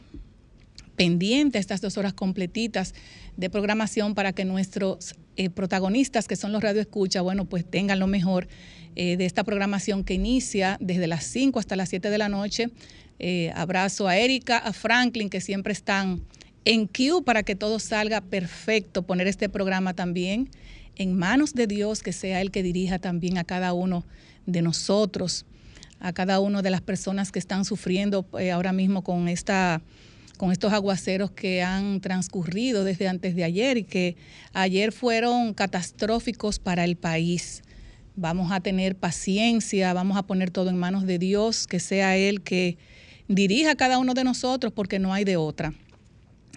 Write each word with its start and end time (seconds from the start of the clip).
pendiente 0.96 1.58
estas 1.58 1.80
dos 1.80 1.96
horas 1.96 2.12
completitas 2.12 2.94
de 3.38 3.48
programación 3.48 4.14
para 4.14 4.34
que 4.34 4.44
nuestros 4.44 5.14
eh, 5.36 5.48
protagonistas, 5.48 6.28
que 6.28 6.36
son 6.36 6.52
los 6.52 6.62
Radio 6.62 6.82
Escucha, 6.82 7.22
bueno, 7.22 7.46
pues 7.46 7.64
tengan 7.64 7.98
lo 7.98 8.06
mejor 8.06 8.48
eh, 8.96 9.16
de 9.16 9.24
esta 9.24 9.44
programación 9.44 10.04
que 10.04 10.14
inicia 10.14 10.76
desde 10.80 11.06
las 11.06 11.24
5 11.24 11.58
hasta 11.58 11.76
las 11.76 11.88
7 11.88 12.10
de 12.10 12.18
la 12.18 12.28
noche. 12.28 12.70
Eh, 13.18 13.52
abrazo 13.54 14.08
a 14.08 14.16
Erika, 14.16 14.58
a 14.58 14.72
Franklin, 14.72 15.30
que 15.30 15.40
siempre 15.40 15.72
están 15.72 16.22
en 16.64 16.88
queue 16.88 17.22
para 17.22 17.42
que 17.42 17.54
todo 17.54 17.78
salga 17.78 18.20
perfecto, 18.20 19.02
poner 19.02 19.26
este 19.26 19.48
programa 19.48 19.94
también 19.94 20.50
en 20.96 21.16
manos 21.16 21.54
de 21.54 21.66
Dios, 21.66 22.02
que 22.02 22.12
sea 22.12 22.40
Él 22.40 22.50
que 22.50 22.62
dirija 22.62 22.98
también 22.98 23.38
a 23.38 23.44
cada 23.44 23.72
uno 23.72 24.04
de 24.46 24.62
nosotros, 24.62 25.44
a 26.00 26.12
cada 26.12 26.40
una 26.40 26.62
de 26.62 26.70
las 26.70 26.80
personas 26.80 27.32
que 27.32 27.38
están 27.38 27.64
sufriendo 27.64 28.26
ahora 28.52 28.72
mismo 28.72 29.02
con 29.02 29.28
esta 29.28 29.82
con 30.36 30.50
estos 30.52 30.72
aguaceros 30.72 31.30
que 31.30 31.62
han 31.62 32.00
transcurrido 32.00 32.84
desde 32.84 33.08
antes 33.08 33.36
de 33.36 33.44
ayer 33.44 33.78
y 33.78 33.84
que 33.84 34.16
ayer 34.52 34.92
fueron 34.92 35.54
catastróficos 35.54 36.58
para 36.58 36.84
el 36.84 36.96
país. 36.96 37.62
Vamos 38.16 38.52
a 38.52 38.60
tener 38.60 38.96
paciencia, 38.96 39.92
vamos 39.92 40.16
a 40.16 40.22
poner 40.22 40.50
todo 40.50 40.70
en 40.70 40.76
manos 40.76 41.04
de 41.04 41.18
Dios, 41.18 41.66
que 41.66 41.80
sea 41.80 42.16
Él 42.16 42.42
que 42.42 42.76
dirija 43.28 43.72
a 43.72 43.74
cada 43.74 43.98
uno 43.98 44.14
de 44.14 44.24
nosotros 44.24 44.72
porque 44.72 44.98
no 44.98 45.12
hay 45.12 45.24
de 45.24 45.36
otra. 45.36 45.74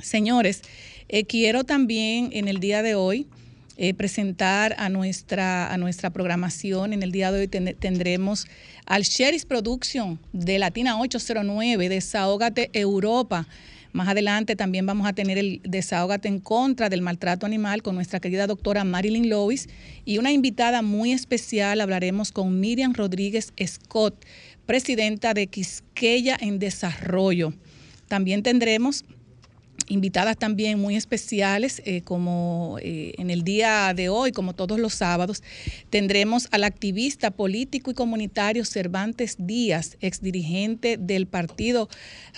Señores, 0.02 0.62
eh, 1.09 1.26
quiero 1.26 1.64
también 1.64 2.30
en 2.34 2.48
el 2.48 2.59
día 2.59 2.84
de 2.84 2.96
hoy 2.96 3.28
eh, 3.78 3.94
presentar 3.94 4.76
a 4.80 4.90
nuestra, 4.90 5.72
a 5.72 5.78
nuestra 5.78 6.09
programación. 6.09 6.94
En 6.94 7.04
el 7.04 7.12
día 7.12 7.31
de 7.31 7.42
hoy 7.42 7.48
tendremos 7.48 8.48
al 8.86 9.04
Sheris 9.04 9.46
Production 9.46 10.20
de 10.34 10.60
Latina 10.60 11.00
809, 11.00 11.90
Desahógate 11.90 12.70
Europa. 12.74 13.48
Más 13.97 14.09
adelante 14.09 14.56
también 14.56 14.85
vamos 14.85 15.08
a 15.08 15.13
tener 15.13 15.40
el 15.40 15.59
Desahógate 15.63 16.28
en 16.28 16.40
contra 16.40 16.88
del 16.88 17.02
maltrato 17.02 17.47
animal 17.47 17.81
con 17.81 17.96
nuestra 17.96 18.19
querida 18.19 18.46
doctora 18.46 18.84
Marilyn 18.84 19.28
Lois 19.28 19.68
y 20.06 20.19
una 20.19 20.31
invitada 20.31 20.84
muy 20.84 21.13
especial. 21.13 21.81
Hablaremos 21.81 22.31
con 22.31 22.59
Miriam 22.59 22.94
Rodríguez 22.94 23.53
Scott, 23.66 24.24
presidenta 24.68 25.34
de 25.34 25.47
Quisqueya 25.47 26.38
en 26.40 26.59
Desarrollo. 26.59 27.56
También 28.07 28.44
tendremos 28.44 29.03
invitadas 29.88 30.38
también 30.38 30.80
muy 30.80 30.96
especiales, 30.96 31.81
eh, 31.86 32.02
como 32.02 32.78
eh, 32.81 33.14
en 33.18 33.30
el 33.30 33.44
día 33.44 33.94
de 33.96 34.09
hoy, 34.09 34.31
como 34.31 34.53
todos 34.53 34.80
los 34.80 34.94
sábados, 34.94 35.44
tendremos 35.90 36.48
al 36.52 36.64
activista 36.64 37.31
político 37.31 37.92
y 37.92 37.94
comunitario 37.94 38.66
Cervantes 38.66 39.36
Díaz, 39.40 39.98
exdirigente 40.02 40.98
del 40.98 41.28
Partido 41.28 41.90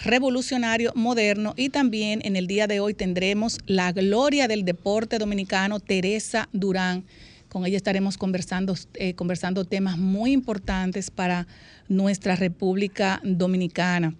Revolucionario 0.03 0.93
Moderno, 0.95 1.53
y 1.57 1.69
también 1.69 2.21
en 2.23 2.35
el 2.35 2.47
día 2.47 2.67
de 2.67 2.79
hoy 2.79 2.93
tendremos 2.93 3.59
la 3.65 3.91
gloria 3.91 4.47
del 4.47 4.65
deporte 4.65 5.17
dominicano, 5.17 5.79
Teresa 5.79 6.49
Durán. 6.53 7.05
Con 7.49 7.65
ella 7.65 7.77
estaremos 7.77 8.17
conversando, 8.17 8.75
eh, 8.93 9.15
conversando 9.15 9.65
temas 9.65 9.97
muy 9.97 10.31
importantes 10.33 11.09
para 11.09 11.47
nuestra 11.87 12.35
República 12.35 13.19
Dominicana. 13.23 14.13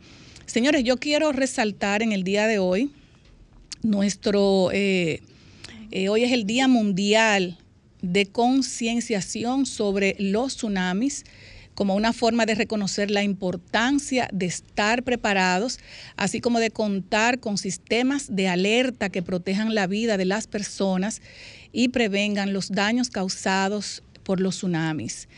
Señores, 0.48 0.84
yo 0.84 0.98
quiero 0.98 1.32
resaltar 1.32 2.02
en 2.02 2.12
el 2.12 2.24
día 2.24 2.48
de 2.48 2.58
hoy 2.58 2.92
nuestro, 3.82 4.72
eh, 4.72 5.22
eh, 5.92 6.10
hoy 6.10 6.24
es 6.24 6.32
el 6.32 6.46
Día 6.46 6.68
Mundial 6.68 7.58
de 8.02 8.26
Concienciación 8.28 9.66
sobre 9.66 10.16
los 10.20 10.56
tsunamis 10.56 11.26
como 11.76 11.96
una 11.96 12.12
forma 12.12 12.46
de 12.46 12.56
reconocer 12.56 13.10
la 13.10 13.24
importancia 13.24 14.28
de 14.34 14.48
estar 14.48 15.04
preparados, 15.04 15.80
así 16.18 16.42
como 16.42 16.60
de 16.60 16.72
contar 16.72 17.40
con 17.40 17.58
sistemas 17.58 18.36
de 18.36 18.50
alerta 18.50 19.10
que 19.10 19.22
protejan 19.22 19.74
la 19.74 19.88
vida 19.88 20.18
de 20.18 20.26
las 20.26 20.48
personas 20.48 21.22
y 21.72 21.88
prevengan 21.88 22.52
los 22.52 22.70
daños 22.70 23.10
causados 23.10 24.04
por 24.24 24.42
los 24.42 24.58
tsunamis. 24.58 25.30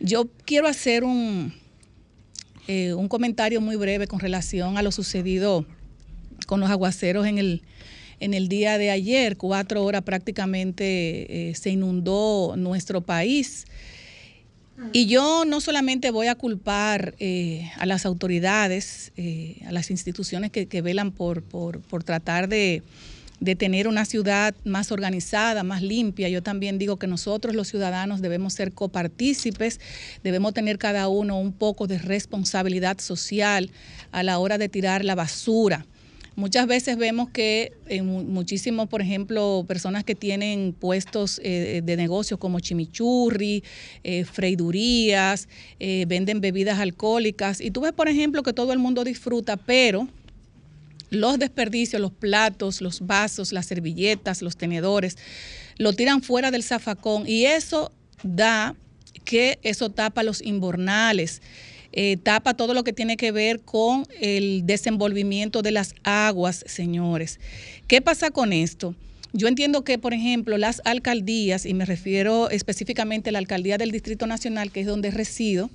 Yo 0.00 0.28
quiero 0.44 0.66
hacer 0.66 1.04
un, 1.04 1.54
eh, 2.66 2.92
un 2.94 3.06
comentario 3.06 3.60
muy 3.60 3.76
breve 3.76 4.08
con 4.08 4.18
relación 4.18 4.76
a 4.76 4.82
lo 4.82 4.90
sucedido 4.90 5.64
con 6.46 6.60
los 6.60 6.70
aguaceros 6.70 7.26
en 7.26 7.38
el, 7.38 7.62
en 8.20 8.34
el 8.34 8.48
día 8.48 8.78
de 8.78 8.90
ayer, 8.90 9.36
cuatro 9.36 9.84
horas 9.84 10.02
prácticamente 10.02 11.50
eh, 11.50 11.54
se 11.54 11.70
inundó 11.70 12.54
nuestro 12.56 13.00
país. 13.00 13.66
Y 14.92 15.06
yo 15.06 15.44
no 15.44 15.60
solamente 15.60 16.10
voy 16.10 16.26
a 16.26 16.34
culpar 16.34 17.14
eh, 17.18 17.70
a 17.76 17.86
las 17.86 18.04
autoridades, 18.06 19.12
eh, 19.16 19.62
a 19.66 19.72
las 19.72 19.90
instituciones 19.90 20.50
que, 20.50 20.82
velan 20.82 21.12
por, 21.12 21.42
por, 21.42 22.02
tratar 22.02 22.48
de, 22.48 22.82
de, 23.38 23.54
tener 23.54 23.86
una 23.86 24.04
ciudad 24.04 24.52
más 24.64 24.90
organizada, 24.90 25.62
más 25.62 25.80
limpia. 25.80 26.28
Yo 26.28 26.42
también 26.42 26.78
digo 26.78 26.96
que 26.96 27.06
nosotros 27.06 27.54
los 27.54 27.68
ciudadanos 27.68 28.20
debemos 28.20 28.52
ser 28.54 28.72
copartícipes, 28.72 29.80
debemos 30.24 30.54
tener 30.54 30.78
cada 30.78 31.06
uno 31.06 31.38
un 31.38 31.52
poco 31.52 31.86
de 31.86 31.98
responsabilidad 31.98 32.98
social 32.98 33.70
a 34.10 34.24
la 34.24 34.38
hora 34.38 34.58
de 34.58 34.68
tirar 34.68 35.04
la 35.04 35.14
basura. 35.14 35.86
Muchas 36.36 36.66
veces 36.66 36.96
vemos 36.96 37.30
que 37.30 37.72
muchísimos, 38.02 38.88
por 38.88 39.00
ejemplo, 39.00 39.64
personas 39.68 40.02
que 40.02 40.16
tienen 40.16 40.72
puestos 40.72 41.40
eh, 41.44 41.80
de 41.84 41.96
negocios 41.96 42.40
como 42.40 42.58
chimichurri, 42.58 43.62
eh, 44.02 44.24
freidurías, 44.24 45.48
eh, 45.78 46.06
venden 46.08 46.40
bebidas 46.40 46.80
alcohólicas. 46.80 47.60
Y 47.60 47.70
tú 47.70 47.82
ves, 47.82 47.92
por 47.92 48.08
ejemplo, 48.08 48.42
que 48.42 48.52
todo 48.52 48.72
el 48.72 48.80
mundo 48.80 49.04
disfruta, 49.04 49.56
pero 49.56 50.08
los 51.10 51.38
desperdicios, 51.38 52.02
los 52.02 52.12
platos, 52.12 52.80
los 52.80 53.06
vasos, 53.06 53.52
las 53.52 53.66
servilletas, 53.66 54.42
los 54.42 54.56
tenedores, 54.56 55.16
lo 55.78 55.92
tiran 55.92 56.20
fuera 56.20 56.50
del 56.50 56.64
zafacón 56.64 57.28
y 57.28 57.46
eso 57.46 57.92
da 58.24 58.74
que 59.24 59.60
eso 59.62 59.90
tapa 59.90 60.24
los 60.24 60.42
inbornales. 60.42 61.42
Eh, 61.96 62.16
tapa 62.20 62.54
todo 62.54 62.74
lo 62.74 62.82
que 62.82 62.92
tiene 62.92 63.16
que 63.16 63.30
ver 63.30 63.60
con 63.60 64.04
el 64.20 64.66
desenvolvimiento 64.66 65.62
de 65.62 65.70
las 65.70 65.94
aguas, 66.02 66.64
señores. 66.66 67.38
¿Qué 67.86 68.00
pasa 68.02 68.32
con 68.32 68.52
esto? 68.52 68.96
Yo 69.32 69.46
entiendo 69.46 69.84
que, 69.84 69.96
por 69.96 70.12
ejemplo, 70.12 70.58
las 70.58 70.82
alcaldías, 70.84 71.66
y 71.66 71.72
me 71.72 71.84
refiero 71.84 72.50
específicamente 72.50 73.30
a 73.30 73.32
la 73.32 73.38
alcaldía 73.38 73.78
del 73.78 73.92
Distrito 73.92 74.26
Nacional, 74.26 74.72
que 74.72 74.80
es 74.80 74.86
donde 74.88 75.12
resido, 75.12 75.70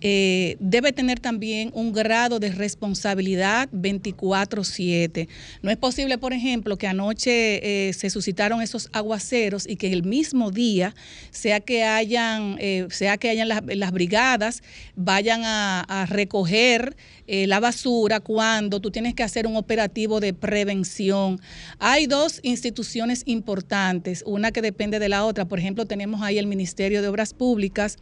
eh, 0.00 0.56
debe 0.60 0.92
tener 0.92 1.18
también 1.18 1.70
un 1.72 1.92
grado 1.92 2.38
de 2.38 2.50
responsabilidad 2.50 3.68
24/7. 3.72 5.28
No 5.62 5.70
es 5.70 5.76
posible, 5.76 6.18
por 6.18 6.32
ejemplo, 6.32 6.76
que 6.76 6.86
anoche 6.86 7.88
eh, 7.88 7.92
se 7.94 8.10
suscitaron 8.10 8.60
esos 8.60 8.90
aguaceros 8.92 9.66
y 9.66 9.76
que 9.76 9.92
el 9.92 10.02
mismo 10.02 10.50
día, 10.50 10.94
sea 11.30 11.60
que 11.60 11.84
hayan, 11.84 12.56
eh, 12.58 12.86
sea 12.90 13.16
que 13.16 13.30
hayan 13.30 13.48
las, 13.48 13.92
brigadas, 13.92 14.62
vayan 14.94 15.42
a, 15.44 16.06
recoger 16.08 16.96
la 17.26 17.58
basura 17.58 18.20
cuando 18.20 18.80
tú 18.80 18.90
tienes 18.90 19.14
que 19.14 19.22
hacer 19.22 19.46
un 19.46 19.56
operativo 19.56 20.20
de 20.20 20.34
prevención. 20.34 21.40
Hay 21.78 22.06
dos 22.06 22.40
instituciones 22.42 23.22
importantes, 23.24 24.22
una 24.26 24.52
que 24.52 24.60
depende 24.60 24.98
de 24.98 25.08
la 25.08 25.24
otra. 25.24 25.46
Por 25.46 25.58
ejemplo, 25.58 25.86
tenemos 25.86 26.20
ahí 26.20 26.38
el 26.38 26.46
Ministerio 26.46 27.00
de 27.00 27.08
Obras 27.08 27.32
Públicas 27.32 27.96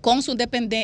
con 0.00 0.22
su, 0.22 0.36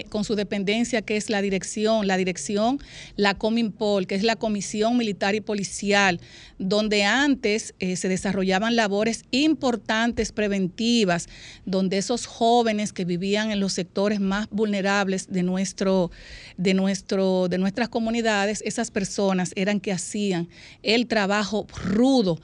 con 0.08 0.24
su 0.24 0.34
dependencia, 0.34 1.02
que 1.02 1.16
es 1.16 1.30
la 1.30 1.42
dirección, 1.42 2.06
la 2.06 2.16
dirección, 2.16 2.78
la 3.16 3.34
Cominpol, 3.34 4.06
que 4.06 4.14
es 4.14 4.22
la 4.22 4.36
Comisión 4.36 4.96
Militar 4.96 5.34
y 5.34 5.40
Policial, 5.40 6.20
donde 6.58 7.04
antes 7.04 7.74
eh, 7.78 7.96
se 7.96 8.08
desarrollaban 8.08 8.76
labores 8.76 9.24
importantes 9.30 10.32
preventivas, 10.32 11.28
donde 11.64 11.98
esos 11.98 12.26
jóvenes 12.26 12.92
que 12.92 13.04
vivían 13.04 13.50
en 13.50 13.60
los 13.60 13.72
sectores 13.72 14.20
más 14.20 14.48
vulnerables 14.50 15.28
de, 15.30 15.42
nuestro, 15.42 16.10
de, 16.56 16.74
nuestro, 16.74 17.48
de 17.48 17.58
nuestras 17.58 17.88
comunidades, 17.88 18.62
esas 18.64 18.90
personas 18.90 19.52
eran 19.56 19.80
que 19.80 19.92
hacían 19.92 20.48
el 20.82 21.06
trabajo 21.06 21.66
rudo 21.84 22.38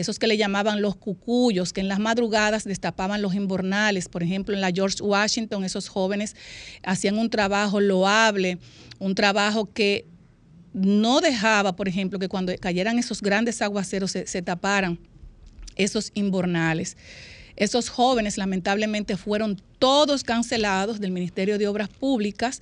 esos 0.00 0.18
que 0.18 0.26
le 0.26 0.36
llamaban 0.36 0.82
los 0.82 0.96
cucuyos, 0.96 1.72
que 1.72 1.80
en 1.80 1.88
las 1.88 1.98
madrugadas 1.98 2.64
destapaban 2.64 3.22
los 3.22 3.34
invernales. 3.34 4.08
Por 4.08 4.22
ejemplo, 4.22 4.54
en 4.54 4.60
la 4.60 4.70
George 4.70 5.02
Washington, 5.02 5.64
esos 5.64 5.88
jóvenes 5.88 6.34
hacían 6.82 7.18
un 7.18 7.30
trabajo 7.30 7.80
loable, 7.80 8.58
un 8.98 9.14
trabajo 9.14 9.72
que 9.72 10.06
no 10.72 11.20
dejaba, 11.20 11.76
por 11.76 11.88
ejemplo, 11.88 12.18
que 12.18 12.28
cuando 12.28 12.52
cayeran 12.60 12.98
esos 12.98 13.22
grandes 13.22 13.62
aguaceros 13.62 14.10
se, 14.10 14.42
taparan 14.42 14.98
esos 15.76 16.10
invernales. 16.14 16.96
Esos 17.56 17.88
jóvenes 17.88 18.36
lamentablemente 18.36 19.16
fueron 19.16 19.62
todos 19.78 20.24
cancelados 20.24 20.98
del 20.98 21.12
Ministerio 21.12 21.56
de 21.56 21.68
Obras 21.68 21.88
Públicas 21.88 22.60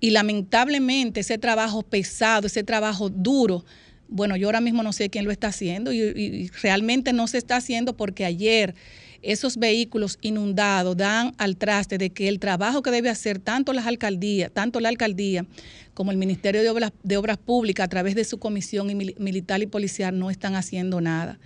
y 0.00 0.10
lamentablemente 0.10 1.20
ese 1.20 1.38
trabajo 1.38 1.82
pesado, 1.82 2.48
ese 2.48 2.64
trabajo 2.64 3.08
duro, 3.08 3.64
bueno, 4.08 4.36
yo 4.36 4.48
ahora 4.48 4.60
mismo 4.60 4.82
no 4.82 4.92
sé 4.92 5.10
quién 5.10 5.24
lo 5.24 5.30
está 5.30 5.48
haciendo 5.48 5.92
y, 5.92 6.48
realmente 6.62 7.12
no 7.12 7.26
se 7.26 7.38
está 7.38 7.56
haciendo 7.56 7.96
porque 7.96 8.24
ayer 8.24 8.74
esos 9.22 9.56
vehículos 9.56 10.18
inundados 10.20 10.96
dan 10.96 11.34
al 11.38 11.56
traste 11.56 11.96
de 11.96 12.10
que 12.10 12.28
el 12.28 12.38
trabajo 12.38 12.82
que 12.82 12.90
debe 12.90 13.08
hacer 13.08 13.38
tanto 13.38 13.72
las 13.72 13.86
alcaldías, 13.86 14.52
tanto 14.52 14.80
la 14.80 14.90
alcaldía 14.90 15.46
como 15.94 16.10
el 16.10 16.18
Ministerio 16.18 16.62
de 16.62 17.16
Obras, 17.16 17.38
Públicas 17.38 17.84
a 17.84 17.88
través 17.88 18.14
de 18.14 18.24
su 18.24 18.38
comisión 18.38 18.88
militar 19.18 19.62
y 19.62 19.66
policial 19.66 20.18
no 20.18 20.30
están 20.30 20.56
haciendo 20.56 21.00
nada. 21.00 21.38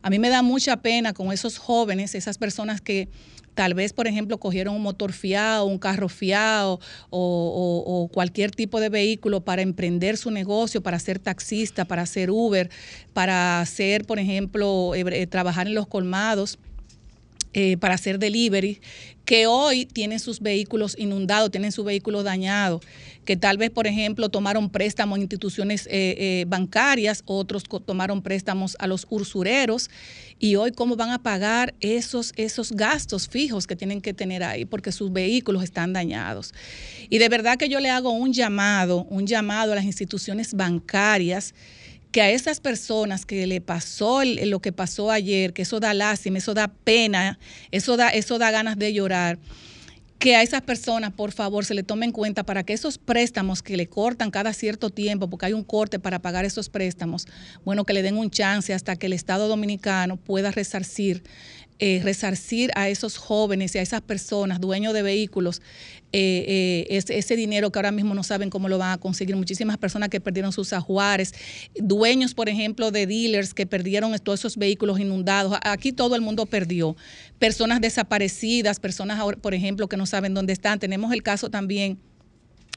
A 0.00 0.08
mí 0.08 0.18
me 0.18 0.30
da 0.30 0.40
mucha 0.40 0.78
pena 0.78 1.12
con 1.12 1.30
esos 1.30 1.58
jóvenes, 1.58 2.14
esas 2.14 2.38
personas 2.38 2.80
que 2.80 3.08
tal 3.56 3.72
vez, 3.72 3.94
por 3.94 4.06
ejemplo, 4.06 4.38
cogieron 4.38 4.76
un 4.76 4.82
motor 4.82 5.14
fiado, 5.14 5.64
un 5.64 5.78
carro 5.78 6.10
fiado 6.10 6.78
o, 7.08 8.08
cualquier 8.12 8.50
tipo 8.50 8.80
de 8.80 8.90
vehículo 8.90 9.40
para 9.40 9.62
emprender 9.62 10.18
su 10.18 10.30
negocio, 10.30 10.82
para 10.82 10.98
ser 10.98 11.18
taxista, 11.18 11.86
para 11.86 12.02
hacer 12.02 12.30
Uber, 12.30 12.70
para 13.14 13.60
hacer, 13.60 14.04
por 14.04 14.18
ejemplo, 14.18 14.94
eh, 14.94 15.26
trabajar 15.26 15.66
en 15.66 15.74
los 15.74 15.86
colmados. 15.86 16.58
Eh, 17.58 17.78
para 17.78 17.94
hacer 17.94 18.18
delivery, 18.18 18.82
que 19.24 19.46
hoy 19.46 19.86
tienen 19.86 20.18
sus 20.18 20.40
vehículos 20.40 20.94
inundados, 20.98 21.50
tienen 21.50 21.72
sus 21.72 21.86
vehículos 21.86 22.22
dañados, 22.22 22.82
que 23.24 23.34
tal 23.34 23.56
vez, 23.56 23.70
por 23.70 23.86
ejemplo, 23.86 24.28
tomaron 24.28 24.68
préstamos 24.68 25.16
en 25.16 25.22
instituciones 25.22 25.88
bancarias, 26.46 27.22
otros 27.24 27.64
tomaron 27.64 28.20
préstamos 28.20 28.76
a 28.78 28.86
los 28.86 29.06
usureros 29.08 29.88
y 30.38 30.56
hoy 30.56 30.72
cómo 30.72 30.96
van 30.96 31.10
a 31.10 31.22
pagar 31.22 31.74
esos, 31.80 32.34
esos 32.36 32.72
gastos 32.72 33.26
fijos 33.26 33.66
que 33.66 33.74
tienen 33.74 34.02
que 34.02 34.12
tener 34.12 34.42
ahí 34.42 34.66
porque 34.66 34.92
sus 34.92 35.10
vehículos 35.10 35.64
están 35.64 35.94
dañados. 35.94 36.52
Y 37.08 37.18
de 37.18 37.28
verdad 37.28 37.56
que 37.56 37.70
yo 37.70 37.80
le 37.80 37.88
hago 37.88 38.10
un 38.10 38.32
llamado, 38.32 39.04
un 39.08 39.26
llamado 39.26 39.72
a 39.72 39.76
las 39.76 39.84
instituciones 39.84 40.52
bancarias 40.52 41.54
que 42.10 42.22
a 42.22 42.30
esas 42.30 42.60
personas 42.60 43.26
que 43.26 43.46
le 43.46 43.60
pasó 43.60 44.22
lo 44.24 44.60
que 44.60 44.72
pasó 44.72 45.10
ayer, 45.10 45.52
que 45.52 45.62
eso 45.62 45.80
da 45.80 45.94
lástima, 45.94 46.38
eso 46.38 46.54
da 46.54 46.68
pena, 46.68 47.38
eso 47.70 47.96
da, 47.96 48.08
eso 48.08 48.38
da 48.38 48.50
ganas 48.50 48.78
de 48.78 48.92
llorar 48.92 49.38
que 50.18 50.34
a 50.34 50.42
esas 50.42 50.62
personas, 50.62 51.12
por 51.12 51.32
favor, 51.32 51.64
se 51.64 51.74
le 51.74 51.82
tome 51.82 52.06
en 52.06 52.12
cuenta 52.12 52.44
para 52.44 52.64
que 52.64 52.72
esos 52.72 52.96
préstamos 52.98 53.62
que 53.62 53.76
le 53.76 53.86
cortan 53.86 54.30
cada 54.30 54.52
cierto 54.52 54.90
tiempo, 54.90 55.28
porque 55.28 55.46
hay 55.46 55.52
un 55.52 55.64
corte 55.64 55.98
para 55.98 56.20
pagar 56.20 56.44
esos 56.44 56.68
préstamos, 56.68 57.26
bueno, 57.64 57.84
que 57.84 57.92
le 57.92 58.02
den 58.02 58.16
un 58.16 58.30
chance 58.30 58.72
hasta 58.72 58.96
que 58.96 59.06
el 59.06 59.12
Estado 59.12 59.46
Dominicano 59.48 60.16
pueda 60.16 60.50
resarcir 60.50 61.22
eh, 61.78 62.00
resarcir 62.02 62.70
a 62.74 62.88
esos 62.88 63.18
jóvenes 63.18 63.74
y 63.74 63.78
a 63.78 63.82
esas 63.82 64.00
personas, 64.00 64.60
dueños 64.60 64.94
de 64.94 65.02
vehículos, 65.02 65.60
eh, 66.12 66.86
eh, 66.88 67.02
ese, 67.08 67.36
dinero 67.36 67.70
que 67.70 67.78
ahora 67.78 67.92
mismo 67.92 68.14
no 68.14 68.22
saben 68.22 68.48
cómo 68.48 68.70
lo 68.70 68.78
van 68.78 68.92
a 68.92 68.98
conseguir. 68.98 69.36
Muchísimas 69.36 69.76
personas 69.76 70.08
que 70.08 70.18
perdieron 70.18 70.52
sus 70.52 70.72
ajuares, 70.72 71.34
dueños, 71.74 72.32
por 72.32 72.48
ejemplo, 72.48 72.90
de 72.90 73.06
dealers 73.06 73.52
que 73.52 73.66
perdieron 73.66 74.18
todos 74.20 74.40
esos 74.40 74.56
vehículos 74.56 74.98
inundados. 75.00 75.58
Aquí 75.62 75.92
todo 75.92 76.16
el 76.16 76.22
mundo 76.22 76.46
perdió. 76.46 76.96
Personas 77.38 77.82
desaparecidas, 77.82 78.80
personas, 78.80 79.22
por 79.42 79.52
ejemplo, 79.52 79.86
que 79.86 79.98
no 79.98 80.06
saben 80.06 80.32
dónde 80.32 80.54
están. 80.54 80.78
Tenemos 80.78 81.12
el 81.12 81.22
caso 81.22 81.50
también 81.50 81.98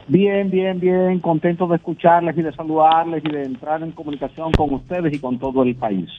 Bien, 0.08 0.52
bien, 0.52 0.80
bien, 0.80 1.20
contento 1.20 1.68
de 1.68 1.78
escucharles 1.78 2.38
y 2.38 2.42
de 2.44 2.54
saludarles 2.54 3.24
y 3.26 3.32
de 3.32 3.44
entrar 3.44 3.82
en 3.82 3.92
comunicación 3.92 4.52
con 4.52 4.74
ustedes 4.74 5.14
y 5.14 5.20
con 5.20 5.40
todo 5.40 5.64
el 5.64 5.76
país. 5.76 6.10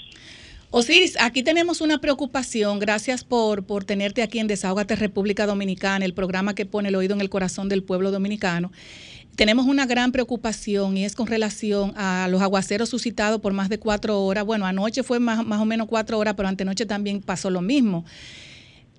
Osiris, 0.70 1.16
aquí 1.20 1.44
tenemos 1.44 1.80
una 1.80 1.98
preocupación. 1.98 2.80
Gracias 2.80 3.22
por, 3.22 3.64
por 3.64 3.84
tenerte 3.84 4.22
aquí 4.22 4.40
en 4.40 4.48
Desahogate 4.48 4.96
República 4.96 5.46
Dominicana, 5.46 6.04
el 6.04 6.14
programa 6.14 6.54
que 6.54 6.66
pone 6.66 6.88
el 6.88 6.96
oído 6.96 7.14
en 7.14 7.20
el 7.20 7.30
corazón 7.30 7.68
del 7.68 7.84
pueblo 7.84 8.10
dominicano. 8.10 8.72
Tenemos 9.36 9.66
una 9.66 9.86
gran 9.86 10.12
preocupación 10.12 10.96
y 10.96 11.04
es 11.04 11.14
con 11.14 11.28
relación 11.28 11.92
a 11.96 12.26
los 12.28 12.42
aguaceros 12.42 12.88
suscitados 12.88 13.40
por 13.40 13.52
más 13.52 13.68
de 13.68 13.78
cuatro 13.78 14.20
horas. 14.24 14.44
Bueno, 14.44 14.66
anoche 14.66 15.02
fue 15.02 15.20
más, 15.20 15.46
más 15.46 15.60
o 15.60 15.64
menos 15.64 15.86
cuatro 15.86 16.18
horas, 16.18 16.34
pero 16.34 16.48
antenoche 16.48 16.86
también 16.86 17.20
pasó 17.20 17.50
lo 17.50 17.60
mismo. 17.60 18.04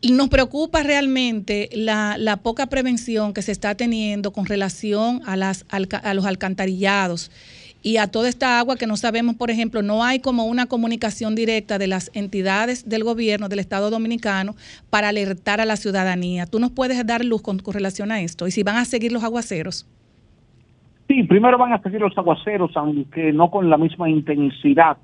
Nos 0.03 0.29
preocupa 0.29 0.83
realmente 0.83 1.69
la, 1.73 2.39
poca 2.43 2.67
prevención 2.67 3.33
que 3.33 3.41
se 3.41 3.51
está 3.51 3.75
teniendo 3.75 4.31
con 4.31 4.45
relación 4.45 5.21
a, 5.25 5.35
las, 5.35 5.65
a 5.69 6.13
los 6.13 6.25
alcantarillados 6.25 7.31
y 7.87 7.97
a 7.97 8.07
toda 8.07 8.27
esta 8.27 8.59
agua 8.59 8.75
que 8.75 8.85
no 8.85 8.97
sabemos, 8.97 9.35
por 9.35 9.49
ejemplo, 9.49 9.81
no 9.81 10.03
hay 10.03 10.19
como 10.19 10.45
una 10.45 10.65
comunicación 10.65 11.35
directa 11.35 11.77
de 11.77 11.87
las 11.87 12.11
entidades 12.13 12.89
del 12.89 13.03
gobierno 13.03 13.49
del 13.49 13.59
Estado 13.59 13.89
Dominicano 13.89 14.55
para 14.89 15.09
alertar 15.09 15.61
a 15.61 15.65
la 15.65 15.77
ciudadanía. 15.77 16.45
¿Tú 16.47 16.59
nos 16.59 16.71
puedes 16.71 17.05
dar 17.05 17.23
luz 17.23 17.41
con, 17.41 17.59
relación 17.59 18.11
a 18.11 18.21
esto? 18.21 18.45
¿Y 18.47 18.51
si 18.51 18.63
van 18.63 18.77
a 18.77 18.85
seguir 18.85 19.11
los 19.11 19.23
aguaceros? 19.23 19.87
Sí, 21.07 21.23
primero 21.23 21.57
van 21.57 21.71
a 21.71 21.81
seguir 21.81 22.01
los 22.01 22.17
aguaceros, 22.17 22.75
aunque 22.75 23.31
no 23.31 23.49
con 23.49 23.69
la 23.69 23.77
misma 23.77 24.09
intensidad 24.09 24.97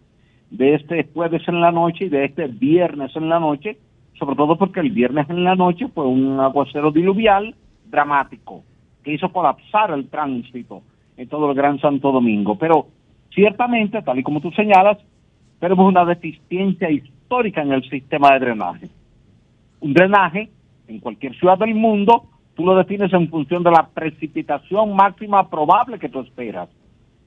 de 0.51 0.75
este 0.75 1.07
jueves 1.13 1.41
en 1.47 1.61
la 1.61 1.71
noche 1.71 2.05
y 2.05 2.09
de 2.09 2.25
este 2.25 2.47
viernes 2.47 3.15
en 3.15 3.29
la 3.29 3.39
noche, 3.39 3.77
sobre 4.17 4.35
todo 4.35 4.57
porque 4.57 4.79
el 4.79 4.91
viernes 4.91 5.29
en 5.29 5.43
la 5.43 5.55
noche 5.55 5.87
fue 5.87 6.05
un 6.05 6.39
aguacero 6.39 6.91
diluvial 6.91 7.55
dramático 7.85 8.63
que 9.03 9.13
hizo 9.13 9.31
colapsar 9.31 9.91
el 9.91 10.07
tránsito 10.09 10.81
en 11.17 11.27
todo 11.27 11.49
el 11.49 11.55
Gran 11.55 11.79
Santo 11.79 12.11
Domingo. 12.11 12.57
Pero 12.57 12.87
ciertamente, 13.33 14.01
tal 14.01 14.19
y 14.19 14.23
como 14.23 14.41
tú 14.41 14.51
señalas, 14.51 14.97
tenemos 15.59 15.87
una 15.87 16.05
deficiencia 16.05 16.89
histórica 16.89 17.61
en 17.61 17.73
el 17.73 17.87
sistema 17.89 18.33
de 18.33 18.39
drenaje. 18.39 18.89
Un 19.79 19.93
drenaje, 19.93 20.49
en 20.87 20.99
cualquier 20.99 21.35
ciudad 21.37 21.57
del 21.57 21.75
mundo, 21.75 22.25
tú 22.55 22.65
lo 22.65 22.75
defines 22.75 23.11
en 23.13 23.29
función 23.29 23.63
de 23.63 23.71
la 23.71 23.87
precipitación 23.93 24.95
máxima 24.95 25.49
probable 25.49 25.99
que 25.99 26.09
tú 26.09 26.21
esperas. 26.21 26.69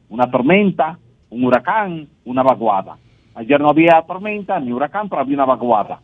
Una 0.08 0.30
tormenta, 0.30 0.98
un 1.30 1.44
huracán, 1.44 2.08
una 2.24 2.42
vaguada. 2.42 2.96
Ayer 3.34 3.60
no 3.60 3.68
había 3.68 4.02
tormenta 4.06 4.58
ni 4.60 4.72
huracán, 4.72 5.08
pero 5.08 5.20
había 5.20 5.34
una 5.34 5.44
vaguada. 5.44 6.00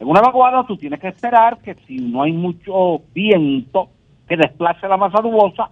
En 0.00 0.08
una 0.08 0.20
vaguada 0.20 0.64
tú 0.64 0.76
tienes 0.76 1.00
que 1.00 1.08
esperar 1.08 1.58
que 1.58 1.74
si 1.86 1.96
no 1.96 2.22
hay 2.22 2.32
mucho 2.32 3.02
viento 3.12 3.88
que 4.28 4.36
desplace 4.36 4.86
la 4.86 4.96
masa 4.96 5.20
nubosa, 5.20 5.70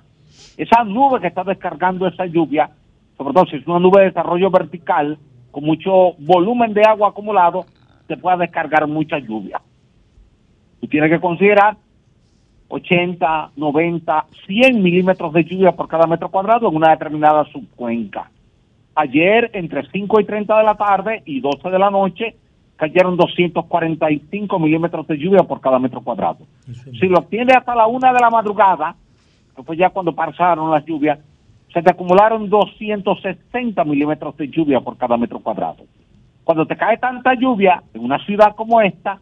Esa 0.56 0.84
nube 0.84 1.20
que 1.20 1.28
está 1.28 1.44
descargando 1.44 2.06
esa 2.06 2.26
lluvia, 2.26 2.70
sobre 3.16 3.32
todo 3.32 3.46
si 3.46 3.56
es 3.56 3.66
una 3.66 3.78
nube 3.78 4.00
de 4.00 4.06
desarrollo 4.08 4.50
vertical, 4.50 5.18
con 5.50 5.64
mucho 5.64 6.14
volumen 6.18 6.74
de 6.74 6.82
agua 6.82 7.08
acumulado, 7.08 7.64
te 8.06 8.16
puede 8.16 8.38
descargar 8.38 8.86
mucha 8.86 9.18
lluvia. 9.18 9.60
Tú 10.80 10.86
tienes 10.88 11.10
que 11.10 11.20
considerar 11.20 11.76
80, 12.68 13.52
90, 13.56 14.26
100 14.46 14.82
milímetros 14.82 15.32
de 15.32 15.44
lluvia 15.44 15.72
por 15.72 15.88
cada 15.88 16.06
metro 16.06 16.30
cuadrado 16.30 16.68
en 16.68 16.76
una 16.76 16.90
determinada 16.90 17.44
subcuenca. 17.46 18.30
Ayer, 18.94 19.50
entre 19.54 19.86
5 19.90 20.20
y 20.20 20.24
30 20.24 20.58
de 20.58 20.64
la 20.64 20.74
tarde 20.74 21.22
y 21.26 21.40
12 21.40 21.70
de 21.70 21.78
la 21.78 21.90
noche, 21.90 22.36
cayeron 22.76 23.16
245 23.16 24.58
milímetros 24.58 25.06
de 25.06 25.18
lluvia 25.18 25.42
por 25.42 25.60
cada 25.60 25.78
metro 25.78 26.02
cuadrado. 26.02 26.38
Si 26.64 27.06
lo 27.06 27.18
obtienes 27.18 27.56
hasta 27.56 27.74
la 27.74 27.86
una 27.86 28.12
de 28.12 28.20
la 28.20 28.30
madrugada, 28.30 28.94
que 29.54 29.62
fue 29.62 29.76
ya 29.76 29.90
cuando 29.90 30.14
pasaron 30.14 30.70
las 30.70 30.84
lluvias, 30.84 31.18
se 31.72 31.82
te 31.82 31.90
acumularon 31.90 32.48
260 32.48 33.84
milímetros 33.84 34.36
de 34.36 34.48
lluvia 34.48 34.80
por 34.80 34.96
cada 34.96 35.16
metro 35.16 35.40
cuadrado. 35.40 35.84
Cuando 36.44 36.66
te 36.66 36.76
cae 36.76 36.98
tanta 36.98 37.34
lluvia 37.34 37.82
en 37.92 38.04
una 38.04 38.24
ciudad 38.24 38.54
como 38.54 38.80
esta, 38.80 39.18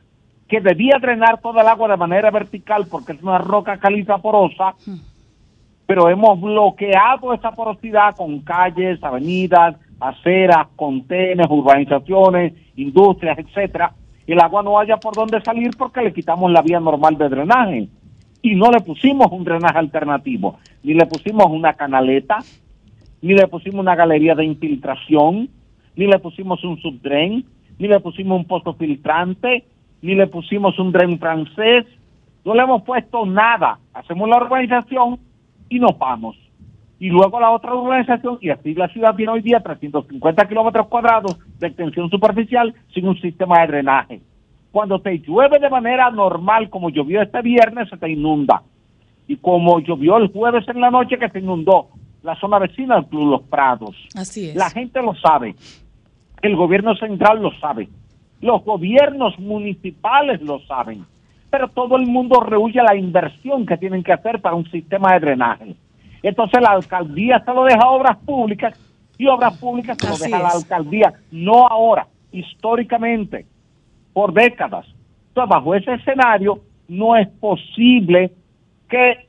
que 0.49 0.61
debía 0.61 0.99
drenar 1.01 1.41
toda 1.41 1.63
el 1.63 1.69
agua 1.69 1.89
de 1.89 1.97
manera 1.97 2.31
vertical 2.31 2.87
porque 2.91 3.13
es 3.13 3.23
una 3.23 3.39
roca 3.39 3.79
caliza 3.79 4.19
porosa, 4.19 4.75
pero 5.87 6.09
hemos 6.09 6.41
bloqueado 6.41 7.33
esa 7.33 7.53
porosidad 7.53 8.15
con 8.17 8.41
calles, 8.41 9.03
avenidas, 9.03 9.77
aceras, 10.01 10.69
contenes, 10.77 11.47
urbanizaciones, 11.49 12.53
industrias, 12.77 13.39
etcétera, 13.39 13.93
el 14.27 14.41
agua 14.41 14.63
no 14.63 14.79
haya 14.79 14.97
por 14.97 15.15
dónde 15.15 15.41
salir 15.43 15.71
porque 15.77 16.03
le 16.03 16.13
quitamos 16.13 16.51
la 16.51 16.63
vía 16.63 16.81
normal 16.81 17.19
de 17.19 17.29
drenaje 17.29 17.89
y 18.43 18.55
no 18.55 18.71
le 18.71 18.81
pusimos 18.81 19.31
un 19.33 19.45
drenaje 19.45 19.79
alternativo, 19.79 20.59
ni 20.83 20.95
le 20.95 21.07
pusimos 21.07 21.47
una 21.47 21.75
canaleta, 21.75 22.39
ni 23.23 23.35
le 23.35 23.47
pusimos 23.49 23.81
una 23.81 23.95
galería 23.95 24.35
de 24.35 24.45
infiltración, 24.45 25.49
ni 25.97 26.07
le 26.07 26.19
pusimos 26.19 26.63
un 26.65 26.79
subdren, 26.79 27.45
ni 27.79 27.89
le 27.89 28.01
pusimos 28.01 28.39
un 28.39 28.45
pozo 28.45 28.75
filtrante, 28.75 29.65
ni 30.03 30.15
le 30.15 30.27
pusimos 30.27 30.79
un 30.79 30.93
dren 30.93 31.19
francés, 31.19 31.87
no 32.45 32.55
le 32.55 32.63
hemos 32.63 32.83
puesto 32.83 33.25
nada. 33.25 33.79
Hacemos 33.95 34.29
la 34.29 34.37
urbanización 34.37 35.19
y 35.71 35.79
nos 35.79 35.97
vamos. 35.99 36.37
Y 37.05 37.11
luego 37.11 37.39
la 37.39 37.51
otra 37.51 37.75
urbanización, 37.75 38.39
y 38.41 38.49
así 38.49 38.73
la 38.73 38.89
ciudad 38.89 39.15
tiene 39.15 39.33
hoy 39.33 39.43
día 39.43 39.61
350 39.61 40.49
kilómetros 40.49 40.87
cuadrados 40.87 41.37
de 41.59 41.67
extensión 41.67 42.09
superficial 42.09 42.75
sin 42.95 43.07
un 43.07 43.21
sistema 43.21 43.61
de 43.61 43.67
drenaje. 43.67 44.23
Cuando 44.73 44.99
te 44.99 45.19
llueve 45.19 45.59
de 45.59 45.69
manera 45.69 46.11
normal, 46.11 46.71
como 46.71 46.89
llovió 46.89 47.21
este 47.21 47.43
viernes, 47.43 47.91
se 47.91 47.99
te 47.99 48.09
inunda. 48.09 48.63
Y 49.29 49.37
como 49.37 49.81
llovió 49.81 50.17
el 50.17 50.29
jueves 50.29 50.67
en 50.67 50.81
la 50.81 50.91
noche, 50.91 51.19
que 51.19 51.29
se 51.29 51.41
inundó 51.41 51.89
la 52.23 52.37
zona 52.37 52.59
vecina 52.59 52.95
del 52.95 53.05
Club 53.05 53.33
Los 53.33 53.43
Prados. 53.43 53.95
Así 54.17 54.49
es. 54.49 54.57
La 54.57 54.71
gente 54.71 55.03
lo 55.03 55.15
sabe. 55.17 55.57
El 56.41 56.57
gobierno 56.57 56.97
central 56.97 57.43
lo 57.43 57.53
sabe. 57.61 57.87
Los 58.41 58.65
gobiernos 58.65 59.39
municipales 59.39 60.41
lo 60.41 60.59
saben. 60.61 61.05
Pero 61.51 61.69
todo 61.69 61.99
el 61.99 62.07
mundo 62.07 62.41
rehuye 62.41 62.83
la 62.83 62.97
inversión 62.97 63.67
que 63.67 63.77
tienen 63.77 64.03
que 64.03 64.15
hacer 64.15 64.41
para 64.41 64.57
un 64.57 64.65
sistema 64.71 65.13
de 65.13 65.21
drenaje. 65.21 65.77
Entonces 66.25 66.61
la 66.63 66.71
alcaldía 66.71 67.43
se 67.45 67.53
lo 67.53 67.65
deja 67.65 67.83
a 67.83 67.91
obras 67.91 68.17
públicas 68.17 68.73
y 69.19 69.27
obras 69.27 69.59
públicas 69.59 69.99
se 70.01 70.07
lo 70.07 70.15
Así 70.15 70.25
deja 70.25 70.39
a 70.39 70.43
la 70.43 70.49
alcaldía. 70.49 71.13
No 71.31 71.69
ahora, 71.69 72.07
históricamente, 72.33 73.45
por 74.15 74.33
décadas. 74.33 74.87
Entonces, 75.29 75.51
bajo 75.51 75.75
ese 75.75 75.93
escenario, 75.93 76.61
no 76.89 77.15
es 77.15 77.29
posible 77.29 78.33
que 78.89 79.29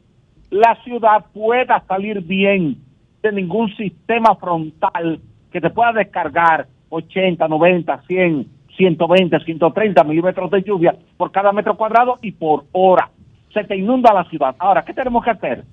la 0.52 0.82
ciudad 0.86 1.26
pueda 1.34 1.84
salir 1.86 2.22
bien 2.22 2.78
de 3.22 3.32
ningún 3.34 3.76
sistema 3.76 4.36
frontal 4.36 5.20
que 5.52 5.60
te 5.60 5.70
pueda 5.72 5.92
descargar 5.92 6.68
80, 6.90 7.46
90, 7.46 8.04
100, 8.08 8.48
120, 8.78 9.40
130 9.42 10.04
milímetros 10.06 10.50
de 10.50 10.64
lluvia 10.64 10.96
por 11.18 11.32
cada 11.32 11.52
metro 11.52 11.76
cuadrado 11.76 12.20
y 12.22 12.32
por 12.32 12.64
hora. 12.72 13.10
Se 13.54 13.66
te 13.66 13.76
inunda 13.76 14.14
la 14.14 14.24
ciudad. 14.30 14.56
Ahora, 14.60 14.84
¿qué 14.84 14.94
tenemos 14.94 15.24
que 15.26 15.32
hacer? 15.32 15.66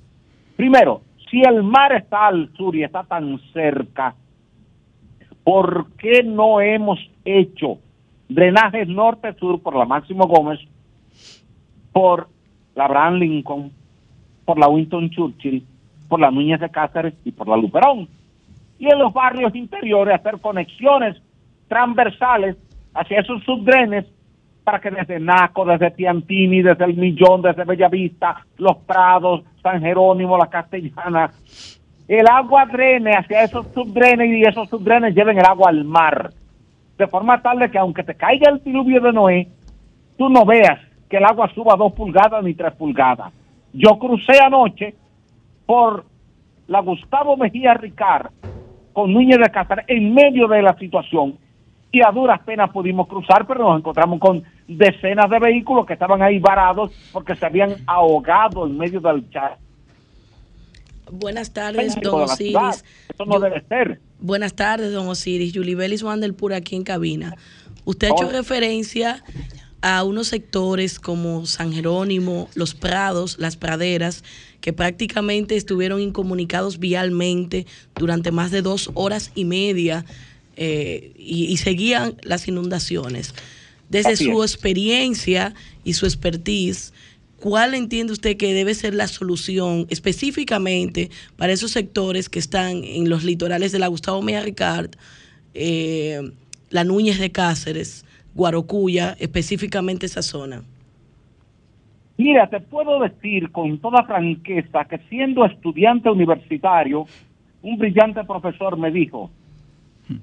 Primero, 0.57 1.03
si 1.33 1.41
el 1.41 1.63
mar 1.63 1.95
está 1.95 2.27
al 2.27 2.53
sur 2.53 2.77
y 2.77 2.85
está 2.85 3.05
tan 3.05 3.41
cerca, 3.55 4.15
¿por 5.43 5.91
qué 5.93 6.23
no 6.23 6.61
hemos 6.61 6.99
hecho 7.25 7.79
drenajes 8.29 8.87
norte-sur 8.87 9.63
por 9.63 9.75
la 9.75 9.87
Máximo 9.87 10.27
Gómez, 10.27 10.61
por 11.91 12.29
la 12.75 12.85
Abraham 12.85 13.15
Lincoln, 13.15 13.73
por 14.45 14.59
la 14.59 14.69
Winston 14.69 15.09
Churchill, 15.09 15.65
por 16.07 16.21
la 16.21 16.31
Núñez 16.31 16.61
de 16.61 16.69
Cáceres 16.69 17.15
y 17.25 17.33
por 17.33 17.49
la 17.49 17.57
Luperón? 17.57 18.09
Y 18.79 18.93
en 18.93 18.99
los 18.99 19.15
barrios 19.15 19.55
interiores 19.55 20.15
hacer 20.15 20.39
conexiones 20.39 21.17
transversales 21.67 22.59
hacia 22.93 23.21
esos 23.21 23.43
subdrenes 23.45 24.05
para 24.65 24.81
que 24.81 24.91
desde 24.91 25.19
Naco, 25.19 25.65
desde 25.65 25.91
Piantini, 25.91 26.63
desde 26.63 26.85
El 26.85 26.97
Millón, 26.97 27.43
desde 27.43 27.65
Bellavista, 27.65 28.45
Los 28.59 28.79
Prados, 28.79 29.43
San 29.63 29.81
Jerónimo, 29.81 30.39
La 30.39 30.47
Castellana, 30.47 31.31
el 32.09 32.27
agua 32.29 32.67
drene 32.67 33.13
hacia 33.13 33.45
esos 33.45 33.67
subdrenes 33.69 34.29
y 34.29 34.43
esos 34.43 34.69
subdrenes 34.69 35.15
lleven 35.15 35.39
el 35.39 35.47
agua 35.47 35.71
al 35.71 35.85
mar. 35.85 36.31
De 36.99 37.07
forma 37.07 37.41
tal 37.41 37.59
de 37.59 37.71
que 37.71 37.79
aunque 37.79 38.05
te 38.05 38.15
caiga 38.15 38.51
el 38.51 38.63
diluvio 38.63 39.01
de 39.01 39.13
Noé, 39.13 39.49
tú 40.19 40.29
no 40.29 40.45
veas 40.45 40.79
que 41.09 41.17
el 41.17 41.25
agua 41.25 41.51
suba 41.55 41.77
dos 41.77 41.93
pulgadas 41.93 42.43
ni 42.45 42.55
tres 42.55 42.75
pulgadas. 42.75 43.33
Yo 43.73 43.99
crucé 43.99 44.39
anoche 44.41 44.95
por 45.65 46.05
la 46.67 46.81
Gustavo 46.81 47.37
Mejía 47.37 47.75
Ricard 47.75 48.31
con 48.93 49.13
Núñez 49.13 49.39
de 49.39 49.51
Cáceres 49.51 49.85
en 49.89 50.13
medio 50.13 50.47
de 50.49 50.63
la 50.63 50.75
situación 50.75 51.39
y 51.93 52.01
a 52.01 52.11
duras 52.11 52.41
penas 52.45 52.71
pudimos 52.71 53.07
cruzar, 53.07 53.47
pero 53.47 53.69
nos 53.69 53.79
encontramos 53.79 54.19
con 54.19 54.43
decenas 54.67 55.29
de 55.31 55.39
vehículos 55.39 55.85
que 55.87 55.93
estaban 55.93 56.23
ahí 56.23 56.39
varados 56.39 56.91
porque 57.13 57.37
se 57.37 57.45
habían 57.45 57.77
ahogado 57.87 58.67
en 58.67 58.79
medio 58.79 58.99
del 59.01 59.29
chat. 59.31 59.59
Buenas 61.11 61.53
tardes, 61.53 62.01
don. 62.01 62.23
Osiris. 62.23 62.85
Eso 63.13 63.27
no 63.27 63.35
Yo- 63.35 63.41
debe 63.41 63.63
ser. 63.69 64.01
Buenas 64.19 64.55
tardes, 64.55 64.93
don 64.93 65.07
Osiris. 65.09 65.53
Yulibelis 65.53 66.03
Wandelpur 66.03 66.55
aquí 66.55 66.77
en 66.77 66.85
cabina. 66.85 67.37
Usted 67.85 68.09
ha 68.09 68.11
hecho 68.13 68.31
referencia 68.31 69.23
a 69.83 70.05
unos 70.05 70.29
sectores 70.29 70.99
como 71.01 71.45
San 71.45 71.73
Jerónimo, 71.73 72.49
Los 72.55 72.75
Prados, 72.75 73.37
Las 73.39 73.57
Praderas, 73.57 74.23
que 74.61 74.73
prácticamente 74.73 75.57
estuvieron 75.57 76.01
incomunicados 76.01 76.79
vialmente 76.79 77.67
durante 77.97 78.31
más 78.31 78.53
de 78.53 78.63
dos 78.63 78.91
horas 78.95 79.33
y 79.35 79.45
media 79.45 80.05
eh, 80.57 81.13
y, 81.17 81.47
y 81.47 81.57
seguían 81.57 82.15
las 82.23 82.49
inundaciones. 82.49 83.35
Desde 83.89 84.13
Así 84.13 84.25
su 84.25 84.43
es. 84.43 84.53
experiencia 84.53 85.55
y 85.85 85.93
su 85.93 86.07
expertise, 86.07 86.93
¿cuál 87.41 87.75
entiende 87.75 88.13
usted 88.13 88.37
que 88.37 88.55
debe 88.55 88.75
ser 88.75 88.95
la 88.95 89.07
solución 89.07 89.87
específicamente 89.91 91.11
para 91.37 91.53
esos 91.53 91.73
sectores 91.73 92.29
que 92.29 92.39
están 92.39 92.85
en 92.85 93.11
los 93.11 93.25
litorales 93.25 93.73
de 93.73 93.79
la 93.79 93.89
Gustavo 93.89 94.23
Mejía 94.23 94.43
Ricard, 94.43 94.91
eh, 95.55 96.23
la 96.71 96.85
Núñez 96.85 97.19
de 97.19 97.31
Cáceres, 97.31 98.05
Guarocuya, 98.35 99.15
específicamente 99.19 100.07
esa 100.07 100.23
zona? 100.23 100.63
Mira, 102.17 102.49
te 102.49 102.61
puedo 102.61 103.01
decir 103.01 103.51
con 103.51 103.79
toda 103.79 104.05
franqueza 104.05 104.85
que 104.85 104.99
siendo 105.11 105.45
estudiante 105.45 106.09
universitario, 106.09 107.07
un 107.63 107.77
brillante 107.79 108.25
profesor 108.25 108.79
me 108.79 108.91
dijo, 108.91 109.31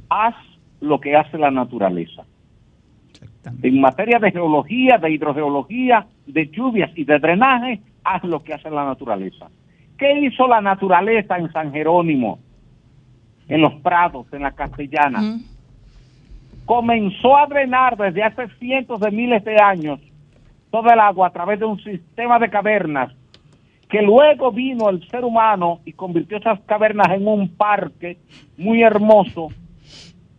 haz 0.09 0.36
lo 0.81 1.00
que 1.00 1.15
hace 1.15 1.38
la 1.38 1.51
naturaleza. 1.51 2.24
En 3.62 3.81
materia 3.81 4.19
de 4.19 4.31
geología, 4.31 4.98
de 4.98 5.12
hidrogeología, 5.12 6.05
de 6.25 6.48
lluvias 6.48 6.91
y 6.95 7.03
de 7.03 7.19
drenaje, 7.19 7.81
haz 8.03 8.24
lo 8.24 8.43
que 8.43 8.53
hace 8.53 8.69
la 8.69 8.86
naturaleza. 8.86 9.50
¿Qué 9.98 10.19
hizo 10.21 10.48
la 10.48 10.62
naturaleza 10.62 11.38
en 11.38 11.51
San 11.51 11.71
Jerónimo, 11.71 12.39
en 13.48 13.62
los 13.62 13.74
prados, 13.81 14.27
en 14.31 14.43
la 14.43 14.51
castellana? 14.51 15.21
Mm. 15.21 15.43
comenzó 16.65 17.36
a 17.36 17.48
drenar 17.48 17.98
desde 17.98 18.21
hace 18.21 18.48
cientos 18.59 19.00
de 19.00 19.09
miles 19.09 19.43
de 19.43 19.59
años 19.59 20.00
toda 20.69 20.93
el 20.93 21.00
agua 21.00 21.27
a 21.27 21.31
través 21.31 21.59
de 21.59 21.65
un 21.65 21.81
sistema 21.81 22.38
de 22.38 22.50
cavernas 22.50 23.12
que 23.89 24.03
luego 24.03 24.51
vino 24.51 24.88
el 24.89 25.07
ser 25.09 25.25
humano 25.25 25.79
y 25.83 25.93
convirtió 25.93 26.38
esas 26.38 26.59
cavernas 26.62 27.09
en 27.09 27.27
un 27.27 27.50
parque 27.50 28.19
muy 28.55 28.83
hermoso, 28.83 29.50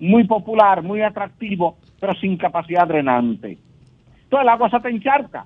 muy 0.00 0.25
popular, 0.25 0.83
muy 0.83 1.02
atractivo, 1.02 1.76
pero 2.00 2.14
sin 2.14 2.37
capacidad 2.37 2.88
drenante. 2.88 3.59
Entonces 4.25 4.42
el 4.42 4.49
agua 4.49 4.71
se 4.71 4.80
te 4.80 4.88
encharca. 4.88 5.45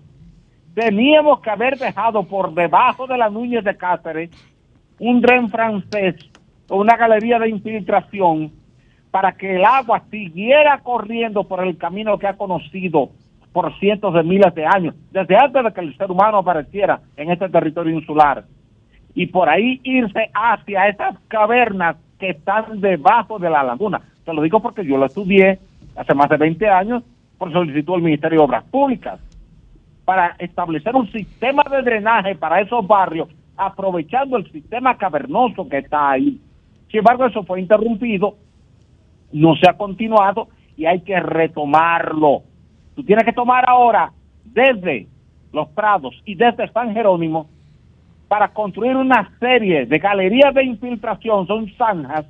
Teníamos 0.75 1.41
que 1.41 1.51
haber 1.51 1.79
dejado 1.79 2.23
por 2.25 2.55
debajo 2.55 3.07
de 3.07 3.19
la 3.19 3.31
Núñez 3.31 3.65
de 3.65 3.77
Cáceres 3.77 4.31
un 4.99 5.21
dren 5.21 5.49
francés 5.49 6.17
o 6.69 6.81
una 6.81 6.97
galería 6.97 7.39
de 7.39 7.49
infiltración 7.49 8.53
para 9.11 9.33
que 9.33 9.57
el 9.57 9.65
agua 9.65 10.03
siguiera 10.11 10.79
corriendo 10.79 11.45
por 11.45 11.65
el 11.65 11.77
camino 11.77 12.19
que 12.19 12.27
ha 12.27 12.37
conocido 12.37 13.11
por 13.53 13.73
cientos 13.79 14.13
de 14.15 14.25
miles 14.25 14.53
de 14.55 14.67
años, 14.67 14.97
desde 15.13 15.37
antes 15.37 15.63
de 15.63 15.73
que 15.73 15.81
el 15.81 15.97
ser 15.97 16.11
humano 16.11 16.39
apareciera 16.39 17.01
en 17.17 17.31
este 17.31 17.49
territorio 17.49 17.95
insular. 17.95 18.45
y 19.17 19.27
por 19.27 19.49
ahí 19.49 19.81
irse 19.85 20.29
hacia 20.35 20.89
esas 20.89 21.17
cavernas 21.29 21.97
que 22.19 22.31
están 22.31 22.81
debajo 22.81 23.39
de 23.39 23.49
la 23.49 23.63
laguna. 23.63 24.01
Te 24.25 24.33
lo 24.33 24.43
digo 24.43 24.61
porque 24.61 24.85
yo 24.85 24.97
lo 24.97 25.07
estudié 25.07 25.59
hace 25.97 26.15
más 26.15 26.29
de 26.29 26.37
20 26.37 26.69
años 26.69 27.03
por 27.39 27.53
solicitud 27.53 27.95
del 27.95 28.03
Ministerio 28.03 28.39
de 28.39 28.45
Obras 28.45 28.65
Públicas 28.65 29.21
para 30.05 30.37
establecer 30.39 30.95
un 30.95 31.11
sistema 31.13 31.63
de 31.71 31.83
drenaje 31.83 32.35
para 32.35 32.61
esos 32.61 32.87
barrios, 32.87 33.29
aprovechando 33.57 34.37
el 34.37 34.51
sistema 34.51 34.97
cavernoso 34.97 35.69
que 35.69 35.79
está 35.79 36.11
ahí. 36.11 36.41
Sin 36.91 36.99
embargo, 36.99 37.27
eso 37.27 37.43
fue 37.45 37.61
interrumpido, 37.61 38.37
no 39.33 39.57
se 39.57 39.69
ha 39.69 39.77
continuado 39.77 40.49
y 40.77 40.87
hay 40.87 41.01
que 41.01 41.19
retomarlo. 41.21 42.43
Tú 42.95 43.03
tienes 43.03 43.25
que 43.25 43.33
tomar 43.33 43.69
ahora 43.69 44.13
desde 44.45 45.07
los 45.53 45.69
Prados 45.69 46.15
y 46.25 46.35
desde 46.35 46.69
San 46.69 46.93
Jerónimo 46.93 47.49
para 48.29 48.49
construir 48.49 48.97
una 48.97 49.31
serie 49.39 49.87
de 49.87 49.99
galerías 49.99 50.55
de 50.55 50.65
infiltración, 50.65 51.47
son 51.47 51.71
zanjas 51.77 52.27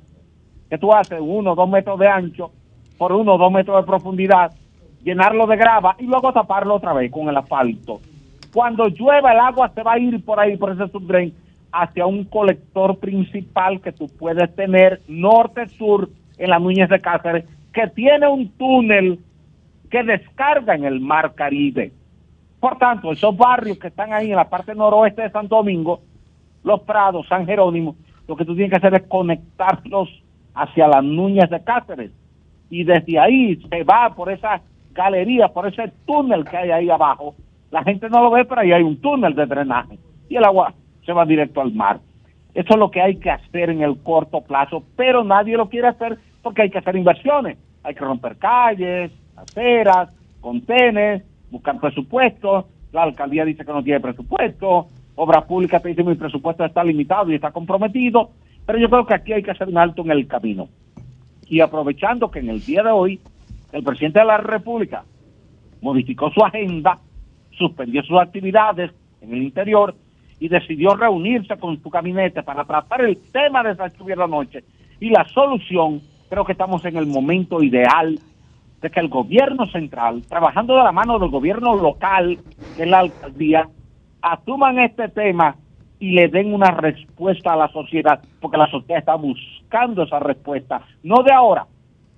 que 0.69 0.77
tú 0.77 0.93
haces 0.93 1.19
uno 1.21 1.51
o 1.51 1.55
dos 1.55 1.69
metros 1.69 1.99
de 1.99 2.07
ancho 2.07 2.51
por 2.97 3.11
uno 3.11 3.35
o 3.35 3.37
dos 3.37 3.51
metros 3.51 3.81
de 3.81 3.87
profundidad, 3.87 4.51
llenarlo 5.03 5.45
de 5.47 5.57
grava 5.57 5.95
y 5.99 6.05
luego 6.05 6.33
taparlo 6.33 6.75
otra 6.75 6.93
vez 6.93 7.11
con 7.11 7.27
el 7.29 7.37
asfalto. 7.37 7.99
Cuando 8.53 8.87
llueva 8.87 9.33
el 9.33 9.39
agua 9.39 9.71
se 9.75 9.83
va 9.83 9.93
a 9.93 9.99
ir 9.99 10.23
por 10.23 10.39
ahí, 10.39 10.57
por 10.57 10.71
ese 10.71 10.87
subdrain, 10.87 11.33
hacia 11.71 12.05
un 12.05 12.23
colector 12.23 12.97
principal 12.99 13.81
que 13.81 13.91
tú 13.91 14.07
puedes 14.07 14.53
tener 14.55 15.01
norte-sur 15.07 16.09
en 16.37 16.49
las 16.49 16.61
Núñez 16.61 16.89
de 16.89 17.01
Cáceres, 17.01 17.45
que 17.73 17.87
tiene 17.87 18.27
un 18.27 18.49
túnel 18.51 19.19
que 19.89 20.03
descarga 20.03 20.75
en 20.75 20.85
el 20.85 21.01
mar 21.01 21.35
Caribe. 21.35 21.91
Por 22.59 22.77
tanto, 22.77 23.11
esos 23.11 23.35
barrios 23.35 23.77
que 23.77 23.89
están 23.89 24.13
ahí 24.13 24.31
en 24.31 24.37
la 24.37 24.49
parte 24.49 24.73
noroeste 24.73 25.23
de 25.23 25.31
Santo 25.31 25.57
Domingo, 25.57 26.01
Los 26.63 26.81
Prados, 26.81 27.27
San 27.27 27.45
Jerónimo, 27.45 27.95
lo 28.27 28.35
que 28.35 28.45
tú 28.45 28.55
tienes 28.55 28.71
que 28.71 28.77
hacer 28.77 28.95
es 28.95 29.07
conectarlos 29.07 30.09
hacia 30.55 30.87
las 30.87 31.03
Núñez 31.03 31.49
de 31.49 31.63
Cáceres. 31.63 32.11
Y 32.69 32.83
desde 32.83 33.19
ahí 33.19 33.57
se 33.69 33.83
va 33.83 34.13
por 34.15 34.31
esa 34.31 34.61
galería, 34.91 35.49
por 35.49 35.67
ese 35.67 35.91
túnel 36.05 36.45
que 36.45 36.57
hay 36.57 36.71
ahí 36.71 36.89
abajo. 36.89 37.35
La 37.69 37.83
gente 37.83 38.09
no 38.09 38.23
lo 38.23 38.31
ve, 38.31 38.45
pero 38.45 38.61
ahí 38.61 38.71
hay 38.71 38.83
un 38.83 38.99
túnel 39.01 39.35
de 39.35 39.45
drenaje. 39.45 39.99
Y 40.29 40.37
el 40.37 40.45
agua 40.45 40.73
se 41.05 41.13
va 41.13 41.25
directo 41.25 41.61
al 41.61 41.73
mar. 41.73 41.99
Eso 42.53 42.69
es 42.73 42.79
lo 42.79 42.89
que 42.89 43.01
hay 43.01 43.17
que 43.17 43.29
hacer 43.29 43.69
en 43.69 43.81
el 43.81 43.97
corto 44.01 44.41
plazo, 44.41 44.83
pero 44.95 45.23
nadie 45.23 45.57
lo 45.57 45.67
quiere 45.67 45.89
hacer 45.89 46.17
porque 46.41 46.61
hay 46.61 46.69
que 46.69 46.77
hacer 46.77 46.95
inversiones. 46.95 47.57
Hay 47.83 47.93
que 47.93 48.05
romper 48.05 48.37
calles, 48.37 49.11
aceras, 49.35 50.09
contenes, 50.39 51.23
buscar 51.51 51.79
presupuestos. 51.79 52.65
La 52.93 53.03
alcaldía 53.03 53.43
dice 53.43 53.65
que 53.65 53.73
no 53.73 53.83
tiene 53.83 53.99
presupuesto. 53.99 54.87
Obras 55.15 55.43
públicas 55.43 55.81
te 55.81 55.89
dice 55.89 56.03
mi 56.03 56.15
presupuesto 56.15 56.63
está 56.63 56.83
limitado 56.83 57.29
y 57.31 57.35
está 57.35 57.51
comprometido. 57.51 58.31
Pero 58.65 58.79
yo 58.79 58.89
creo 58.89 59.05
que 59.05 59.13
aquí 59.13 59.33
hay 59.33 59.43
que 59.43 59.51
hacer 59.51 59.67
un 59.67 59.77
alto 59.77 60.01
en 60.01 60.11
el 60.11 60.27
camino. 60.27 60.69
Y 61.47 61.59
aprovechando 61.59 62.31
que 62.31 62.39
en 62.39 62.49
el 62.49 62.63
día 62.63 62.83
de 62.83 62.89
hoy 62.89 63.19
el 63.71 63.83
presidente 63.83 64.19
de 64.19 64.25
la 64.25 64.37
República 64.37 65.03
modificó 65.81 66.31
su 66.31 66.43
agenda, 66.43 66.99
suspendió 67.51 68.01
sus 68.03 68.19
actividades 68.19 68.91
en 69.21 69.33
el 69.33 69.43
interior 69.43 69.95
y 70.39 70.47
decidió 70.47 70.95
reunirse 70.95 71.57
con 71.57 71.81
su 71.81 71.89
gabinete 71.89 72.43
para 72.43 72.65
tratar 72.65 73.01
el 73.01 73.17
tema 73.31 73.63
de 73.63 73.71
esa 73.71 73.87
lluvia 73.87 74.15
la 74.15 74.27
noche. 74.27 74.63
Y 74.99 75.09
la 75.09 75.25
solución, 75.29 76.01
creo 76.29 76.45
que 76.45 76.53
estamos 76.53 76.83
en 76.85 76.97
el 76.97 77.05
momento 77.05 77.61
ideal 77.61 78.19
de 78.81 78.89
que 78.89 78.99
el 78.99 79.07
gobierno 79.07 79.67
central, 79.67 80.23
trabajando 80.27 80.75
de 80.75 80.83
la 80.83 80.91
mano 80.91 81.19
del 81.19 81.29
gobierno 81.29 81.75
local, 81.75 82.37
en 82.77 82.91
la 82.91 82.99
alcaldía, 82.99 83.69
asuman 84.21 84.79
este 84.79 85.07
tema 85.09 85.55
y 86.05 86.11
le 86.11 86.27
den 86.27 86.53
una 86.53 86.69
respuesta 86.69 87.53
a 87.53 87.55
la 87.55 87.67
sociedad, 87.69 88.19
porque 88.39 88.57
la 88.57 88.69
sociedad 88.69 88.99
está 88.99 89.15
buscando 89.15 90.03
esa 90.03 90.19
respuesta, 90.19 90.79
no 91.01 91.23
de 91.23 91.33
ahora, 91.33 91.65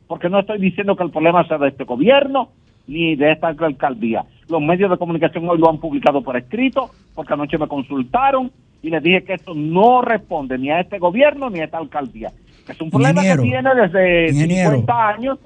porque 0.07 0.27
no 0.27 0.41
estoy 0.41 0.59
diciendo 0.59 0.97
que 0.97 1.05
el 1.05 1.09
problema 1.09 1.47
sea 1.47 1.57
de 1.57 1.69
este 1.69 1.85
gobierno 1.85 2.49
ni 2.85 3.15
de 3.15 3.31
esta 3.31 3.47
alcaldía. 3.47 4.25
Los 4.49 4.61
medios 4.61 4.91
de 4.91 4.97
comunicación 4.97 5.47
hoy 5.47 5.57
lo 5.57 5.69
han 5.69 5.77
publicado 5.77 6.21
por 6.21 6.35
escrito, 6.35 6.89
porque 7.15 7.31
anoche 7.31 7.57
me 7.57 7.69
consultaron 7.69 8.51
y 8.81 8.89
les 8.89 9.01
dije 9.01 9.23
que 9.23 9.35
esto 9.35 9.53
no 9.55 10.01
responde 10.01 10.57
ni 10.57 10.69
a 10.69 10.81
este 10.81 10.99
gobierno 10.99 11.49
ni 11.49 11.61
a 11.61 11.63
esta 11.63 11.77
alcaldía. 11.77 12.33
Es 12.67 12.81
un 12.81 12.89
problema 12.89 13.21
que 13.21 13.37
tiene 13.37 13.69
desde 13.73 14.33
50 14.33 15.07
años. 15.07 15.39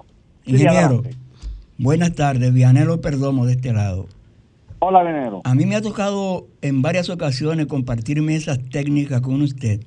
Ingeniero, 0.45 1.04
buenas 1.77 2.15
tardes, 2.15 2.51
Vianelo 2.51 3.01
Perdomo 3.01 3.45
de 3.45 3.51
este 3.51 3.71
lado. 3.71 4.08
Hola, 4.84 5.04
Vianelo. 5.04 5.41
A 5.44 5.54
mí 5.54 5.67
me 5.67 5.76
ha 5.76 5.82
tocado 5.82 6.48
en 6.63 6.82
varias 6.82 7.12
ocasiones 7.12 7.67
compartir 7.67 8.20
mesas 8.24 8.60
técnicas 8.72 9.22
con 9.22 9.39
usted. 9.44 9.82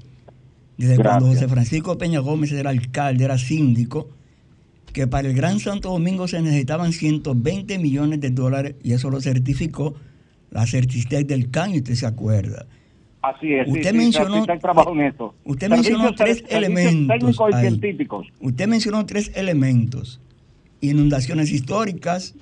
Desde 0.79 1.03
cuando 1.03 1.27
José 1.27 1.49
Francisco 1.49 1.99
Peña 1.99 2.21
Gómez 2.21 2.53
era 2.53 2.71
alcalde, 2.71 3.25
era 3.25 3.37
síndico, 3.37 4.09
que 4.93 5.09
para 5.09 5.27
el 5.27 5.35
Gran 5.35 5.59
Santo 5.59 5.91
Domingo 5.91 6.29
se 6.29 6.41
necesitaban 6.41 6.93
120 6.93 7.77
millones 7.81 8.21
de 8.21 8.31
dólares 8.31 8.77
y 8.85 8.93
eso 8.93 9.11
lo 9.11 9.21
certificó 9.21 9.95
la 10.53 10.65
Certistec 10.65 11.27
del 11.27 11.51
CAN 11.51 11.75
y 11.75 11.79
usted 11.79 11.95
se 11.95 12.07
acuerda. 12.07 12.67
Así 13.21 13.53
es. 13.53 13.67
Usted 13.67 13.95
mencionó, 13.95 14.47
Usted 15.45 15.69
mencionó 15.71 16.15
tres 16.15 16.45
elementos. 16.49 17.37
Usted 18.41 18.69
mencionó 18.69 19.07
tres 19.07 19.33
elementos: 19.35 20.21
inundaciones 20.81 21.51
históricas, 21.51 22.37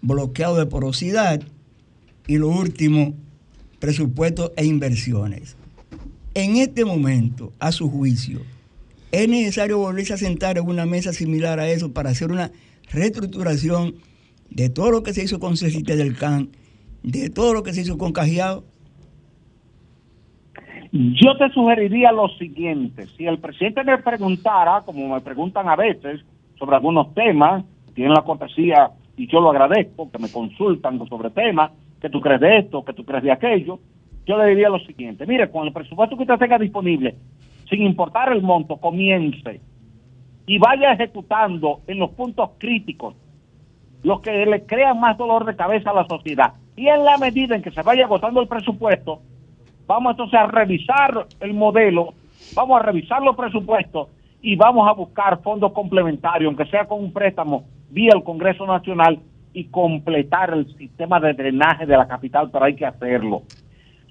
bloqueado 0.00 0.56
de 0.56 0.64
porosidad 0.64 1.42
y 2.26 2.38
lo 2.38 2.48
último, 2.48 3.14
presupuesto 3.78 4.52
e 4.56 4.64
inversiones. 4.64 5.56
En 6.34 6.56
este 6.56 6.84
momento, 6.84 7.52
a 7.58 7.72
su 7.72 7.90
juicio, 7.90 8.40
es 9.12 9.28
necesario 9.28 9.78
volverse 9.78 10.14
a 10.14 10.18
sentar 10.18 10.58
en 10.58 10.66
una 10.66 10.84
mesa 10.84 11.12
similar 11.12 11.60
a 11.60 11.68
eso 11.68 11.92
para 11.92 12.10
hacer 12.10 12.30
una 12.30 12.50
reestructuración 12.92 13.94
de 14.50 14.68
todo 14.68 14.90
lo 14.90 15.02
que 15.02 15.12
se 15.12 15.24
hizo 15.24 15.40
con 15.40 15.56
Cecite 15.56 15.96
del 15.96 16.16
CAN, 16.16 16.50
de 17.02 17.30
todo 17.30 17.54
lo 17.54 17.62
que 17.62 17.72
se 17.72 17.82
hizo 17.82 17.96
con 17.96 18.12
Cajiao. 18.12 18.64
Yo 20.92 21.36
te 21.38 21.50
sugeriría 21.50 22.12
lo 22.12 22.28
siguiente, 22.38 23.06
si 23.16 23.26
el 23.26 23.38
presidente 23.38 23.84
me 23.84 23.98
preguntara, 23.98 24.82
como 24.82 25.14
me 25.14 25.20
preguntan 25.20 25.68
a 25.68 25.76
veces, 25.76 26.20
sobre 26.58 26.76
algunos 26.76 27.12
temas, 27.14 27.64
tienen 27.94 28.14
la 28.14 28.22
cortesía, 28.22 28.90
y 29.16 29.26
yo 29.26 29.40
lo 29.40 29.50
agradezco, 29.50 30.10
que 30.10 30.18
me 30.18 30.30
consultan 30.30 30.98
sobre 31.08 31.30
temas, 31.30 31.70
que 32.00 32.10
tú 32.10 32.20
crees 32.20 32.40
de 32.40 32.58
esto, 32.58 32.84
que 32.84 32.92
tú 32.92 33.04
crees 33.04 33.22
de 33.22 33.32
aquello, 33.32 33.78
yo 34.26 34.36
le 34.38 34.48
diría 34.48 34.68
lo 34.68 34.78
siguiente, 34.80 35.26
mire, 35.26 35.50
con 35.50 35.66
el 35.66 35.72
presupuesto 35.72 36.16
que 36.16 36.22
usted 36.22 36.38
tenga 36.38 36.58
disponible, 36.58 37.14
sin 37.68 37.82
importar 37.82 38.32
el 38.32 38.42
monto, 38.42 38.76
comience 38.76 39.60
y 40.46 40.58
vaya 40.58 40.92
ejecutando 40.92 41.80
en 41.86 41.98
los 41.98 42.10
puntos 42.10 42.50
críticos 42.58 43.14
los 44.02 44.20
que 44.20 44.46
le 44.46 44.64
crean 44.66 45.00
más 45.00 45.18
dolor 45.18 45.44
de 45.44 45.56
cabeza 45.56 45.90
a 45.90 45.94
la 45.94 46.06
sociedad. 46.06 46.52
Y 46.76 46.86
en 46.86 47.04
la 47.04 47.18
medida 47.18 47.56
en 47.56 47.62
que 47.62 47.72
se 47.72 47.82
vaya 47.82 48.04
agotando 48.04 48.40
el 48.40 48.46
presupuesto, 48.46 49.20
vamos 49.86 50.12
entonces 50.12 50.38
a 50.38 50.46
revisar 50.46 51.26
el 51.40 51.54
modelo, 51.54 52.14
vamos 52.54 52.78
a 52.78 52.84
revisar 52.84 53.22
los 53.22 53.34
presupuestos 53.34 54.08
y 54.42 54.54
vamos 54.54 54.88
a 54.88 54.92
buscar 54.92 55.42
fondos 55.42 55.72
complementarios, 55.72 56.48
aunque 56.48 56.70
sea 56.70 56.84
con 56.84 57.02
un 57.02 57.12
préstamo 57.12 57.64
vía 57.90 58.12
el 58.14 58.22
Congreso 58.22 58.66
Nacional 58.66 59.18
y 59.56 59.64
completar 59.68 60.52
el 60.52 60.66
sistema 60.76 61.18
de 61.18 61.32
drenaje 61.32 61.86
de 61.86 61.96
la 61.96 62.06
capital, 62.06 62.50
pero 62.52 62.66
hay 62.66 62.76
que 62.76 62.84
hacerlo. 62.84 63.40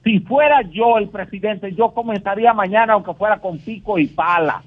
Si 0.04 0.20
fuera 0.22 0.64
yo 0.64 0.98
el 0.98 1.10
presidente, 1.10 1.72
yo 1.76 1.92
comenzaría 1.92 2.52
mañana, 2.52 2.94
aunque 2.94 3.14
fuera 3.14 3.38
con 3.38 3.60
pico 3.60 4.00
y 4.00 4.08
pala, 4.08 4.64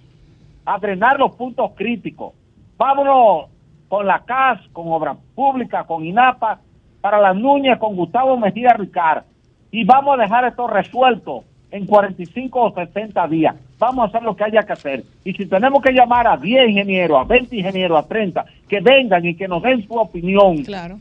a 0.64 0.78
drenar 0.78 1.18
los 1.18 1.32
puntos 1.32 1.72
críticos. 1.74 2.32
Vámonos 2.76 3.46
con 3.88 4.06
la 4.06 4.20
CAS, 4.20 4.60
con 4.72 4.86
Obra 4.92 5.16
Pública, 5.34 5.82
con 5.82 6.04
INAPA, 6.04 6.60
para 7.00 7.20
las 7.20 7.34
Núñez, 7.34 7.76
con 7.78 7.96
Gustavo 7.96 8.36
Mejía 8.36 8.74
Ricard. 8.78 9.24
Y 9.72 9.84
vamos 9.84 10.16
a 10.16 10.22
dejar 10.22 10.44
esto 10.44 10.68
resuelto 10.68 11.42
en 11.72 11.86
45 11.86 12.60
o 12.60 12.72
60 12.72 13.26
días. 13.26 13.56
Vamos 13.78 14.04
a 14.04 14.08
hacer 14.08 14.22
lo 14.22 14.34
que 14.34 14.44
haya 14.44 14.64
que 14.64 14.72
hacer. 14.72 15.04
Y 15.24 15.32
si 15.34 15.46
tenemos 15.46 15.80
que 15.82 15.92
llamar 15.92 16.26
a 16.26 16.36
10 16.36 16.70
ingenieros, 16.70 17.20
a 17.20 17.24
20 17.24 17.56
ingenieros, 17.56 17.98
a 17.98 18.08
30, 18.08 18.44
que 18.68 18.80
vengan 18.80 19.24
y 19.24 19.34
que 19.36 19.46
nos 19.46 19.62
den 19.62 19.86
su 19.86 19.94
opinión. 19.94 20.64
Claro. 20.64 20.98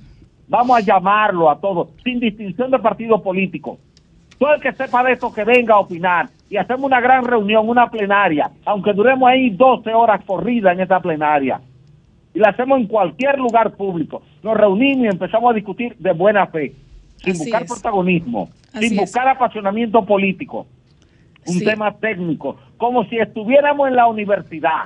Vamos 0.48 0.78
a 0.78 0.82
llamarlo 0.82 1.50
a 1.50 1.60
todos, 1.60 1.90
sin 2.04 2.20
distinción 2.20 2.72
de 2.72 2.80
partido 2.80 3.22
político. 3.22 3.80
Todo 4.38 4.54
el 4.54 4.62
que 4.62 4.72
sepa 4.74 5.04
de 5.04 5.14
esto 5.14 5.34
que 5.34 5.44
venga 5.44 5.74
a 5.76 5.80
opinar 5.80 6.30
y 6.50 6.58
hacemos 6.58 6.86
una 6.86 7.02
gran 7.02 7.26
reunión, 7.26 7.68
una 7.68 7.90
plenaria, 7.90 8.52
aunque 8.66 8.94
duremos 8.94 9.28
ahí 9.28 9.50
12 9.50 9.94
horas 9.94 10.24
corridas 10.26 10.74
en 10.74 10.82
esa 10.82 11.00
plenaria. 11.00 11.60
Y 12.34 12.40
la 12.40 12.50
hacemos 12.50 12.80
en 12.80 12.88
cualquier 12.88 13.38
lugar 13.40 13.76
público. 13.76 14.22
Nos 14.44 14.56
reunimos 14.56 15.06
y 15.06 15.10
empezamos 15.10 15.52
a 15.52 15.54
discutir 15.56 15.96
de 15.98 16.14
buena 16.14 16.46
fe, 16.48 16.74
sin 17.18 17.38
buscar 17.38 17.66
protagonismo, 17.66 18.50
sin 18.80 18.96
buscar 18.96 19.28
apasionamiento 19.28 20.06
político. 20.06 20.68
Un 21.48 21.60
tema 21.60 21.92
técnico, 21.94 22.58
como 22.78 23.04
si 23.06 23.18
estuviéramos 23.18 23.88
en 23.88 23.96
la 23.96 24.08
universidad, 24.08 24.86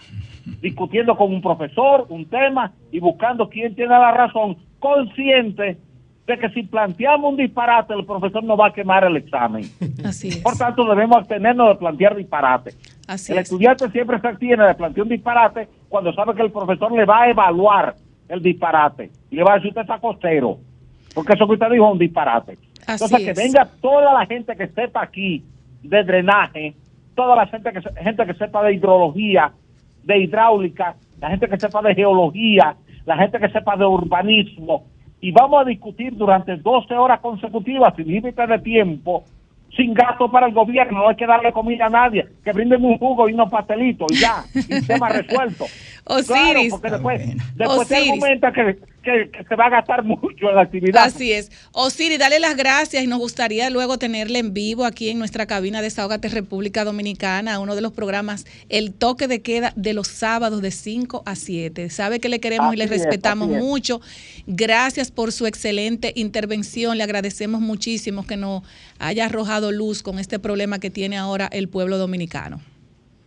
discutiendo 0.61 1.15
con 1.15 1.33
un 1.33 1.41
profesor 1.41 2.05
un 2.09 2.25
tema 2.25 2.71
y 2.91 2.99
buscando 2.99 3.49
quién 3.49 3.75
tiene 3.75 3.91
la 3.91 4.11
razón, 4.11 4.57
consciente 4.79 5.77
de 6.27 6.37
que 6.37 6.49
si 6.49 6.63
planteamos 6.63 7.31
un 7.31 7.37
disparate, 7.37 7.93
el 7.93 8.05
profesor 8.05 8.43
no 8.43 8.55
va 8.55 8.67
a 8.67 8.73
quemar 8.73 9.03
el 9.03 9.17
examen. 9.17 9.63
Así 10.05 10.41
Por 10.41 10.57
tanto, 10.57 10.85
debemos 10.85 11.17
abstenernos 11.17 11.69
de 11.69 11.75
plantear 11.75 12.15
disparate. 12.15 12.71
el 13.27 13.37
estudiante 13.37 13.89
siempre 13.89 14.19
se 14.19 14.27
abstiene 14.27 14.65
de 14.65 14.75
plantear 14.75 15.03
un 15.03 15.09
disparate 15.09 15.67
cuando 15.89 16.13
sabe 16.13 16.33
que 16.35 16.41
el 16.41 16.51
profesor 16.51 16.91
le 16.91 17.05
va 17.05 17.23
a 17.23 17.29
evaluar 17.29 17.95
el 18.29 18.41
disparate 18.41 19.11
y 19.29 19.35
le 19.35 19.43
va 19.43 19.53
a 19.53 19.55
decir 19.55 19.69
usted 19.69 19.81
está 19.81 19.99
costero, 19.99 20.57
porque 21.13 21.33
eso 21.33 21.45
que 21.47 21.53
usted 21.53 21.69
dijo 21.71 21.87
es 21.87 21.93
un 21.93 21.99
disparate. 21.99 22.57
Entonces, 22.87 23.19
que 23.19 23.33
venga 23.33 23.67
toda 23.81 24.13
la 24.13 24.25
gente 24.25 24.55
que 24.55 24.67
sepa 24.67 25.03
aquí 25.03 25.43
de 25.83 26.03
drenaje, 26.03 26.75
toda 27.15 27.35
la 27.35 27.47
gente 27.47 27.71
que, 27.71 27.81
gente 28.01 28.25
que 28.25 28.33
sepa 28.33 28.63
de 28.63 28.73
hidrología, 28.73 29.51
de 30.03 30.17
hidráulica, 30.17 30.95
la 31.19 31.29
gente 31.29 31.47
que 31.47 31.59
sepa 31.59 31.81
de 31.81 31.95
geología, 31.95 32.75
la 33.05 33.17
gente 33.17 33.39
que 33.39 33.49
sepa 33.49 33.75
de 33.75 33.85
urbanismo, 33.85 34.85
y 35.19 35.31
vamos 35.31 35.61
a 35.61 35.65
discutir 35.65 36.15
durante 36.15 36.55
12 36.57 36.93
horas 36.95 37.19
consecutivas 37.19 37.95
sin 37.95 38.07
límite 38.07 38.47
de 38.47 38.59
tiempo 38.59 39.23
sin 39.75 39.93
gasto 39.93 40.29
para 40.29 40.47
el 40.47 40.53
gobierno, 40.53 40.99
no 40.99 41.09
hay 41.09 41.15
que 41.15 41.25
darle 41.25 41.51
comida 41.53 41.85
a 41.85 41.89
nadie, 41.89 42.27
que 42.43 42.51
brinden 42.51 42.83
un 42.83 42.97
jugo 42.97 43.29
y 43.29 43.33
unos 43.33 43.49
pastelitos 43.49 44.11
y 44.11 44.15
ya, 44.15 44.43
y 44.53 44.81
tema 44.87 45.09
resuelto. 45.09 45.65
Osiris. 46.05 46.71
porque 46.71 46.89
después, 46.89 47.21
después 47.55 47.87
se 47.87 47.95
argumenta 47.95 48.51
que, 48.51 48.77
se 49.03 49.55
va 49.55 49.65
a 49.65 49.69
gastar 49.69 50.03
mucho 50.03 50.49
en 50.49 50.55
la 50.55 50.61
actividad. 50.61 51.03
Así 51.03 51.31
es. 51.31 51.51
Osiris, 51.71 52.19
dale 52.19 52.39
las 52.39 52.55
gracias 52.55 53.03
y 53.03 53.07
nos 53.07 53.19
gustaría 53.19 53.69
luego 53.69 53.97
tenerle 53.97 54.39
en 54.39 54.53
vivo 54.53 54.85
aquí 54.85 55.09
en 55.09 55.17
nuestra 55.17 55.47
cabina 55.47 55.79
de 55.79 55.85
Desahogate 55.85 56.29
República 56.29 56.83
Dominicana, 56.83 57.59
uno 57.59 57.75
de 57.75 57.81
los 57.81 57.93
programas, 57.93 58.45
el 58.69 58.93
toque 58.93 59.27
de 59.27 59.41
queda 59.41 59.73
de 59.75 59.93
los 59.93 60.07
sábados 60.07 60.61
de 60.61 60.71
5 60.71 61.23
a 61.25 61.35
7. 61.35 61.89
Sabe 61.89 62.19
que 62.19 62.29
le 62.29 62.39
queremos 62.39 62.73
y 62.73 62.77
le 62.77 62.87
respetamos 62.87 63.49
mucho. 63.49 64.01
Gracias 64.45 65.11
por 65.11 65.31
su 65.31 65.47
excelente 65.47 66.13
intervención. 66.15 66.97
Le 66.97 67.03
agradecemos 67.03 67.61
muchísimo 67.61 68.25
que 68.25 68.37
nos 68.37 68.63
haya 68.99 69.25
arrojado 69.25 69.71
luz 69.71 70.03
con 70.03 70.19
este 70.19 70.39
problema 70.39 70.79
que 70.79 70.89
tiene 70.89 71.17
ahora 71.17 71.49
el 71.51 71.67
pueblo 71.69 71.97
dominicano. 71.97 72.61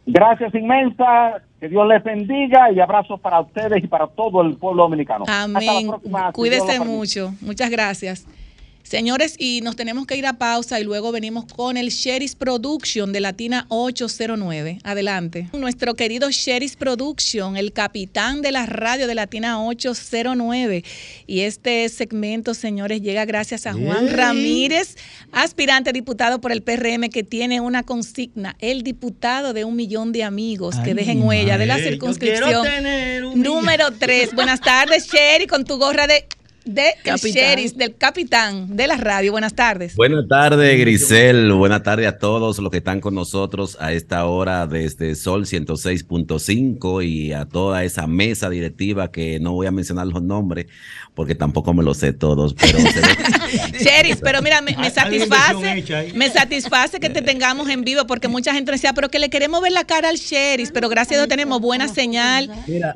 Gracias 0.06 0.54
inmensa, 0.54 1.42
que 1.58 1.68
Dios 1.68 1.86
les 1.88 2.04
bendiga 2.04 2.70
y 2.70 2.80
abrazos 2.80 3.18
para 3.20 3.40
ustedes 3.40 3.82
y 3.82 3.86
para 3.86 4.06
todo 4.06 4.42
el 4.42 4.56
pueblo 4.56 4.82
dominicano. 4.82 5.24
Amén. 5.26 5.90
Cuídese 6.32 6.78
mucho. 6.80 7.32
Muchas 7.40 7.70
gracias. 7.70 8.26
Señores, 8.84 9.36
y 9.38 9.62
nos 9.62 9.76
tenemos 9.76 10.06
que 10.06 10.14
ir 10.14 10.26
a 10.26 10.34
pausa 10.34 10.78
y 10.78 10.84
luego 10.84 11.10
venimos 11.10 11.46
con 11.46 11.78
el 11.78 11.88
Sheris 11.88 12.34
Production 12.34 13.14
de 13.14 13.20
Latina 13.20 13.64
809. 13.70 14.78
Adelante. 14.84 15.48
Nuestro 15.54 15.94
querido 15.94 16.30
Sheris 16.30 16.76
Production, 16.76 17.56
el 17.56 17.72
capitán 17.72 18.42
de 18.42 18.52
la 18.52 18.66
radio 18.66 19.06
de 19.06 19.14
Latina 19.14 19.64
809. 19.64 20.84
Y 21.26 21.40
este 21.40 21.88
segmento, 21.88 22.52
señores, 22.52 23.00
llega 23.00 23.24
gracias 23.24 23.66
a 23.66 23.72
Juan 23.72 24.10
Ramírez, 24.10 24.96
aspirante 25.32 25.94
diputado 25.94 26.42
por 26.42 26.52
el 26.52 26.62
PRM 26.62 27.08
que 27.08 27.24
tiene 27.24 27.62
una 27.62 27.84
consigna, 27.84 28.54
el 28.58 28.82
diputado 28.82 29.54
de 29.54 29.64
un 29.64 29.76
millón 29.76 30.12
de 30.12 30.24
amigos 30.24 30.76
que 30.84 30.92
dejen 30.92 31.22
huella 31.22 31.56
de 31.56 31.64
la 31.64 31.78
circunscripción 31.78 32.66
número 33.34 33.92
3. 33.98 34.34
Buenas 34.34 34.60
tardes, 34.60 35.08
Sherry, 35.10 35.46
con 35.46 35.64
tu 35.64 35.78
gorra 35.78 36.06
de 36.06 36.26
de 36.64 36.94
el 37.04 37.72
del 37.76 37.96
capitán 37.96 38.76
de 38.76 38.86
la 38.86 38.96
radio. 38.96 39.32
Buenas 39.32 39.54
tardes. 39.54 39.94
Buenas 39.96 40.26
tardes, 40.28 40.78
Grisel. 40.80 41.52
Buenas 41.52 41.82
tardes 41.82 42.06
a 42.06 42.18
todos 42.18 42.58
los 42.58 42.70
que 42.70 42.78
están 42.78 43.00
con 43.00 43.14
nosotros 43.14 43.76
a 43.80 43.92
esta 43.92 44.24
hora 44.26 44.66
desde 44.66 45.14
Sol 45.14 45.44
106.5 45.44 47.06
y 47.06 47.32
a 47.32 47.44
toda 47.44 47.84
esa 47.84 48.06
mesa 48.06 48.48
directiva 48.48 49.10
que 49.10 49.38
no 49.40 49.52
voy 49.52 49.66
a 49.66 49.70
mencionar 49.70 50.06
los 50.06 50.22
nombres 50.22 50.66
porque 51.14 51.36
tampoco 51.36 51.72
me 51.72 51.82
lo 51.82 51.94
sé 51.94 52.12
todos, 52.12 52.54
pero 52.54 52.78
Cheris, 53.80 54.16
pero 54.22 54.42
mira, 54.42 54.60
me, 54.60 54.90
satisface, 54.90 56.12
me 56.14 56.28
satisface 56.28 56.98
que 56.98 57.08
te 57.08 57.22
tengamos 57.22 57.68
en 57.68 57.84
vivo 57.84 58.04
porque 58.06 58.26
mucha 58.26 58.52
gente 58.52 58.72
decía, 58.72 58.92
pero 58.94 59.08
que 59.08 59.20
le 59.20 59.30
queremos 59.30 59.62
ver 59.62 59.72
la 59.72 59.84
cara 59.84 60.08
al 60.08 60.18
Cheris, 60.18 60.72
pero 60.72 60.88
gracias 60.88 61.18
a 61.18 61.22
Dios 61.22 61.28
tenemos 61.28 61.60
buena 61.60 61.86
señal. 61.86 62.50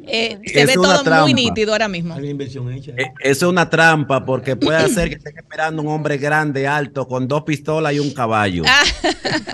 Eh, 0.06 0.38
se 0.44 0.66
ve 0.66 0.74
todo 0.74 1.04
muy 1.22 1.32
nítido 1.32 1.72
ahora 1.72 1.86
mismo. 1.86 2.16
Eh, 2.18 3.12
eso 3.20 3.46
es 3.46 3.50
una 3.50 3.70
trampa 3.70 4.24
porque 4.24 4.56
puede 4.56 4.78
hacer 4.78 5.10
que 5.10 5.14
esté 5.14 5.30
esperando 5.30 5.82
un 5.82 5.88
hombre 5.88 6.18
grande, 6.18 6.66
alto, 6.66 7.06
con 7.06 7.28
dos 7.28 7.44
pistolas 7.44 7.92
y 7.92 8.00
un 8.00 8.10
caballo. 8.10 8.64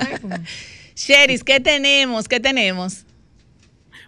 Cheris, 0.95 1.45
¿qué 1.45 1.61
tenemos? 1.61 2.29
¿Qué 2.29 2.41
tenemos? 2.41 3.05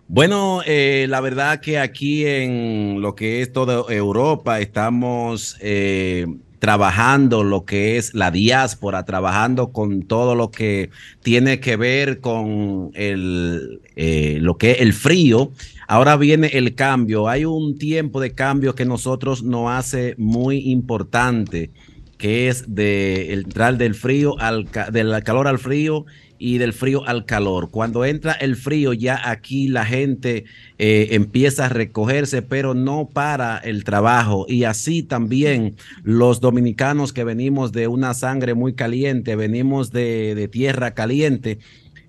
Bueno, 0.09 0.61
eh, 0.65 1.07
la 1.09 1.21
verdad 1.21 1.61
que 1.61 1.81
aquí 1.81 2.25
en 2.27 3.01
lo 3.01 3.17
que 3.17 3.43
es 3.43 3.53
toda 3.53 3.93
Europa 3.93 4.61
estamos 4.61 5.57
eh, 5.61 6.27
trabajando 6.61 7.43
lo 7.43 7.65
que 7.65 7.97
es 7.97 8.15
la 8.15 8.31
diáspora, 8.31 9.05
trabajando 9.05 9.73
con 9.73 10.03
todo 10.03 10.37
lo 10.37 10.53
que 10.53 10.91
tiene 11.25 11.59
que 11.59 11.77
ver 11.77 12.21
con 12.21 12.93
el, 12.95 13.81
eh, 13.97 14.39
lo 14.41 14.57
que 14.59 14.73
es 14.73 14.81
el 14.81 14.93
frío. 14.93 15.51
Ahora 15.89 16.17
viene 16.17 16.49
el 16.53 16.77
cambio. 16.77 17.29
Hay 17.29 17.45
un 17.45 17.77
tiempo 17.77 18.21
de 18.21 18.33
cambio 18.33 18.77
que 18.77 18.85
nosotros 18.85 19.43
nos 19.43 19.73
hace 19.73 20.15
muy 20.19 20.71
importante, 20.71 21.73
que 22.17 22.47
es 22.47 22.73
de 22.73 23.33
entrar 23.33 23.77
del 23.77 23.97
frío 23.97 24.39
al 24.39 24.69
del 24.93 25.21
calor 25.25 25.49
al 25.49 25.59
frío 25.59 26.07
y 26.39 26.59
del 26.59 26.73
frío 26.73 27.07
al 27.07 27.25
calor. 27.25 27.71
Cuando 27.71 28.05
entra 28.05 28.33
el 28.33 28.57
frío, 28.57 28.93
ya 28.93 29.29
aquí 29.29 29.69
la 29.69 29.85
gente 29.85 30.45
eh, 30.79 31.09
empieza 31.13 31.67
a 31.67 31.69
recogerse, 31.69 32.43
pero 32.43 32.75
no 32.75 33.09
para 33.13 33.59
el 33.59 33.85
trabajo. 33.85 34.47
Y 34.49 34.65
así 34.65 35.03
también 35.03 35.77
los 36.03 36.41
dominicanos 36.41 37.13
que 37.13 37.25
venimos 37.25 37.73
de 37.73 37.89
una 37.89 38.15
sangre 38.15 38.55
muy 38.55 38.75
caliente, 38.75 39.37
venimos 39.37 39.93
de, 39.93 40.49
tierra 40.53 40.95
caliente, 40.95 41.59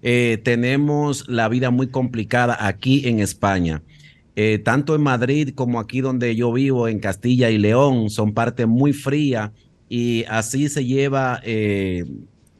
eh, 0.02 0.40
tenemos 0.44 1.28
la 1.28 1.50
vida 1.50 1.72
muy 1.72 1.88
complicada 1.88 2.58
aquí 2.68 3.08
en 3.08 3.20
España. 3.20 3.82
Eh, 4.36 4.60
tanto 4.60 4.94
en 4.94 5.02
Madrid 5.02 5.50
como 5.56 5.80
aquí 5.80 6.02
donde 6.02 6.36
yo 6.36 6.54
vivo, 6.54 6.88
en 6.88 7.00
Castilla 7.00 7.50
y 7.50 7.58
León, 7.58 8.12
son 8.12 8.34
parte 8.34 8.68
muy 8.68 8.94
fría 8.94 9.52
y 9.90 10.26
así 10.30 10.70
se 10.70 10.86
lleva 10.86 11.42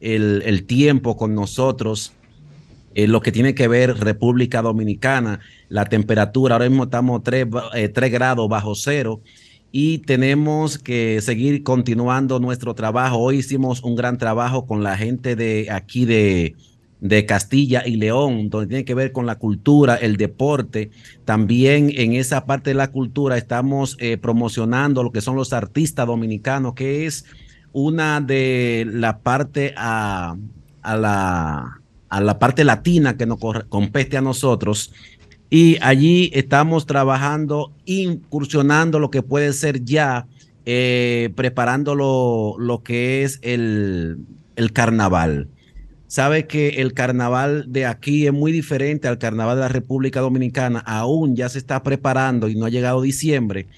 el, 0.00 0.64
tiempo 0.64 1.16
con 1.16 1.34
nosotros, 1.34 2.12
eh, 2.94 3.06
lo 3.06 3.20
que 3.20 3.32
tiene 3.32 3.54
que 3.54 3.68
ver 3.68 3.98
República 3.98 4.62
Dominicana, 4.62 5.40
la 5.68 5.84
temperatura, 5.84 6.54
ahora 6.54 6.68
mismo 6.68 6.84
estamos 6.84 7.22
3, 7.22 7.46
eh, 7.74 8.08
grados 8.10 8.48
bajo 8.48 8.74
cero 8.74 9.20
y 9.70 9.98
tenemos 9.98 10.78
que 10.78 11.20
seguir 11.20 11.62
continuando 11.62 12.40
nuestro 12.40 12.74
trabajo. 12.74 13.18
Hoy 13.18 13.38
hicimos 13.38 13.82
un 13.82 13.96
gran 13.96 14.16
trabajo 14.16 14.66
con 14.66 14.82
la 14.82 14.96
gente 14.96 15.36
de 15.36 15.68
aquí 15.70 16.06
de, 16.06 16.56
de 17.00 17.26
Castilla 17.26 17.86
y 17.86 17.96
León, 17.96 18.48
donde 18.48 18.68
tiene 18.68 18.84
que 18.84 18.94
ver 18.94 19.12
con 19.12 19.26
la 19.26 19.36
cultura, 19.36 19.96
el 19.96 20.16
deporte. 20.16 20.90
También 21.24 21.92
en 21.94 22.14
esa 22.14 22.46
parte 22.46 22.70
de 22.70 22.74
la 22.74 22.90
cultura 22.90 23.36
estamos 23.36 23.96
eh, 24.00 24.16
promocionando 24.16 25.02
lo 25.02 25.12
que 25.12 25.20
son 25.20 25.36
los 25.36 25.52
artistas 25.52 26.06
dominicanos, 26.06 26.74
que 26.74 27.06
es 27.06 27.24
una 27.78 28.20
de 28.20 28.86
la 28.90 29.20
parte 29.20 29.72
a, 29.76 30.36
la, 30.82 31.80
a 32.08 32.20
la 32.20 32.38
parte 32.38 32.64
latina 32.64 33.16
que 33.16 33.26
nos 33.26 33.38
compete 33.68 34.16
a 34.16 34.20
nosotros. 34.20 34.92
Y 35.48 35.78
allí 35.80 36.30
estamos 36.34 36.86
trabajando, 36.86 37.72
incursionando 37.84 38.98
lo 38.98 39.10
que 39.10 39.22
puede 39.22 39.52
ser 39.52 39.84
ya, 39.84 40.26
eh, 40.66 41.30
preparando 41.36 41.94
lo, 41.94 42.82
que 42.84 43.22
es 43.22 43.38
el, 43.42 44.18
el 44.56 44.72
carnaval. 44.72 45.48
Sabe 46.08 46.46
que 46.46 46.80
el 46.80 46.94
carnaval 46.94 47.66
de 47.68 47.86
aquí 47.86 48.26
es 48.26 48.32
muy 48.32 48.50
diferente 48.50 49.06
al 49.06 49.18
carnaval 49.18 49.56
de 49.56 49.62
la 49.62 49.68
República 49.68 50.20
Dominicana. 50.20 50.80
Aún 50.80 51.36
ya 51.36 51.48
se 51.48 51.58
está 51.58 51.82
preparando 51.82 52.48
y 52.48 52.56
no 52.56 52.66
ha 52.66 52.70
llegado 52.70 53.02
diciembre 53.02 53.68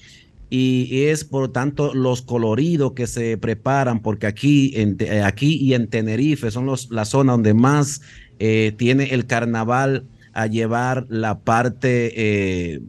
y 0.53 1.05
es 1.05 1.23
por 1.23 1.47
tanto 1.47 1.93
los 1.93 2.21
coloridos 2.21 2.91
que 2.91 3.07
se 3.07 3.37
preparan, 3.37 4.01
porque 4.01 4.27
aquí, 4.27 4.73
eh, 4.75 5.23
aquí 5.23 5.55
y 5.55 5.73
en 5.73 5.87
Tenerife 5.87 6.51
son 6.51 6.65
los, 6.65 6.91
la 6.91 7.05
zona 7.05 7.31
donde 7.31 7.53
más 7.53 8.01
eh, 8.37 8.73
tiene 8.77 9.05
el 9.13 9.25
carnaval 9.27 10.03
a 10.33 10.47
llevar 10.47 11.05
la 11.07 11.39
parte 11.39 12.11
eh, 12.17 12.81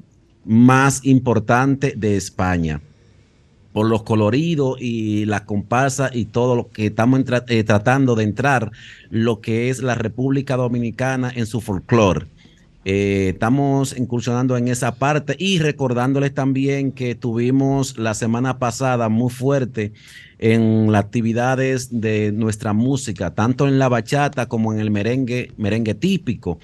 más 0.44 1.06
importante 1.06 1.94
de 1.96 2.16
España. 2.16 2.80
Por 3.72 3.86
los 3.86 4.02
coloridos 4.02 4.76
y 4.80 5.24
la 5.26 5.46
comparsa 5.46 6.10
y 6.12 6.24
todo 6.24 6.56
lo 6.56 6.68
que 6.68 6.86
estamos 6.86 7.22
tratando 7.24 8.16
de 8.16 8.24
entrar, 8.24 8.72
lo 9.08 9.40
que 9.40 9.70
es 9.70 9.80
la 9.80 9.94
República 9.94 10.56
Dominicana 10.56 11.32
en 11.34 11.46
su 11.46 11.60
folclore. 11.60 12.26
Eh, 12.84 13.30
estamos 13.34 13.96
incursionando 13.96 14.56
en 14.56 14.66
esa 14.66 14.96
parte 14.96 15.36
y 15.38 15.60
recordándoles 15.60 16.34
también 16.34 16.90
que 16.90 17.14
tuvimos 17.14 17.96
la 17.96 18.14
semana 18.14 18.58
pasada 18.58 19.08
muy 19.08 19.30
fuerte 19.30 19.92
en 20.38 20.90
las 20.90 21.04
actividades 21.04 22.00
de 22.00 22.32
nuestra 22.32 22.72
música, 22.72 23.34
tanto 23.34 23.68
en 23.68 23.78
la 23.78 23.88
bachata 23.88 24.46
como 24.46 24.72
en 24.72 24.80
el 24.80 24.90
merengue, 24.90 25.52
merengue 25.56 25.94
típico. 25.94 26.58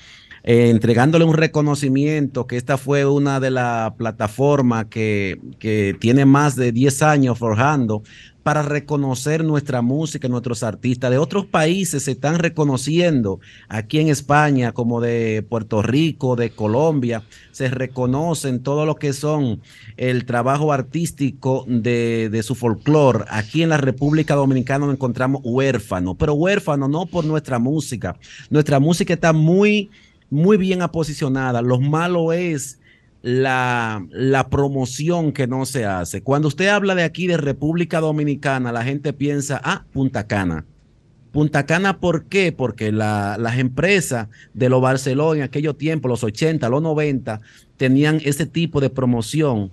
Eh, 0.50 0.70
entregándole 0.70 1.26
un 1.26 1.34
reconocimiento, 1.34 2.46
que 2.46 2.56
esta 2.56 2.78
fue 2.78 3.04
una 3.04 3.38
de 3.38 3.50
las 3.50 3.92
plataformas 3.96 4.86
que, 4.86 5.38
que 5.58 5.94
tiene 6.00 6.24
más 6.24 6.56
de 6.56 6.72
10 6.72 7.02
años 7.02 7.38
forjando 7.38 8.02
para 8.42 8.62
reconocer 8.62 9.44
nuestra 9.44 9.82
música, 9.82 10.26
nuestros 10.26 10.62
artistas. 10.62 11.10
De 11.10 11.18
otros 11.18 11.44
países 11.44 12.04
se 12.04 12.12
están 12.12 12.38
reconociendo, 12.38 13.40
aquí 13.68 13.98
en 13.98 14.08
España, 14.08 14.72
como 14.72 15.02
de 15.02 15.44
Puerto 15.46 15.82
Rico, 15.82 16.34
de 16.34 16.48
Colombia, 16.48 17.24
se 17.50 17.68
reconocen 17.68 18.62
todo 18.62 18.86
lo 18.86 18.94
que 18.94 19.12
son 19.12 19.60
el 19.98 20.24
trabajo 20.24 20.72
artístico 20.72 21.66
de, 21.68 22.30
de 22.30 22.42
su 22.42 22.54
folclore. 22.54 23.26
Aquí 23.28 23.62
en 23.62 23.68
la 23.68 23.76
República 23.76 24.34
Dominicana 24.34 24.86
nos 24.86 24.94
encontramos 24.94 25.42
huérfanos, 25.44 26.16
pero 26.18 26.32
huérfanos 26.32 26.88
no 26.88 27.04
por 27.04 27.26
nuestra 27.26 27.58
música. 27.58 28.16
Nuestra 28.48 28.80
música 28.80 29.12
está 29.12 29.34
muy, 29.34 29.90
muy 30.30 30.56
bien 30.56 30.82
aposicionada. 30.82 31.62
Lo 31.62 31.80
malo 31.80 32.32
es 32.32 32.78
la, 33.22 34.04
la, 34.10 34.48
promoción 34.48 35.32
que 35.32 35.46
no 35.46 35.66
se 35.66 35.84
hace. 35.84 36.22
Cuando 36.22 36.48
usted 36.48 36.68
habla 36.68 36.94
de 36.94 37.02
aquí 37.02 37.26
de 37.26 37.36
República 37.36 38.00
Dominicana, 38.00 38.72
la 38.72 38.84
gente 38.84 39.12
piensa, 39.12 39.60
ah, 39.64 39.84
Punta 39.92 40.26
Cana. 40.26 40.64
Punta 41.32 41.66
Cana, 41.66 42.00
¿por 42.00 42.24
qué? 42.24 42.52
Porque 42.52 42.90
las 42.90 43.58
empresas 43.58 44.28
de 44.54 44.68
los 44.68 44.80
Barcelona 44.80 45.38
en 45.38 45.42
aquellos 45.44 45.76
tiempos, 45.76 46.08
los 46.08 46.24
80, 46.24 46.68
los 46.68 46.82
90, 46.82 47.40
tenían 47.76 48.20
ese 48.24 48.46
tipo 48.46 48.80
de 48.80 48.90
promoción 48.90 49.70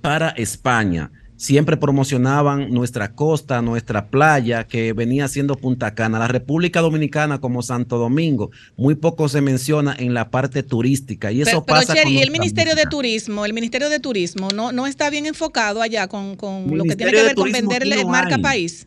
para 0.00 0.28
España 0.30 1.10
siempre 1.36 1.76
promocionaban 1.76 2.70
nuestra 2.70 3.12
costa, 3.12 3.62
nuestra 3.62 4.08
playa, 4.08 4.64
que 4.64 4.92
venía 4.92 5.28
siendo 5.28 5.56
Punta 5.56 5.94
Cana. 5.94 6.18
La 6.18 6.28
República 6.28 6.80
Dominicana 6.80 7.40
como 7.40 7.62
Santo 7.62 7.98
Domingo, 7.98 8.50
muy 8.76 8.94
poco 8.94 9.28
se 9.28 9.40
menciona 9.40 9.94
en 9.98 10.14
la 10.14 10.30
parte 10.30 10.62
turística. 10.62 11.30
Y 11.32 11.42
eso 11.42 11.64
pasa 11.64 11.94
pero, 11.94 12.08
y 12.08 12.18
el 12.18 12.30
Ministerio 12.30 12.74
de 12.74 12.84
Turismo, 12.84 13.44
el 13.44 13.52
Ministerio 13.52 13.88
de 13.88 14.00
Turismo 14.00 14.48
no, 14.54 14.72
no 14.72 14.86
está 14.86 15.10
bien 15.10 15.26
enfocado 15.26 15.82
allá 15.82 16.08
con, 16.08 16.36
lo 16.70 16.84
que 16.84 16.96
tiene 16.96 17.12
que 17.12 17.22
ver 17.22 17.34
con 17.34 17.52
venderle 17.52 18.04
marca 18.04 18.38
país. 18.38 18.86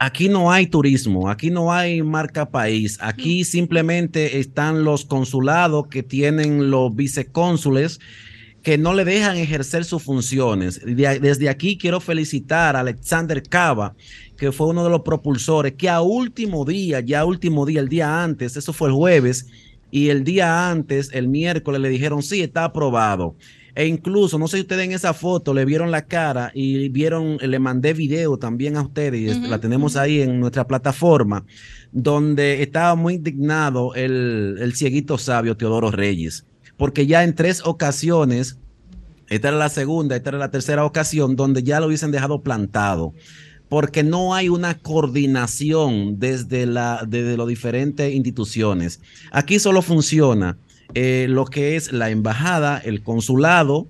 Aquí 0.00 0.28
no 0.28 0.52
hay 0.52 0.68
turismo, 0.68 1.28
aquí 1.28 1.50
no 1.50 1.72
hay 1.72 2.02
marca 2.02 2.48
país, 2.48 2.98
aquí 3.00 3.40
mm. 3.40 3.44
simplemente 3.44 4.38
están 4.38 4.84
los 4.84 5.04
consulados 5.04 5.88
que 5.88 6.04
tienen 6.04 6.70
los 6.70 6.94
vicecónsules 6.94 7.98
que 8.68 8.76
no 8.76 8.92
le 8.92 9.06
dejan 9.06 9.38
ejercer 9.38 9.86
sus 9.86 10.02
funciones. 10.02 10.78
Desde 10.84 11.48
aquí 11.48 11.78
quiero 11.78 12.00
felicitar 12.00 12.76
a 12.76 12.80
Alexander 12.80 13.42
Cava, 13.42 13.94
que 14.36 14.52
fue 14.52 14.66
uno 14.66 14.84
de 14.84 14.90
los 14.90 15.00
propulsores, 15.00 15.72
que 15.72 15.88
a 15.88 16.02
último 16.02 16.66
día, 16.66 17.00
ya 17.00 17.24
último 17.24 17.64
día, 17.64 17.80
el 17.80 17.88
día 17.88 18.22
antes, 18.22 18.58
eso 18.58 18.74
fue 18.74 18.88
el 18.90 18.94
jueves, 18.94 19.46
y 19.90 20.10
el 20.10 20.22
día 20.22 20.68
antes, 20.68 21.08
el 21.14 21.28
miércoles, 21.28 21.80
le 21.80 21.88
dijeron, 21.88 22.22
sí, 22.22 22.42
está 22.42 22.64
aprobado. 22.64 23.36
E 23.74 23.86
incluso, 23.86 24.38
no 24.38 24.48
sé 24.48 24.58
si 24.58 24.62
ustedes 24.64 24.84
en 24.84 24.92
esa 24.92 25.14
foto 25.14 25.54
le 25.54 25.64
vieron 25.64 25.90
la 25.90 26.04
cara 26.04 26.50
y 26.52 26.90
vieron, 26.90 27.38
le 27.38 27.58
mandé 27.58 27.94
video 27.94 28.36
también 28.36 28.76
a 28.76 28.82
ustedes, 28.82 29.34
y 29.34 29.48
la 29.48 29.58
tenemos 29.58 29.96
ahí 29.96 30.20
en 30.20 30.40
nuestra 30.40 30.66
plataforma, 30.66 31.42
donde 31.90 32.62
estaba 32.62 32.94
muy 32.96 33.14
indignado 33.14 33.94
el, 33.94 34.58
el 34.60 34.74
cieguito 34.74 35.16
sabio 35.16 35.56
Teodoro 35.56 35.90
Reyes 35.90 36.44
porque 36.78 37.06
ya 37.06 37.24
en 37.24 37.34
tres 37.34 37.60
ocasiones, 37.64 38.56
esta 39.28 39.48
era 39.48 39.58
la 39.58 39.68
segunda, 39.68 40.16
esta 40.16 40.30
era 40.30 40.38
la 40.38 40.50
tercera 40.50 40.86
ocasión, 40.86 41.36
donde 41.36 41.62
ya 41.62 41.80
lo 41.80 41.88
hubiesen 41.88 42.12
dejado 42.12 42.42
plantado, 42.42 43.12
porque 43.68 44.02
no 44.02 44.34
hay 44.34 44.48
una 44.48 44.78
coordinación 44.78 46.18
desde, 46.18 46.64
la, 46.64 47.04
desde 47.06 47.36
las 47.36 47.48
diferentes 47.48 48.14
instituciones. 48.14 49.00
Aquí 49.30 49.58
solo 49.58 49.82
funciona 49.82 50.56
eh, 50.94 51.26
lo 51.28 51.44
que 51.44 51.76
es 51.76 51.92
la 51.92 52.08
embajada, 52.08 52.78
el 52.78 53.02
consulado, 53.02 53.88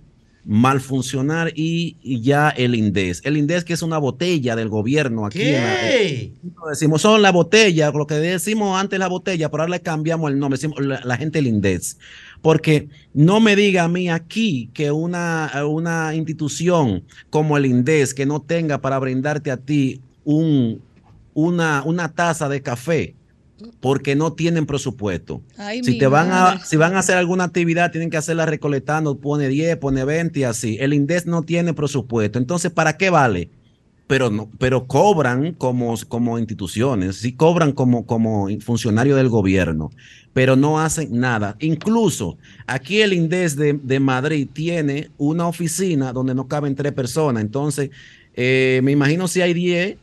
mal 0.49 0.81
funcionar 0.81 1.53
y, 1.55 1.99
ya 2.23 2.49
el 2.49 2.75
INDES. 2.75 3.21
El 3.25 3.37
INDES 3.37 3.65
que 3.65 3.75
es 3.75 3.83
una 3.83 3.99
botella 3.99 4.57
del 4.57 4.71
gobierno 4.71 5.27
aquí. 5.27 5.41
¿Qué? 5.41 6.33
decimos, 6.71 7.03
son 7.03 7.21
la 7.21 7.33
botella, 7.33 7.91
lo 7.91 8.07
que 8.07 8.15
decimos 8.15 8.81
antes 8.81 8.99
la 8.99 9.09
botella, 9.09 9.51
pero 9.51 9.65
ahora 9.65 9.77
le 9.77 9.83
cambiamos 9.83 10.31
el 10.31 10.39
nombre, 10.39 10.57
decimos 10.57 10.81
la, 10.81 11.03
la 11.05 11.19
gente 11.19 11.41
el 11.41 11.49
INDES. 11.49 11.99
Porque 12.43 12.89
no 13.15 13.41
me 13.41 13.57
diga 13.57 13.85
a 13.85 13.89
mí 13.89 14.09
aquí 14.09 14.71
que 14.73 14.91
una, 14.93 15.51
una 15.69 16.15
institución 16.15 17.05
como 17.31 17.57
el 17.57 17.67
INDES 17.67 18.15
que 18.15 18.27
no 18.27 18.41
tenga 18.41 18.81
para 18.81 18.99
brindarte 18.99 19.51
a 19.51 19.57
ti 19.57 20.01
un, 20.25 20.81
una, 21.35 21.83
una 21.85 22.13
taza 22.15 22.49
de 22.49 22.63
café, 22.63 23.15
porque 23.81 24.15
no 24.15 24.33
tienen 24.33 24.67
presupuesto. 24.67 25.43
si 25.83 25.99
te 25.99 26.07
van 26.07 26.31
a, 26.31 26.65
si 26.65 26.77
van 26.77 26.95
a 26.95 27.01
hacer 27.01 27.17
alguna 27.17 27.45
actividad, 27.45 27.91
tienen 27.91 28.11
que 28.11 28.17
hacerla 28.17 28.47
recolectando, 28.47 29.19
pone 29.19 29.49
10, 29.49 29.77
pone 29.79 30.05
20 30.05 30.41
y 30.41 30.45
así. 30.45 30.77
El 30.81 30.95
INDES 30.95 31.27
no 31.27 31.43
tiene 31.43 31.75
presupuesto. 31.75 32.39
Entonces, 32.39 32.71
¿para 32.71 32.97
qué 32.97 33.11
vale? 33.11 33.51
Pero 34.09 34.31
no, 34.31 34.51
pero 34.59 34.87
cobran 34.87 35.53
como, 35.53 35.95
como 36.09 36.39
instituciones, 36.39 37.17
sí 37.19 37.35
cobran 37.35 37.73
como, 37.73 38.07
como 38.07 38.49
funcionario 38.61 39.15
del 39.15 39.29
gobierno 39.29 39.91
pero 40.39 40.55
no 40.55 40.79
hacen 40.79 41.19
nada. 41.19 41.57
Incluso 41.59 42.39
aquí 42.65 43.01
el 43.01 43.13
INDES 43.13 43.57
de, 43.57 43.99
Madrid 43.99 44.47
tiene 44.53 45.11
una 45.19 45.49
oficina 45.49 46.13
donde 46.13 46.33
no 46.33 46.47
caben 46.47 46.77
tres 46.77 46.93
personas. 46.93 47.43
Entonces, 47.43 47.91
eh, 48.35 48.81
me 48.85 48.93
imagino 48.93 49.27
si 49.27 49.41
hay 49.41 49.53
10 49.53 49.97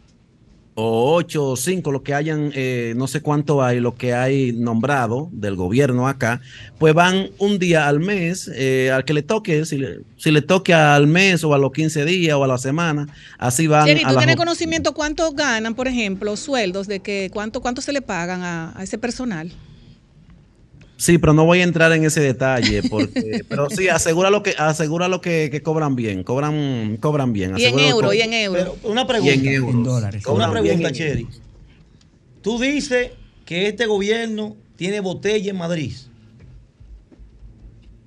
o 0.78 1.16
8 1.16 1.44
o 1.44 1.56
5, 1.56 1.92
lo 1.92 2.04
que 2.04 2.14
hayan, 2.14 2.52
eh, 2.54 2.94
no 2.98 3.08
sé 3.08 3.22
cuánto 3.22 3.64
hay, 3.64 3.80
lo 3.80 3.96
que 3.96 4.14
hay 4.14 4.52
nombrado 4.52 5.30
del 5.32 5.56
gobierno 5.56 6.08
acá, 6.08 6.42
pues 6.78 6.94
van 6.94 7.30
un 7.40 7.60
día 7.60 7.88
al 7.88 8.02
mes, 8.02 8.52
eh, 8.54 8.92
al 8.92 9.06
que 9.06 9.14
le 9.14 9.24
toque, 9.24 9.66
si 9.66 9.78
le, 9.78 10.02
si 10.18 10.32
le 10.32 10.42
toque 10.42 10.74
al 10.74 11.08
mes 11.08 11.46
o 11.46 11.54
a 11.54 11.58
los 11.58 11.72
15 11.72 12.04
días 12.04 12.36
o 12.36 12.44
a 12.44 12.48
la 12.48 12.58
semana, 12.58 13.08
así 13.38 13.68
van. 13.68 13.88
Jerry, 13.88 14.04
¿tú 14.04 14.18
tienes 14.18 14.36
conocimiento 14.36 14.94
cuánto 14.94 15.32
ganan, 15.32 15.76
por 15.76 15.88
ejemplo, 15.88 16.36
sueldos 16.36 16.88
de 16.88 17.00
que 17.00 17.30
cuánto, 17.32 17.62
cuánto 17.62 17.82
se 17.82 17.94
le 17.94 18.02
pagan 18.02 18.44
a 18.44 18.76
ese 18.84 18.98
personal? 18.98 19.54
Sí, 20.98 21.18
pero 21.18 21.34
no 21.34 21.44
voy 21.46 21.60
a 21.60 21.64
entrar 21.64 21.92
en 21.92 22.06
ese 22.06 22.22
detalle, 22.22 22.84
porque, 22.84 23.44
pero 23.50 23.70
sí, 23.70 23.90
asegura 23.90 24.30
lo 24.30 24.44
que, 24.44 24.56
asegura 24.58 25.08
lo 25.08 25.20
que, 25.20 25.62
cobran 25.64 25.96
bien, 25.96 26.24
cobran, 26.24 26.98
cobran 26.98 27.34
bien. 27.34 27.58
Y 27.58 27.66
en 27.66 27.80
euro, 27.80 28.14
y 28.14 28.22
en 28.22 28.34
euro. 28.34 28.78
una 28.84 29.06
pregunta. 29.06 29.34
en 29.34 30.28
Una 30.28 30.52
pregunta, 30.52 30.92
Cheri. 30.92 31.28
Tú 32.42 32.60
dices 32.60 33.12
que 33.46 33.68
este 33.68 33.86
gobierno 33.88 34.56
tiene 34.78 35.00
botella 35.00 35.52
en 35.52 35.58
Madrid. 35.58 35.94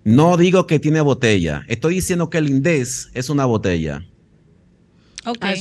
No 0.05 0.37
digo 0.37 0.67
que 0.67 0.79
tiene 0.79 1.01
botella. 1.03 1.65
Estoy 1.69 1.97
diciendo 1.97 2.31
que 2.31 2.39
el 2.39 2.49
INDES 2.49 3.11
es 3.13 3.29
una 3.29 3.45
botella. 3.45 4.07
Ok. 5.27 5.39
Ah, 5.41 5.55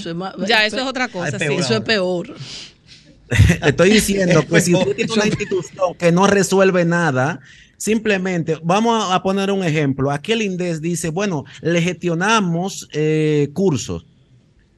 ya, 0.48 0.66
eso 0.66 0.78
es 0.78 0.86
otra 0.86 1.10
cosa. 1.10 1.38
sí. 1.38 1.46
Eso 1.46 1.76
es 1.76 1.82
peor. 1.82 2.34
Estoy 3.66 3.92
diciendo 3.92 4.46
que 4.48 4.62
si 4.62 4.74
usted 4.74 4.96
tiene 4.96 5.14
una 5.14 5.28
institución 5.28 5.96
que 5.98 6.12
no 6.12 6.28
resuelve 6.28 6.86
nada, 6.86 7.40
simplemente, 7.78 8.58
vamos 8.64 9.12
a 9.12 9.22
poner 9.22 9.52
un 9.52 9.64
ejemplo. 9.64 10.12
Aquí 10.12 10.32
el 10.32 10.42
INDES 10.42 10.82
dice, 10.82 11.10
bueno, 11.10 11.46
le 11.62 11.82
gestionamos 11.82 12.88
eh, 12.94 13.50
cursos, 13.54 14.06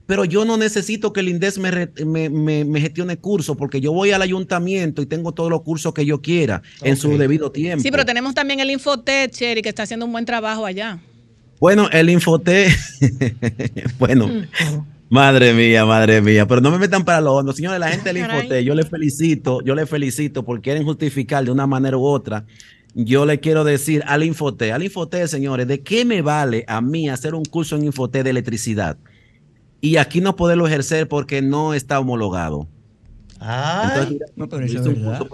pero 0.06 0.26
yo 0.26 0.44
no 0.44 0.58
necesito 0.58 1.14
que 1.14 1.20
el 1.20 1.30
INDES 1.30 1.60
me, 1.60 2.80
gestione 2.82 3.18
cursos 3.18 3.56
porque 3.56 3.80
yo 3.80 3.94
voy 3.94 4.12
al 4.12 4.24
ayuntamiento 4.24 5.02
y 5.02 5.06
tengo 5.06 5.34
todos 5.34 5.52
los 5.52 5.62
cursos 5.62 5.94
que 5.94 6.06
yo 6.06 6.22
quiera 6.22 6.64
en 6.82 6.98
su 6.98 7.16
debido 7.18 7.52
tiempo. 7.52 7.84
Sí, 7.84 7.92
pero 7.92 8.06
tenemos 8.06 8.34
también 8.34 8.60
el 8.60 8.72
Infotech, 8.72 9.32
Cherry, 9.32 9.62
que 9.62 9.70
está 9.70 9.84
haciendo 9.84 10.08
un 10.08 10.12
buen 10.12 10.26
trabajo 10.26 10.66
allá. 10.66 11.00
Bueno, 11.60 11.90
el 11.92 12.10
Infotech, 12.10 12.76
bueno. 14.00 14.28
Mm. 14.28 14.99
Madre 15.10 15.56
mía, 15.56 15.86
madre 15.88 16.22
mía, 16.22 16.48
pero 16.48 16.62
no 16.62 16.70
me 16.70 16.78
metan 16.78 17.04
para 17.04 17.20
los 17.20 17.34
hondo. 17.34 17.52
Señores, 17.52 17.80
la 17.80 17.90
gente 17.90 18.14
del 18.14 18.18
Infote, 18.18 18.64
yo 18.64 18.76
les 18.76 18.88
felicito, 18.88 19.60
yo 19.64 19.74
les 19.74 19.90
felicito 19.90 20.46
porque 20.46 20.70
quieren 20.70 20.84
justificar 20.84 21.44
de 21.44 21.50
una 21.50 21.66
manera 21.66 21.98
u 21.98 22.06
otra. 22.06 22.46
Yo 22.94 23.26
le 23.26 23.40
quiero 23.40 23.64
decir 23.64 24.04
al 24.06 24.24
Infote, 24.24 24.72
al 24.72 24.84
Infote, 24.84 25.28
señores, 25.28 25.68
¿de 25.68 25.82
qué 25.82 26.06
me 26.06 26.22
vale 26.22 26.64
a 26.68 26.80
mí 26.82 27.10
hacer 27.10 27.34
un 27.34 27.44
curso 27.44 27.76
en 27.76 27.86
Infote 27.86 28.24
de 28.24 28.30
electricidad? 28.30 28.98
Y 29.82 29.98
aquí 29.98 30.22
no 30.22 30.36
poderlo 30.36 30.68
ejercer 30.68 31.08
porque 31.08 31.42
no 31.42 31.74
está 31.74 32.00
homologado. 32.00 32.68
Ah, 33.42 34.06
no, 34.36 34.50
pero 34.50 34.66
eso 34.66 34.84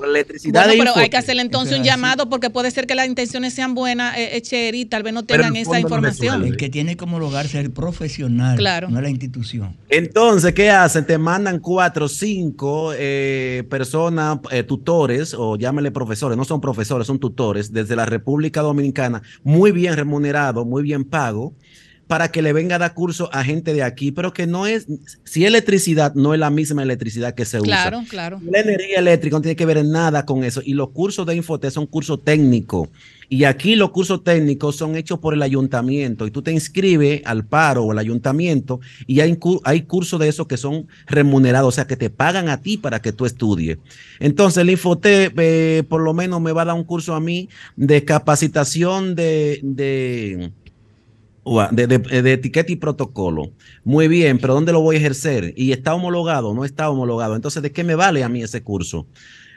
electricidad 0.05 0.67
bueno, 0.67 0.93
pero 0.93 1.03
hay 1.03 1.09
que 1.09 1.17
hacerle 1.17 1.41
entonces 1.41 1.79
un 1.79 1.83
llamado 1.83 2.29
porque 2.29 2.51
puede 2.51 2.69
ser 2.69 2.85
que 2.85 2.93
las 2.93 3.07
intenciones 3.07 3.53
sean 3.53 3.73
buenas, 3.73 4.15
eh, 4.17 4.37
eh 4.37 4.71
y 4.73 4.85
tal 4.85 5.01
vez 5.01 5.13
no 5.13 5.23
tengan 5.23 5.55
esa 5.55 5.79
información. 5.79 6.45
el 6.45 6.57
que 6.57 6.69
tiene 6.69 6.95
que 6.95 7.03
homologarse 7.03 7.59
es 7.59 7.65
el 7.65 7.71
profesional, 7.71 8.57
no 8.89 9.01
la 9.01 9.09
institución. 9.09 9.75
Entonces, 9.89 10.53
¿qué 10.53 10.69
hacen? 10.69 11.05
Te 11.05 11.17
mandan 11.17 11.59
cuatro, 11.59 12.07
cinco 12.07 12.91
eh, 12.95 13.63
personas, 13.69 14.39
eh, 14.51 14.63
tutores, 14.63 15.33
o 15.33 15.57
llámele 15.57 15.91
profesores, 15.91 16.37
no 16.37 16.45
son 16.45 16.61
profesores, 16.61 17.07
son 17.07 17.19
tutores, 17.19 17.73
desde 17.73 17.95
la 17.95 18.05
República 18.05 18.61
Dominicana, 18.61 19.23
muy 19.43 19.71
bien 19.71 19.95
remunerado, 19.95 20.63
muy 20.63 20.83
bien 20.83 21.05
pago 21.05 21.53
para 22.07 22.31
que 22.31 22.41
le 22.41 22.53
venga 22.53 22.75
a 22.75 22.79
dar 22.79 22.93
curso 22.93 23.29
a 23.33 23.43
gente 23.43 23.73
de 23.73 23.83
aquí, 23.83 24.11
pero 24.11 24.33
que 24.33 24.45
no 24.45 24.67
es, 24.67 24.87
si 25.23 25.45
electricidad, 25.45 26.13
no 26.13 26.33
es 26.33 26.39
la 26.39 26.49
misma 26.49 26.83
electricidad 26.83 27.33
que 27.33 27.45
se 27.45 27.59
usa. 27.59 27.67
Claro, 27.67 28.03
claro. 28.07 28.41
La 28.49 28.59
energía 28.59 28.99
eléctrica 28.99 29.37
no 29.37 29.41
tiene 29.41 29.55
que 29.55 29.65
ver 29.65 29.83
nada 29.83 30.25
con 30.25 30.43
eso. 30.43 30.61
Y 30.63 30.73
los 30.73 30.89
cursos 30.89 31.25
de 31.25 31.35
Infotec 31.35 31.71
son 31.71 31.87
cursos 31.87 32.23
técnicos. 32.23 32.89
Y 33.27 33.45
aquí 33.45 33.75
los 33.75 33.89
cursos 33.89 34.23
técnicos 34.23 34.75
son 34.75 34.95
hechos 34.95 35.19
por 35.19 35.33
el 35.33 35.41
ayuntamiento 35.41 36.27
y 36.27 36.31
tú 36.31 36.43
te 36.43 36.51
inscribes 36.51 37.21
al 37.25 37.45
paro 37.45 37.83
o 37.83 37.91
al 37.91 37.97
ayuntamiento 37.97 38.79
y 39.07 39.19
hay, 39.19 39.39
hay 39.63 39.81
cursos 39.81 40.19
de 40.19 40.27
esos 40.27 40.45
que 40.45 40.57
son 40.57 40.87
remunerados, 41.07 41.69
o 41.69 41.71
sea, 41.75 41.87
que 41.87 41.97
te 41.97 42.11
pagan 42.11 42.49
a 42.49 42.61
ti 42.61 42.77
para 42.77 43.01
que 43.01 43.11
tú 43.11 43.25
estudies. 43.25 43.79
Entonces 44.19 44.61
el 44.61 44.69
Infotec 44.69 45.33
eh, 45.37 45.83
por 45.89 46.01
lo 46.01 46.13
menos 46.13 46.39
me 46.39 46.51
va 46.51 46.61
a 46.61 46.65
dar 46.65 46.75
un 46.75 46.83
curso 46.83 47.15
a 47.15 47.19
mí 47.19 47.49
de 47.75 48.05
capacitación 48.05 49.15
de, 49.15 49.59
de 49.63 50.51
de, 51.71 52.33
etiqueta 52.33 52.71
y 52.71 52.75
protocolo. 52.75 53.51
Muy 53.83 54.07
bien, 54.07 54.39
pero 54.39 54.53
¿dónde 54.53 54.71
lo 54.71 54.81
voy 54.81 54.95
a 54.95 54.99
ejercer? 54.99 55.53
¿Y 55.55 55.71
está 55.71 55.93
homologado? 55.93 56.53
¿No 56.53 56.65
está 56.65 56.89
homologado? 56.89 57.35
Entonces, 57.35 57.61
¿de 57.61 57.71
qué 57.71 57.83
me 57.83 57.95
vale 57.95 58.23
a 58.23 58.29
mí 58.29 58.41
ese 58.41 58.63
curso? 58.63 59.07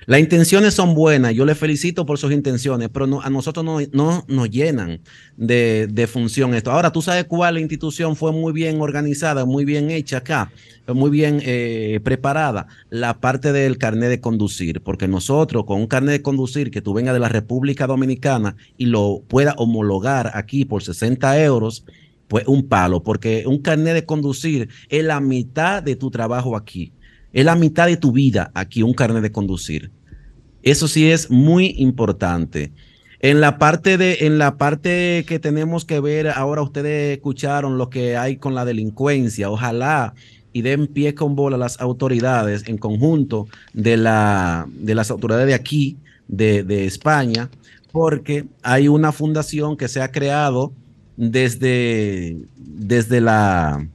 Las 0.09 0.21
intenciones 0.21 0.73
son 0.73 0.94
buenas, 0.94 1.35
yo 1.35 1.44
le 1.44 1.55
felicito 1.55 2.07
por 2.07 2.16
sus 2.16 2.33
intenciones, 2.33 2.88
pero 2.88 3.21
a 3.23 3.29
nosotros 3.29 3.62
no, 3.62 3.79
no 3.92 4.25
nos 4.27 4.49
llenan 4.49 5.03
de, 5.37 5.87
de, 5.87 6.07
función 6.07 6.55
esto. 6.55 6.71
Ahora, 6.71 6.90
tú 6.90 7.03
sabes 7.03 7.27
cuál 7.27 7.59
institución 7.59 8.16
fue 8.16 8.33
muy 8.33 8.55
bien 8.55 8.81
organizada, 8.81 9.44
muy 9.44 9.66
bien 9.66 9.90
hecha 9.90 10.16
acá, 10.16 10.51
muy 10.87 11.11
bien 11.11 11.42
eh, 11.44 12.01
preparada, 12.03 12.68
la 12.88 13.21
parte 13.21 13.53
del 13.53 13.77
carnet 13.77 14.09
de 14.09 14.18
conducir, 14.18 14.81
porque 14.81 15.07
nosotros 15.07 15.66
con 15.66 15.79
un 15.79 15.87
carnet 15.87 16.12
de 16.12 16.23
conducir 16.23 16.71
que 16.71 16.81
tú 16.81 16.94
vengas 16.94 17.12
de 17.12 17.21
la 17.21 17.29
República 17.29 17.87
Dominicana 17.87 18.57
y 18.79 18.87
lo 18.87 19.23
pueda 19.29 19.53
homologar 19.59 20.31
aquí 20.33 20.64
por 20.64 20.83
60 20.83 21.38
euros, 21.44 21.85
pues 22.29 22.49
un 22.49 22.66
palo, 22.66 23.03
porque 23.03 23.44
un 23.47 23.59
carnet 23.59 23.92
de 23.92 24.07
conducir 24.07 24.71
es 24.88 25.05
la 25.05 25.21
mitad 25.21 25.83
de 25.83 25.97
tu 25.97 26.11
trabajo 26.11 26.57
aquí. 26.57 26.94
Es 27.31 27.44
la 27.44 27.57
mitad 27.57 27.87
de 27.87 27.99
tu 27.99 28.11
vida 28.11 28.51
aquí, 28.55 28.83
un 28.83 28.94
carnet 28.94 29.23
de 29.23 29.31
conducir. 29.31 29.98
Eso 30.62 30.88
sí 30.88 31.11
es 31.11 31.31
muy 31.31 31.75
importante. 31.79 32.73
En 33.21 33.40
la 33.40 33.59
parte 33.59 33.99
de, 33.99 34.18
en 34.21 34.38
la 34.38 34.57
parte 34.57 35.25
que 35.27 35.38
tenemos 35.38 35.85
que 35.85 35.99
ver, 36.01 36.29
ahora 36.29 36.62
ustedes 36.62 37.16
escucharon 37.16 37.77
lo 37.77 37.90
que 37.90 38.16
hay 38.16 38.37
con 38.37 38.55
la 38.55 38.64
delincuencia. 38.64 39.51
Ojalá 39.51 40.14
y 40.53 40.62
den 40.62 40.87
pie 40.87 41.14
con 41.14 41.37
bola 41.37 41.57
las 41.57 41.81
autoridades 41.81 42.66
en 42.68 42.79
conjunto 42.79 43.47
de, 43.73 43.97
la, 43.97 44.66
de 44.71 44.94
las 44.94 45.11
autoridades 45.11 45.47
de 45.47 45.55
aquí, 45.55 45.97
de, 46.27 46.87
España, 46.87 47.49
porque 47.92 48.44
hay 48.62 48.88
una 48.88 49.12
fundación 49.12 49.77
que 49.77 49.88
se 49.88 50.01
ha 50.01 50.11
creado 50.11 50.73
desde, 51.16 52.37
desde 52.57 53.21
la, 53.21 53.87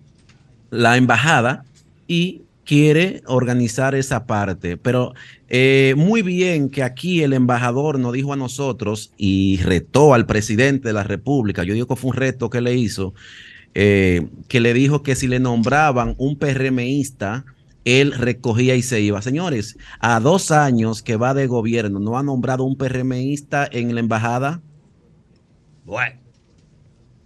la 0.69 0.97
embajada 0.97 1.63
y 2.07 2.42
quiere 2.65 3.21
organizar 3.25 3.95
esa 3.95 4.25
parte. 4.25 4.77
Pero 4.77 5.13
eh, 5.49 5.93
muy 5.97 6.21
bien 6.21 6.69
que 6.69 6.83
aquí 6.83 7.23
el 7.23 7.33
embajador 7.33 7.99
nos 7.99 8.13
dijo 8.13 8.33
a 8.33 8.37
nosotros 8.37 9.11
y 9.17 9.57
retó 9.57 10.13
al 10.13 10.25
presidente 10.25 10.89
de 10.89 10.93
la 10.93 11.03
República, 11.03 11.63
yo 11.63 11.73
digo 11.73 11.87
que 11.87 11.95
fue 11.95 12.11
un 12.11 12.17
reto 12.17 12.49
que 12.49 12.61
le 12.61 12.75
hizo, 12.75 13.13
eh, 13.73 14.27
que 14.47 14.59
le 14.59 14.73
dijo 14.73 15.03
que 15.03 15.15
si 15.15 15.27
le 15.27 15.39
nombraban 15.39 16.15
un 16.17 16.37
PRMista, 16.37 17.45
él 17.85 18.13
recogía 18.13 18.75
y 18.75 18.81
se 18.81 19.01
iba. 19.01 19.21
Señores, 19.21 19.77
a 19.99 20.19
dos 20.19 20.51
años 20.51 21.03
que 21.03 21.17
va 21.17 21.33
de 21.33 21.47
gobierno, 21.47 21.99
¿no 21.99 22.17
ha 22.17 22.23
nombrado 22.23 22.63
un 22.63 22.77
PRMista 22.77 23.67
en 23.71 23.93
la 23.93 23.99
embajada? 23.99 24.61
Bueno. 25.85 26.21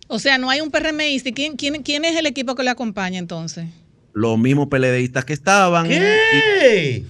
O 0.07 0.19
sea, 0.19 0.37
no 0.37 0.49
hay 0.49 0.61
un 0.61 0.71
PRMista. 0.71 1.31
¿Quién, 1.31 1.57
quién, 1.57 1.83
quién 1.83 2.05
es 2.05 2.17
el 2.17 2.25
equipo 2.25 2.55
que 2.55 2.63
le 2.63 2.69
acompaña 2.69 3.19
entonces? 3.19 3.67
Los 4.17 4.39
mismos 4.39 4.67
peledeístas 4.67 5.25
que 5.25 5.33
estaban. 5.33 5.87
¿Qué? 5.87 7.05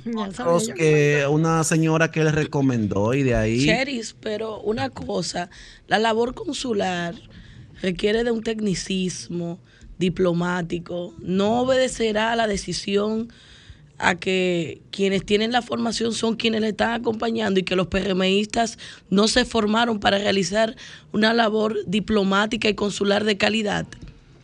que 0.76 1.26
una 1.30 1.64
señora 1.64 2.12
que 2.12 2.22
les 2.22 2.36
recomendó 2.36 3.14
y 3.14 3.24
de 3.24 3.34
ahí. 3.34 3.66
Cheris, 3.66 4.14
pero 4.20 4.60
una 4.60 4.90
cosa, 4.90 5.50
la 5.88 6.00
labor 6.00 6.34
consular 6.34 7.16
requiere 7.82 8.26
de 8.26 8.32
un 8.32 8.44
tecnicismo 8.44 9.58
diplomático, 9.98 11.14
no 11.20 11.62
obedecerá 11.62 12.34
a 12.34 12.36
la 12.36 12.46
decisión 12.46 13.32
a 14.00 14.16
que 14.16 14.82
quienes 14.92 15.26
tienen 15.26 15.54
la 15.54 15.62
formación 15.62 16.12
son 16.12 16.36
quienes 16.36 16.60
le 16.60 16.70
están 16.70 16.92
acompañando 16.92 17.62
y 17.62 17.64
que 17.64 17.78
los 17.78 17.88
PRMistas 17.88 18.78
no 19.10 19.30
se 19.30 19.46
formaron 19.46 20.02
para 20.02 20.18
realizar 20.18 20.76
una 21.14 21.34
labor 21.34 21.78
diplomática 21.88 22.68
y 22.68 22.76
consular 22.76 23.24
de 23.24 23.38
calidad. 23.38 23.88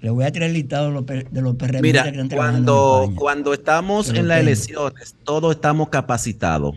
Le 0.04 0.10
voy 0.10 0.26
a 0.26 0.32
traer 0.34 0.50
el 0.50 0.54
listado 0.54 0.88
de 0.88 1.42
los, 1.42 1.58
de 1.58 1.82
Mira, 1.82 2.04
que 2.04 2.10
están 2.10 2.28
cuando, 2.28 3.14
cuando 3.16 3.54
estamos 3.54 4.10
en 4.10 4.28
las 4.28 4.42
elecciones, 4.42 5.16
todos 5.24 5.56
estamos 5.56 5.88
capacitados. 5.88 6.76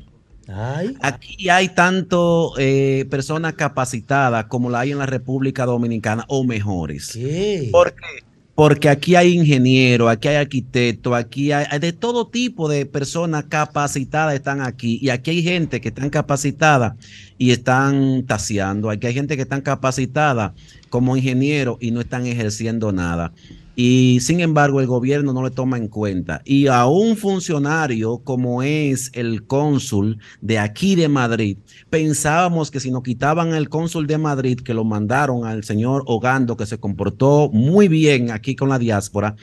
Aquí 1.00 1.48
hay 1.50 1.70
tanto 1.70 2.52
eh, 2.56 3.04
personas 3.10 3.54
capacitadas 3.54 4.44
como 4.44 4.70
la 4.70 4.78
hay 4.78 4.92
en 4.92 4.98
la 4.98 5.06
República 5.06 5.66
Dominicana 5.66 6.24
o 6.28 6.44
mejores. 6.44 7.14
¿Qué? 7.14 7.68
¿Por 7.72 7.94
qué? 7.94 8.25
Porque 8.56 8.88
aquí 8.88 9.14
hay 9.16 9.34
ingenieros, 9.34 10.10
aquí 10.10 10.28
hay 10.28 10.36
arquitectos, 10.36 11.12
aquí 11.12 11.52
hay, 11.52 11.78
de 11.78 11.92
todo 11.92 12.26
tipo 12.26 12.70
de 12.70 12.86
personas 12.86 13.44
capacitadas 13.50 14.34
están 14.34 14.62
aquí. 14.62 14.98
Y 15.02 15.10
aquí 15.10 15.30
hay 15.30 15.42
gente 15.42 15.78
que 15.78 15.88
están 15.88 16.08
capacitada 16.08 16.96
y 17.36 17.50
están 17.50 18.24
taseando. 18.24 18.88
Aquí 18.88 19.08
hay 19.08 19.12
gente 19.12 19.36
que 19.36 19.42
están 19.42 19.60
capacitada 19.60 20.54
como 20.88 21.18
ingeniero 21.18 21.76
y 21.82 21.90
no 21.90 22.00
están 22.00 22.24
ejerciendo 22.26 22.92
nada. 22.92 23.34
Y 23.78 24.20
sin 24.22 24.40
embargo, 24.40 24.80
el 24.80 24.86
gobierno 24.86 25.34
no 25.34 25.44
le 25.44 25.50
toma 25.50 25.76
en 25.76 25.88
cuenta. 25.88 26.40
Y 26.46 26.66
a 26.68 26.86
un 26.86 27.14
funcionario 27.18 28.20
como 28.24 28.62
es 28.62 29.10
el 29.12 29.46
cónsul 29.46 30.18
de 30.40 30.58
aquí 30.58 30.94
de 30.94 31.08
Madrid, 31.08 31.58
pensábamos 31.90 32.70
que 32.70 32.80
si 32.80 32.90
nos 32.90 33.02
quitaban 33.02 33.54
el 33.54 33.68
cónsul 33.68 34.06
de 34.06 34.16
Madrid, 34.16 34.60
que 34.60 34.72
lo 34.72 34.84
mandaron 34.84 35.44
al 35.44 35.62
señor 35.62 36.04
Ogando, 36.06 36.56
que 36.56 36.64
se 36.64 36.78
comportó 36.78 37.50
muy 37.52 37.88
bien 37.88 38.30
aquí 38.30 38.56
con 38.56 38.70
la 38.70 38.78
diáspora, 38.78 39.36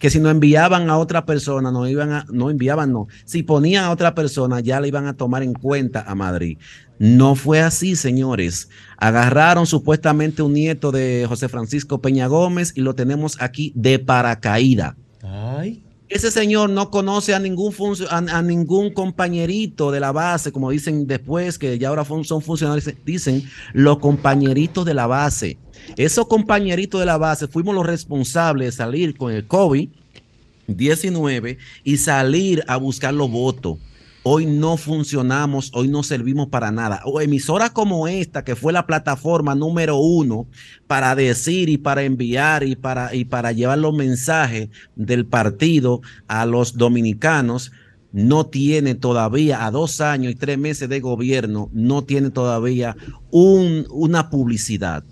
que 0.00 0.08
si 0.08 0.18
nos 0.18 0.32
enviaban 0.32 0.88
a 0.88 0.96
otra 0.96 1.26
persona, 1.26 1.70
no 1.70 1.86
iban 1.86 2.10
a, 2.10 2.26
no 2.32 2.50
enviaban, 2.50 2.90
no. 2.90 3.06
Si 3.26 3.42
ponían 3.42 3.84
a 3.84 3.90
otra 3.90 4.14
persona, 4.14 4.60
ya 4.60 4.80
le 4.80 4.88
iban 4.88 5.06
a 5.06 5.12
tomar 5.12 5.42
en 5.42 5.52
cuenta 5.52 6.02
a 6.06 6.14
Madrid. 6.14 6.56
No 6.98 7.34
fue 7.34 7.60
así, 7.60 7.96
señores. 7.96 8.70
Agarraron 8.96 9.66
supuestamente 9.66 10.42
un 10.42 10.54
nieto 10.54 10.90
de 10.90 11.26
José 11.28 11.48
Francisco 11.50 12.00
Peña 12.00 12.26
Gómez 12.28 12.72
y 12.74 12.80
lo 12.80 12.94
tenemos 12.94 13.40
aquí 13.42 13.72
de 13.76 13.98
paracaída. 13.98 14.96
Ay. 15.22 15.82
Ese 16.10 16.30
señor 16.32 16.70
no 16.70 16.90
conoce 16.90 17.34
a 17.34 17.38
ningún, 17.38 17.72
a, 18.10 18.42
ningún 18.42 18.92
compañerito 18.92 19.92
de 19.92 20.00
la 20.00 20.10
base, 20.10 20.50
como 20.50 20.72
dicen 20.72 21.06
después, 21.06 21.56
que 21.56 21.78
ya 21.78 21.86
ahora 21.88 22.04
son 22.04 22.42
funcionarios, 22.42 22.92
dicen 23.06 23.48
los 23.72 24.00
compañeritos 24.00 24.84
de 24.84 24.92
la 24.92 25.06
base. 25.06 25.56
Esos 25.96 26.26
compañeritos 26.26 26.98
de 26.98 27.06
la 27.06 27.16
base 27.16 27.46
fuimos 27.46 27.76
los 27.76 27.86
responsables 27.86 28.66
de 28.66 28.72
salir 28.72 29.16
con 29.16 29.32
el 29.32 29.46
COVID-19 29.46 31.58
y 31.84 31.96
salir 31.96 32.64
a 32.66 32.76
buscar 32.76 33.14
los 33.14 33.30
votos 33.30 33.78
hoy 34.22 34.46
no 34.46 34.76
funcionamos, 34.76 35.70
hoy 35.74 35.88
no 35.88 36.02
servimos 36.02 36.48
para 36.48 36.70
nada. 36.70 37.02
O 37.04 37.20
emisoras 37.20 37.70
como 37.70 38.08
esta, 38.08 38.44
que 38.44 38.56
fue 38.56 38.72
la 38.72 38.86
plataforma 38.86 39.54
número 39.54 39.96
uno 39.98 40.46
para 40.86 41.14
decir 41.14 41.68
y 41.68 41.78
para 41.78 42.02
enviar 42.02 42.62
y 42.62 42.76
para, 42.76 43.14
y 43.14 43.24
para 43.24 43.52
llevar 43.52 43.78
los 43.78 43.94
mensajes 43.94 44.68
del 44.96 45.26
partido 45.26 46.00
a 46.28 46.46
los 46.46 46.76
dominicanos, 46.76 47.72
no 48.12 48.46
tiene 48.46 48.96
todavía, 48.96 49.64
a 49.64 49.70
dos 49.70 50.00
años 50.00 50.32
y 50.32 50.34
tres 50.34 50.58
meses 50.58 50.88
de 50.88 51.00
gobierno, 51.00 51.70
no 51.72 52.02
tiene 52.02 52.30
todavía 52.30 52.96
un, 53.30 53.86
una 53.90 54.30
publicidad. 54.30 55.04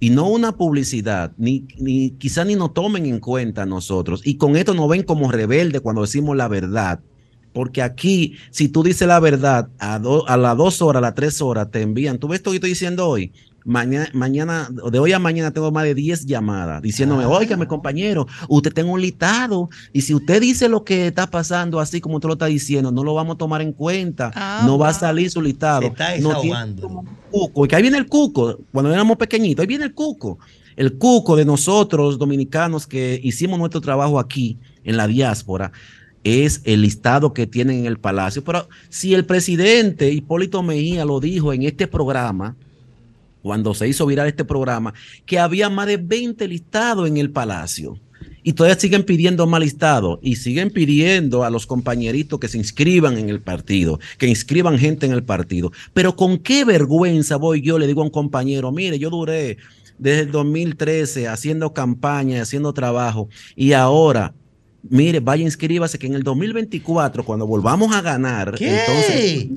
Y 0.00 0.10
no 0.10 0.28
una 0.28 0.52
publicidad, 0.52 1.32
ni, 1.38 1.66
ni 1.78 2.10
quizá 2.10 2.44
ni 2.44 2.56
nos 2.56 2.74
tomen 2.74 3.06
en 3.06 3.20
cuenta 3.20 3.64
nosotros. 3.64 4.20
Y 4.24 4.36
con 4.36 4.56
esto 4.56 4.74
nos 4.74 4.88
ven 4.88 5.02
como 5.02 5.30
rebelde 5.30 5.80
cuando 5.80 6.02
decimos 6.02 6.36
la 6.36 6.48
verdad 6.48 7.00
porque 7.54 7.80
aquí, 7.80 8.36
si 8.50 8.68
tú 8.68 8.82
dices 8.82 9.08
la 9.08 9.20
verdad, 9.20 9.68
a, 9.78 9.94
a 9.94 10.36
las 10.36 10.56
dos 10.56 10.82
horas, 10.82 10.98
a 10.98 11.06
las 11.06 11.14
tres 11.14 11.40
horas 11.40 11.70
te 11.70 11.80
envían. 11.80 12.18
¿Tú 12.18 12.28
ves 12.28 12.40
esto 12.40 12.50
que 12.50 12.56
estoy 12.56 12.70
diciendo 12.70 13.08
hoy? 13.08 13.32
Mañana, 13.64 14.10
mañana, 14.12 14.68
de 14.70 14.98
hoy 14.98 15.12
a 15.12 15.18
mañana 15.18 15.50
tengo 15.50 15.70
más 15.72 15.84
de 15.84 15.94
10 15.94 16.26
llamadas 16.26 16.82
diciéndome, 16.82 17.24
oiga, 17.24 17.56
mi 17.56 17.64
compañero, 17.64 18.26
usted 18.46 18.70
tengo 18.74 18.92
un 18.92 19.00
listado 19.00 19.70
y 19.90 20.02
si 20.02 20.12
usted 20.12 20.42
dice 20.42 20.68
lo 20.68 20.84
que 20.84 21.06
está 21.06 21.30
pasando 21.30 21.80
así 21.80 21.98
como 21.98 22.16
usted 22.16 22.26
lo 22.26 22.34
está 22.34 22.44
diciendo, 22.44 22.92
no 22.92 23.02
lo 23.02 23.14
vamos 23.14 23.36
a 23.36 23.38
tomar 23.38 23.62
en 23.62 23.72
cuenta, 23.72 24.30
ah, 24.34 24.64
no 24.66 24.76
va 24.76 24.90
a 24.90 24.92
salir 24.92 25.30
su 25.30 25.40
listado. 25.40 25.80
Se 25.80 25.86
está. 25.86 26.18
No 26.18 26.42
cuco, 27.30 27.64
y 27.64 27.68
que 27.68 27.76
ahí 27.76 27.82
viene 27.82 27.96
el 27.96 28.06
cuco, 28.06 28.58
cuando 28.70 28.92
éramos 28.92 29.16
pequeñitos, 29.16 29.62
ahí 29.62 29.66
viene 29.66 29.86
el 29.86 29.94
cuco. 29.94 30.38
El 30.76 30.98
cuco 30.98 31.34
de 31.34 31.44
nosotros, 31.44 32.18
dominicanos, 32.18 32.86
que 32.86 33.18
hicimos 33.22 33.58
nuestro 33.58 33.80
trabajo 33.80 34.18
aquí 34.18 34.58
en 34.82 34.96
la 34.96 35.06
diáspora, 35.06 35.72
es 36.24 36.62
el 36.64 36.82
listado 36.82 37.32
que 37.34 37.46
tienen 37.46 37.80
en 37.80 37.86
el 37.86 37.98
Palacio. 37.98 38.42
Pero 38.42 38.68
si 38.88 39.14
el 39.14 39.26
presidente 39.26 40.10
Hipólito 40.10 40.62
Mejía 40.62 41.04
lo 41.04 41.20
dijo 41.20 41.52
en 41.52 41.62
este 41.62 41.86
programa, 41.86 42.56
cuando 43.42 43.74
se 43.74 43.86
hizo 43.86 44.06
viral 44.06 44.26
este 44.26 44.44
programa, 44.44 44.94
que 45.26 45.38
había 45.38 45.68
más 45.68 45.86
de 45.86 45.98
20 45.98 46.48
listados 46.48 47.06
en 47.06 47.18
el 47.18 47.30
palacio. 47.30 47.98
Y 48.42 48.54
todavía 48.54 48.80
siguen 48.80 49.04
pidiendo 49.04 49.46
más 49.46 49.60
listados 49.60 50.18
y 50.22 50.36
siguen 50.36 50.70
pidiendo 50.70 51.44
a 51.44 51.50
los 51.50 51.66
compañeritos 51.66 52.40
que 52.40 52.48
se 52.48 52.56
inscriban 52.56 53.18
en 53.18 53.28
el 53.28 53.40
partido, 53.42 54.00
que 54.16 54.28
inscriban 54.28 54.78
gente 54.78 55.04
en 55.04 55.12
el 55.12 55.24
partido. 55.24 55.72
Pero 55.92 56.16
con 56.16 56.38
qué 56.38 56.64
vergüenza 56.64 57.36
voy 57.36 57.60
yo, 57.60 57.78
le 57.78 57.86
digo 57.86 58.00
a 58.00 58.04
un 58.04 58.10
compañero, 58.10 58.72
mire, 58.72 58.98
yo 58.98 59.10
duré 59.10 59.58
desde 59.98 60.20
el 60.20 60.30
2013 60.30 61.28
haciendo 61.28 61.74
campaña, 61.74 62.40
haciendo 62.40 62.72
trabajo, 62.72 63.28
y 63.56 63.72
ahora 63.72 64.32
mire, 64.88 65.20
vaya, 65.20 65.44
inscríbase 65.44 65.98
que 65.98 66.06
en 66.06 66.14
el 66.14 66.22
2024, 66.22 67.24
cuando 67.24 67.46
volvamos 67.46 67.94
a 67.94 68.00
ganar, 68.00 68.54
entonces 68.60 69.48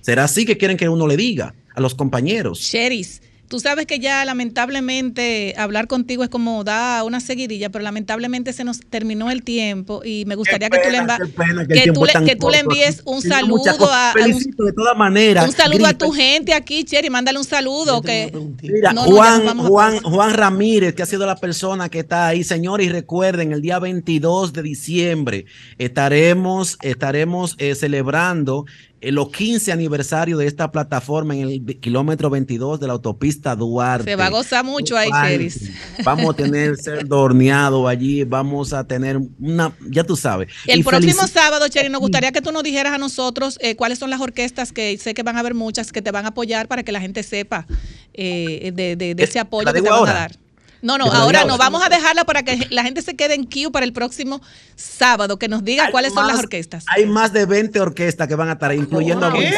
será 0.00 0.24
así 0.24 0.44
que 0.44 0.56
quieren 0.56 0.76
que 0.76 0.88
uno 0.88 1.06
le 1.06 1.16
diga 1.16 1.54
a 1.74 1.80
los 1.80 1.94
compañeros. 1.94 2.58
Sheris, 2.60 3.22
Tú 3.50 3.58
sabes 3.58 3.84
que 3.86 3.98
ya 3.98 4.24
lamentablemente 4.24 5.54
hablar 5.58 5.88
contigo 5.88 6.22
es 6.22 6.30
como 6.30 6.62
da 6.62 7.02
una 7.02 7.18
seguidilla, 7.18 7.68
pero 7.68 7.82
lamentablemente 7.82 8.52
se 8.52 8.62
nos 8.62 8.78
terminó 8.78 9.28
el 9.28 9.42
tiempo 9.42 10.02
y 10.04 10.24
me 10.24 10.36
gustaría 10.36 10.70
que 10.70 10.78
tú 10.78 10.88
le, 10.88 11.66
que, 11.66 12.36
tú 12.36 12.48
le, 12.48 12.58
envíes 12.60 13.02
un 13.04 13.20
saludo 13.20 13.90
a, 13.90 14.14
de 14.14 14.72
todas 14.72 14.96
maneras. 14.96 15.48
Un 15.48 15.52
saludo 15.52 15.86
a 15.86 15.94
tu 15.94 16.12
gente 16.12 16.54
aquí, 16.54 16.84
Cheri, 16.84 17.10
mándale 17.10 17.40
un 17.40 17.44
saludo 17.44 18.00
que 18.02 18.32
Mira, 18.62 18.94
Juan, 18.94 19.58
Juan, 19.58 19.98
Juan 19.98 20.32
Ramírez, 20.32 20.94
que 20.94 21.02
ha 21.02 21.06
sido 21.06 21.26
la 21.26 21.34
persona 21.34 21.88
que 21.88 21.98
está 21.98 22.28
ahí, 22.28 22.44
señores, 22.44 22.86
y 22.86 22.90
recuerden, 22.90 23.50
el 23.50 23.62
día 23.62 23.80
22 23.80 24.52
de 24.52 24.62
diciembre 24.62 25.46
estaremos 25.76 26.78
estaremos 26.82 27.56
eh, 27.58 27.74
celebrando 27.74 28.66
los 29.02 29.30
15 29.30 29.72
aniversario 29.72 30.36
de 30.36 30.46
esta 30.46 30.70
plataforma 30.70 31.34
en 31.34 31.48
el 31.48 31.80
kilómetro 31.80 32.28
22 32.28 32.80
de 32.80 32.86
la 32.86 32.92
autopista 32.94 33.56
Duarte. 33.56 34.04
Se 34.04 34.16
va 34.16 34.26
a 34.26 34.30
gozar 34.30 34.64
mucho 34.64 34.96
ahí, 34.96 35.08
Cheris. 35.10 35.70
Vamos 36.04 36.34
a 36.34 36.36
tener 36.36 36.76
cerdo 36.82 37.20
horneado 37.20 37.88
allí, 37.88 38.24
vamos 38.24 38.72
a 38.72 38.84
tener 38.84 39.18
una, 39.38 39.72
ya 39.88 40.04
tú 40.04 40.16
sabes. 40.16 40.52
El 40.66 40.84
próximo 40.84 41.26
sábado, 41.26 41.68
Cheris, 41.68 41.90
nos 41.90 42.00
gustaría 42.00 42.32
que 42.32 42.42
tú 42.42 42.52
nos 42.52 42.62
dijeras 42.62 42.92
a 42.92 42.98
nosotros 42.98 43.58
eh, 43.62 43.74
cuáles 43.76 43.98
son 43.98 44.10
las 44.10 44.20
orquestas, 44.20 44.72
que 44.72 44.98
sé 44.98 45.14
que 45.14 45.22
van 45.22 45.36
a 45.36 45.40
haber 45.40 45.54
muchas, 45.54 45.92
que 45.92 46.02
te 46.02 46.10
van 46.10 46.26
a 46.26 46.28
apoyar 46.28 46.68
para 46.68 46.82
que 46.82 46.92
la 46.92 47.00
gente 47.00 47.22
sepa 47.22 47.66
eh, 48.12 48.72
de, 48.74 49.14
ese 49.18 49.38
apoyo 49.38 49.72
que 49.72 49.80
te 49.80 49.88
van 49.88 50.08
a 50.08 50.12
dar. 50.12 50.39
No, 50.82 50.96
no, 50.98 51.04
ahora 51.06 51.44
no. 51.44 51.58
Vamos 51.58 51.82
a 51.84 51.88
dejarla 51.88 52.24
para 52.24 52.42
que 52.42 52.66
la 52.70 52.82
gente 52.82 53.02
se 53.02 53.14
quede 53.14 53.34
en 53.34 53.44
queue 53.44 53.70
para 53.70 53.84
el 53.84 53.92
próximo 53.92 54.40
sábado, 54.76 55.38
que 55.38 55.48
nos 55.48 55.64
diga 55.64 55.90
cuáles 55.90 56.14
son 56.14 56.26
las 56.26 56.38
orquestas. 56.38 56.84
Hay 56.88 57.06
más 57.06 57.32
de 57.32 57.46
20 57.46 57.80
orquestas 57.80 58.28
que 58.28 58.34
van 58.34 58.48
a 58.48 58.52
estar, 58.52 58.74
incluyendo 58.74 59.26
a 59.26 59.30
Pues 59.30 59.52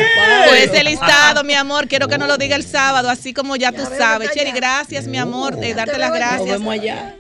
ese 0.59 0.85
listado, 0.85 1.45
mi 1.45 1.55
amor, 1.55 1.89
quiero 1.89 2.09
que 2.09 2.19
nos 2.19 2.29
lo 2.29 2.37
diga 2.37 2.57
el 2.57 2.65
sábado, 2.65 3.09
así 3.09 3.33
como 3.33 3.57
ya 3.57 3.73
tú 3.73 3.83
sabes. 3.97 4.31
Cheri, 4.33 4.53
gracias, 4.53 5.07
mi 5.07 5.19
amor, 5.19 5.59
eh, 5.63 5.75
darte 5.75 5.99
las 5.99 6.13
gracias 6.13 6.61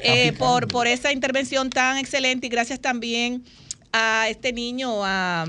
eh, 0.00 0.32
por, 0.38 0.68
por 0.68 0.86
esa 0.86 1.12
intervención 1.12 1.70
tan 1.70 1.98
excelente 1.98 2.46
y 2.46 2.50
gracias 2.50 2.80
también 2.80 3.44
a 3.92 4.28
este 4.28 4.52
niño, 4.52 5.04
a, 5.04 5.46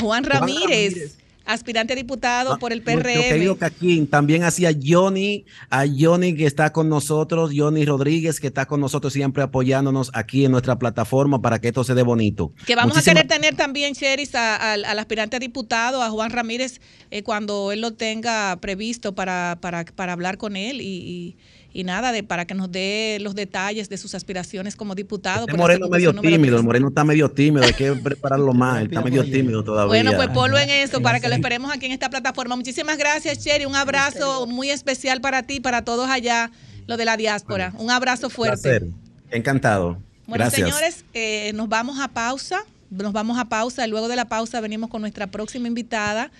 Juan 0.00 0.22
Ramírez 0.22 1.19
aspirante 1.52 1.92
a 1.92 1.96
diputado 1.96 2.58
por 2.58 2.72
el 2.72 2.82
PRM. 2.82 3.56
aquí 3.60 4.06
también 4.06 4.44
hacía 4.44 4.70
Johnny, 4.72 5.44
a 5.68 5.84
Johnny 5.86 6.34
que 6.34 6.46
está 6.46 6.72
con 6.72 6.88
nosotros, 6.88 7.52
Johnny 7.54 7.84
Rodríguez 7.84 8.40
que 8.40 8.48
está 8.48 8.66
con 8.66 8.80
nosotros 8.80 9.12
siempre 9.12 9.42
apoyándonos 9.42 10.10
aquí 10.14 10.44
en 10.44 10.52
nuestra 10.52 10.78
plataforma 10.78 11.42
para 11.42 11.60
que 11.60 11.68
esto 11.68 11.84
se 11.84 11.94
dé 11.94 12.02
bonito. 12.02 12.52
Que 12.66 12.76
vamos 12.76 12.96
a 12.96 13.02
querer 13.02 13.26
tener 13.26 13.56
también, 13.56 13.94
Cheris, 13.94 14.34
al 14.34 14.98
aspirante 14.98 15.36
a 15.36 15.38
diputado, 15.38 16.02
a 16.02 16.10
Juan 16.10 16.30
Ramírez, 16.30 16.80
eh, 17.10 17.22
cuando 17.22 17.72
él 17.72 17.80
lo 17.80 17.92
tenga 17.92 18.56
previsto 18.60 19.14
para, 19.14 19.58
para, 19.60 19.84
para 19.84 20.12
hablar 20.12 20.38
con 20.38 20.56
él 20.56 20.80
y 20.80 21.00
y 21.10 21.36
nada, 21.74 22.12
de 22.12 22.22
para 22.22 22.44
que 22.46 22.54
nos 22.54 22.70
dé 22.70 23.18
los 23.20 23.34
detalles 23.34 23.88
de 23.88 23.96
sus 23.96 24.14
aspiraciones 24.14 24.76
como 24.76 24.94
diputado. 24.94 25.46
El 25.48 25.56
Moreno 25.56 25.88
medio 25.88 26.14
tímido, 26.14 26.56
el 26.56 26.64
Moreno 26.64 26.88
está 26.88 27.04
medio 27.04 27.30
tímido, 27.30 27.64
hay 27.64 27.72
que 27.72 27.92
prepararlo 28.04 28.52
más, 28.52 28.82
está 28.82 29.00
medio 29.02 29.24
tímido 29.24 29.62
todavía. 29.62 29.88
Bueno, 29.88 30.12
pues 30.16 30.28
ponlo 30.28 30.58
en 30.58 30.70
eso 30.70 31.00
para 31.00 31.20
que 31.20 31.28
lo 31.28 31.34
esperemos 31.34 31.72
aquí 31.72 31.86
en 31.86 31.92
esta 31.92 32.10
plataforma. 32.10 32.56
Muchísimas 32.56 32.98
gracias, 32.98 33.38
Cherry, 33.38 33.64
un 33.64 33.76
abrazo 33.76 34.46
muy 34.46 34.70
especial 34.70 35.20
para 35.20 35.44
ti, 35.44 35.60
para 35.60 35.84
todos 35.84 36.08
allá, 36.10 36.50
lo 36.86 36.96
de 36.96 37.04
la 37.04 37.16
diáspora. 37.16 37.72
Un 37.78 37.90
abrazo 37.90 38.30
fuerte. 38.30 38.90
Encantado. 39.30 39.98
Bueno, 40.26 40.50
señores, 40.50 41.04
eh, 41.12 41.52
nos 41.54 41.68
vamos 41.68 41.98
a 42.00 42.08
pausa, 42.08 42.64
nos 42.90 43.12
vamos 43.12 43.38
a 43.38 43.48
pausa, 43.48 43.86
y 43.86 43.90
luego 43.90 44.08
de 44.08 44.16
la 44.16 44.26
pausa 44.26 44.60
venimos 44.60 44.90
con 44.90 45.00
nuestra 45.00 45.28
próxima 45.28 45.68
invitada. 45.68 46.30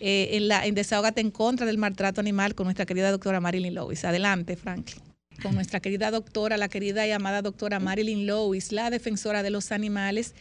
Eh, 0.00 0.36
en, 0.36 0.48
la, 0.48 0.64
en 0.66 0.74
Desahogate 0.74 1.20
en 1.20 1.30
contra 1.30 1.66
del 1.66 1.76
maltrato 1.76 2.22
animal 2.22 2.54
con 2.54 2.64
nuestra 2.64 2.86
querida 2.86 3.10
doctora 3.10 3.38
Marilyn 3.38 3.74
Lewis. 3.74 4.04
Adelante, 4.04 4.56
Franklin. 4.56 5.02
Con 5.42 5.54
nuestra 5.54 5.80
querida 5.80 6.10
doctora, 6.10 6.56
la 6.56 6.68
querida 6.68 7.06
y 7.06 7.12
amada 7.12 7.42
doctora 7.42 7.78
Marilyn 7.78 8.26
Lewis, 8.26 8.72
la 8.72 8.88
defensora 8.88 9.42
de 9.42 9.50
los 9.50 9.72
animales, 9.72 10.34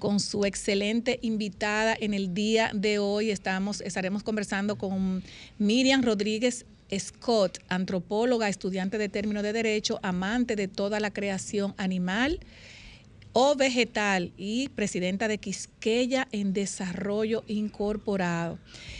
con 0.00 0.18
su 0.18 0.44
excelente 0.44 1.20
invitada 1.22 1.96
en 1.98 2.12
el 2.12 2.34
día 2.34 2.70
de 2.74 2.98
hoy. 2.98 3.30
Estamos, 3.30 3.80
estaremos 3.80 4.24
conversando 4.24 4.76
con 4.76 5.22
Miriam 5.58 6.02
Rodríguez 6.02 6.66
Scott, 6.98 7.58
antropóloga, 7.68 8.48
estudiante 8.48 8.98
de 8.98 9.08
término 9.08 9.42
de 9.42 9.52
derecho, 9.52 9.98
amante 10.02 10.56
de 10.56 10.68
toda 10.68 11.00
la 11.00 11.12
creación 11.12 11.74
animal 11.76 12.40
o 13.34 13.56
vegetal 13.56 14.32
y 14.38 14.68
presidenta 14.70 15.26
de 15.26 15.38
Quisqueya 15.38 16.28
en 16.30 16.52
Desarrollo 16.52 17.42
Incorporado. 17.48 18.58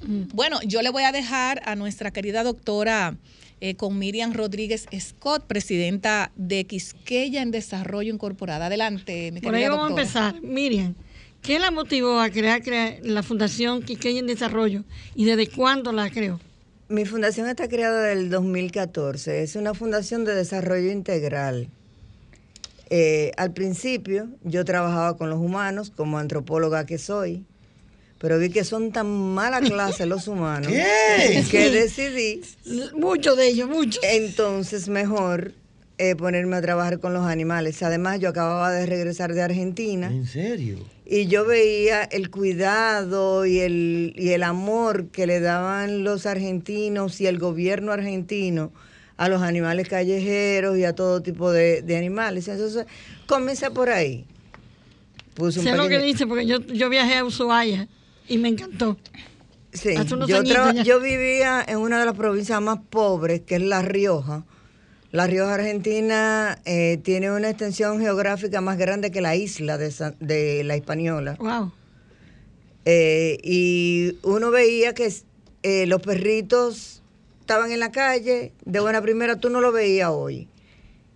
Mm. 0.05 0.23
Bueno, 0.33 0.59
yo 0.65 0.81
le 0.81 0.89
voy 0.89 1.03
a 1.03 1.13
dejar 1.13 1.61
a 1.65 1.75
nuestra 1.75 2.11
querida 2.11 2.43
doctora 2.43 3.15
eh, 3.61 3.75
con 3.75 3.97
Miriam 3.99 4.33
Rodríguez 4.33 4.87
Scott, 4.99 5.45
presidenta 5.45 6.31
de 6.35 6.65
Quisqueya 6.65 7.41
en 7.41 7.51
Desarrollo 7.51 8.13
Incorporada. 8.13 8.67
Adelante, 8.67 9.31
mi 9.31 9.41
Por 9.41 9.55
ahí 9.55 9.67
vamos 9.67 9.87
a 9.87 9.89
empezar. 9.89 10.41
Miriam, 10.41 10.95
¿qué 11.41 11.59
la 11.59 11.71
motivó 11.71 12.19
a 12.19 12.29
crear, 12.29 12.61
crear 12.61 12.97
la 13.03 13.23
Fundación 13.23 13.83
Quisqueya 13.83 14.19
en 14.19 14.27
Desarrollo 14.27 14.83
y 15.15 15.25
desde 15.25 15.47
cuándo 15.47 15.91
la 15.91 16.09
creó? 16.09 16.39
Mi 16.89 17.05
fundación 17.05 17.47
está 17.47 17.67
creada 17.67 18.03
del 18.03 18.29
2014. 18.29 19.41
Es 19.41 19.55
una 19.55 19.73
fundación 19.73 20.25
de 20.25 20.35
desarrollo 20.35 20.91
integral. 20.91 21.69
Eh, 22.89 23.31
al 23.37 23.53
principio 23.53 24.27
yo 24.43 24.65
trabajaba 24.65 25.17
con 25.17 25.29
los 25.29 25.39
humanos 25.39 25.89
como 25.89 26.19
antropóloga 26.19 26.85
que 26.85 26.99
soy, 26.99 27.45
pero 28.23 28.39
vi 28.39 28.49
que 28.49 28.63
son 28.63 28.93
tan 28.93 29.05
mala 29.35 29.59
clase 29.59 30.05
los 30.05 30.29
humanos 30.29 30.71
que 30.71 31.69
decidí... 31.71 32.39
Muchos 32.95 33.35
de 33.35 33.49
ellos, 33.49 33.67
muchos. 33.67 34.01
Entonces 34.01 34.87
mejor 34.87 35.51
eh, 35.97 36.15
ponerme 36.15 36.55
a 36.55 36.61
trabajar 36.61 37.01
con 37.01 37.13
los 37.13 37.25
animales. 37.25 37.83
Además 37.83 38.21
yo 38.21 38.29
acababa 38.29 38.71
de 38.71 38.85
regresar 38.85 39.33
de 39.33 39.41
Argentina. 39.41 40.07
¿En 40.07 40.25
serio? 40.25 40.77
y 41.05 41.27
yo 41.27 41.45
veía 41.45 42.03
el 42.03 42.29
cuidado 42.29 43.45
y 43.45 43.59
el, 43.59 44.13
y 44.15 44.29
el 44.29 44.43
amor 44.43 45.07
que 45.07 45.27
le 45.27 45.41
daban 45.41 46.05
los 46.05 46.25
argentinos 46.25 47.19
y 47.19 47.27
el 47.27 47.39
gobierno 47.39 47.91
argentino 47.91 48.71
a 49.17 49.27
los 49.27 49.41
animales 49.41 49.89
callejeros 49.89 50.77
y 50.77 50.85
a 50.85 50.95
todo 50.95 51.21
tipo 51.21 51.51
de, 51.51 51.83
animales. 51.97 52.47
Entonces, 52.47 52.85
comencé 53.27 53.69
por 53.69 53.89
ahí. 53.89 54.23
Puse 55.33 55.59
un 55.59 55.65
sé 55.65 55.75
lo 55.75 55.89
que 55.89 55.99
dice, 55.99 56.25
porque 56.25 56.45
yo, 56.45 56.61
yo 56.61 56.89
viajé 56.89 57.17
a 57.17 57.25
Ushuaia 57.25 57.89
y 58.27 58.37
me 58.37 58.49
encantó. 58.49 58.97
Sí, 59.71 59.95
yo, 60.27 60.43
yo 60.71 60.99
vivía 60.99 61.63
en 61.67 61.79
una 61.79 61.99
de 61.99 62.05
las 62.05 62.15
provincias 62.15 62.61
más 62.61 62.79
pobres, 62.89 63.41
que 63.41 63.55
es 63.55 63.61
La 63.61 63.81
Rioja. 63.81 64.45
La 65.11 65.27
Rioja 65.27 65.55
Argentina 65.55 66.59
eh, 66.65 66.99
tiene 67.03 67.31
una 67.31 67.49
extensión 67.49 67.99
geográfica 67.99 68.61
más 68.61 68.77
grande 68.77 69.11
que 69.11 69.21
la 69.21 69.35
isla 69.35 69.77
de, 69.77 69.91
de 70.19 70.63
la 70.63 70.75
Hispaniola. 70.75 71.35
Wow. 71.39 71.71
Eh, 72.85 73.37
y 73.43 74.17
uno 74.23 74.51
veía 74.51 74.93
que 74.93 75.11
eh, 75.63 75.85
los 75.87 76.01
perritos 76.01 77.01
estaban 77.39 77.71
en 77.71 77.79
la 77.79 77.91
calle, 77.91 78.53
de 78.65 78.79
buena 78.79 79.01
primera 79.01 79.39
tú 79.39 79.49
no 79.49 79.61
lo 79.61 79.71
veías 79.71 80.09
hoy. 80.09 80.47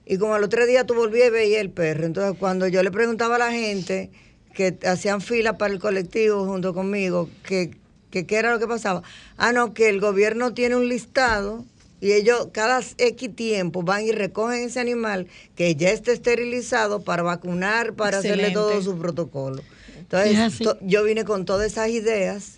Y 0.06 0.18
como 0.18 0.36
a 0.36 0.40
los 0.40 0.50
tres 0.50 0.68
días 0.68 0.86
tú 0.86 0.94
volvías 0.94 1.28
y 1.28 1.32
veías 1.32 1.62
el 1.62 1.70
perro. 1.70 2.06
Entonces 2.06 2.38
cuando 2.40 2.68
yo 2.68 2.82
le 2.84 2.92
preguntaba 2.92 3.36
a 3.36 3.40
la 3.40 3.52
gente 3.52 4.10
que 4.58 4.76
hacían 4.88 5.22
fila 5.22 5.56
para 5.60 5.72
el 5.72 5.80
colectivo 5.80 6.44
junto 6.44 6.74
conmigo, 6.74 7.30
que, 7.44 7.78
que 8.10 8.26
qué 8.26 8.38
era 8.38 8.52
lo 8.52 8.58
que 8.58 8.66
pasaba. 8.66 9.04
Ah, 9.38 9.54
no, 9.54 9.76
que 9.76 9.88
el 9.88 10.00
gobierno 10.00 10.56
tiene 10.56 10.76
un 10.76 10.90
listado 10.90 11.64
y 12.02 12.14
ellos 12.14 12.48
cada 12.54 12.82
X 12.98 13.36
tiempo 13.36 13.84
van 13.84 14.06
y 14.06 14.12
recogen 14.12 14.64
ese 14.64 14.80
animal 14.80 15.28
que 15.56 15.76
ya 15.76 15.92
está 15.92 16.12
esterilizado 16.12 17.04
para 17.04 17.22
vacunar, 17.22 17.94
para 17.94 18.18
hacerle 18.18 18.50
todo 18.50 18.82
su 18.82 18.98
protocolo. 18.98 19.62
Entonces, 19.96 20.60
yo 20.82 21.04
vine 21.04 21.24
con 21.24 21.46
todas 21.46 21.74
esas 21.74 21.90
ideas 21.90 22.58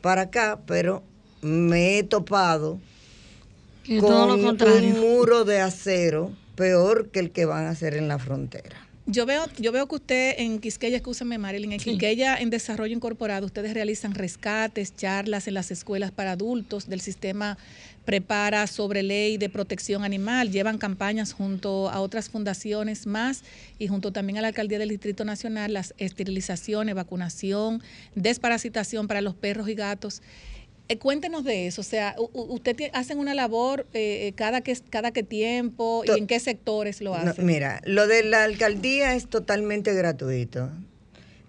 para 0.00 0.22
acá, 0.22 0.60
pero 0.66 1.02
me 1.42 1.98
he 1.98 2.04
topado 2.04 2.80
con 4.00 4.30
un 4.30 4.98
muro 4.98 5.44
de 5.44 5.60
acero 5.60 6.32
peor 6.56 7.10
que 7.10 7.20
el 7.20 7.32
que 7.32 7.44
van 7.44 7.66
a 7.66 7.70
hacer 7.70 7.94
en 7.96 8.08
la 8.08 8.18
frontera. 8.18 8.83
Yo 9.06 9.26
veo, 9.26 9.44
yo 9.58 9.70
veo 9.70 9.86
que 9.86 9.96
usted 9.96 10.34
en 10.38 10.60
Quisqueya, 10.60 10.96
escúchame 10.96 11.36
Marilyn, 11.36 11.72
en 11.72 11.78
Quisqueya 11.78 12.36
en 12.38 12.48
Desarrollo 12.48 12.94
Incorporado, 12.94 13.44
ustedes 13.44 13.74
realizan 13.74 14.14
rescates, 14.14 14.96
charlas 14.96 15.46
en 15.46 15.52
las 15.52 15.70
escuelas 15.70 16.10
para 16.10 16.32
adultos 16.32 16.88
del 16.88 17.02
sistema 17.02 17.58
Prepara 18.06 18.66
sobre 18.66 19.02
ley 19.02 19.36
de 19.36 19.50
protección 19.50 20.04
animal, 20.04 20.50
llevan 20.50 20.78
campañas 20.78 21.34
junto 21.34 21.90
a 21.90 22.00
otras 22.00 22.30
fundaciones 22.30 23.06
más 23.06 23.44
y 23.78 23.88
junto 23.88 24.10
también 24.10 24.38
a 24.38 24.40
la 24.40 24.48
Alcaldía 24.48 24.78
del 24.78 24.88
Distrito 24.88 25.26
Nacional, 25.26 25.74
las 25.74 25.94
esterilizaciones, 25.98 26.94
vacunación, 26.94 27.82
desparasitación 28.14 29.06
para 29.06 29.20
los 29.20 29.34
perros 29.34 29.68
y 29.68 29.74
gatos. 29.74 30.22
Eh, 30.88 30.98
cuéntenos 30.98 31.44
de 31.44 31.66
eso, 31.66 31.80
o 31.80 31.84
sea, 31.84 32.14
¿usted 32.18 32.76
hacen 32.92 33.18
una 33.18 33.32
labor 33.32 33.86
eh, 33.94 34.28
eh, 34.28 34.32
cada, 34.36 34.60
que, 34.60 34.76
cada 34.90 35.12
qué 35.12 35.22
tiempo 35.22 36.04
y 36.06 36.18
en 36.18 36.26
qué 36.26 36.38
sectores 36.38 37.00
lo 37.00 37.14
hacen? 37.14 37.46
mira, 37.46 37.80
lo 37.86 38.06
de 38.06 38.22
la 38.22 38.44
alcaldía 38.44 39.14
es 39.14 39.26
totalmente 39.28 39.94
gratuito. 39.94 40.68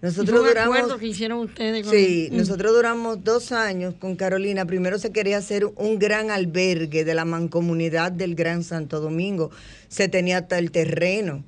Nosotros 0.00 0.46
duramos. 0.46 0.94
que 0.98 1.06
hicieron 1.06 1.40
ustedes 1.40 1.86
sí, 1.88 2.28
nosotros 2.32 2.72
duramos 2.72 3.24
dos 3.24 3.52
años 3.52 3.94
con 3.98 4.16
Carolina. 4.16 4.64
Primero 4.64 4.98
se 4.98 5.10
quería 5.10 5.38
hacer 5.38 5.66
un 5.66 5.98
gran 5.98 6.30
albergue 6.30 7.04
de 7.04 7.14
la 7.14 7.24
mancomunidad 7.24 8.12
del 8.12 8.36
Gran 8.36 8.62
Santo 8.62 9.00
Domingo. 9.00 9.50
Se 9.88 10.08
tenía 10.08 10.38
hasta 10.38 10.58
el 10.58 10.70
terreno 10.70 11.44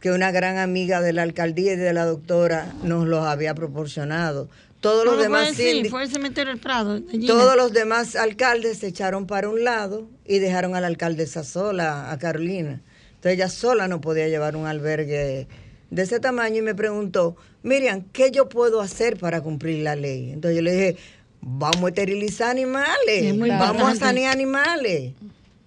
que 0.00 0.10
una 0.10 0.30
gran 0.30 0.58
amiga 0.58 1.00
de 1.00 1.14
la 1.14 1.22
alcaldía 1.22 1.74
y 1.74 1.76
de 1.76 1.92
la 1.94 2.04
doctora 2.04 2.74
nos 2.82 3.06
los 3.06 3.24
había 3.24 3.54
proporcionado 3.54 4.48
todos 4.84 5.06
los 5.06 5.18
demás 5.18 5.56
fue 5.88 6.02
el 6.02 6.10
cementerio 6.10 6.52
del 6.52 6.60
Prado. 6.60 7.00
todos 7.26 7.56
los 7.56 7.72
demás 7.72 8.16
alcaldes 8.16 8.78
se 8.78 8.88
echaron 8.88 9.26
para 9.26 9.48
un 9.48 9.64
lado 9.64 10.10
y 10.26 10.40
dejaron 10.40 10.76
a 10.76 10.80
la 10.82 10.88
alcaldesa 10.88 11.42
sola, 11.42 12.12
a 12.12 12.18
Carolina. 12.18 12.82
Entonces 13.14 13.32
ella 13.32 13.48
sola 13.48 13.88
no 13.88 14.02
podía 14.02 14.28
llevar 14.28 14.56
un 14.56 14.66
albergue 14.66 15.48
de 15.90 16.02
ese 16.02 16.20
tamaño 16.20 16.58
y 16.58 16.62
me 16.62 16.74
preguntó, 16.74 17.34
Miriam, 17.62 18.04
¿qué 18.12 18.30
yo 18.30 18.50
puedo 18.50 18.82
hacer 18.82 19.18
para 19.18 19.40
cumplir 19.40 19.82
la 19.82 19.96
ley? 19.96 20.32
Entonces 20.32 20.56
yo 20.56 20.62
le 20.62 20.72
dije, 20.72 20.96
vamos 21.40 21.84
a 21.84 21.88
esterilizar 21.88 22.50
animales, 22.50 23.38
vamos 23.38 23.90
a 23.90 23.94
sanear 23.96 24.34
animales. 24.34 25.12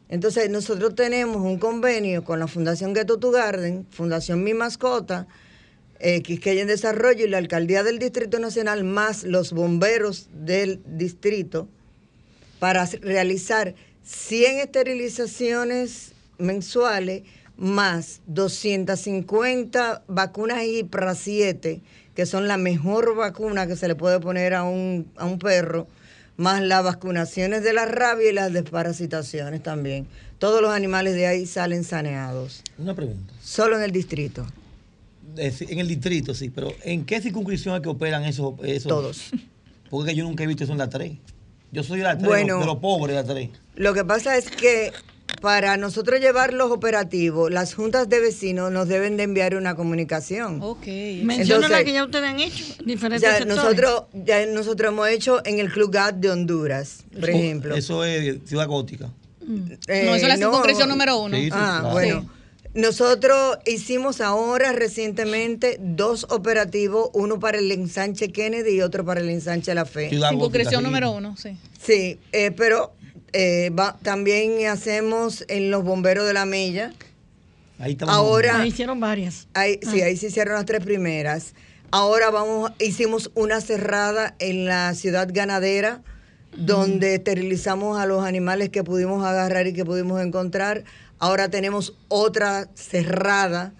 Entonces 0.09 0.51
nosotros 0.51 0.93
tenemos 0.93 1.37
un 1.37 1.57
convenio 1.57 2.23
con 2.23 2.39
la 2.39 2.47
Fundación 2.47 2.93
Ghetto 2.93 3.17
to 3.17 3.31
Garden, 3.31 3.87
Fundación 3.89 4.43
Mi 4.43 4.53
Mascota, 4.53 5.25
eh, 5.99 6.23
hay 6.45 6.59
en 6.59 6.67
Desarrollo 6.67 7.25
y 7.25 7.29
la 7.29 7.37
Alcaldía 7.37 7.83
del 7.83 7.99
Distrito 7.99 8.39
Nacional, 8.39 8.83
más 8.83 9.23
los 9.23 9.51
bomberos 9.53 10.29
del 10.31 10.81
distrito, 10.85 11.67
para 12.59 12.85
realizar 12.85 13.75
100 14.03 14.59
esterilizaciones 14.59 16.13
mensuales 16.37 17.23
más 17.57 18.21
250 18.27 20.03
vacunas 20.07 20.63
IPRA 20.63 21.15
7, 21.15 21.81
que 22.15 22.25
son 22.25 22.47
la 22.47 22.57
mejor 22.57 23.15
vacuna 23.15 23.67
que 23.67 23.75
se 23.75 23.87
le 23.87 23.95
puede 23.95 24.19
poner 24.19 24.53
a 24.53 24.63
un, 24.63 25.11
a 25.17 25.25
un 25.25 25.39
perro, 25.39 25.87
más 26.37 26.61
las 26.61 26.83
vacunaciones 26.83 27.63
de 27.63 27.73
la 27.73 27.85
rabia 27.85 28.29
y 28.29 28.33
las 28.33 28.53
desparasitaciones 28.53 29.63
también. 29.63 30.07
Todos 30.37 30.61
los 30.61 30.71
animales 30.71 31.15
de 31.15 31.25
ahí 31.25 31.47
salen 31.47 31.83
saneados. 31.83 32.63
Una 32.77 32.93
pregunta. 32.93 33.33
Solo 33.41 33.77
en 33.77 33.83
el 33.83 33.91
distrito 33.91 34.45
en 35.37 35.79
el 35.79 35.87
distrito, 35.87 36.33
sí, 36.33 36.49
pero 36.49 36.73
¿en 36.83 37.05
qué 37.05 37.21
circunscripción 37.21 37.75
es 37.75 37.81
que 37.81 37.89
operan 37.89 38.25
esos? 38.25 38.55
esos? 38.63 38.89
Todos. 38.89 39.29
Porque 39.89 40.15
yo 40.15 40.23
nunca 40.23 40.43
he 40.43 40.47
visto 40.47 40.63
eso 40.63 40.73
en 40.73 40.79
la 40.79 40.89
3. 40.89 41.13
Yo 41.71 41.83
soy 41.83 41.99
de 41.99 42.03
la 42.03 42.17
3, 42.17 42.27
bueno, 42.27 42.59
de 42.59 42.65
los 42.65 42.77
pobres 42.77 43.15
de 43.15 43.21
la 43.21 43.27
3. 43.27 43.49
Lo 43.75 43.93
que 43.93 44.03
pasa 44.05 44.37
es 44.37 44.49
que 44.49 44.91
para 45.41 45.77
nosotros 45.77 46.19
llevar 46.19 46.53
los 46.53 46.71
operativos, 46.71 47.51
las 47.51 47.73
juntas 47.73 48.09
de 48.09 48.19
vecinos 48.19 48.71
nos 48.71 48.87
deben 48.87 49.17
de 49.17 49.23
enviar 49.23 49.55
una 49.55 49.75
comunicación. 49.75 50.59
Ok. 50.61 50.87
Menciona 51.23 51.67
la 51.67 51.83
que 51.83 51.93
ya 51.93 52.05
ustedes 52.05 52.25
han 52.25 52.39
hecho, 52.39 52.63
diferentes 52.85 53.21
ya 53.21 53.45
Nosotros, 53.45 54.03
ya 54.13 54.45
nosotros 54.45 54.91
hemos 54.91 55.09
hecho 55.09 55.45
en 55.45 55.59
el 55.59 55.71
Club 55.71 55.91
GAT 55.91 56.15
de 56.15 56.31
Honduras, 56.31 57.03
por 57.19 57.29
ejemplo. 57.29 57.75
Eso 57.75 58.03
es 58.03 58.39
Ciudad 58.45 58.67
Gótica. 58.67 59.09
Eh, 59.87 60.03
no, 60.05 60.15
eso 60.15 60.25
es 60.25 60.27
la 60.27 60.37
circunscripción 60.37 60.89
número 60.89 61.19
uno. 61.19 61.37
ah, 61.51 61.89
bueno. 61.91 62.36
Nosotros 62.77 63.57
hicimos 63.65 64.21
ahora 64.21 64.71
recientemente 64.71 65.79
dos 65.81 66.27
operativos, 66.29 67.09
uno 67.13 67.39
para 67.39 67.57
el 67.57 67.71
ensanche 67.71 68.31
Kennedy 68.31 68.75
y 68.75 68.81
otro 68.81 69.03
para 69.03 69.19
el 69.19 69.29
ensanche 69.29 69.73
La 69.73 69.85
Fe. 69.85 70.11
Circunscripción 70.11 70.83
número 70.83 71.09
uno, 71.09 71.35
sí. 71.37 71.57
Sí, 71.81 72.19
eh, 72.31 72.51
pero 72.51 72.93
eh, 73.33 73.71
también 74.03 74.67
hacemos 74.67 75.43
en 75.47 75.71
los 75.71 75.83
bomberos 75.83 76.27
de 76.27 76.33
la 76.33 76.45
Mella. 76.45 76.93
Ahí 77.79 77.93
estamos. 77.93 78.13
Ahora, 78.13 78.61
ahí 78.61 78.67
hicieron 78.67 78.99
varias. 78.99 79.47
Ahí, 79.55 79.79
Sí, 79.81 80.01
ah. 80.01 80.05
ahí 80.05 80.15
se 80.15 80.27
hicieron 80.27 80.53
las 80.53 80.65
tres 80.65 80.83
primeras. 80.85 81.55
Ahora 81.89 82.29
vamos, 82.29 82.73
hicimos 82.77 83.31
una 83.33 83.59
cerrada 83.59 84.35
en 84.37 84.65
la 84.65 84.93
ciudad 84.93 85.27
ganadera, 85.31 86.03
donde 86.55 87.15
esterilizamos 87.15 87.99
a 87.99 88.05
los 88.05 88.23
animales 88.23 88.69
que 88.69 88.83
pudimos 88.83 89.25
agarrar 89.25 89.65
y 89.65 89.73
que 89.73 89.83
pudimos 89.83 90.21
encontrar. 90.21 90.83
Ahora 91.19 91.49
tenemos 91.49 91.93
otra 92.07 92.67
cerrada 92.75 93.73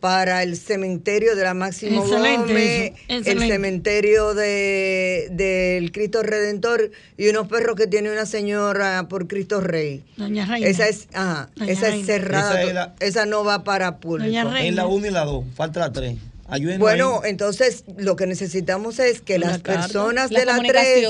para 0.00 0.42
el 0.42 0.58
cementerio 0.58 1.34
de 1.34 1.44
la 1.44 1.54
Máximo 1.54 2.06
Gómez, 2.06 2.92
el 3.08 3.38
cementerio 3.38 4.34
de, 4.34 5.28
del 5.30 5.92
Cristo 5.92 6.22
Redentor 6.22 6.90
y 7.16 7.28
unos 7.28 7.48
perros 7.48 7.74
que 7.74 7.86
tiene 7.86 8.12
una 8.12 8.26
señora 8.26 9.06
por 9.08 9.28
Cristo 9.28 9.62
Rey. 9.62 10.04
Doña 10.18 10.44
Reina. 10.44 10.66
Esa 10.66 10.88
es, 10.88 11.08
ajá, 11.14 11.48
esa 11.66 11.88
es 11.88 12.04
cerrada. 12.04 12.94
Esa, 13.00 13.24
no 13.24 13.44
va 13.44 13.64
para 13.64 13.96
público. 13.96 14.50
Es 14.58 14.74
la 14.74 14.86
1 14.86 15.06
y 15.06 15.10
la 15.10 15.24
2, 15.24 15.44
falta 15.54 15.80
la 15.80 15.92
3 15.92 16.18
bueno, 16.78 17.22
entonces 17.24 17.84
lo 17.96 18.16
que 18.16 18.26
necesitamos 18.26 18.98
es 18.98 19.20
que 19.20 19.38
las 19.38 19.60
personas 19.60 20.30
de 20.30 20.44
la 20.44 20.58
3 20.58 21.02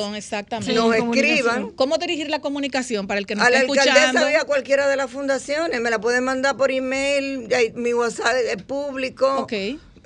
nos 0.75 0.95
escriban. 0.95 1.71
¿Cómo 1.73 1.99
dirigir 1.99 2.31
la 2.31 2.41
comunicación 2.41 3.07
para 3.07 3.19
el 3.19 3.27
que 3.27 3.35
nos 3.35 3.45
a 3.45 3.49
está 3.49 3.61
escuchando? 3.61 3.91
A 3.91 3.95
la 3.95 4.01
alcaldesa 4.09 4.33
y 4.33 4.35
a 4.35 4.45
cualquiera 4.45 4.89
de 4.89 4.97
las 4.97 5.11
fundaciones. 5.11 5.81
Me 5.81 5.91
la 5.91 6.01
pueden 6.01 6.25
mandar 6.25 6.57
por 6.57 6.71
email, 6.71 7.49
mi 7.75 7.95
WhatsApp 7.95 8.35
es 8.57 8.63
público. 8.63 9.41
Ok. 9.41 9.53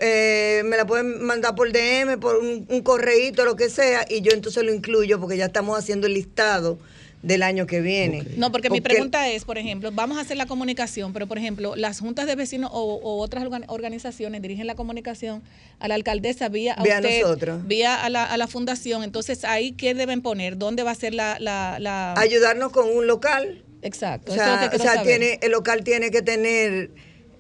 Eh, 0.01 0.63
me 0.65 0.77
la 0.77 0.87
pueden 0.87 1.25
mandar 1.25 1.57
por 1.57 1.73
DM, 1.73 2.21
por 2.21 2.37
un, 2.37 2.67
un 2.69 2.83
correíto, 2.83 3.45
lo 3.45 3.57
que 3.57 3.69
sea, 3.69 4.07
y 4.09 4.21
yo 4.21 4.31
entonces 4.31 4.63
lo 4.63 4.73
incluyo 4.73 5.19
porque 5.19 5.37
ya 5.37 5.47
estamos 5.47 5.77
haciendo 5.77 6.07
el 6.07 6.15
listado 6.15 6.79
del 7.23 7.43
año 7.43 7.67
que 7.67 7.81
viene. 7.81 8.25
No, 8.37 8.53
porque, 8.53 8.71
mi 8.71 8.81
pregunta 8.81 9.29
es, 9.29 9.45
por 9.45 9.59
ejemplo, 9.59 9.91
vamos 9.93 10.19
a 10.19 10.21
hacer 10.21 10.37
la 10.37 10.47
comunicación, 10.47 11.13
pero 11.13 11.27
por 11.27 11.39
ejemplo, 11.39 11.75
las 11.77 12.01
juntas 12.01 12.27
de 12.27 12.37
vecinos 12.37 12.71
o, 12.73 13.19
otras 13.21 13.45
organizaciones 13.67 14.41
dirigen 14.43 14.67
la 14.67 14.75
comunicación 14.75 15.43
a 15.81 15.89
la 15.89 15.95
alcaldesa 15.95 16.49
vía 16.49 16.75
a, 16.75 16.83
usted, 16.83 17.59
vía 17.65 18.03
a 18.03 18.09
la, 18.09 18.25
a 18.25 18.37
la, 18.37 18.47
fundación. 18.47 19.03
Entonces, 19.03 19.45
ahí 19.45 19.73
qué 19.73 19.95
deben 19.95 20.23
poner, 20.23 20.59
dónde 20.59 20.83
va 20.83 20.93
a 20.93 20.95
ser 20.95 21.15
la, 21.15 21.39
la, 21.41 22.15
ayudarnos 22.15 22.73
con 22.73 22.89
un 22.89 23.07
local. 23.07 23.65
Exacto. 23.83 24.33
O 24.33 24.35
sea, 24.35 24.71
o 24.73 24.79
sea 24.79 25.03
tiene 25.03 25.39
el 25.43 25.53
local 25.53 25.85
tiene 25.85 26.11
que 26.11 26.23
tener 26.23 26.91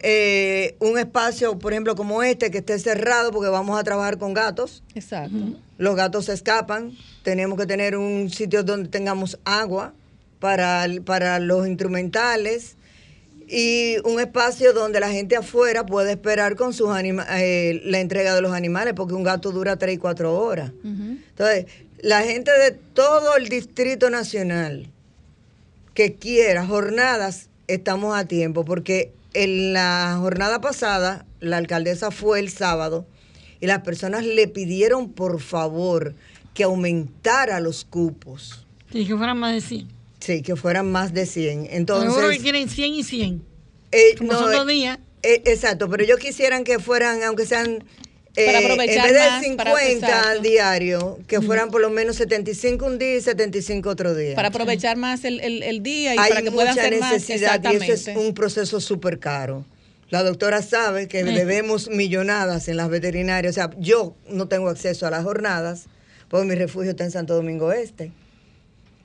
eh, 0.00 0.76
un 0.78 0.98
espacio, 0.98 1.58
por 1.58 1.72
ejemplo, 1.72 1.94
como 1.96 2.22
este, 2.22 2.50
que 2.50 2.58
esté 2.58 2.78
cerrado 2.78 3.32
porque 3.32 3.50
vamos 3.50 3.78
a 3.78 3.84
trabajar 3.84 4.18
con 4.18 4.34
gatos. 4.34 4.82
Exacto. 4.94 5.56
Los 5.78 5.96
gatos 5.96 6.26
se 6.26 6.34
escapan. 6.34 6.92
Tenemos 7.22 7.58
que 7.58 7.66
tener 7.66 7.96
un 7.96 8.30
sitio 8.30 8.64
donde 8.64 8.88
tengamos 8.88 9.38
agua 9.44 9.94
para, 10.40 10.86
para 11.04 11.38
los 11.38 11.66
instrumentales. 11.66 12.76
y 13.48 13.96
un 14.04 14.20
espacio 14.20 14.74
donde 14.74 15.00
la 15.00 15.08
gente 15.08 15.36
afuera 15.36 15.86
puede 15.86 16.10
esperar 16.10 16.54
con 16.56 16.74
sus 16.74 16.90
eh, 17.00 17.80
la 17.84 18.00
entrega 18.00 18.34
de 18.34 18.42
los 18.42 18.52
animales, 18.52 18.92
porque 18.94 19.14
un 19.14 19.22
gato 19.22 19.52
dura 19.52 19.76
3 19.76 19.94
y 19.94 19.98
4 19.98 20.34
horas. 20.34 20.72
Entonces, 20.84 21.64
la 22.02 22.22
gente 22.22 22.50
de 22.50 22.72
todo 22.72 23.36
el 23.36 23.48
Distrito 23.48 24.10
Nacional 24.10 24.90
que 25.94 26.14
quiera 26.14 26.66
jornadas, 26.66 27.48
estamos 27.66 28.16
a 28.16 28.24
tiempo, 28.24 28.64
porque 28.64 29.12
en 29.34 29.72
la 29.72 30.16
jornada 30.20 30.60
pasada, 30.60 31.24
la 31.40 31.56
alcaldesa 31.56 32.10
fue 32.10 32.38
el 32.40 32.50
sábado 32.50 33.06
y 33.60 33.66
las 33.66 33.82
personas 33.82 34.24
le 34.24 34.48
pidieron 34.48 35.10
por 35.10 35.40
favor 35.40 36.14
que 36.54 36.64
aumentara 36.64 37.60
los 37.60 37.84
cupos. 37.84 38.66
Sí, 38.92 39.06
que 39.06 39.16
fueran 39.16 39.38
más 39.38 39.54
de 39.54 39.60
100. 39.60 39.88
Sí, 40.20 40.42
que 40.42 40.56
fueran 40.56 40.90
más 40.90 41.12
de 41.12 41.26
100. 41.26 41.68
Entonces, 41.70 42.10
Seguro 42.10 42.30
que 42.30 42.38
quieren 42.38 42.68
100 42.68 42.94
y 42.94 43.02
100. 43.04 43.42
Eh, 43.92 44.14
Como 44.18 44.32
son 44.32 44.52
dos 44.52 44.68
eh, 44.68 44.72
días. 44.72 44.98
Eh, 45.22 45.42
exacto, 45.46 45.88
pero 45.88 46.02
ellos 46.04 46.18
quisieran 46.18 46.64
que 46.64 46.78
fueran, 46.78 47.22
aunque 47.22 47.46
sean 47.46 47.84
para 48.46 48.58
aprovechar 48.58 49.08
en 49.08 49.14
vez 49.14 49.40
de 49.40 49.48
50 49.48 50.30
al 50.30 50.42
diario, 50.42 51.18
que 51.26 51.40
fueran 51.40 51.70
por 51.70 51.80
lo 51.80 51.90
menos 51.90 52.16
75 52.16 52.86
un 52.86 52.98
día 52.98 53.16
y 53.16 53.20
75 53.20 53.88
otro 53.88 54.14
día. 54.14 54.34
Para 54.34 54.48
aprovechar 54.48 54.96
más 54.96 55.24
el, 55.24 55.40
el, 55.40 55.82
día 55.82 56.14
y 56.14 56.16
para 56.16 56.42
que 56.42 56.52
puedan 56.52 56.78
hacer 56.78 56.98
más. 57.00 57.28
Exactamente. 57.28 57.86
Y 57.86 57.90
eso 57.90 58.10
es 58.10 58.16
un 58.16 58.34
proceso 58.34 58.80
súper 58.80 59.18
caro. 59.18 59.64
La 60.10 60.22
doctora 60.22 60.62
sabe 60.62 61.06
que 61.06 61.22
debemos 61.22 61.88
millonadas 61.88 62.68
en 62.68 62.78
las 62.78 62.88
veterinarias. 62.88 63.52
O 63.52 63.54
sea, 63.54 63.70
yo 63.78 64.16
no 64.28 64.48
tengo 64.48 64.68
acceso 64.68 65.06
a 65.06 65.10
las 65.10 65.22
jornadas, 65.22 65.86
porque 66.28 66.46
mi 66.46 66.54
refugio 66.54 66.90
está 66.90 67.04
en 67.04 67.10
Santo 67.10 67.34
Domingo 67.34 67.72
Este. 67.72 68.12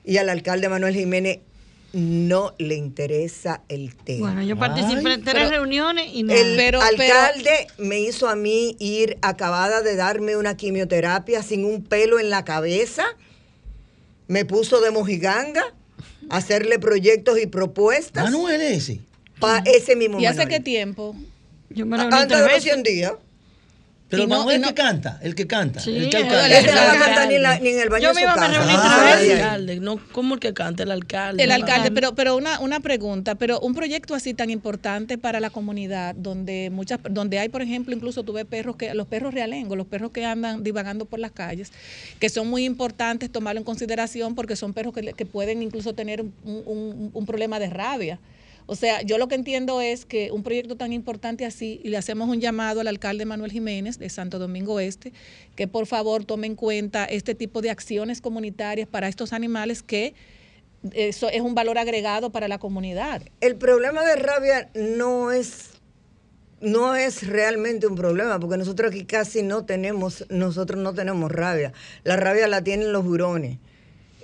Y 0.04 0.16
al 0.16 0.28
alcalde 0.28 0.68
Manuel 0.68 0.94
Jiménez 0.94 1.40
no 1.92 2.54
le 2.58 2.74
interesa 2.74 3.62
el 3.68 3.94
tema. 3.94 4.26
Bueno, 4.32 4.42
yo 4.42 4.58
participé 4.58 5.12
en 5.12 5.24
tres 5.24 5.48
reuniones 5.50 6.08
y 6.12 6.22
no. 6.24 6.32
El 6.32 6.58
alcalde 6.74 7.68
me 7.78 8.00
hizo 8.00 8.28
a 8.28 8.34
mí 8.34 8.76
ir 8.80 9.16
acabada 9.22 9.80
de 9.80 9.94
darme 9.94 10.36
una 10.36 10.56
quimioterapia 10.56 11.42
sin 11.42 11.64
un 11.64 11.84
pelo 11.84 12.18
en 12.18 12.30
la 12.30 12.44
cabeza. 12.44 13.04
Me 14.26 14.44
puso 14.44 14.80
de 14.80 14.90
mojiganga 14.90 15.62
a 16.30 16.38
hacerle 16.38 16.78
proyectos 16.78 17.38
y 17.38 17.46
propuestas. 17.46 18.24
Manuel 18.24 18.60
ese. 18.60 19.00
Para 19.44 19.62
ese 19.70 19.96
mismo 19.96 20.20
¿Y 20.20 20.26
hace 20.26 20.46
qué 20.46 20.60
tiempo? 20.60 21.14
Yo 21.70 21.86
me 21.86 22.00
Antes 22.00 22.38
de 22.38 22.48
los 22.48 22.62
100 22.62 22.82
días. 22.82 23.12
Pero 24.08 24.26
no, 24.28 24.38
Manuel 24.38 24.62
el 24.62 24.68
que 24.68 24.74
canta, 24.74 25.18
el 25.22 25.34
que 25.34 25.46
canta. 25.46 25.80
Sí, 25.80 25.96
el 25.96 26.10
que 26.10 26.18
alcalde. 26.18 26.58
Ese 26.58 26.72
no 26.72 26.76
va 26.76 26.92
a 26.92 26.98
cantar 26.98 27.28
ni, 27.28 27.34
ni, 27.62 27.70
en 27.70 27.80
el 27.80 27.88
baño 27.88 28.02
Yo 28.02 28.14
de 28.14 28.20
su 28.20 28.26
casa. 28.26 29.22
el 29.22 29.30
alcalde, 29.32 29.80
no, 29.80 29.98
¿cómo 30.12 30.34
el 30.34 30.40
que 30.40 30.52
canta? 30.52 30.82
El 30.82 30.90
alcalde. 30.90 31.42
El 31.42 31.50
alcalde, 31.50 31.90
pero, 31.90 32.14
pero 32.14 32.36
una, 32.36 32.60
una 32.60 32.80
pregunta, 32.80 33.34
pero 33.34 33.58
un 33.60 33.74
proyecto 33.74 34.14
así 34.14 34.34
tan 34.34 34.50
importante 34.50 35.16
para 35.16 35.40
la 35.40 35.50
comunidad, 35.50 36.14
donde 36.14 36.70
muchas, 36.70 37.00
donde 37.10 37.38
hay, 37.38 37.48
por 37.48 37.62
ejemplo, 37.62 37.94
incluso 37.94 38.22
tuve 38.22 38.44
perros 38.44 38.76
que, 38.76 38.92
los 38.94 39.06
perros 39.06 39.32
realengos, 39.32 39.76
los 39.76 39.86
perros 39.86 40.12
que 40.12 40.24
andan 40.24 40.62
divagando 40.62 41.06
por 41.06 41.18
las 41.18 41.32
calles, 41.32 41.72
que 42.20 42.28
son 42.28 42.48
muy 42.48 42.64
importantes 42.64 43.30
tomarlo 43.30 43.60
en 43.60 43.64
consideración 43.64 44.34
porque 44.34 44.54
son 44.54 44.74
perros 44.74 44.92
que, 44.92 45.14
que 45.14 45.26
pueden 45.26 45.62
incluso 45.62 45.94
tener 45.94 46.20
un, 46.20 46.32
un, 46.44 47.10
un 47.12 47.26
problema 47.26 47.58
de 47.58 47.70
rabia. 47.70 48.18
O 48.66 48.76
sea, 48.76 49.02
yo 49.02 49.18
lo 49.18 49.28
que 49.28 49.34
entiendo 49.34 49.80
es 49.80 50.06
que 50.06 50.30
un 50.32 50.42
proyecto 50.42 50.76
tan 50.76 50.92
importante 50.92 51.44
así, 51.44 51.80
y 51.84 51.88
le 51.88 51.96
hacemos 51.96 52.28
un 52.28 52.40
llamado 52.40 52.80
al 52.80 52.88
alcalde 52.88 53.26
Manuel 53.26 53.52
Jiménez 53.52 53.98
de 53.98 54.08
Santo 54.08 54.38
Domingo 54.38 54.80
Este, 54.80 55.12
que 55.54 55.68
por 55.68 55.86
favor 55.86 56.24
tome 56.24 56.46
en 56.46 56.54
cuenta 56.54 57.04
este 57.04 57.34
tipo 57.34 57.60
de 57.60 57.70
acciones 57.70 58.20
comunitarias 58.20 58.88
para 58.88 59.08
estos 59.08 59.32
animales 59.32 59.82
que 59.82 60.14
eso 60.92 61.28
es 61.30 61.40
un 61.40 61.54
valor 61.54 61.78
agregado 61.78 62.30
para 62.30 62.48
la 62.48 62.58
comunidad. 62.58 63.22
El 63.40 63.56
problema 63.56 64.04
de 64.04 64.16
rabia 64.16 64.70
no 64.74 65.32
es 65.32 65.70
no 66.60 66.96
es 66.96 67.26
realmente 67.26 67.86
un 67.86 67.94
problema, 67.94 68.40
porque 68.40 68.56
nosotros 68.56 68.90
aquí 68.90 69.04
casi 69.04 69.42
no 69.42 69.66
tenemos, 69.66 70.24
nosotros 70.30 70.80
no 70.80 70.94
tenemos 70.94 71.30
rabia. 71.30 71.74
La 72.04 72.16
rabia 72.16 72.48
la 72.48 72.64
tienen 72.64 72.90
los 72.90 73.04
hurones. 73.04 73.58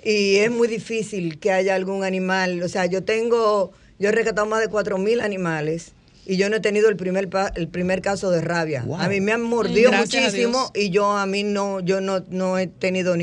Y 0.03 0.37
es 0.37 0.49
muy 0.49 0.67
difícil 0.67 1.37
que 1.37 1.51
haya 1.51 1.75
algún 1.75 2.03
animal. 2.03 2.63
O 2.63 2.67
sea, 2.67 2.87
yo 2.87 3.03
tengo 3.03 3.73
yo 4.01 4.09
he 4.09 4.11
rescatado 4.11 4.47
más 4.47 4.61
de 4.61 4.67
4.000 4.67 5.21
animales 5.21 5.93
y 6.25 6.35
yo 6.35 6.49
no 6.49 6.55
he 6.55 6.59
tenido 6.59 6.89
el 6.89 6.97
primer 6.97 7.29
el 7.53 7.67
primer 7.67 8.01
caso 8.01 8.31
de 8.31 8.41
rabia. 8.41 8.83
A 8.97 9.07
mí 9.07 9.21
me 9.21 9.31
han 9.31 9.43
mordido 9.43 9.91
muchísimo 9.91 10.71
y 10.73 10.89
yo 10.89 11.11
a 11.11 11.27
mí 11.27 11.43
no 11.43 11.79
yo 11.81 12.01
no, 12.01 12.23
no 12.29 12.57
he 12.57 12.65
tenido 12.65 13.15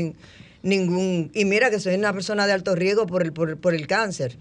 ningún 0.63 1.31
y 1.33 1.43
mira 1.43 1.69
que 1.69 1.81
soy 1.81 1.95
una 1.95 2.13
persona 2.13 2.47
de 2.47 2.53
alto 2.53 2.75
riesgo 2.75 3.07
por 3.07 3.23
el 3.23 3.33
por, 3.33 3.75
el 3.75 3.87
cáncer 3.87 4.37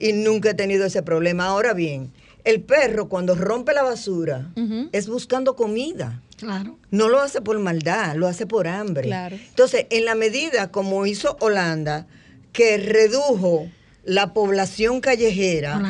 y 0.00 0.14
nunca 0.14 0.50
he 0.50 0.54
tenido 0.54 0.86
ese 0.86 1.02
problema. 1.02 1.44
Ahora 1.44 1.74
bien, 1.74 2.10
el 2.44 2.62
perro 2.62 3.10
cuando 3.10 3.34
rompe 3.34 3.74
la 3.74 3.82
basura 3.82 4.50
es 4.92 5.08
buscando 5.08 5.56
comida. 5.56 6.22
Claro. 6.38 6.78
No 6.90 7.10
lo 7.10 7.20
hace 7.20 7.42
por 7.42 7.58
maldad, 7.58 8.14
lo 8.16 8.26
hace 8.28 8.46
por 8.46 8.66
hambre. 8.66 9.08
Claro. 9.08 9.36
Entonces, 9.36 9.86
en 9.90 10.06
la 10.06 10.14
medida 10.14 10.70
como 10.70 11.04
hizo 11.04 11.36
Holanda, 11.40 12.06
que 12.52 12.78
redujo 12.78 13.68
la 14.06 14.32
población 14.32 15.00
callejera 15.00 15.82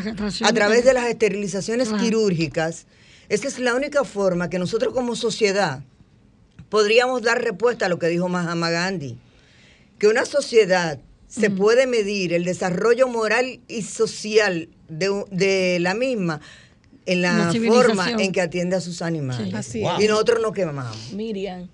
a 0.42 0.52
través 0.52 0.84
de 0.84 0.94
las 0.94 1.06
esterilizaciones 1.06 1.92
quirúrgicas, 1.92 2.86
esa 3.28 3.46
es 3.46 3.58
la 3.58 3.74
única 3.74 4.04
forma 4.04 4.48
que 4.48 4.58
nosotros 4.58 4.94
como 4.94 5.14
sociedad 5.14 5.82
podríamos 6.70 7.22
dar 7.22 7.42
respuesta 7.42 7.86
a 7.86 7.88
lo 7.88 7.98
que 7.98 8.08
dijo 8.08 8.28
Mahatma 8.28 8.70
Gandhi, 8.70 9.18
que 9.98 10.08
una 10.08 10.24
sociedad 10.24 10.98
se 11.28 11.50
puede 11.50 11.86
medir 11.86 12.32
el 12.32 12.44
desarrollo 12.44 13.08
moral 13.08 13.60
y 13.68 13.82
social 13.82 14.68
de, 14.88 15.78
la 15.80 15.94
misma 15.94 16.40
en 17.04 17.22
la 17.22 17.52
forma 17.66 18.10
en 18.12 18.32
que 18.32 18.40
atiende 18.40 18.76
a 18.76 18.80
sus 18.80 19.02
animales. 19.02 19.74
Y 19.74 20.06
nosotros 20.08 20.40
nos 20.40 20.52
quemamos. 20.52 21.12
Miriam, 21.12 21.68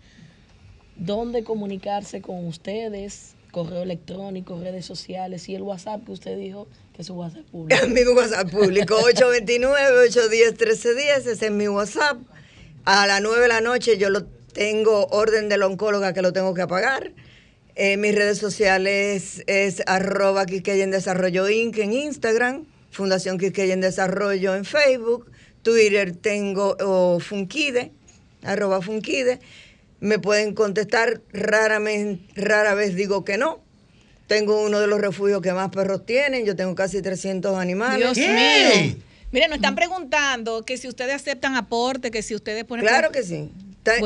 ¿dónde 0.97 1.45
comunicarse 1.45 2.21
con 2.21 2.47
ustedes? 2.47 3.35
Correo 3.53 3.83
electrónico, 3.83 4.59
redes 4.59 4.85
sociales 4.85 5.49
y 5.49 5.55
el 5.55 5.63
WhatsApp 5.63 6.05
que 6.05 6.13
usted 6.13 6.37
dijo 6.37 6.67
que 6.95 7.03
es 7.03 7.07
su 7.07 7.15
WhatsApp 7.15 7.45
público. 7.53 7.87
mi 7.87 8.05
WhatsApp 8.05 8.51
público, 8.51 8.97
829-810-1310, 8.97 11.29
ese 11.29 11.47
es 11.47 11.53
mi 11.53 11.69
WhatsApp. 11.69 12.19
A 12.85 13.07
las 13.07 13.23
9 13.23 13.43
de 13.43 13.49
la 13.49 13.61
noche 13.61 13.99
yo 13.99 14.11
lo 14.11 14.25
tengo 14.25 15.07
orden 15.09 15.49
de 15.49 15.59
la 15.59 15.67
oncóloga 15.67 16.13
que 16.13 16.23
lo 16.23 16.33
tengo 16.33 16.55
que 16.55 16.63
apagar. 16.63 17.13
En 17.75 18.01
mis 18.01 18.15
redes 18.15 18.39
sociales 18.39 19.45
es 19.47 19.83
arroba 19.87 20.47
Quisqueya 20.47 20.83
en 20.83 20.91
Desarrollo 20.91 21.49
Inc. 21.49 21.79
en 21.79 21.93
Instagram, 21.93 22.67
Fundación 22.91 23.39
en 23.41 23.81
Desarrollo 23.81 24.55
en 24.55 24.65
Facebook, 24.65 25.31
Twitter 25.63 26.17
tengo 26.17 26.77
o 26.81 27.21
Funkide, 27.21 27.93
arroba 28.43 28.83
Funkide 28.83 29.39
me 30.03 30.19
pueden 30.19 30.53
contestar, 30.55 31.23
raramente, 31.33 32.25
rara 32.35 32.75
vez 32.75 32.97
digo 32.97 33.25
que 33.25 33.39
no. 33.39 33.61
Tengo 34.27 34.61
uno 34.61 34.81
de 34.81 34.89
los 34.89 35.01
refugios 35.01 35.41
que 35.41 35.53
más 35.53 35.71
perros 35.71 36.05
tienen, 36.05 36.45
yo 36.45 36.57
tengo 36.57 36.75
casi 36.75 37.01
300 37.01 37.57
animales. 37.57 37.99
Dios 37.99 38.17
mío. 38.17 38.97
Mire, 39.31 39.47
nos 39.47 39.57
están 39.57 39.77
preguntando 39.77 40.65
que 40.65 40.77
si 40.77 40.89
ustedes 40.89 41.15
aceptan 41.15 41.55
aporte, 41.55 42.11
que 42.11 42.23
si 42.23 42.35
ustedes 42.35 42.65
ponen... 42.65 42.85
Claro 42.85 43.13
que 43.13 43.23
sí. 43.23 43.49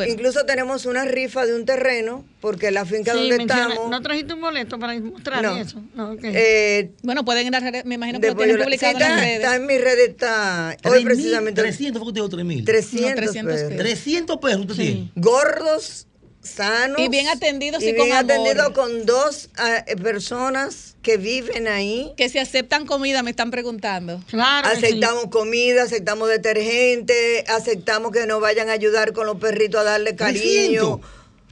Incluso 0.08 0.44
tenemos 0.46 0.86
una 0.86 1.04
rifa 1.04 1.44
de 1.44 1.54
un 1.54 1.66
terreno, 1.66 2.24
porque 2.40 2.70
la 2.70 2.84
finca 2.86 3.12
donde 3.14 3.36
estamos. 3.36 3.90
¿No 3.90 4.00
trajiste 4.00 4.34
un 4.34 4.40
boleto 4.40 4.78
para 4.78 4.98
mostrar 5.00 5.44
eso? 5.58 5.82
Eh, 6.22 6.92
bueno, 7.02 7.24
pueden 7.24 7.46
ir 7.46 7.54
a 7.54 7.60
me 7.84 7.96
imagino 7.96 8.20
que 8.20 8.28
lo 8.28 8.36
tienen 8.36 8.58
publicado 8.58 8.92
en 8.94 9.00
las 9.00 9.20
redes. 9.20 9.36
Está 9.36 9.56
en 9.56 9.66
mi 9.66 9.78
red, 9.78 9.98
está. 9.98 10.76
Hoy 10.84 11.04
precisamente. 11.04 11.60
300 11.60 12.02
fue 12.02 12.12
que 12.12 12.20
te 12.20 12.28
3000. 12.28 12.64
300, 12.64 13.14
300 13.14 13.54
pesos. 13.54 13.76
300 13.76 14.36
pesos 14.38 14.60
usted 14.60 14.74
tiene. 14.74 15.12
Gordos, 15.14 16.06
sanos. 16.48 17.00
Y 17.00 17.08
bien 17.08 17.28
atendidos 17.28 17.82
y, 17.82 17.88
y 17.88 17.92
bien 17.92 18.12
atendidos 18.12 18.70
con 18.70 19.04
dos 19.04 19.50
uh, 19.58 20.02
personas 20.02 20.96
que 21.02 21.16
viven 21.16 21.68
ahí. 21.68 22.12
Que 22.16 22.28
si 22.28 22.38
aceptan 22.38 22.86
comida, 22.86 23.22
me 23.22 23.30
están 23.30 23.50
preguntando. 23.50 24.20
Claro. 24.28 24.68
Aceptamos 24.68 25.26
comida, 25.26 25.84
aceptamos 25.84 26.28
detergente, 26.28 27.44
aceptamos 27.48 28.12
que 28.12 28.26
nos 28.26 28.40
vayan 28.40 28.68
a 28.68 28.72
ayudar 28.72 29.12
con 29.12 29.26
los 29.26 29.38
perritos 29.38 29.80
a 29.80 29.84
darle 29.84 30.16
cariño. 30.16 31.00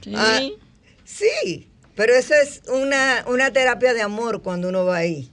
Sí. 0.01 0.13
Ah, 0.15 0.41
sí, 1.03 1.67
pero 1.95 2.13
eso 2.13 2.33
es 2.35 2.61
una, 2.67 3.25
una 3.27 3.51
terapia 3.51 3.93
de 3.93 4.01
amor 4.01 4.41
cuando 4.41 4.69
uno 4.69 4.85
va 4.85 4.97
ahí. 4.97 5.31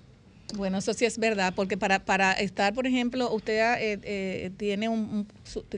Bueno, 0.55 0.79
eso 0.79 0.93
sí 0.93 1.07
es 1.07 1.19
verdad, 1.19 1.55
porque 1.57 1.77
para, 1.77 2.05
para 2.05 2.33
estar, 2.33 2.75
por 2.75 2.87
ejemplo, 2.87 3.33
usted 3.33 3.55
eh, 3.55 3.99
eh, 4.03 4.51
tiene 4.59 4.89
un, 4.89 5.27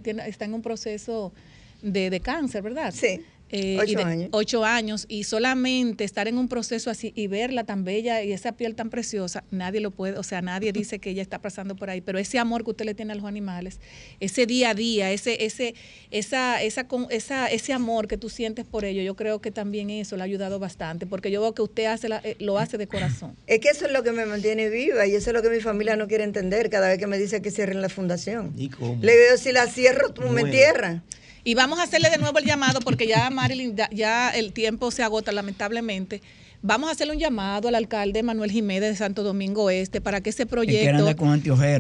tiene, 0.02 0.28
está 0.28 0.44
en 0.44 0.54
un 0.54 0.62
proceso 0.62 1.32
de, 1.80 2.10
de 2.10 2.20
cáncer, 2.20 2.62
¿verdad? 2.62 2.92
Sí. 2.92 3.20
Eh, 3.56 3.78
ocho, 3.80 4.04
años. 4.04 4.28
ocho 4.32 4.64
años 4.64 5.06
y 5.08 5.22
solamente 5.22 6.02
estar 6.02 6.26
en 6.26 6.38
un 6.38 6.48
proceso 6.48 6.90
así 6.90 7.12
y 7.14 7.28
verla 7.28 7.62
tan 7.62 7.84
bella 7.84 8.20
y 8.20 8.32
esa 8.32 8.56
piel 8.56 8.74
tan 8.74 8.90
preciosa, 8.90 9.44
nadie 9.52 9.80
lo 9.80 9.92
puede, 9.92 10.18
o 10.18 10.24
sea, 10.24 10.42
nadie 10.42 10.72
dice 10.72 10.98
que 10.98 11.10
ella 11.10 11.22
está 11.22 11.38
pasando 11.38 11.76
por 11.76 11.88
ahí, 11.88 12.00
pero 12.00 12.18
ese 12.18 12.40
amor 12.40 12.64
que 12.64 12.70
usted 12.70 12.84
le 12.84 12.94
tiene 12.94 13.12
a 13.12 13.14
los 13.14 13.26
animales, 13.26 13.78
ese 14.18 14.46
día 14.46 14.70
a 14.70 14.74
día, 14.74 15.12
ese, 15.12 15.44
ese, 15.44 15.76
esa, 16.10 16.60
esa, 16.64 16.88
esa, 17.10 17.46
ese 17.46 17.72
amor 17.72 18.08
que 18.08 18.16
tú 18.16 18.28
sientes 18.28 18.64
por 18.64 18.84
ello, 18.84 19.02
yo 19.02 19.14
creo 19.14 19.40
que 19.40 19.52
también 19.52 19.88
eso 19.88 20.16
le 20.16 20.22
ha 20.22 20.24
ayudado 20.24 20.58
bastante, 20.58 21.06
porque 21.06 21.30
yo 21.30 21.40
veo 21.40 21.54
que 21.54 21.62
usted 21.62 21.84
hace 21.84 22.08
eh, 22.24 22.36
lo 22.40 22.58
hace 22.58 22.76
de 22.76 22.88
corazón. 22.88 23.36
Es 23.46 23.60
que 23.60 23.68
eso 23.68 23.86
es 23.86 23.92
lo 23.92 24.02
que 24.02 24.10
me 24.10 24.26
mantiene 24.26 24.68
viva 24.68 25.06
y 25.06 25.14
eso 25.14 25.30
es 25.30 25.34
lo 25.34 25.42
que 25.42 25.50
mi 25.50 25.60
familia 25.60 25.94
no 25.94 26.08
quiere 26.08 26.24
entender 26.24 26.70
cada 26.70 26.88
vez 26.88 26.98
que 26.98 27.06
me 27.06 27.18
dice 27.18 27.40
que 27.40 27.52
cierren 27.52 27.80
la 27.82 27.88
fundación. 27.88 28.52
Le 28.56 29.12
digo, 29.16 29.36
si 29.36 29.52
la 29.52 29.68
cierro, 29.68 30.12
tú 30.12 30.22
me 30.22 30.40
entierras. 30.40 31.02
Y 31.46 31.54
vamos 31.54 31.78
a 31.78 31.82
hacerle 31.82 32.08
de 32.08 32.16
nuevo 32.16 32.38
el 32.38 32.46
llamado 32.46 32.80
porque 32.80 33.06
ya 33.06 33.28
Marilyn, 33.28 33.76
ya 33.92 34.30
el 34.30 34.54
tiempo 34.54 34.90
se 34.90 35.02
agota 35.02 35.30
lamentablemente. 35.30 36.22
Vamos 36.62 36.88
a 36.88 36.92
hacerle 36.92 37.12
un 37.12 37.18
llamado 37.18 37.68
al 37.68 37.74
alcalde 37.74 38.22
Manuel 38.22 38.50
Jiménez 38.50 38.92
de 38.92 38.96
Santo 38.96 39.22
Domingo 39.22 39.68
Este 39.68 40.00
para 40.00 40.22
que 40.22 40.30
ese 40.30 40.46
proyecto, 40.46 41.14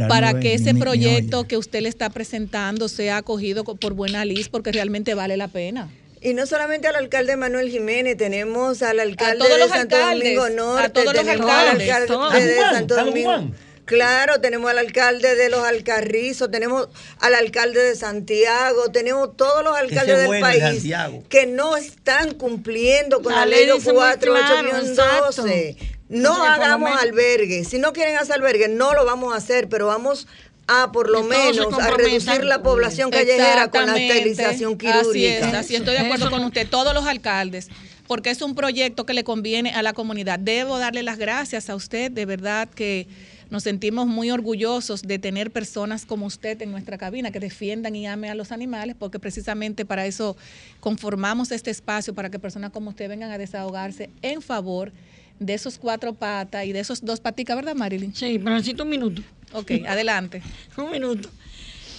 para 0.06 0.38
que 0.38 0.52
ese 0.52 0.74
proyecto 0.74 1.44
que 1.44 1.56
usted 1.56 1.80
le 1.80 1.88
está 1.88 2.10
presentando 2.10 2.88
sea 2.88 3.16
acogido 3.16 3.64
por 3.64 3.94
buena 3.94 4.26
luz 4.26 4.50
porque 4.50 4.70
realmente 4.70 5.14
vale 5.14 5.38
la 5.38 5.48
pena. 5.48 5.88
Y 6.20 6.34
no 6.34 6.44
solamente 6.44 6.86
al 6.88 6.96
alcalde 6.96 7.36
Manuel 7.38 7.70
Jiménez, 7.70 8.18
tenemos 8.18 8.82
al 8.82 9.00
alcalde 9.00 9.46
de 9.48 9.68
Santo 9.68 9.96
Domingo 9.98 10.50
Norte, 10.50 11.04
tenemos 11.04 11.50
al 11.50 11.68
alcalde 11.80 12.46
de 12.46 12.56
Santo 12.60 12.96
Domingo. 12.96 13.50
Claro, 13.84 14.40
tenemos 14.40 14.70
al 14.70 14.78
alcalde 14.78 15.36
de 15.36 15.50
los 15.50 15.62
Alcarrizos, 15.62 16.50
tenemos 16.50 16.88
al 17.20 17.34
alcalde 17.34 17.82
de 17.82 17.94
Santiago, 17.96 18.90
tenemos 18.90 19.36
todos 19.36 19.62
los 19.62 19.76
alcaldes 19.76 20.26
del 20.28 20.40
país 20.40 20.82
que 21.28 21.44
no 21.46 21.76
están 21.76 22.32
cumpliendo 22.34 23.20
con 23.20 23.34
la, 23.34 23.44
ley 23.44 23.68
4.812. 23.68 25.76
No 26.08 26.42
hagamos 26.44 26.98
albergues. 27.00 27.68
Si 27.68 27.78
no 27.78 27.92
quieren 27.92 28.16
hacer 28.16 28.36
albergues, 28.36 28.70
no 28.70 28.94
lo 28.94 29.04
vamos 29.04 29.34
a 29.34 29.36
hacer, 29.36 29.68
pero 29.68 29.88
vamos 29.88 30.26
a 30.66 30.92
por 30.92 31.10
lo 31.10 31.22
menos 31.22 31.78
a 31.78 31.90
reducir 31.90 32.42
la 32.44 32.62
población 32.62 33.10
callejera 33.10 33.70
con 33.70 33.84
la 33.86 33.98
esterilización 33.98 34.78
quirúrgica. 34.78 35.48
Así 35.48 35.56
así 35.56 35.76
estoy 35.76 35.92
de 35.94 36.00
acuerdo 36.00 36.30
con 36.30 36.42
usted, 36.44 36.66
todos 36.68 36.94
los 36.94 37.06
alcaldes, 37.06 37.68
porque 38.06 38.30
es 38.30 38.40
un 38.40 38.54
proyecto 38.54 39.04
que 39.04 39.12
le 39.12 39.24
conviene 39.24 39.74
a 39.74 39.82
la 39.82 39.92
comunidad. 39.92 40.38
Debo 40.38 40.78
darle 40.78 41.02
las 41.02 41.18
gracias 41.18 41.68
a 41.68 41.74
usted, 41.74 42.10
de 42.10 42.24
verdad 42.24 42.66
que 42.68 43.06
nos 43.50 43.62
sentimos 43.62 44.06
muy 44.06 44.30
orgullosos 44.30 45.02
de 45.02 45.18
tener 45.18 45.50
personas 45.50 46.06
como 46.06 46.26
usted 46.26 46.60
en 46.62 46.70
nuestra 46.70 46.98
cabina 46.98 47.30
que 47.30 47.40
defiendan 47.40 47.94
y 47.96 48.06
amen 48.06 48.30
a 48.30 48.34
los 48.34 48.52
animales, 48.52 48.96
porque 48.98 49.18
precisamente 49.18 49.84
para 49.84 50.06
eso 50.06 50.36
conformamos 50.80 51.50
este 51.52 51.70
espacio, 51.70 52.14
para 52.14 52.30
que 52.30 52.38
personas 52.38 52.70
como 52.70 52.90
usted 52.90 53.08
vengan 53.08 53.30
a 53.30 53.38
desahogarse 53.38 54.10
en 54.22 54.42
favor 54.42 54.92
de 55.38 55.54
esos 55.54 55.78
cuatro 55.78 56.14
patas 56.14 56.64
y 56.64 56.72
de 56.72 56.80
esos 56.80 57.04
dos 57.04 57.20
paticas, 57.20 57.56
¿verdad, 57.56 57.74
Marilyn? 57.74 58.14
Sí, 58.14 58.38
pero 58.38 58.54
necesito 58.54 58.84
un 58.84 58.90
minuto. 58.90 59.22
Ok, 59.52 59.72
adelante. 59.86 60.42
un 60.76 60.90
minuto. 60.90 61.28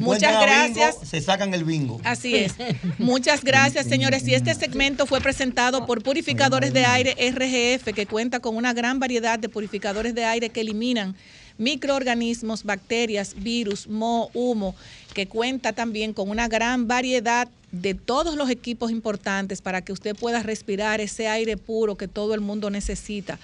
Muchas 0.00 0.42
gracias. 0.42 0.96
se 1.02 1.20
sacan 1.20 1.52
el 1.54 1.62
bingo. 1.64 2.00
Así 2.04 2.36
es. 2.36 2.54
Muchas 2.98 3.44
gracias, 3.44 3.86
señores. 3.86 4.26
Y 4.28 4.34
este 4.34 4.54
segmento 4.54 5.06
fue 5.06 5.20
presentado 5.20 5.86
por 5.86 6.02
Purificadores 6.02 6.72
de 6.72 6.84
Aire 6.84 7.14
RGF, 7.30 7.94
que 7.94 8.06
cuenta 8.06 8.40
con 8.40 8.56
una 8.56 8.72
gran 8.72 8.98
variedad 8.98 9.38
de 9.38 9.48
purificadores 9.48 10.12
de 10.14 10.24
aire 10.24 10.48
que 10.50 10.62
eliminan 10.62 11.14
microorganismos, 11.58 12.64
bacterias, 12.64 13.34
virus, 13.36 13.88
moho, 13.88 14.30
humo, 14.34 14.74
que 15.14 15.26
cuenta 15.26 15.72
también 15.72 16.12
con 16.12 16.30
una 16.30 16.48
gran 16.48 16.88
variedad 16.88 17.48
de 17.72 17.94
todos 17.94 18.36
los 18.36 18.50
equipos 18.50 18.90
importantes 18.90 19.60
para 19.60 19.82
que 19.82 19.92
usted 19.92 20.16
pueda 20.16 20.42
respirar 20.42 21.00
ese 21.00 21.28
aire 21.28 21.56
puro 21.56 21.96
que 21.96 22.08
todo 22.08 22.34
el 22.34 22.40
mundo 22.40 22.70
necesita 22.70 23.38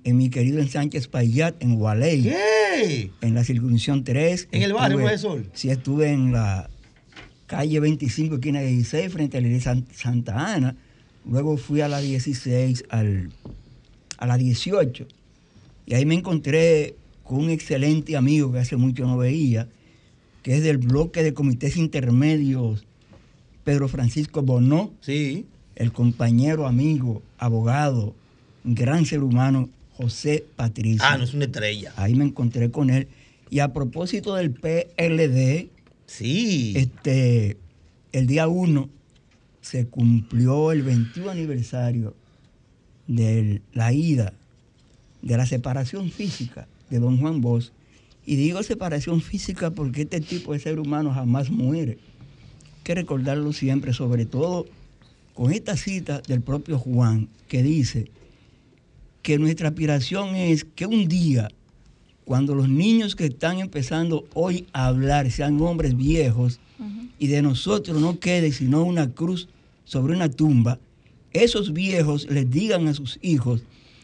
en 0.05 0.17
mi 0.17 0.31
querido 0.31 0.57
en 0.59 0.69
Sánchez 0.69 1.07
Payat, 1.07 1.61
en 1.61 1.75
Gualey. 1.75 2.23
¿Qué? 2.23 3.11
En 3.21 3.35
la 3.35 3.43
circunscripción 3.43 4.03
3. 4.03 4.47
¿En 4.51 4.63
el 4.63 4.73
barrio, 4.73 4.97
profesor? 4.97 5.45
Sí, 5.53 5.69
estuve 5.69 6.09
en 6.09 6.31
la 6.31 6.67
calle 7.45 7.79
25, 7.79 8.35
esquina 8.35 8.61
16, 8.61 9.13
frente 9.13 9.37
a 9.37 9.41
la 9.41 9.47
iglesia 9.47 9.83
Santa 9.93 10.55
Ana. 10.55 10.75
Luego 11.29 11.57
fui 11.57 11.81
a 11.81 11.89
la 11.89 11.99
16, 11.99 12.85
al, 12.89 13.29
a 14.17 14.25
la 14.25 14.37
18. 14.37 15.07
Y 15.87 15.95
ahí 15.95 16.05
me 16.05 16.15
encontré 16.15 16.95
con 17.23 17.39
un 17.39 17.49
excelente 17.49 18.15
amigo 18.15 18.51
que 18.51 18.59
hace 18.59 18.75
mucho 18.75 19.07
no 19.07 19.17
veía, 19.17 19.67
que 20.43 20.55
es 20.55 20.61
del 20.61 20.77
bloque 20.77 21.23
de 21.23 21.33
comités 21.33 21.77
intermedios, 21.77 22.85
Pedro 23.63 23.87
Francisco 23.87 24.43
Bonó. 24.43 24.93
Sí. 25.01 25.45
El 25.75 25.91
compañero, 25.93 26.67
amigo, 26.67 27.21
abogado, 27.37 28.13
gran 28.63 29.05
ser 29.05 29.23
humano, 29.23 29.69
José 29.93 30.45
Patricio. 30.55 31.03
Ah, 31.03 31.17
no 31.17 31.23
es 31.23 31.33
una 31.33 31.45
estrella. 31.45 31.93
Ahí 31.95 32.15
me 32.15 32.25
encontré 32.25 32.69
con 32.69 32.89
él. 32.89 33.07
Y 33.49 33.59
a 33.59 33.73
propósito 33.73 34.35
del 34.35 34.51
PLD, 34.51 35.69
sí. 36.05 36.73
este, 36.75 37.57
el 38.11 38.27
día 38.27 38.47
1 38.47 38.89
se 39.61 39.87
cumplió 39.87 40.71
el 40.71 40.83
21 40.83 41.29
aniversario 41.29 42.13
de 43.07 43.61
la 43.73 43.93
ida, 43.93 44.33
de 45.21 45.37
la 45.37 45.45
separación 45.45 46.09
física 46.09 46.67
de 46.89 46.99
don 46.99 47.17
Juan 47.19 47.41
Bosch. 47.41 47.71
Y 48.25 48.35
digo 48.35 48.61
separación 48.63 49.21
física 49.21 49.71
porque 49.71 50.01
este 50.01 50.19
tipo 50.19 50.53
de 50.53 50.59
ser 50.59 50.79
humano 50.79 51.13
jamás 51.13 51.49
muere. 51.49 51.93
Hay 51.93 52.83
que 52.83 52.95
recordarlo 52.95 53.53
siempre, 53.53 53.93
sobre 53.93 54.25
todo 54.25 54.65
con 55.33 55.53
esta 55.53 55.77
cita 55.77 56.21
del 56.27 56.41
propio 56.41 56.79
Juan, 56.79 57.29
que 57.47 57.63
dice 57.63 58.11
que 59.21 59.37
nuestra 59.37 59.69
aspiración 59.69 60.35
es 60.35 60.63
que 60.63 60.85
un 60.85 61.07
día, 61.07 61.49
cuando 62.25 62.55
los 62.55 62.69
niños 62.69 63.15
que 63.15 63.25
están 63.25 63.59
empezando 63.59 64.25
hoy 64.33 64.65
a 64.73 64.87
hablar 64.87 65.29
sean 65.31 65.61
hombres 65.61 65.95
viejos 65.95 66.59
y 67.19 67.27
de 67.27 67.41
nosotros 67.41 67.99
no 68.01 68.19
quede 68.19 68.51
sino 68.51 68.83
una 68.83 69.11
cruz 69.11 69.47
sobre 69.85 70.15
una 70.15 70.29
tumba, 70.29 70.79
esos 71.31 71.73
viejos 71.73 72.27
les 72.29 72.49
digan 72.49 72.87
a 72.87 72.93
sus 72.93 73.19
hijos 73.21 73.63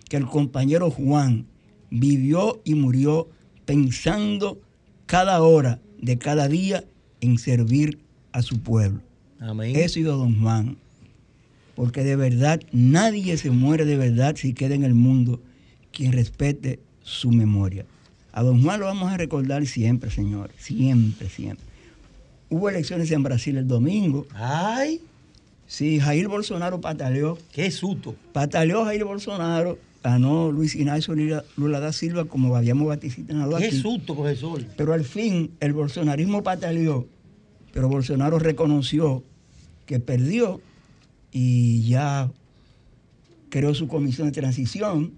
que 0.10 0.18
el 0.18 0.26
compañero 0.26 0.91
Juan 0.91 1.45
vivió 1.89 2.62
y 2.64 2.76
murió 2.76 3.30
pensando 3.66 4.60
cada 5.06 5.41
hora 5.41 5.80
de 5.99 6.18
cada 6.18 6.47
día 6.47 6.84
en 7.22 7.38
servir 7.38 7.99
a 8.32 8.41
su 8.41 8.60
pueblo. 8.60 9.01
Amén. 9.39 9.76
Eso 9.76 9.99
ido 9.99 10.18
don 10.18 10.41
Juan. 10.41 10.78
Porque 11.76 12.04
de 12.04 12.16
verdad 12.16 12.62
nadie 12.72 13.38
se 13.38 13.51
muere 13.51 13.86
de 13.86 13.97
verdad 13.97 14.36
si 14.36 14.54
queda 14.54 14.76
en 14.76 14.84
el 14.84 14.93
mundo 14.93 15.41
quien 15.91 16.12
respete 16.12 16.80
su 17.04 17.32
memoria. 17.32 17.86
A 18.32 18.43
don 18.43 18.64
Juan 18.64 18.80
lo 18.80 18.88
vamos 18.88 19.12
a 19.12 19.18
recordar 19.18 19.66
siempre, 19.66 20.10
señor. 20.10 20.51
Siempre, 20.58 21.30
siempre. 21.30 21.66
Hubo 22.49 22.70
elecciones 22.70 23.10
en 23.12 23.24
Brasil 23.24 23.58
el 23.58 23.68
domingo. 23.68 24.28
¡Ay! 24.34 25.01
Sí, 25.68 25.99
Jair 25.99 26.28
Bolsonaro 26.28 26.82
pataleó. 26.82 27.38
¡Qué 27.51 27.72
susto! 27.72 28.16
Pataleó 28.32 28.86
Jair 28.86 29.06
Bolsonaro 29.06 29.78
ganó 30.04 30.51
Luis 30.51 30.76
Ignacio 30.76 31.16
Lula 31.56 31.80
da 31.80 31.93
Silva 31.93 32.26
como 32.26 32.56
habíamos 32.56 32.88
vaticinado 32.88 33.56
aquí. 33.56 33.70
Qué 33.70 33.76
susto, 33.76 34.16
profesor. 34.16 34.64
Pero 34.76 34.93
al 34.93 35.06
fin 35.06 35.51
el 35.62 35.74
bolsonarismo 35.74 36.43
pataleó, 36.43 37.08
pero 37.72 37.88
Bolsonaro 37.88 38.38
reconoció 38.38 39.24
que 39.86 39.99
perdió 39.99 40.62
y 41.32 41.88
ya 41.88 42.30
creó 43.49 43.74
su 43.74 43.88
comisión 43.88 44.28
de 44.28 44.34
transición. 44.34 45.14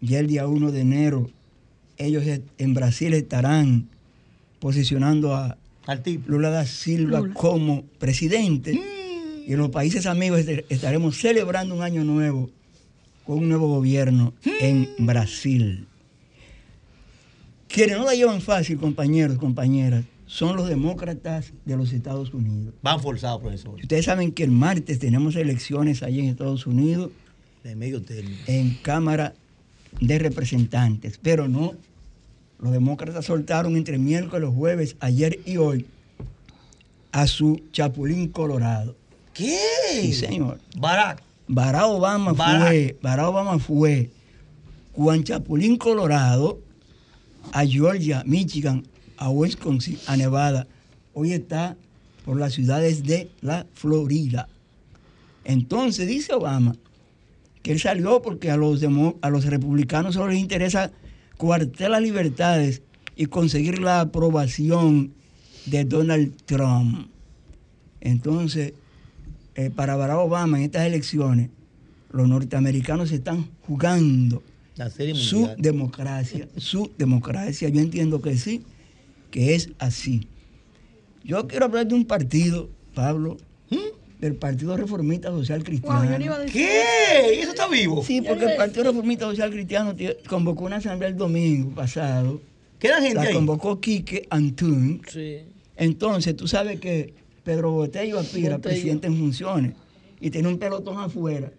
Ya 0.00 0.18
el 0.18 0.26
día 0.26 0.48
1 0.48 0.72
de 0.72 0.80
enero 0.80 1.30
ellos 1.96 2.24
en 2.58 2.74
Brasil 2.74 3.14
estarán 3.14 3.88
posicionando 4.58 5.34
a 5.34 5.58
Lula 6.26 6.50
da 6.50 6.66
Silva 6.66 7.22
como 7.34 7.84
presidente. 7.98 8.74
Mm. 8.74 9.48
Y 9.48 9.52
en 9.52 9.58
los 9.58 9.70
países 9.70 10.06
amigos 10.06 10.40
estaremos 10.68 11.16
celebrando 11.18 11.74
un 11.74 11.82
año 11.82 12.04
nuevo 12.04 12.50
con 13.26 13.38
un 13.38 13.48
nuevo 13.48 13.68
gobierno 13.68 14.32
en 14.60 14.88
Brasil. 14.98 15.86
Quienes 17.68 17.96
no 17.96 18.04
la 18.04 18.14
llevan 18.14 18.40
fácil, 18.40 18.78
compañeros, 18.78 19.38
compañeras, 19.38 20.04
son 20.26 20.56
los 20.56 20.68
demócratas 20.68 21.52
de 21.64 21.76
los 21.76 21.92
Estados 21.92 22.32
Unidos. 22.34 22.74
Van 22.82 23.00
forzados, 23.00 23.40
profesor. 23.40 23.74
Ustedes 23.74 24.04
saben 24.04 24.32
que 24.32 24.44
el 24.44 24.50
martes 24.50 24.98
tenemos 24.98 25.36
elecciones 25.36 26.02
allí 26.02 26.20
en 26.20 26.26
Estados 26.26 26.66
Unidos. 26.66 27.10
De 27.62 27.76
medio 27.76 28.02
término. 28.02 28.36
En 28.46 28.74
Cámara 28.82 29.34
de 30.00 30.18
Representantes. 30.18 31.18
Pero 31.22 31.48
no, 31.48 31.74
los 32.58 32.72
demócratas 32.72 33.26
soltaron 33.26 33.76
entre 33.76 33.98
miércoles, 33.98 34.50
jueves, 34.54 34.96
ayer 35.00 35.40
y 35.44 35.58
hoy 35.58 35.86
a 37.12 37.26
su 37.26 37.60
Chapulín 37.72 38.28
Colorado. 38.28 38.96
¿Qué? 39.34 39.58
Sí, 39.92 40.12
señor. 40.12 40.60
Barack. 40.76 41.22
Barack 41.54 41.84
Obama 41.84 42.34
fue, 42.34 42.96
Barack 43.02 43.26
Obama 43.26 43.58
fue 43.58 44.10
Juan 44.94 45.22
Chapulín, 45.22 45.76
Colorado, 45.76 46.62
a 47.52 47.66
Georgia, 47.66 48.22
Michigan, 48.24 48.86
a 49.18 49.28
Wisconsin, 49.28 49.98
a 50.06 50.16
Nevada. 50.16 50.66
Hoy 51.12 51.34
está 51.34 51.76
por 52.24 52.38
las 52.38 52.54
ciudades 52.54 53.02
de 53.02 53.30
la 53.42 53.66
Florida. 53.74 54.48
Entonces 55.44 56.08
dice 56.08 56.32
Obama 56.32 56.74
que 57.62 57.72
él 57.72 57.80
salió 57.80 58.22
porque 58.22 58.50
a 58.50 58.56
los, 58.56 58.82
a 59.20 59.28
los 59.28 59.44
republicanos 59.44 60.14
solo 60.14 60.28
les 60.28 60.40
interesa 60.40 60.90
cuartear 61.36 61.90
las 61.90 62.00
libertades 62.00 62.80
y 63.14 63.26
conseguir 63.26 63.78
la 63.78 64.00
aprobación 64.00 65.12
de 65.66 65.84
Donald 65.84 66.34
Trump. 66.46 67.08
Entonces, 68.00 68.72
eh, 69.54 69.70
para 69.70 69.96
Barack 69.96 70.18
Obama 70.18 70.58
en 70.58 70.64
estas 70.64 70.86
elecciones, 70.86 71.50
los 72.10 72.28
norteamericanos 72.28 73.12
están 73.12 73.48
jugando 73.66 74.42
su 75.14 75.50
democracia, 75.58 76.48
su 76.56 76.90
democracia. 76.96 77.68
Yo 77.68 77.80
entiendo 77.80 78.20
que 78.22 78.36
sí, 78.36 78.62
que 79.30 79.54
es 79.54 79.70
así. 79.78 80.28
Yo 81.24 81.46
quiero 81.46 81.66
hablar 81.66 81.86
de 81.86 81.94
un 81.94 82.04
partido, 82.04 82.68
Pablo, 82.94 83.36
¿Mm? 83.70 84.20
del 84.20 84.34
Partido 84.34 84.76
Reformista 84.76 85.30
Social 85.30 85.62
Cristiano. 85.64 86.08
¿Qué? 86.50 87.34
¿Y 87.36 87.38
eso 87.40 87.50
está 87.50 87.68
vivo? 87.68 88.02
Sí, 88.04 88.22
porque 88.22 88.44
el 88.44 88.56
Partido 88.56 88.84
Reformista 88.84 89.26
Social 89.26 89.50
Cristiano 89.50 89.94
convocó 90.28 90.64
una 90.64 90.76
asamblea 90.76 91.10
el 91.10 91.16
domingo 91.16 91.74
pasado. 91.74 92.40
¿Qué 92.78 92.88
era 92.88 93.00
gente 93.00 93.24
La 93.24 93.32
convocó 93.32 93.80
Quique 93.80 94.26
Antún. 94.30 95.02
Sí. 95.08 95.38
Entonces, 95.76 96.36
tú 96.36 96.48
sabes 96.48 96.80
que 96.80 97.14
Pedro 97.44 97.72
Botello 97.72 98.18
aspira 98.18 98.58
presidente 98.58 99.06
en 99.06 99.16
funciones 99.16 99.74
y 100.20 100.30
tiene 100.30 100.48
un 100.48 100.58
pelotón 100.58 100.98
afuera, 100.98 101.52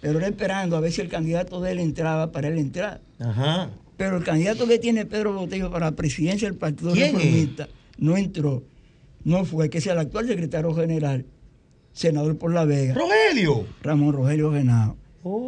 pero 0.00 0.18
él 0.18 0.24
esperando 0.24 0.76
a 0.76 0.80
ver 0.80 0.92
si 0.92 1.00
el 1.00 1.08
candidato 1.08 1.60
de 1.60 1.72
él 1.72 1.80
entraba 1.80 2.30
para 2.30 2.48
él 2.48 2.58
entrar. 2.58 3.00
Ajá. 3.18 3.70
Pero 3.96 4.16
el 4.18 4.24
candidato 4.24 4.66
que 4.66 4.78
tiene 4.78 5.06
Pedro 5.06 5.32
Botello 5.34 5.70
para 5.70 5.86
la 5.86 5.96
presidencia 5.96 6.48
del 6.48 6.58
Partido 6.58 6.94
Reformista 6.94 7.68
no 7.98 8.16
entró, 8.16 8.64
no 9.24 9.44
fue, 9.44 9.70
que 9.70 9.80
sea 9.80 9.92
el 9.92 10.00
actual 10.00 10.26
secretario 10.26 10.74
general, 10.74 11.26
senador 11.92 12.36
por 12.36 12.52
La 12.52 12.64
Vega. 12.64 12.94
Rogelio. 12.94 13.66
Ramón 13.82 14.12
Rogelio 14.12 14.52
Genao. 14.52 14.96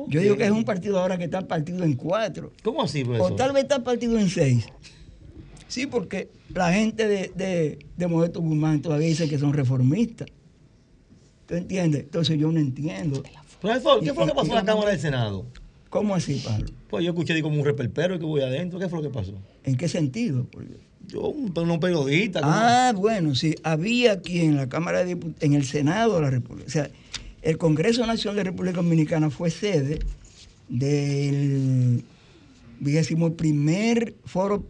Yo 0.09 0.21
digo 0.21 0.37
que 0.37 0.45
es 0.45 0.51
un 0.51 0.65
partido 0.65 0.99
ahora 0.99 1.19
que 1.19 1.25
está 1.25 1.47
partido 1.47 1.85
en 1.85 1.95
cuatro. 1.95 2.53
¿Cómo 2.63 2.83
así, 2.83 3.05
profesor? 3.05 3.33
O 3.33 3.37
tal 3.37 3.53
vez 3.53 3.65
está 3.65 3.85
partido 3.85 4.19
en 4.19 4.31
seis. 4.31 4.67
Sí, 5.69 5.87
porque 5.87 6.29
la 6.55 6.73
gente 6.73 7.09
de, 7.09 7.33
de, 7.35 7.79
de 7.97 8.07
Modesto 8.07 8.41
Guzmán 8.41 8.83
todavía 8.83 9.09
dice 9.09 9.29
que 9.29 9.39
son 9.39 9.53
reformistas. 9.53 10.29
¿Tú 11.47 11.55
entiendes? 11.55 12.03
Entonces 12.03 12.39
yo 12.39 12.51
no 12.51 12.59
entiendo. 12.59 13.23
Profesor, 13.61 14.03
¿qué 14.03 14.13
fue 14.13 14.27
lo 14.27 14.33
que 14.33 14.37
pasó 14.37 14.49
en 14.49 14.55
la 14.55 14.65
Cámara 14.65 14.91
del 14.91 15.01
Senado? 15.01 15.47
¿Cómo 15.91 16.15
así, 16.15 16.43
Pablo? 16.45 16.67
Pues 16.89 17.05
yo 17.05 17.11
escuché 17.13 17.41
como 17.43 17.59
un 17.59 17.65
repelpero 17.65 18.19
que 18.19 18.25
voy 18.25 18.43
adentro. 18.43 18.79
¿Qué 18.79 18.89
fue 18.89 19.01
lo 19.01 19.09
que 19.09 19.15
pasó? 19.15 19.33
¿En 19.65 19.77
qué 19.77 19.89
sentido? 19.89 20.47
Yo, 21.07 21.29
un, 21.29 21.53
periodista. 21.81 22.41
Ah, 22.43 22.93
bueno, 22.95 23.35
sí. 23.35 23.55
Había 23.63 24.13
aquí 24.13 24.41
en 24.41 24.57
la 24.57 24.69
Cámara 24.69 25.01
de 25.01 25.07
Diputados, 25.07 25.43
en 25.43 25.55
el 25.55 25.65
Senado 25.65 26.17
de 26.17 26.23
la 26.23 26.31
República. 26.31 26.67
O 26.67 26.71
sea, 26.71 26.91
el 27.43 27.59
Congreso 27.59 28.05
Nacional 28.07 28.37
de 28.37 28.45
la 28.45 28.51
República 28.51 28.77
Dominicana 28.77 29.31
fue 29.31 29.51
sede 29.51 30.01
del 30.69 32.05
vigésimo 32.81 33.35
primer 33.35 34.15
foro 34.25 34.65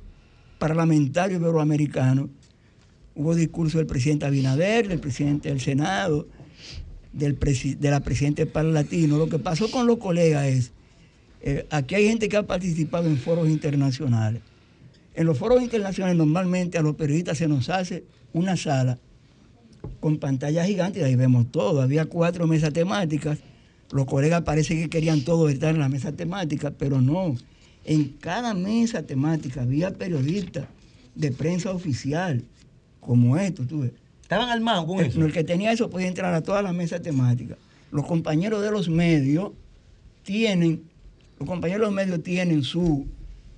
parlamentario 0.59 1.39
iberoamericano, 1.39 2.29
hubo 3.15 3.35
discurso 3.35 3.79
del 3.79 3.87
presidente 3.87 4.27
Abinader, 4.27 4.89
del 4.89 5.01
presidente 5.01 5.49
del 5.49 5.61
Senado, 5.61 6.27
del 7.13 7.39
de 7.39 7.91
la 7.91 8.01
presidenta 8.01 8.45
del 8.45 8.75
Latino. 8.75 9.17
Lo 9.17 9.29
que 9.29 9.39
pasó 9.39 9.71
con 9.71 9.87
los 9.87 9.99
colegas 9.99 10.47
es, 10.47 10.73
eh, 11.41 11.67
aquí 11.71 11.95
hay 11.95 12.09
gente 12.09 12.29
que 12.29 12.37
ha 12.37 12.47
participado 12.47 13.07
en 13.09 13.17
foros 13.17 13.49
internacionales. 13.49 14.43
En 15.15 15.27
los 15.27 15.39
foros 15.39 15.63
internacionales 15.63 16.17
normalmente 16.17 16.77
a 16.77 16.83
los 16.83 16.95
periodistas 16.95 17.39
se 17.39 17.49
nos 17.49 17.71
hace 17.71 18.05
una 18.35 18.57
sala 18.57 18.99
con 20.01 20.19
pantalla 20.19 20.65
gigante 20.65 21.01
y 21.01 21.03
ahí 21.03 21.17
vemos 21.17 21.51
todo. 21.51 21.81
Había 21.81 22.05
cuatro 22.05 22.47
mesas 22.47 22.73
temáticas. 22.73 23.39
Los 23.93 24.05
colegas 24.05 24.43
parece 24.43 24.75
que 24.75 24.91
querían 24.91 25.23
todos 25.23 25.51
estar 25.51 25.75
en 25.75 25.81
la 25.81 25.89
mesa 25.89 26.13
temática, 26.13 26.73
pero 26.73 27.01
no. 27.01 27.35
En 27.89 28.09
cada 28.21 28.53
mesa 28.53 29.05
temática 29.05 29.63
había 29.63 29.93
periodistas 29.93 30.67
de 31.15 31.31
prensa 31.31 31.71
oficial, 31.71 32.43
como 32.99 33.37
esto, 33.37 33.65
tú 33.65 33.83
ves. 33.83 33.93
¿Estaban 34.23 34.49
armados 34.49 34.87
con 34.87 34.99
eso? 34.99 35.25
El 35.25 35.33
que 35.33 35.45
tenía 35.45 35.71
eso 35.71 35.89
podía 35.89 36.09
entrar 36.09 36.35
a 36.35 36.43
todas 36.43 36.65
las 36.65 36.75
mesas 36.75 37.01
temáticas. 37.01 37.59
Los 37.93 38.05
compañeros 38.05 38.61
de 38.61 38.73
los 38.73 38.89
medios 38.89 39.53
tienen, 40.25 40.83
los 41.39 41.49
compañeros 41.49 41.83
de 41.83 41.87
los 41.87 41.95
medios 41.95 42.25
tienen 42.25 42.65
su, 42.65 43.07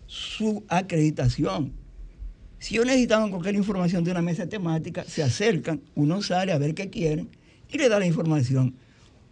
su 0.06 0.62
acreditación. 0.68 1.72
Si 2.58 2.74
ellos 2.74 2.86
necesitan 2.86 3.30
cualquier 3.30 3.54
información 3.54 4.04
de 4.04 4.10
una 4.10 4.20
mesa 4.20 4.46
temática, 4.46 5.04
se 5.04 5.22
acercan, 5.22 5.80
uno 5.94 6.20
sale 6.20 6.52
a 6.52 6.58
ver 6.58 6.74
qué 6.74 6.90
quieren 6.90 7.30
y 7.72 7.78
le 7.78 7.88
da 7.88 7.98
la 7.98 8.04
información. 8.04 8.74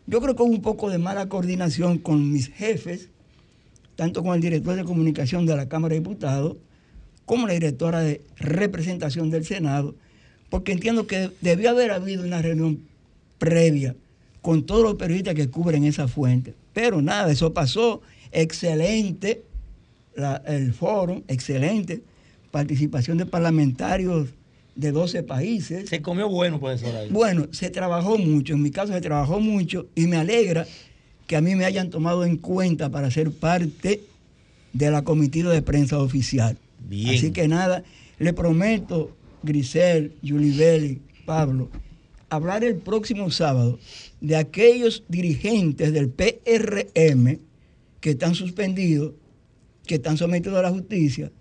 Yo 0.06 0.22
creo 0.22 0.34
que 0.34 0.42
hubo 0.42 0.50
un 0.50 0.62
poco 0.62 0.88
de 0.88 0.96
mala 0.96 1.28
coordinación 1.28 1.98
con 1.98 2.32
mis 2.32 2.48
jefes, 2.48 3.10
tanto 3.96 4.22
con 4.22 4.34
el 4.34 4.40
director 4.40 4.76
de 4.76 4.84
comunicación 4.84 5.46
de 5.46 5.56
la 5.56 5.68
Cámara 5.68 5.94
de 5.94 6.00
Diputados, 6.00 6.56
como 7.24 7.46
la 7.46 7.54
directora 7.54 8.00
de 8.00 8.22
representación 8.36 9.30
del 9.30 9.44
Senado, 9.44 9.94
porque 10.48 10.72
entiendo 10.72 11.06
que 11.06 11.30
debió 11.40 11.70
haber 11.70 11.90
habido 11.90 12.24
una 12.24 12.40
reunión 12.40 12.80
previa 13.38 13.96
con 14.42 14.64
todos 14.64 14.84
los 14.84 14.94
periodistas 14.94 15.34
que 15.34 15.50
cubren 15.50 15.84
esa 15.84 16.06
fuente. 16.06 16.54
Pero 16.72 17.02
nada, 17.02 17.32
eso 17.32 17.52
pasó. 17.52 18.00
Excelente 18.30 19.42
el 20.46 20.72
foro, 20.72 21.22
excelente 21.28 22.02
participación 22.50 23.18
de 23.18 23.26
parlamentarios 23.26 24.28
de 24.74 24.92
12 24.92 25.22
países. 25.22 25.88
Se 25.88 26.00
comió 26.00 26.28
bueno, 26.28 26.60
profesor. 26.60 26.94
Ahí. 26.94 27.10
Bueno, 27.10 27.48
se 27.50 27.70
trabajó 27.70 28.18
mucho, 28.18 28.54
en 28.54 28.62
mi 28.62 28.70
caso 28.70 28.92
se 28.92 29.00
trabajó 29.00 29.40
mucho 29.40 29.86
y 29.94 30.06
me 30.06 30.16
alegra 30.16 30.66
que 31.26 31.36
a 31.36 31.40
mí 31.40 31.54
me 31.54 31.64
hayan 31.64 31.90
tomado 31.90 32.24
en 32.24 32.36
cuenta 32.36 32.90
para 32.90 33.10
ser 33.10 33.32
parte 33.32 34.02
de 34.72 34.90
la 34.90 35.02
comitiva 35.02 35.52
de 35.52 35.62
prensa 35.62 35.98
oficial. 35.98 36.58
Bien. 36.88 37.14
Así 37.14 37.32
que 37.32 37.48
nada, 37.48 37.82
le 38.18 38.32
prometo, 38.32 39.16
Grisel, 39.42 40.14
Belli, 40.22 41.00
Pablo, 41.24 41.68
hablar 42.28 42.64
el 42.64 42.76
próximo 42.76 43.30
sábado 43.30 43.78
de 44.20 44.36
aquellos 44.36 45.04
dirigentes 45.08 45.92
del 45.92 46.10
PRM 46.10 47.38
que 48.00 48.10
están 48.10 48.34
suspendidos, 48.34 49.12
que 49.86 49.96
están 49.96 50.16
sometidos 50.16 50.58
a 50.58 50.62
la 50.62 50.70
justicia, 50.70 51.32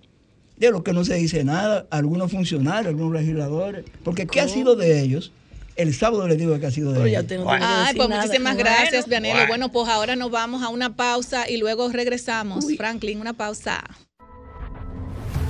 de 0.57 0.71
los 0.71 0.83
que 0.83 0.93
no 0.93 1.03
se 1.03 1.15
dice 1.15 1.43
nada, 1.43 1.85
algunos 1.89 2.31
funcionarios, 2.31 2.87
algunos 2.87 3.13
legisladores, 3.13 3.85
porque 4.03 4.25
¿qué 4.25 4.39
ha 4.41 4.47
sido 4.47 4.75
de 4.75 5.01
ellos? 5.01 5.31
El 5.75 5.93
sábado 5.93 6.27
les 6.27 6.37
digo 6.37 6.57
que 6.59 6.65
ha 6.67 6.71
sido 6.71 6.93
de 6.93 7.09
ellos. 7.09 7.25
Ah, 7.47 7.91
pues 7.95 8.09
muchísimas 8.09 8.55
gracias, 8.55 9.07
Vianelo. 9.07 9.47
Bueno. 9.47 9.71
pues 9.71 9.89
ahora 9.89 10.15
nos 10.15 10.31
vamos 10.31 10.63
a 10.63 10.69
una 10.69 10.95
pausa 10.95 11.49
y 11.49 11.57
luego 11.57 11.89
regresamos. 11.89 12.65
Franklin, 12.77 13.19
una 13.19 13.33
pausa. 13.33 13.83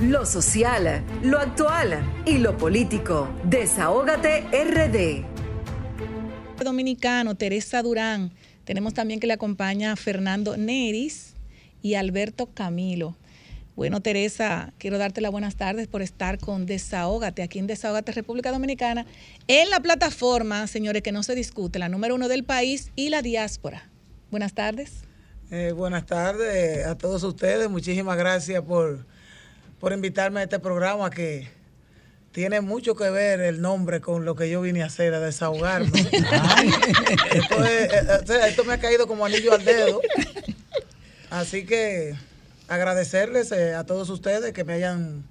Lo 0.02 0.26
social, 0.26 1.04
lo 1.22 1.38
actual 1.38 2.22
y 2.26 2.38
lo 2.38 2.56
político. 2.58 3.28
Desahógate 3.44 4.44
RD. 4.52 5.24
Dominicano, 6.62 7.34
Teresa 7.34 7.82
Durán. 7.82 8.32
Tenemos 8.64 8.94
también 8.94 9.20
que 9.20 9.26
le 9.26 9.32
acompaña 9.32 9.94
Fernando 9.96 10.56
Neris 10.56 11.34
y 11.82 11.94
Alberto 11.94 12.46
Camilo. 12.52 13.16
Bueno, 13.76 14.00
Teresa, 14.00 14.72
quiero 14.78 14.96
darte 14.96 15.20
las 15.20 15.30
buenas 15.30 15.56
tardes 15.56 15.86
por 15.86 16.00
estar 16.00 16.38
con 16.38 16.64
Desahógate, 16.64 17.42
aquí 17.42 17.58
en 17.58 17.66
Desahógate 17.66 18.10
República 18.12 18.50
Dominicana, 18.50 19.04
en 19.48 19.68
la 19.68 19.80
plataforma, 19.80 20.66
señores, 20.66 21.02
que 21.02 21.12
no 21.12 21.22
se 21.22 21.34
discute, 21.34 21.78
la 21.78 21.90
número 21.90 22.14
uno 22.14 22.28
del 22.28 22.42
país 22.42 22.90
y 22.96 23.10
la 23.10 23.20
diáspora. 23.20 23.90
Buenas 24.30 24.54
tardes. 24.54 25.02
Eh, 25.50 25.72
buenas 25.76 26.06
tardes 26.06 26.86
a 26.86 26.96
todos 26.96 27.22
ustedes. 27.22 27.68
Muchísimas 27.68 28.16
gracias 28.16 28.62
por, 28.62 29.04
por 29.78 29.92
invitarme 29.92 30.40
a 30.40 30.44
este 30.44 30.58
programa 30.58 31.10
que 31.10 31.46
tiene 32.32 32.62
mucho 32.62 32.96
que 32.96 33.10
ver 33.10 33.40
el 33.40 33.60
nombre 33.60 34.00
con 34.00 34.24
lo 34.24 34.34
que 34.36 34.48
yo 34.48 34.62
vine 34.62 34.84
a 34.84 34.86
hacer, 34.86 35.12
a 35.12 35.20
desahogarme. 35.20 36.00
esto, 36.00 37.64
eh, 37.66 37.88
eh, 37.92 38.40
esto 38.48 38.64
me 38.64 38.72
ha 38.72 38.78
caído 38.78 39.06
como 39.06 39.26
anillo 39.26 39.52
al 39.52 39.62
dedo. 39.66 40.00
Así 41.28 41.66
que 41.66 42.14
agradecerles 42.68 43.52
eh, 43.52 43.74
a 43.74 43.84
todos 43.84 44.10
ustedes 44.10 44.52
que 44.52 44.64
me 44.64 44.74
hayan 44.74 45.24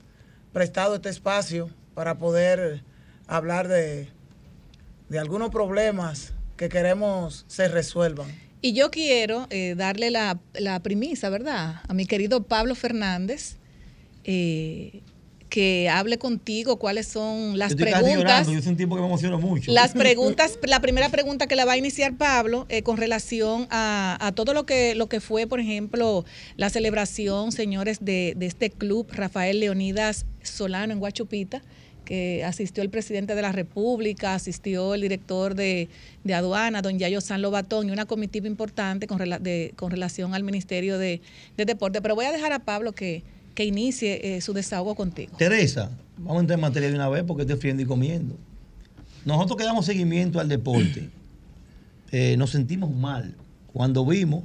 prestado 0.53 0.95
este 0.95 1.09
espacio 1.09 1.69
para 1.93 2.17
poder 2.17 2.83
hablar 3.27 3.67
de, 3.67 4.09
de 5.09 5.19
algunos 5.19 5.49
problemas 5.49 6.33
que 6.57 6.69
queremos 6.69 7.45
se 7.47 7.67
resuelvan. 7.67 8.27
Y 8.61 8.73
yo 8.73 8.89
quiero 8.89 9.47
eh, 9.49 9.75
darle 9.75 10.09
la, 10.09 10.39
la, 10.53 10.79
premisa, 10.79 11.29
¿verdad? 11.29 11.81
A 11.88 11.93
mi 11.93 12.05
querido 12.05 12.43
Pablo 12.43 12.73
Fernández, 12.73 13.57
eh, 14.23 15.01
que 15.56 15.88
hable 15.88 16.18
contigo 16.18 16.76
cuáles 16.76 17.08
son 17.08 17.58
las 17.58 17.76
preguntas. 17.76 18.45
Yo 18.45 18.62
soy 18.62 18.72
un 18.72 18.76
tipo 18.76 18.93
que 18.95 18.99
me 18.99 19.08
emociona 19.08 19.38
mucho. 19.38 19.72
Las 19.72 19.93
preguntas, 19.93 20.60
la 20.64 20.82
primera 20.82 21.08
pregunta 21.08 21.47
que 21.47 21.56
la 21.56 21.64
va 21.64 21.72
a 21.72 21.78
iniciar 21.78 22.18
Pablo 22.18 22.66
eh, 22.68 22.84
con 22.84 22.97
relación 22.97 23.66
a, 23.70 24.34
todo 24.36 24.53
lo 24.53 24.66
que, 24.66 24.95
lo 24.95 25.08
que 25.08 25.22
fue, 25.22 25.47
por 25.47 25.62
ejemplo, 25.62 26.26
la 26.58 26.70
celebración, 26.70 27.53
señores, 27.53 27.99
de, 28.03 28.36
este 28.41 28.70
club, 28.70 29.08
Rafael 29.14 29.62
Leonidas 29.62 30.26
Solano 30.43 30.91
en 30.91 30.99
Guachupita 30.99 31.62
que 32.03 32.43
asistió 32.43 32.84
el 32.84 32.89
presidente 32.89 33.34
de 33.34 33.41
la 33.41 33.53
República, 33.53 34.36
asistió 34.36 34.93
el 34.93 35.01
director 35.01 35.56
de, 35.56 35.88
aduana, 36.32 36.82
don 36.82 36.99
Yayo 36.99 37.22
San 37.22 37.41
Lobatón, 37.41 37.88
y 37.88 37.91
una 37.91 38.06
comitiva 38.06 38.45
importante 38.45 39.08
con, 39.08 39.20
con 39.76 39.89
relación 39.89 40.36
al 40.36 40.43
Ministerio 40.43 40.99
de, 40.99 41.22
de 41.56 41.66
Deporte. 41.66 42.01
Pero 42.01 42.14
voy 42.14 42.26
a 42.26 42.32
dejar 42.32 42.51
a 42.53 42.60
Pablo 42.60 42.91
que, 42.91 43.24
que 43.56 43.66
inicie 43.66 44.36
eh, 44.36 44.41
su 44.41 44.53
desahogo 44.53 44.93
contigo. 44.95 45.36
Teresa, 45.38 45.89
vamos 46.18 46.38
a 46.38 46.39
entrar 46.41 46.60
en 46.60 46.62
materia 46.62 46.89
de 46.89 46.95
una 46.95 47.10
vez 47.10 47.24
porque 47.24 47.43
estoy 47.43 47.58
friendo 47.58 47.82
y 47.82 47.86
comiendo. 47.86 48.36
Nosotros 49.24 49.58
que 49.58 49.64
damos 49.64 49.86
seguimiento 49.86 50.39
al 50.39 50.49
deporte, 50.49 51.10
eh, 52.12 52.36
nos 52.38 52.51
sentimos 52.51 52.93
mal 52.93 53.34
cuando 53.74 54.06
vimos 54.06 54.43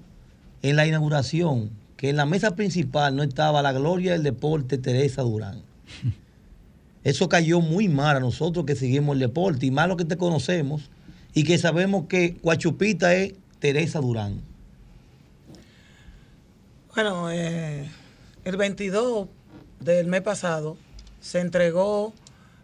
en 0.63 0.77
la 0.77 0.87
inauguración 0.87 1.71
que 1.97 2.09
en 2.09 2.17
la 2.17 2.25
mesa 2.25 2.57
principal 2.57 3.15
no 3.15 3.23
estaba 3.23 3.61
la 3.61 3.73
gloria 3.73 4.13
del 4.13 4.23
deporte 4.23 4.79
Teresa 4.79 5.23
Durán. 5.23 5.61
Eso 7.05 7.29
cayó 7.29 7.61
muy 7.61 7.89
mal 7.89 8.17
a 8.17 8.21
nosotros 8.21 8.65
que 8.65 8.77
seguimos 8.77 9.15
el 9.15 9.21
deporte 9.21 9.67
y 9.67 9.71
más 9.71 9.89
lo 9.89 9.97
que 9.97 10.05
te 10.05 10.17
conocemos 10.17 10.91
y 11.35 11.45
que 11.45 11.59
sabemos 11.59 12.07
que 12.07 12.37
Cuachupita 12.37 13.15
es 13.15 13.35
Teresa 13.59 14.01
Durán. 14.01 14.41
Bueno, 16.95 17.31
eh, 17.31 17.89
el 18.45 18.57
22 18.57 19.28
del 19.80 20.07
mes 20.07 20.22
pasado 20.22 20.76
se 21.20 21.41
entregó 21.41 22.12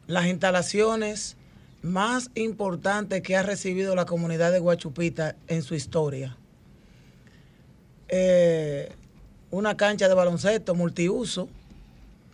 las 0.06 0.26
instalaciones 0.26 1.36
más 1.82 2.30
importantes 2.34 3.22
que 3.22 3.36
ha 3.36 3.42
recibido 3.42 3.94
la 3.94 4.06
comunidad 4.06 4.52
de 4.52 4.58
Guachupita 4.58 5.36
en 5.48 5.62
su 5.62 5.74
historia. 5.74 6.36
Eh, 8.08 8.92
una 9.50 9.76
cancha 9.76 10.08
de 10.08 10.14
baloncesto 10.14 10.74
multiuso, 10.74 11.48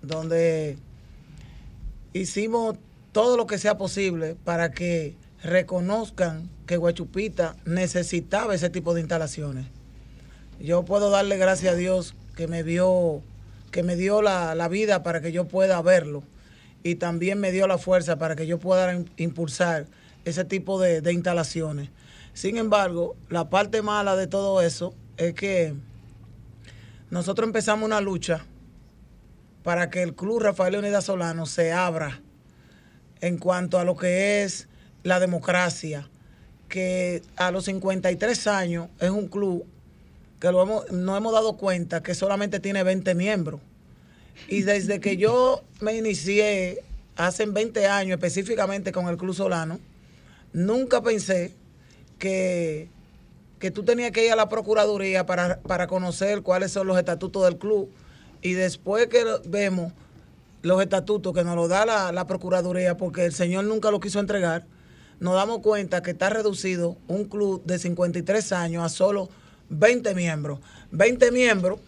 donde 0.02 0.78
hicimos 2.12 2.76
todo 3.12 3.36
lo 3.36 3.46
que 3.46 3.58
sea 3.58 3.76
posible 3.76 4.36
para 4.44 4.70
que 4.70 5.16
reconozcan 5.42 6.48
que 6.66 6.76
Guachupita 6.76 7.56
necesitaba 7.64 8.54
ese 8.54 8.70
tipo 8.70 8.94
de 8.94 9.00
instalaciones. 9.00 9.66
Yo 10.60 10.84
puedo 10.84 11.10
darle 11.10 11.36
gracias 11.36 11.74
a 11.74 11.76
Dios 11.76 12.14
que 12.36 12.46
me 12.46 12.62
vio 12.62 13.22
que 13.72 13.82
me 13.82 13.96
dio 13.96 14.22
la, 14.22 14.68
vida 14.68 15.02
para 15.02 15.20
que 15.20 15.32
yo 15.32 15.48
pueda 15.48 15.80
verlo 15.82 16.22
y 16.84 16.96
también 16.96 17.40
me 17.40 17.50
dio 17.50 17.66
la 17.66 17.78
fuerza 17.78 18.18
para 18.18 18.36
que 18.36 18.46
yo 18.46 18.58
pueda 18.58 19.02
impulsar 19.16 19.86
ese 20.24 20.44
tipo 20.44 20.78
de, 20.78 21.12
instalaciones. 21.12 21.88
Sin 22.34 22.58
embargo, 22.58 23.16
la 23.28 23.50
parte 23.50 23.82
mala 23.82 24.14
de 24.14 24.26
todo 24.26 24.60
eso 24.60 24.94
es 25.16 25.34
que 25.34 25.74
nosotros 27.10 27.46
empezamos 27.46 27.86
una 27.86 28.00
lucha 28.00 28.44
para 29.62 29.90
que 29.90 30.02
el 30.02 30.14
Club 30.14 30.40
Rafael 30.40 30.72
Leonidas 30.72 31.04
Solano 31.04 31.46
se 31.46 31.72
abra 31.72 32.20
en 33.20 33.38
cuanto 33.38 33.78
a 33.78 33.84
lo 33.84 33.96
que 33.96 34.42
es 34.42 34.68
la 35.02 35.18
democracia, 35.18 36.08
que 36.68 37.22
a 37.36 37.50
los 37.50 37.64
53 37.64 38.46
años 38.48 38.88
es 39.00 39.10
un 39.10 39.28
club 39.28 39.64
que 40.42 40.50
lo 40.50 40.60
hemos, 40.60 40.88
hemos 40.88 41.32
dado 41.32 41.56
cuenta 41.56 42.02
que 42.02 42.16
solamente 42.16 42.58
tiene 42.58 42.82
20 42.82 43.14
miembros. 43.14 43.60
Y 44.48 44.62
desde 44.62 44.98
que 44.98 45.16
yo 45.16 45.62
me 45.80 45.96
inicié 45.96 46.82
hace 47.14 47.46
20 47.46 47.86
años 47.86 48.16
específicamente 48.16 48.90
con 48.90 49.06
el 49.06 49.16
Club 49.16 49.36
Solano, 49.36 49.78
nunca 50.52 51.00
pensé 51.00 51.54
que, 52.18 52.88
que 53.60 53.70
tú 53.70 53.84
tenías 53.84 54.10
que 54.10 54.26
ir 54.26 54.32
a 54.32 54.36
la 54.36 54.48
Procuraduría 54.48 55.26
para, 55.26 55.60
para 55.60 55.86
conocer 55.86 56.42
cuáles 56.42 56.72
son 56.72 56.88
los 56.88 56.98
estatutos 56.98 57.44
del 57.44 57.56
club. 57.56 57.88
Y 58.40 58.54
después 58.54 59.06
que 59.06 59.24
vemos 59.44 59.92
los 60.62 60.82
estatutos 60.82 61.32
que 61.34 61.44
nos 61.44 61.54
lo 61.54 61.68
da 61.68 61.86
la, 61.86 62.10
la 62.10 62.26
Procuraduría, 62.26 62.96
porque 62.96 63.26
el 63.26 63.32
señor 63.32 63.66
nunca 63.66 63.92
lo 63.92 64.00
quiso 64.00 64.18
entregar, 64.18 64.66
nos 65.20 65.36
damos 65.36 65.60
cuenta 65.60 66.02
que 66.02 66.10
está 66.10 66.30
reducido 66.30 66.96
un 67.06 67.26
club 67.26 67.62
de 67.64 67.78
53 67.78 68.50
años 68.50 68.82
a 68.82 68.88
solo 68.88 69.28
20 69.72 70.14
miembros. 70.14 70.60
20 70.90 71.32
miembros, 71.32 71.80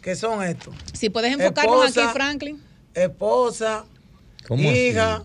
que 0.00 0.16
son 0.16 0.42
estos. 0.42 0.74
Si 0.92 1.10
puedes 1.10 1.32
enfocarnos 1.32 1.96
aquí, 1.96 2.06
Franklin. 2.12 2.62
Esposa, 2.94 3.84
hija, 4.50 5.24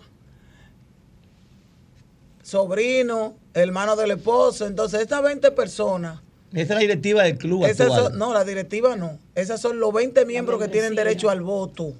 sobrino, 2.43 3.37
hermano 3.53 3.95
del 3.95 4.11
esposo. 4.11 4.67
Entonces, 4.67 5.01
estas 5.01 5.23
20 5.23 5.51
personas. 5.51 6.21
Esa 6.53 6.61
es 6.61 6.69
la 6.69 6.79
directiva 6.79 7.23
del 7.23 7.37
club 7.37 7.65
actual. 7.65 8.17
no, 8.17 8.33
la 8.33 8.45
directiva 8.45 8.95
no. 8.95 9.19
Esas 9.35 9.59
son 9.59 9.79
los 9.79 9.93
20 9.93 10.25
miembros 10.25 10.61
que 10.61 10.69
tienen 10.69 10.95
derecho 10.95 11.29
al 11.29 11.41
voto. 11.41 11.93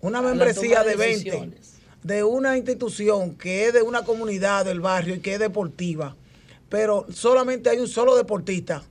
Una 0.00 0.22
membresía 0.22 0.82
de 0.82 0.96
20 0.96 1.50
de 2.06 2.22
una 2.22 2.56
institución 2.56 3.34
que 3.34 3.66
es 3.66 3.72
de 3.72 3.82
una 3.82 4.04
comunidad 4.04 4.64
del 4.64 4.80
barrio 4.80 5.16
y 5.16 5.18
que 5.18 5.34
es 5.34 5.40
deportiva, 5.40 6.14
pero 6.68 7.06
solamente 7.12 7.70
hay 7.70 7.78
un 7.78 7.88
solo 7.88 8.16
deportista. 8.16 8.82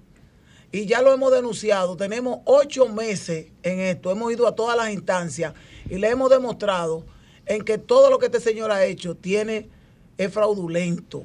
Y 0.71 0.85
ya 0.87 1.01
lo 1.01 1.13
hemos 1.13 1.31
denunciado, 1.31 1.95
tenemos 1.95 2.39
ocho 2.45 2.89
meses 2.89 3.47
en 3.63 3.79
esto, 3.79 4.11
hemos 4.11 4.33
ido 4.33 4.47
a 4.47 4.55
todas 4.55 4.75
las 4.75 4.91
instancias 4.91 5.53
y 5.89 5.95
le 5.97 6.09
hemos 6.09 6.29
demostrado 6.29 7.05
en 7.45 7.63
que 7.63 7.77
todo 7.77 8.09
lo 8.09 8.19
que 8.19 8.25
este 8.25 8.41
señor 8.41 8.71
ha 8.71 8.83
hecho 8.83 9.15
tiene, 9.15 9.69
es 10.17 10.33
fraudulento. 10.33 11.23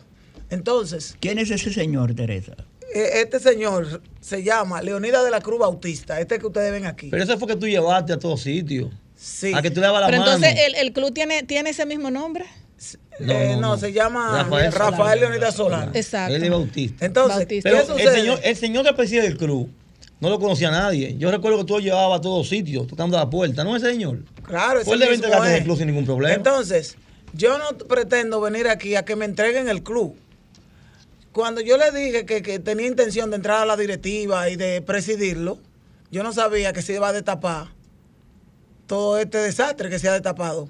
Entonces... 0.50 1.16
¿Quién 1.20 1.38
es 1.38 1.50
ese 1.50 1.72
señor, 1.72 2.14
Teresa? 2.14 2.54
E, 2.94 3.22
este 3.22 3.40
señor 3.40 4.02
se 4.20 4.42
llama 4.42 4.82
Leonida 4.82 5.24
de 5.24 5.30
la 5.30 5.40
Cruz 5.40 5.58
Bautista, 5.58 6.20
este 6.20 6.38
que 6.38 6.46
ustedes 6.46 6.72
ven 6.72 6.86
aquí. 6.86 7.08
Pero 7.10 7.24
ese 7.24 7.36
fue 7.36 7.48
que 7.48 7.56
tú 7.56 7.66
llevaste 7.66 8.12
a 8.12 8.18
todos 8.18 8.42
sitios. 8.42 8.90
Sí. 9.16 9.52
A 9.54 9.62
que 9.62 9.70
tú 9.70 9.80
le 9.80 9.88
la 9.88 10.06
Pero 10.06 10.18
entonces, 10.18 10.54
¿el, 10.66 10.74
¿el, 10.76 10.92
club 10.92 11.12
tiene, 11.12 11.42
tiene 11.42 11.70
ese 11.70 11.86
mismo 11.86 12.10
nombre? 12.10 12.46
No, 13.18 13.32
eh, 13.34 13.56
no, 13.60 13.76
se 13.76 13.92
llama 13.92 14.48
Rafael, 14.72 15.20
Leonidas 15.20 15.54
Solano. 15.54 15.92
Exacto. 15.94 16.34
Él 16.34 16.42
es 16.42 16.50
bautista. 16.50 17.04
Entonces, 17.04 17.46
Pero 17.62 17.96
el 17.96 18.08
señor, 18.08 18.40
el 18.42 18.56
señor 18.56 18.86
que 18.86 18.92
preside 18.94 19.26
el 19.26 19.36
club 19.36 19.70
no 20.20 20.30
lo 20.30 20.38
conocía 20.38 20.68
a 20.68 20.72
nadie. 20.72 21.16
Yo 21.18 21.30
recuerdo 21.30 21.58
que 21.58 21.64
tú 21.64 21.74
lo 21.74 21.80
llevabas 21.80 22.18
a 22.18 22.22
todos 22.22 22.48
sitios, 22.48 22.86
tocando 22.86 23.16
la 23.16 23.28
puerta, 23.28 23.64
¿no 23.64 23.76
ese 23.76 23.90
señor? 23.90 24.20
Claro, 24.42 24.80
ese 24.80 24.92
Él 24.92 25.00
debe 25.00 25.14
entregarse 25.14 25.58
el 25.58 25.64
club 25.64 25.76
sin 25.76 25.88
ningún 25.88 26.06
problema. 26.06 26.34
Entonces, 26.34 26.96
yo 27.34 27.58
no 27.58 27.76
pretendo 27.76 28.40
venir 28.40 28.68
aquí 28.68 28.96
a 28.96 29.04
que 29.04 29.16
me 29.16 29.26
entreguen 29.26 29.68
el 29.68 29.82
club. 29.82 30.16
Cuando 31.32 31.60
yo 31.60 31.76
le 31.76 31.92
dije 31.92 32.24
que, 32.24 32.42
que 32.42 32.58
tenía 32.58 32.86
intención 32.86 33.30
de 33.30 33.36
entrar 33.36 33.62
a 33.62 33.66
la 33.66 33.76
directiva 33.76 34.48
y 34.48 34.56
de 34.56 34.82
presidirlo, 34.82 35.58
yo 36.10 36.22
no 36.22 36.32
sabía 36.32 36.72
que 36.72 36.82
se 36.82 36.94
iba 36.94 37.08
a 37.08 37.12
destapar 37.12 37.68
todo 38.86 39.18
este 39.18 39.38
desastre 39.38 39.88
que 39.88 39.98
se 39.98 40.08
ha 40.08 40.12
destapado. 40.12 40.68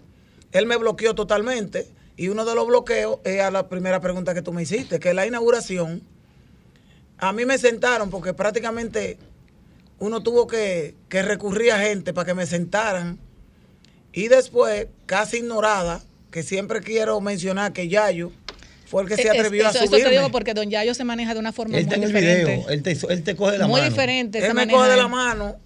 Él 0.52 0.66
me 0.66 0.76
bloqueó 0.76 1.14
totalmente 1.14 1.88
y 2.20 2.28
uno 2.28 2.44
de 2.44 2.54
los 2.54 2.66
bloqueos 2.66 3.18
es 3.24 3.40
a 3.40 3.50
la 3.50 3.66
primera 3.70 3.98
pregunta 4.02 4.34
que 4.34 4.42
tú 4.42 4.52
me 4.52 4.62
hiciste, 4.62 5.00
que 5.00 5.14
la 5.14 5.26
inauguración, 5.26 6.02
a 7.16 7.32
mí 7.32 7.46
me 7.46 7.56
sentaron 7.56 8.10
porque 8.10 8.34
prácticamente 8.34 9.16
uno 9.98 10.22
tuvo 10.22 10.46
que, 10.46 10.96
recurrir 11.08 11.72
a 11.72 11.78
gente 11.78 12.12
para 12.12 12.26
que 12.26 12.34
me 12.34 12.44
sentaran 12.44 13.18
y 14.12 14.28
después, 14.28 14.88
casi 15.06 15.38
ignorada, 15.38 16.02
que 16.30 16.42
siempre 16.42 16.82
quiero 16.82 17.18
mencionar 17.22 17.72
que 17.72 17.88
Yayo 17.88 18.32
fue 18.84 19.04
el 19.04 19.08
que 19.08 19.16
se 19.16 19.28
eh, 19.28 19.30
atrevió 19.30 19.66
a 19.66 19.72
subirme. 19.72 19.96
Eso 19.96 20.08
te 20.10 20.14
digo 20.14 20.30
porque 20.30 20.52
don 20.52 20.68
Yayo 20.68 20.92
se 20.92 21.04
maneja 21.04 21.32
de 21.32 21.40
una 21.40 21.52
forma 21.52 21.72
muy 21.72 21.84
diferente. 21.84 22.66
él 22.68 22.82
te, 22.82 22.98
él 23.08 23.22
te 23.22 23.34
coge 23.34 23.52
de 23.52 23.58
la 23.60 23.66
muy 23.66 23.80
mano. 23.80 23.84
Muy 23.84 23.90
diferente. 23.90 24.46
Él 24.46 24.52
me 24.52 24.68
coge 24.68 24.90
de 24.90 24.96
la 24.98 25.08
mano 25.08 25.56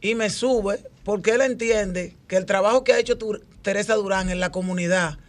y 0.00 0.16
me 0.16 0.30
sube 0.30 0.80
porque 1.04 1.30
él 1.30 1.42
entiende 1.42 2.16
que 2.26 2.34
el 2.34 2.44
trabajo 2.44 2.82
que 2.82 2.92
ha 2.92 2.98
hecho 2.98 3.16
Teresa 3.62 3.94
Durán 3.94 4.30
en 4.30 4.40
la 4.40 4.50
comunidad 4.50 5.20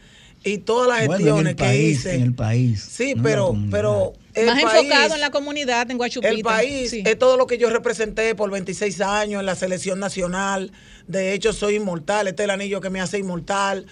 y 0.43 0.59
todas 0.59 0.87
las 0.87 1.07
gestiones 1.07 1.55
que 1.55 1.75
hice. 1.77 2.15
en 2.15 2.21
el 2.21 2.33
país. 2.35 2.83
Sí 2.83 3.15
pero 3.21 3.55
pero 3.71 4.13
más 4.45 4.61
enfocado 4.61 5.15
en 5.15 5.21
la 5.21 5.31
comunidad 5.31 5.89
en 5.89 5.97
Guachupita 5.97 6.33
el 6.33 6.41
país 6.41 6.93
es 6.93 7.19
todo 7.19 7.37
lo 7.37 7.47
que 7.47 7.57
yo 7.57 7.69
representé 7.69 8.35
por 8.35 8.49
26 8.51 9.01
años 9.01 9.39
en 9.39 9.45
la 9.45 9.55
selección 9.55 9.99
nacional. 9.99 10.71
De 11.07 11.33
hecho 11.33 11.53
soy 11.53 11.75
inmortal. 11.75 12.27
Este 12.27 12.43
es 12.43 12.45
el 12.45 12.51
anillo 12.51 12.81
que 12.81 12.89
me 12.89 12.99
hace 12.99 13.19
inmortal. 13.19 13.85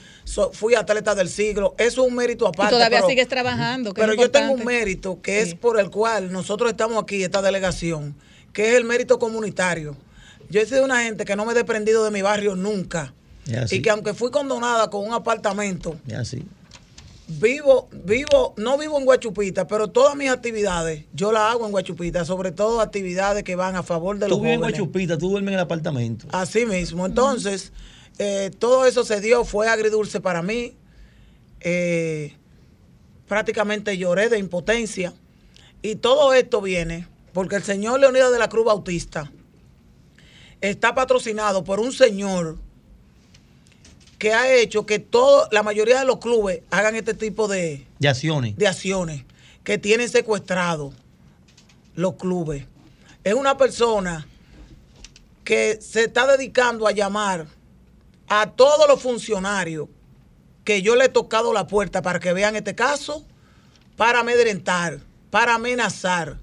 Fui 0.54 0.76
atleta 0.76 1.16
del 1.16 1.30
siglo. 1.30 1.76
Eso 1.78 2.04
es 2.04 2.08
un 2.10 2.16
mérito 2.16 2.47
aparte 2.47 2.76
y 2.76 2.78
todavía 2.78 3.02
sigues 3.04 3.28
trabajando 3.28 3.93
pero 3.93 4.14
yo 4.14 4.32
tengo 4.32 4.54
un 4.54 4.66
mérito 4.66 5.22
que 5.22 5.41
es 5.41 5.56
por 5.56 5.80
el 5.80 5.89
cual 5.89 6.32
nosotros 6.32 6.72
estamos 6.72 7.02
aquí 7.02 7.24
esta 7.24 7.41
delegación 7.41 8.16
que 8.54 8.70
es 8.70 8.76
el 8.76 8.84
mérito 8.84 9.20
comunitario. 9.20 9.95
Yo 10.49 10.60
he 10.60 10.66
sido 10.66 10.84
una 10.84 11.04
gente 11.04 11.24
que 11.24 11.36
no 11.36 11.45
me 11.45 11.54
he 11.54 11.56
desprendido 11.56 12.04
de 12.04 12.12
mi 12.12 12.22
barrio 12.22 12.56
nunca. 12.56 13.14
Y 13.72 13.82
que 13.82 13.89
aunque 13.89 14.14
fui 14.14 14.32
condonada 14.32 14.89
con 14.89 15.08
un 15.08 15.14
apartamento, 15.14 15.97
vivo, 17.28 17.89
vivo, 17.91 18.54
no 18.58 18.78
vivo 18.78 18.97
en 18.97 19.06
Guachupita, 19.06 19.68
pero 19.68 19.88
todas 19.89 20.16
mis 20.16 20.30
actividades 20.30 21.06
yo 21.14 21.32
las 21.32 21.52
hago 21.52 21.66
en 21.66 21.72
Guachupita, 21.72 22.26
sobre 22.26 22.52
todo 22.52 22.82
actividades 22.82 23.43
que 23.43 23.56
van 23.56 23.76
a 23.76 23.84
favor 23.84 24.18
de 24.18 24.28
los 24.28 24.38
Tú 24.38 24.43
vives 24.43 24.56
en 24.56 24.62
Guachupita, 24.62 25.18
tú 25.18 25.30
duermes 25.30 25.49
en 25.49 25.56
el 25.56 25.62
apartamento. 25.62 26.28
Así 26.32 26.66
mismo. 26.66 27.06
Entonces, 27.06 27.72
eh, 28.18 28.52
todo 28.58 28.86
eso 28.86 29.04
se 29.04 29.22
dio, 29.22 29.45
fue 29.45 29.68
agridulce 29.68 30.20
para 30.20 30.41
mí. 30.41 30.76
Eh, 31.62 32.36
prácticamente 33.28 33.97
lloré 33.97 34.30
de 34.30 34.38
impotencia. 34.39 35.14
Y 35.82 35.95
todo 35.95 36.34
esto 36.34 36.62
viene 36.62 37.08
porque 37.34 37.56
el 37.56 37.64
señor 37.64 37.99
Leonidas 37.99 38.32
de 38.32 38.39
la 38.39 38.49
Cruz 38.49 38.66
Bautista 38.66 39.32
está 40.60 40.93
patrocinado 40.93 41.64
por 41.64 41.80
un 41.80 41.91
señor 41.91 42.60
que 44.22 44.36
ha 44.36 44.54
hecho 44.54 44.86
que 44.86 45.00
todo, 45.00 45.48
la 45.52 45.64
mayoría 45.64 45.98
de 45.98 46.06
los 46.06 46.20
clubes 46.20 46.62
hagan 46.70 46.96
este 46.96 47.16
tipo 47.16 47.48
de, 47.48 47.88
de 47.98 48.08
acciones. 48.08 48.56
De 48.56 48.68
acciones 48.68 49.24
que 49.64 49.80
tienen 49.80 50.10
secuestrados 50.10 50.94
los 51.96 52.18
clubes. 52.18 52.68
Es 53.24 53.34
una 53.34 53.58
persona 53.58 54.28
que 55.44 55.80
se 55.82 56.04
está 56.04 56.28
dedicando 56.28 56.86
a 56.86 56.92
llamar 56.92 57.48
a 58.28 58.52
todos 58.52 58.88
los 58.88 59.02
funcionarios 59.02 59.88
que 60.66 60.84
yo 60.84 60.96
le 60.96 61.06
he 61.06 61.10
tocado 61.10 61.52
la 61.52 61.66
puerta 61.66 62.04
para 62.04 62.20
que 62.20 62.32
vean 62.32 62.56
este 62.56 62.76
caso, 62.76 63.26
para 63.98 64.20
amedrentar, 64.20 65.00
para 65.32 65.56
amenazar, 65.56 66.38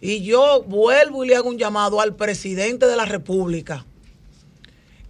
y 0.00 0.24
yo 0.24 0.64
vuelvo 0.64 1.24
y 1.24 1.28
le 1.28 1.36
hago 1.36 1.50
un 1.50 1.58
llamado 1.58 2.00
al 2.00 2.16
presidente 2.16 2.86
de 2.86 2.96
la 2.96 3.04
República 3.04 3.86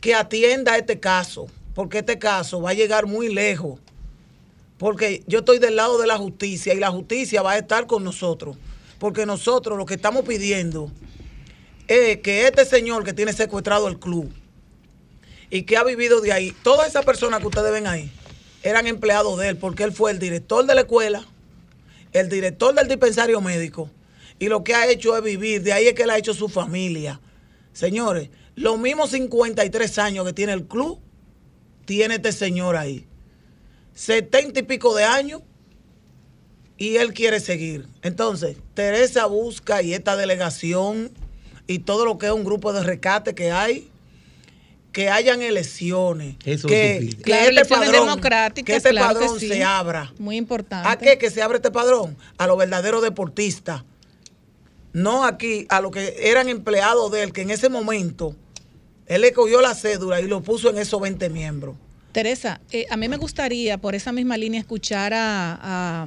que 0.02 0.14
atienda 0.14 0.76
este 0.76 1.00
caso, 1.00 1.46
porque 1.74 1.98
este 1.98 2.18
caso 2.18 2.60
va 2.60 2.70
a 2.70 2.74
llegar 2.74 3.06
muy 3.06 3.32
lejos. 3.32 3.80
Porque 4.78 5.22
yo 5.26 5.40
estoy 5.40 5.58
del 5.58 5.76
lado 5.76 5.98
de 5.98 6.06
la 6.06 6.18
justicia 6.18 6.74
y 6.74 6.78
la 6.78 6.90
justicia 6.90 7.42
va 7.42 7.52
a 7.52 7.58
estar 7.58 7.86
con 7.86 8.02
nosotros. 8.02 8.56
Porque 8.98 9.26
nosotros 9.26 9.78
lo 9.78 9.86
que 9.86 9.94
estamos 9.94 10.24
pidiendo 10.24 10.90
es 11.88 12.18
que 12.18 12.46
este 12.46 12.64
señor 12.64 13.04
que 13.04 13.12
tiene 13.12 13.32
secuestrado 13.32 13.88
el 13.88 13.98
club 13.98 14.32
y 15.50 15.62
que 15.62 15.76
ha 15.76 15.84
vivido 15.84 16.20
de 16.20 16.32
ahí, 16.32 16.54
todas 16.62 16.88
esas 16.88 17.04
personas 17.04 17.40
que 17.40 17.46
ustedes 17.46 17.70
ven 17.72 17.86
ahí, 17.86 18.10
eran 18.62 18.86
empleados 18.86 19.38
de 19.38 19.48
él, 19.48 19.56
porque 19.56 19.82
él 19.82 19.92
fue 19.92 20.10
el 20.10 20.18
director 20.18 20.64
de 20.66 20.74
la 20.74 20.82
escuela, 20.82 21.26
el 22.12 22.28
director 22.28 22.74
del 22.74 22.88
dispensario 22.88 23.40
médico 23.40 23.90
y 24.38 24.48
lo 24.48 24.64
que 24.64 24.74
ha 24.74 24.90
hecho 24.90 25.16
es 25.16 25.22
vivir. 25.22 25.62
De 25.62 25.72
ahí 25.72 25.86
es 25.86 25.94
que 25.94 26.02
él 26.02 26.10
ha 26.10 26.18
hecho 26.18 26.34
su 26.34 26.48
familia. 26.48 27.20
Señores, 27.72 28.28
los 28.56 28.76
mismos 28.76 29.10
53 29.10 29.98
años 29.98 30.26
que 30.26 30.32
tiene 30.32 30.52
el 30.52 30.64
club, 30.64 30.98
tiene 31.84 32.16
este 32.16 32.32
señor 32.32 32.76
ahí. 32.76 33.06
70 33.94 34.60
y 34.60 34.62
pico 34.62 34.94
de 34.94 35.04
años 35.04 35.42
y 36.76 36.96
él 36.96 37.12
quiere 37.12 37.40
seguir. 37.40 37.86
Entonces, 38.02 38.56
Teresa 38.74 39.26
busca 39.26 39.82
y 39.82 39.94
esta 39.94 40.16
delegación 40.16 41.12
y 41.66 41.80
todo 41.80 42.04
lo 42.04 42.18
que 42.18 42.26
es 42.26 42.32
un 42.32 42.44
grupo 42.44 42.72
de 42.72 42.82
rescate 42.82 43.34
que 43.34 43.52
hay, 43.52 43.90
que 44.92 45.08
hayan 45.08 45.40
elecciones, 45.40 46.36
Eso 46.44 46.68
que, 46.68 47.16
que 47.24 47.48
este 47.48 47.64
padrón, 47.64 48.20
que 48.64 48.76
este 48.76 48.94
padrón 48.94 49.40
se 49.40 49.64
abra. 49.64 50.12
Muy 50.18 50.36
importante. 50.36 50.88
¿A 50.88 50.96
qué? 50.98 51.16
Que 51.18 51.30
se 51.30 51.42
abre 51.42 51.56
este 51.56 51.70
padrón 51.70 52.16
a 52.36 52.46
los 52.46 52.58
verdaderos 52.58 53.02
deportistas 53.02 53.84
no 54.92 55.24
aquí 55.24 55.66
a 55.68 55.80
los 55.80 55.90
que 55.90 56.14
eran 56.18 56.48
empleados 56.48 57.10
de 57.12 57.22
él, 57.22 57.32
que 57.32 57.42
en 57.42 57.50
ese 57.50 57.68
momento 57.68 58.36
él 59.06 59.20
le 59.20 59.32
cogió 59.32 59.60
la 59.60 59.74
cédula 59.74 60.20
y 60.20 60.28
lo 60.28 60.42
puso 60.42 60.70
en 60.70 60.78
esos 60.78 61.00
20 61.00 61.28
miembros. 61.30 61.76
Teresa, 62.12 62.60
eh, 62.70 62.86
a 62.90 62.96
mí 62.96 63.08
me 63.08 63.16
gustaría 63.16 63.78
por 63.78 63.94
esa 63.94 64.12
misma 64.12 64.36
línea 64.36 64.60
escuchar 64.60 65.12
a, 65.14 66.06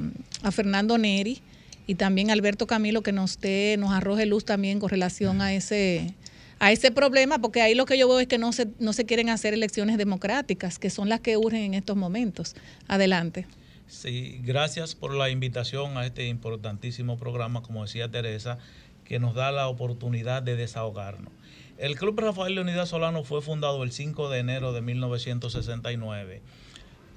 Fernando 0.52 0.98
Neri 1.00 1.42
y 1.88 1.96
también 1.96 2.30
a 2.30 2.34
Alberto 2.34 2.68
Camilo 2.68 3.02
que 3.02 3.12
nos 3.12 3.40
dé, 3.40 3.76
nos 3.80 3.92
arroje 3.92 4.28
luz 4.28 4.46
también 4.46 4.80
con 4.80 4.90
relación 4.90 5.42
a 5.42 5.54
ese 5.54 6.14
a 6.58 6.72
ese 6.72 6.90
problema, 6.90 7.40
porque 7.40 7.62
ahí 7.62 7.76
lo 7.76 7.86
que 7.86 7.98
yo 7.98 8.08
veo 8.08 8.20
es 8.20 8.28
que 8.28 8.38
no 8.38 8.54
se, 8.54 8.68
no 8.80 8.94
se 8.94 9.06
quieren 9.06 9.30
hacer 9.30 9.54
elecciones 9.54 9.98
democráticas, 9.98 10.80
que 10.80 10.90
son 10.90 11.10
las 11.10 11.20
que 11.20 11.36
urgen 11.36 11.62
en 11.62 11.74
estos 11.74 11.98
momentos. 11.98 12.56
Adelante. 12.88 13.46
Sí, 13.88 14.40
gracias 14.42 14.96
por 14.96 15.14
la 15.14 15.30
invitación 15.30 15.98
a 15.98 16.06
este 16.06 16.28
importantísimo 16.28 17.18
programa, 17.18 17.62
como 17.62 17.84
decía 17.84 18.10
Teresa, 18.10 18.58
que 19.04 19.20
nos 19.20 19.36
da 19.36 19.52
la 19.52 19.68
oportunidad 19.68 20.42
de 20.42 20.56
desahogarnos. 20.56 21.32
El 21.78 21.98
Club 21.98 22.18
Rafael 22.20 22.56
Leonidas 22.56 22.90
Solano 22.90 23.26
fue 23.26 23.42
fundado 23.42 23.84
el 23.84 23.92
5 23.92 24.30
de 24.30 24.40
enero 24.40 24.72
de 24.72 24.82
1969. 24.82 26.42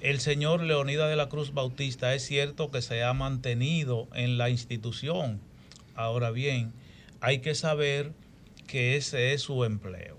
El 0.01 0.19
señor 0.19 0.63
Leonidas 0.63 1.09
de 1.09 1.15
la 1.15 1.29
Cruz 1.29 1.53
Bautista 1.53 2.13
es 2.13 2.25
cierto 2.25 2.69
que 2.69 2.81
se 2.81 3.03
ha 3.03 3.13
mantenido 3.13 4.09
en 4.13 4.37
la 4.37 4.49
institución. 4.49 5.39
Ahora 5.95 6.31
bien, 6.31 6.73
hay 7.21 7.39
que 7.39 7.55
saber 7.55 8.11
que 8.67 8.97
ese 8.97 9.33
es 9.33 9.41
su 9.43 9.63
empleo. 9.63 10.17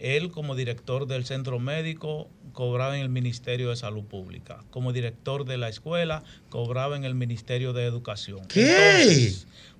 Él 0.00 0.32
como 0.32 0.56
director 0.56 1.06
del 1.06 1.24
centro 1.24 1.60
médico 1.60 2.28
cobraba 2.54 2.96
en 2.96 3.02
el 3.02 3.08
Ministerio 3.08 3.70
de 3.70 3.76
Salud 3.76 4.04
Pública. 4.04 4.64
Como 4.70 4.92
director 4.92 5.44
de 5.44 5.58
la 5.58 5.68
escuela 5.68 6.24
cobraba 6.48 6.96
en 6.96 7.04
el 7.04 7.14
Ministerio 7.14 7.72
de 7.72 7.84
Educación. 7.84 8.46
¿Qué? 8.48 9.32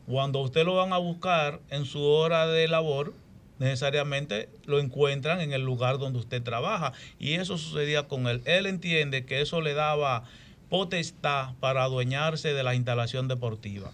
cuando 0.06 0.38
usted 0.40 0.64
lo 0.64 0.76
van 0.76 0.92
a 0.92 0.98
buscar 0.98 1.60
en 1.68 1.84
su 1.84 2.00
hora 2.02 2.46
de 2.46 2.68
labor, 2.68 3.12
necesariamente 3.58 4.48
lo 4.64 4.80
encuentran 4.80 5.40
en 5.40 5.52
el 5.52 5.62
lugar 5.62 5.98
donde 5.98 6.18
usted 6.18 6.42
trabaja. 6.42 6.92
Y 7.18 7.34
eso 7.34 7.58
sucedía 7.58 8.04
con 8.04 8.26
él. 8.26 8.42
Él 8.44 8.66
entiende 8.66 9.24
que 9.24 9.40
eso 9.40 9.60
le 9.60 9.74
daba 9.74 10.24
potestad 10.68 11.54
para 11.60 11.84
adueñarse 11.84 12.52
de 12.52 12.62
la 12.62 12.74
instalación 12.74 13.28
deportiva. 13.28 13.90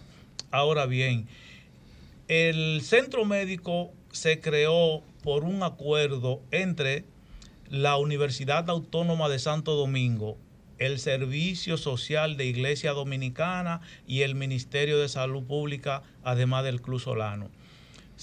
Ahora 0.51 0.85
bien, 0.85 1.27
el 2.27 2.81
centro 2.83 3.25
médico 3.25 3.91
se 4.11 4.39
creó 4.39 5.03
por 5.23 5.43
un 5.43 5.63
acuerdo 5.63 6.41
entre 6.51 7.05
la 7.69 7.97
Universidad 7.97 8.69
Autónoma 8.69 9.29
de 9.29 9.39
Santo 9.39 9.75
Domingo, 9.75 10.37
el 10.77 10.99
Servicio 10.99 11.77
Social 11.77 12.37
de 12.37 12.45
Iglesia 12.45 12.91
Dominicana 12.91 13.81
y 14.07 14.21
el 14.21 14.35
Ministerio 14.35 14.99
de 14.99 15.09
Salud 15.09 15.43
Pública, 15.43 16.03
además 16.23 16.63
del 16.65 16.81
Club 16.81 16.99
Solano. 16.99 17.49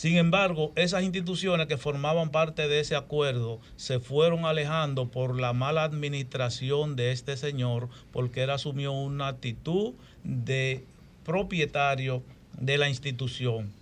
Sin 0.01 0.17
embargo, 0.17 0.73
esas 0.77 1.03
instituciones 1.03 1.67
que 1.67 1.77
formaban 1.77 2.31
parte 2.31 2.69
de 2.69 2.81
ese 2.81 2.97
acuerdo 2.97 3.61
se 3.77 4.01
fueron 4.01 4.47
alejando 4.47 5.11
por 5.11 5.39
la 5.39 5.53
mala 5.53 5.85
administración 5.85 6.97
de 6.97 7.13
este 7.13 7.37
señor, 7.37 7.91
porque 8.11 8.45
él 8.45 8.49
asumió 8.49 8.93
una 8.93 9.29
actitud 9.29 9.93
de 10.25 10.87
propietario 11.23 12.23
de 12.59 12.79
la 12.79 12.89
institución. 12.89 13.75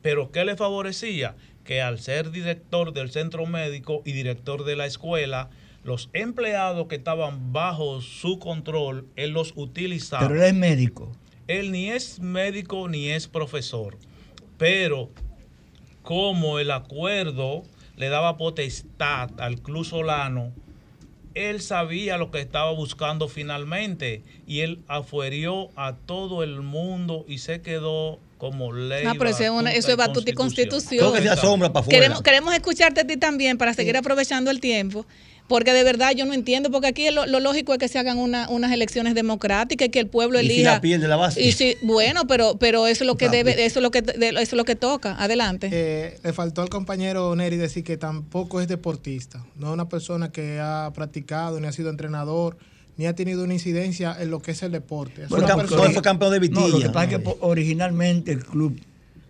Pero 0.00 0.32
¿qué 0.32 0.46
le 0.46 0.56
favorecía? 0.56 1.36
Que 1.62 1.82
al 1.82 1.98
ser 1.98 2.30
director 2.30 2.94
del 2.94 3.10
centro 3.10 3.44
médico 3.44 4.00
y 4.06 4.12
director 4.12 4.64
de 4.64 4.76
la 4.76 4.86
escuela, 4.86 5.50
los 5.82 6.08
empleados 6.14 6.88
que 6.88 6.96
estaban 6.96 7.52
bajo 7.52 8.00
su 8.00 8.38
control, 8.38 9.06
él 9.14 9.32
los 9.32 9.52
utilizaba. 9.56 10.26
Pero 10.26 10.40
él 10.42 10.48
es 10.48 10.54
médico. 10.54 11.12
Él 11.48 11.70
ni 11.70 11.90
es 11.90 12.18
médico 12.18 12.88
ni 12.88 13.10
es 13.10 13.28
profesor. 13.28 13.98
Pero 14.56 15.10
como 16.04 16.60
el 16.60 16.70
acuerdo 16.70 17.64
le 17.96 18.08
daba 18.08 18.36
potestad 18.36 19.30
al 19.40 19.60
Club 19.60 19.84
Solano, 19.84 20.52
él 21.34 21.60
sabía 21.60 22.16
lo 22.16 22.30
que 22.30 22.40
estaba 22.40 22.70
buscando 22.70 23.26
finalmente 23.26 24.22
y 24.46 24.60
él 24.60 24.84
afuerió 24.86 25.70
a 25.74 25.94
todo 25.94 26.44
el 26.44 26.60
mundo 26.60 27.24
y 27.26 27.38
se 27.38 27.60
quedó 27.60 28.20
como 28.38 28.72
ley. 28.72 29.04
No, 29.04 29.14
pero 29.14 29.30
eso 29.30 29.42
es, 29.42 29.74
eso 29.76 29.90
es 29.90 29.96
batuta 29.96 30.30
y 30.30 30.34
constitución. 30.34 31.00
Todo 31.00 31.14
que 31.14 31.22
se 31.22 31.30
asombra 31.30 31.72
para 31.72 31.80
afuera. 31.80 31.98
Queremos, 31.98 32.22
queremos 32.22 32.54
escucharte 32.54 33.00
a 33.00 33.06
ti 33.06 33.16
también 33.16 33.56
para 33.58 33.72
seguir 33.74 33.96
aprovechando 33.96 34.50
el 34.50 34.60
tiempo. 34.60 35.06
Porque 35.46 35.72
de 35.74 35.84
verdad 35.84 36.12
yo 36.16 36.24
no 36.24 36.32
entiendo, 36.32 36.70
porque 36.70 36.86
aquí 36.86 37.10
lo, 37.10 37.26
lógico 37.26 37.74
es 37.74 37.78
que 37.78 37.88
se 37.88 37.98
hagan 37.98 38.18
unas 38.18 38.72
elecciones 38.72 39.14
democráticas 39.14 39.88
y 39.88 39.90
que 39.90 40.00
el 40.00 40.06
pueblo 40.06 40.38
elija. 40.38 40.54
Y 40.54 40.58
si 40.58 40.62
la 40.64 40.80
pierde 40.80 41.08
la 41.08 41.16
base. 41.16 41.42
Y 41.42 41.52
si, 41.52 41.76
bueno, 41.82 42.26
pero, 42.26 42.56
pero 42.58 42.86
eso 42.86 43.04
es 43.04 43.06
lo 43.06 43.16
que 43.16 43.28
debe, 43.28 43.64
eso 43.64 43.80
es 43.80 43.82
lo 43.82 43.90
que 43.90 43.98
eso 43.98 44.38
es 44.40 44.52
lo 44.54 44.64
que 44.64 44.74
toca. 44.74 45.16
Adelante. 45.22 45.68
Eh, 45.70 46.18
le 46.22 46.32
faltó 46.32 46.62
al 46.62 46.70
compañero 46.70 47.36
Neri 47.36 47.56
decir 47.56 47.84
que 47.84 47.98
tampoco 47.98 48.60
es 48.60 48.68
deportista, 48.68 49.44
no 49.56 49.68
es 49.68 49.74
una 49.74 49.88
persona 49.88 50.32
que 50.32 50.60
ha 50.60 50.90
practicado 50.94 51.60
ni 51.60 51.66
ha 51.66 51.72
sido 51.72 51.90
entrenador 51.90 52.56
ni 52.96 53.06
ha 53.06 53.14
tenido 53.14 53.44
una 53.44 53.54
incidencia 53.54 54.16
en 54.20 54.30
lo 54.30 54.40
que 54.40 54.52
es 54.52 54.62
el 54.62 54.72
deporte. 54.72 55.26
fue, 55.28 55.42
campeón 56.02 56.32
de 56.32 56.38
vitilla. 56.38 56.68
lo 56.68 56.80
que 56.80 56.90
pasa 56.90 57.16
es 57.16 57.18
que 57.18 57.36
originalmente 57.40 58.32
el 58.32 58.44
club 58.44 58.78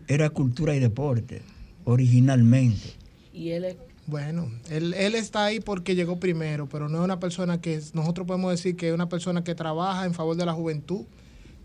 era 0.06 0.30
cultura 0.30 0.74
y 0.74 0.80
deporte, 0.80 1.42
originalmente. 1.84 2.92
Y 3.32 3.50
él 3.50 3.64
es 3.64 3.76
bueno, 4.06 4.50
él, 4.70 4.94
él 4.94 5.14
está 5.14 5.44
ahí 5.44 5.60
porque 5.60 5.94
llegó 5.94 6.20
primero, 6.20 6.68
pero 6.68 6.88
no 6.88 6.98
es 6.98 7.04
una 7.04 7.20
persona 7.20 7.60
que 7.60 7.80
nosotros 7.94 8.26
podemos 8.26 8.50
decir 8.50 8.76
que 8.76 8.88
es 8.88 8.94
una 8.94 9.08
persona 9.08 9.44
que 9.44 9.54
trabaja 9.54 10.04
en 10.04 10.14
favor 10.14 10.36
de 10.36 10.44
la 10.44 10.52
juventud 10.52 11.06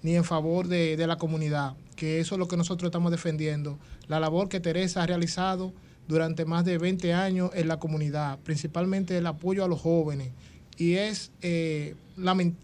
ni 0.02 0.16
en 0.16 0.24
favor 0.24 0.68
de, 0.68 0.95
la 1.07 1.18
comunidad, 1.18 1.74
que 1.95 2.20
eso 2.20 2.36
es 2.36 2.40
lo 2.40 2.48
que 2.48 2.57
nosotros 2.57 2.88
estamos 2.88 3.11
defendiendo. 3.11 3.78
La 4.07 4.20
labor 4.20 4.49
que 4.49 4.60
Teresa 4.60 5.03
ha 5.03 5.06
realizado 5.06 5.74
durante 6.07 6.45
más 6.45 6.66
de 6.66 6.78
20 6.78 7.14
años 7.14 7.52
en 7.53 7.68
la 7.68 7.78
comunidad, 7.78 8.40
principalmente 8.40 9.18
el 9.18 9.28
apoyo 9.28 9.64
a 9.64 9.68
los 9.68 9.82
jóvenes. 9.82 10.30
Y 10.78 10.94
es, 10.94 11.32
eh, 11.41 11.95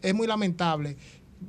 es 0.02 0.14
muy 0.14 0.28
lamentable 0.28 0.96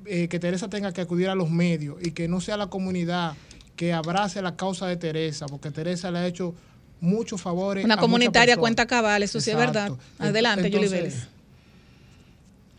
eh, 0.05 0.29
que 0.29 0.39
Teresa 0.41 0.69
tenga 0.69 0.93
que 0.93 1.01
acudir 1.01 1.29
a 1.29 1.35
los 1.35 1.51
medios 1.51 1.97
y 2.03 2.11
que 2.11 2.27
no 2.27 2.41
sea 2.41 2.57
la 2.57 2.67
comunidad 2.67 3.35
que 3.77 3.93
abrace 3.93 4.43
la 4.43 4.57
causa 4.57 4.87
de 4.87 4.97
Teresa, 4.97 5.47
porque 5.47 5.71
Teresa 5.71 6.11
le 6.11 6.19
ha 6.19 6.27
hecho 6.27 6.55
muchos 7.01 7.41
favores. 7.41 7.85
Una 7.85 7.97
comunitaria 7.97 8.57
cuenta 8.57 8.87
cabal, 8.87 9.23
eso 9.23 9.41
sí 9.41 9.51
es 9.51 9.57
verdad. 9.57 9.93
Adelante, 10.19 10.71
Julie 10.71 10.89
Vélez. 10.89 11.29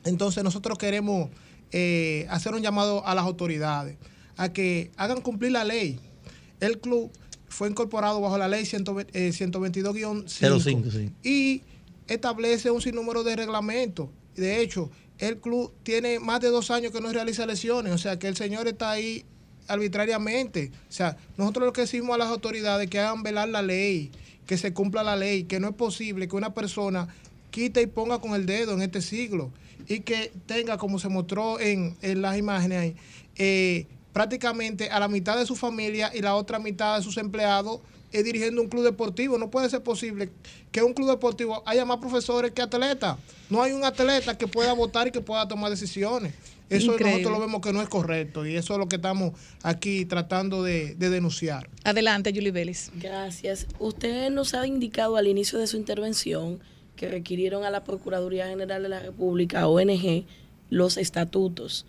Entonces 0.03 0.43
nosotros 0.43 0.77
queremos 0.77 1.29
eh, 1.71 2.25
hacer 2.29 2.53
un 2.53 2.61
llamado 2.61 3.05
a 3.05 3.13
las 3.13 3.25
autoridades 3.25 3.97
a 4.37 4.49
que 4.49 4.91
hagan 4.97 5.21
cumplir 5.21 5.51
la 5.51 5.63
ley. 5.63 5.99
El 6.59 6.79
club 6.79 7.11
fue 7.49 7.69
incorporado 7.69 8.21
bajo 8.21 8.37
la 8.37 8.47
ley 8.47 8.63
122-05 8.63 10.95
eh, 10.95 11.11
y 11.23 11.63
establece 12.07 12.71
un 12.71 12.81
sinnúmero 12.81 13.23
de 13.23 13.35
reglamentos. 13.35 14.09
De 14.35 14.61
hecho, 14.61 14.89
el 15.17 15.37
club 15.37 15.73
tiene 15.83 16.19
más 16.19 16.41
de 16.41 16.49
dos 16.49 16.71
años 16.71 16.91
que 16.91 17.01
no 17.01 17.11
realiza 17.11 17.45
lesiones, 17.45 17.93
o 17.93 17.97
sea 17.97 18.19
que 18.19 18.27
el 18.27 18.37
señor 18.37 18.67
está 18.67 18.91
ahí 18.91 19.25
arbitrariamente. 19.67 20.71
O 20.89 20.91
sea, 20.91 21.17
nosotros 21.37 21.65
lo 21.65 21.73
que 21.73 21.81
decimos 21.81 22.15
a 22.15 22.17
las 22.17 22.27
autoridades 22.29 22.89
que 22.89 22.99
hagan 22.99 23.23
velar 23.23 23.49
la 23.49 23.61
ley, 23.61 24.11
que 24.45 24.57
se 24.57 24.73
cumpla 24.73 25.03
la 25.03 25.15
ley, 25.15 25.43
que 25.43 25.59
no 25.59 25.69
es 25.69 25.75
posible 25.75 26.27
que 26.27 26.35
una 26.35 26.53
persona 26.53 27.07
quite 27.51 27.81
y 27.81 27.87
ponga 27.87 28.19
con 28.19 28.33
el 28.33 28.45
dedo 28.45 28.73
en 28.73 28.81
este 28.81 29.01
siglo 29.01 29.51
y 29.87 30.01
que 30.01 30.31
tenga, 30.45 30.77
como 30.77 30.99
se 30.99 31.09
mostró 31.09 31.59
en, 31.59 31.95
las 32.01 32.37
imágenes 32.37 32.79
ahí, 32.79 32.95
eh, 33.35 33.85
prácticamente 34.13 34.89
a 34.89 34.99
la 34.99 35.07
mitad 35.07 35.37
de 35.37 35.45
su 35.45 35.55
familia 35.55 36.11
y 36.13 36.21
la 36.21 36.35
otra 36.35 36.59
mitad 36.59 36.97
de 36.97 37.03
sus 37.03 37.17
empleados 37.17 37.81
eh, 38.11 38.23
dirigiendo 38.23 38.61
un 38.61 38.69
club 38.69 38.83
deportivo. 38.83 39.37
No 39.37 39.49
puede 39.49 39.69
ser 39.69 39.83
posible 39.83 40.29
que 40.71 40.81
un 40.81 40.93
club 40.93 41.09
deportivo 41.09 41.61
haya 41.65 41.85
más 41.85 41.97
profesores 41.97 42.51
que 42.51 42.61
atletas. 42.61 43.17
No 43.49 43.61
hay 43.61 43.73
un 43.73 43.83
atleta 43.83 44.37
que 44.37 44.47
pueda 44.47 44.73
votar 44.73 45.07
y 45.07 45.11
que 45.11 45.21
pueda 45.21 45.47
tomar 45.47 45.69
decisiones. 45.69 46.33
Eso 46.69 46.97
nosotros 46.97 47.31
lo 47.31 47.39
vemos 47.39 47.61
que 47.61 47.71
no 47.71 47.81
es 47.81 47.87
correcto 47.87 48.45
y 48.45 48.55
eso 48.55 48.73
es 48.73 48.79
lo 48.79 48.87
que 48.87 48.97
estamos 48.97 49.31
aquí 49.63 50.05
tratando 50.05 50.63
de, 50.63 50.95
denunciar. 50.95 51.69
Adelante, 51.83 52.33
Julie 52.33 52.51
Vélez. 52.51 52.91
Gracias. 52.95 53.67
Usted 53.79 54.29
nos 54.31 54.53
ha 54.53 54.67
indicado 54.67 55.15
al 55.15 55.27
inicio 55.27 55.59
de 55.59 55.67
su 55.67 55.77
intervención 55.77 56.59
que 56.95 57.07
requirieron 57.07 57.63
a 57.63 57.69
la 57.69 57.83
Procuraduría 57.83 58.47
General 58.47 58.83
de 58.83 58.89
la 58.89 58.99
República, 58.99 59.67
ONG, 59.67 60.25
los 60.69 60.97
estatutos. 60.97 61.85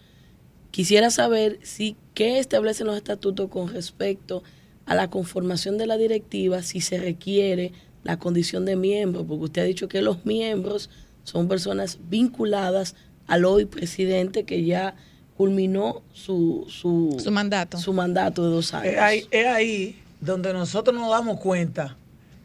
Quisiera 0.71 1.11
saber 1.11 1.59
si 1.63 1.97
qué 2.15 2.39
establecen 2.39 2.87
los 2.87 2.97
estatutos 2.97 3.49
con 3.49 3.69
respecto 3.69 4.45
a 4.87 4.95
la 4.95 5.11
conformación 5.11 5.77
de 5.77 5.87
la 5.87 5.97
directiva, 5.97 6.63
si 6.63 6.81
se 6.81 6.99
requiere 6.99 7.73
la 8.05 8.19
condición 8.19 8.65
de 8.65 8.77
miembro, 8.77 9.27
porque 9.27 9.45
usted 9.45 9.63
ha 9.63 9.65
dicho 9.65 9.89
que 9.89 10.03
los 10.03 10.25
miembros 10.25 10.89
son 11.25 11.49
personas 11.49 11.99
vinculadas 12.09 12.95
al 13.29 13.45
hoy 13.45 13.67
presidente 13.67 14.45
que 14.45 14.65
ya 14.65 14.97
culminó 15.37 16.03
su, 16.13 16.67
su, 16.69 17.31
mandato. 17.31 17.79
Su 17.79 17.93
mandato 17.93 18.45
de 18.45 18.51
dos 18.51 18.75
años. 18.75 18.95
Es 19.31 19.47
ahí, 19.47 20.03
donde 20.21 20.53
nosotros 20.53 20.97
nos 20.97 21.09
damos 21.11 21.39
cuenta 21.39 21.97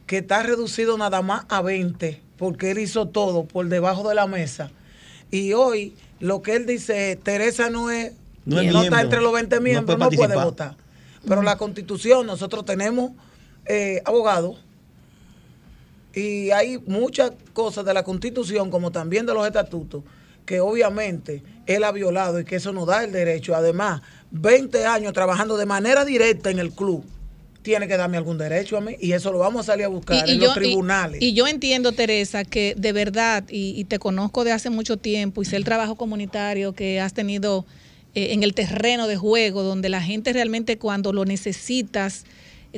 que 0.05 0.19
está 0.19 0.43
reducido 0.43 0.95
nada 0.97 1.23
más 1.23 1.45
a 1.49 1.64
20, 1.64 2.22
porque 2.38 2.69
él 2.69 2.77
hizo 2.77 3.07
todo 3.07 3.45
por 3.45 3.68
debajo 3.68 4.07
de 4.07 4.14
la 4.14 4.27
mesa. 4.27 4.69
Y 5.31 5.53
hoy 5.53 5.95
lo 6.19 6.43
que 6.43 6.55
él 6.55 6.68
dice, 6.68 7.18
Teresa 7.23 7.72
no 7.72 7.89
es, 7.89 8.14
no, 8.45 8.60
está 8.61 9.01
entre 9.01 9.22
los 9.22 9.34
20 9.34 9.60
miembros, 9.61 9.97
no 9.97 10.10
puede, 10.10 10.35
votar. 10.35 10.76
Pero 11.27 11.41
la 11.41 11.57
constitución, 11.57 12.27
nosotros 12.27 12.65
tenemos 12.65 13.14
eh, 13.65 14.01
abogados 14.05 14.64
y 16.14 16.51
hay 16.51 16.77
muchas 16.85 17.31
cosas 17.53 17.85
de 17.85 17.93
la 17.93 18.03
constitución, 18.03 18.69
como 18.69 18.91
también 18.91 19.26
de 19.26 19.34
los 19.34 19.47
estatutos, 19.47 20.03
que 20.45 20.60
obviamente 20.60 21.44
él 21.65 21.84
ha 21.84 21.91
violado 21.91 22.40
y 22.40 22.45
que 22.45 22.57
eso 22.57 22.74
nos 22.74 22.88
da 22.88 23.03
el 23.03 23.11
derecho. 23.11 23.56
Además, 23.56 24.02
20 24.32 24.86
años 24.86 25.14
trabajando 25.14 25.57
de 25.57 25.65
manera 25.65 26.06
directa 26.06 26.49
en 26.49 26.60
el 26.60 26.72
club, 26.72 27.03
tiene 27.61 27.88
que 27.88 27.98
darme 27.98 28.18
algún 28.18 28.38
derecho 28.38 28.78
a 28.78 28.82
mí 28.82 28.95
y 28.99 29.14
eso 29.14 29.32
lo 29.32 29.40
vamos 29.40 29.61
a 29.61 29.72
salir 29.72 29.86
a 29.86 29.88
buscar 29.88 30.30
en 30.30 30.40
los 30.40 30.53
tribunales. 30.53 31.22
Y, 31.22 31.34
yo 31.34 31.48
entiendo, 31.48 31.94
Teresa, 31.94 32.44
que 32.44 32.76
de 32.78 32.91
verdad, 32.91 33.45
y, 33.49 33.84
te 33.86 33.99
conozco 33.99 34.44
de 34.44 34.52
hace 34.52 34.70
mucho 34.70 34.98
tiempo 34.98 35.41
y 35.41 35.45
sé 35.45 35.56
el 35.56 35.64
trabajo 35.64 35.95
comunitario 35.95 36.74
que 36.74 36.99
has 36.99 37.14
tenido 37.14 37.65
eh, 38.15 38.34
en 38.34 38.44
el 38.44 38.53
terreno 38.53 39.07
de 39.07 39.15
juego, 39.15 39.64
donde 39.64 39.90
la 39.90 40.02
gente 40.02 40.34
realmente 40.34 40.78
cuando 40.78 41.14
lo 41.14 41.26
necesitas 41.26 42.26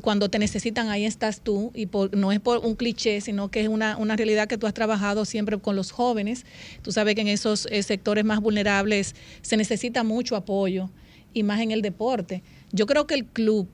cuando 0.02 0.30
te 0.30 0.40
necesitan, 0.40 0.90
ahí 0.90 1.06
estás 1.06 1.42
tú, 1.42 1.72
y 1.74 1.88
no 2.12 2.32
es 2.32 2.40
por 2.40 2.60
un 2.60 2.76
cliché, 2.76 3.22
sino 3.22 3.50
que 3.50 3.62
es 3.62 3.68
una, 3.68 3.98
una, 3.98 4.16
realidad 4.16 4.48
que 4.48 4.58
tú 4.58 4.68
has 4.68 4.74
trabajado 4.74 5.26
siempre 5.26 5.58
con 5.58 5.76
los 5.76 5.92
jóvenes. 5.92 6.46
Tú 6.82 6.92
sabes 6.92 7.16
que 7.16 7.22
en 7.22 7.30
esos 7.30 7.68
eh, 7.72 7.82
sectores 7.84 8.26
más 8.26 8.42
vulnerables 8.42 9.16
se 9.42 9.58
necesita 9.58 10.04
mucho 10.04 10.36
apoyo, 10.36 10.90
y 11.36 11.44
más 11.44 11.60
en 11.62 11.70
el 11.70 11.84
deporte. 11.84 12.42
Yo 12.72 12.88
creo 12.88 13.06
que 13.06 13.14
el 13.14 13.26
club 13.26 13.68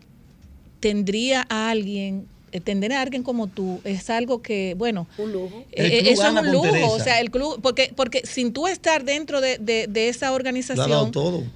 tendría 0.82 1.46
a 1.48 1.70
alguien 1.70 2.28
tener 2.60 2.92
a 2.92 3.02
alguien 3.02 3.24
como 3.24 3.48
tú 3.48 3.80
es 3.84 4.10
algo 4.10 4.42
que, 4.42 4.76
bueno, 4.78 5.08
un 5.18 5.32
lujo. 5.32 5.64
Eh, 5.72 6.10
eso 6.12 6.28
es 6.28 6.34
un 6.34 6.52
lujo. 6.52 6.92
O 6.92 7.00
sea, 7.00 7.22
el 7.22 7.32
club, 7.32 7.60
porque, 7.62 7.94
porque 7.96 8.22
sin 8.26 8.52
tú 8.52 8.68
estar 8.68 9.06
dentro 9.06 9.40
de, 9.40 9.58
de, 9.58 10.10
esa 10.10 10.34
organización, 10.34 11.12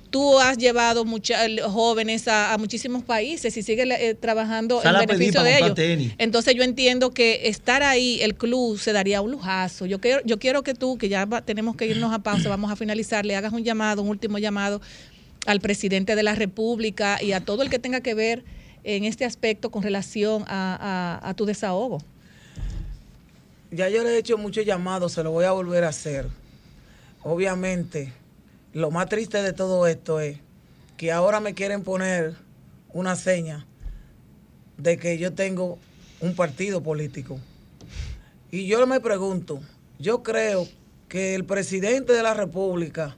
tú 0.10 0.40
has 0.40 0.58
llevado 0.58 1.04
muchos 1.04 1.36
jóvenes 1.68 2.28
a, 2.28 2.56
muchísimos 2.58 3.04
países 3.04 3.58
y 3.58 3.64
sigues 3.64 3.88
eh, 4.00 4.16
trabajando 4.16 4.82
en 4.84 4.94
beneficio 5.06 5.44
de 5.44 5.58
ellos. 5.58 6.14
Entonces 6.18 6.56
yo 6.56 6.64
entiendo 6.64 7.12
que 7.12 7.48
estar 7.50 7.84
ahí, 7.84 8.20
el 8.22 8.36
club 8.36 8.80
se 8.80 8.94
daría 8.94 9.22
un 9.22 9.32
lujazo. 9.32 9.86
Yo 9.86 10.00
quiero, 10.00 10.22
yo 10.24 10.40
quiero 10.40 10.64
que 10.64 10.74
tú, 10.74 10.98
que 10.98 11.10
ya 11.10 11.28
tenemos 11.42 11.76
que 11.76 11.88
irnos 11.88 12.14
a 12.14 12.20
pausa, 12.20 12.48
vamos 12.48 12.72
a 12.72 12.76
finalizar, 12.76 13.26
le 13.26 13.36
hagas 13.36 13.52
un 13.52 13.64
llamado, 13.64 14.02
un 14.02 14.10
último 14.10 14.38
llamado 14.38 14.82
al 15.46 15.60
presidente 15.60 16.16
de 16.16 16.24
la 16.24 16.36
República 16.36 17.22
y 17.22 17.32
a 17.32 17.40
todo 17.40 17.64
el 17.64 17.70
que 17.70 17.80
tenga 17.80 18.02
que 18.02 18.14
ver 18.14 18.44
en 18.86 19.04
este 19.04 19.26
aspecto 19.26 19.72
con 19.72 19.84
relación 19.84 20.46
a, 20.48 21.34
tu 21.36 21.46
desahogo? 21.46 22.02
Ya 23.72 23.90
yo 23.90 24.04
le 24.04 24.12
he 24.12 24.18
hecho 24.18 24.38
muchos 24.38 24.64
llamados, 24.64 25.14
se 25.14 25.24
lo 25.24 25.32
voy 25.32 25.46
a 25.46 25.52
volver 25.52 25.84
a 25.84 25.90
hacer. 25.90 26.28
Obviamente, 27.24 28.14
lo 28.74 28.92
más 28.92 29.10
triste 29.10 29.42
de 29.42 29.52
todo 29.52 29.88
esto 29.88 30.20
es 30.20 30.38
que 30.98 31.12
ahora 31.12 31.40
me 31.40 31.56
quieren 31.56 31.84
poner 31.84 32.36
una 32.94 33.16
seña 33.16 33.66
de 34.78 34.98
que 34.98 35.18
yo 35.18 35.34
tengo 35.34 35.80
un 36.22 36.36
partido 36.36 36.82
político. 36.82 37.40
Y 38.52 38.68
yo 38.68 38.86
me 38.86 39.00
pregunto, 39.00 39.60
yo 40.00 40.22
creo 40.24 40.68
que 41.10 41.34
el 41.34 41.44
presidente 41.44 42.14
de 42.14 42.24
la 42.24 42.34
República, 42.34 43.18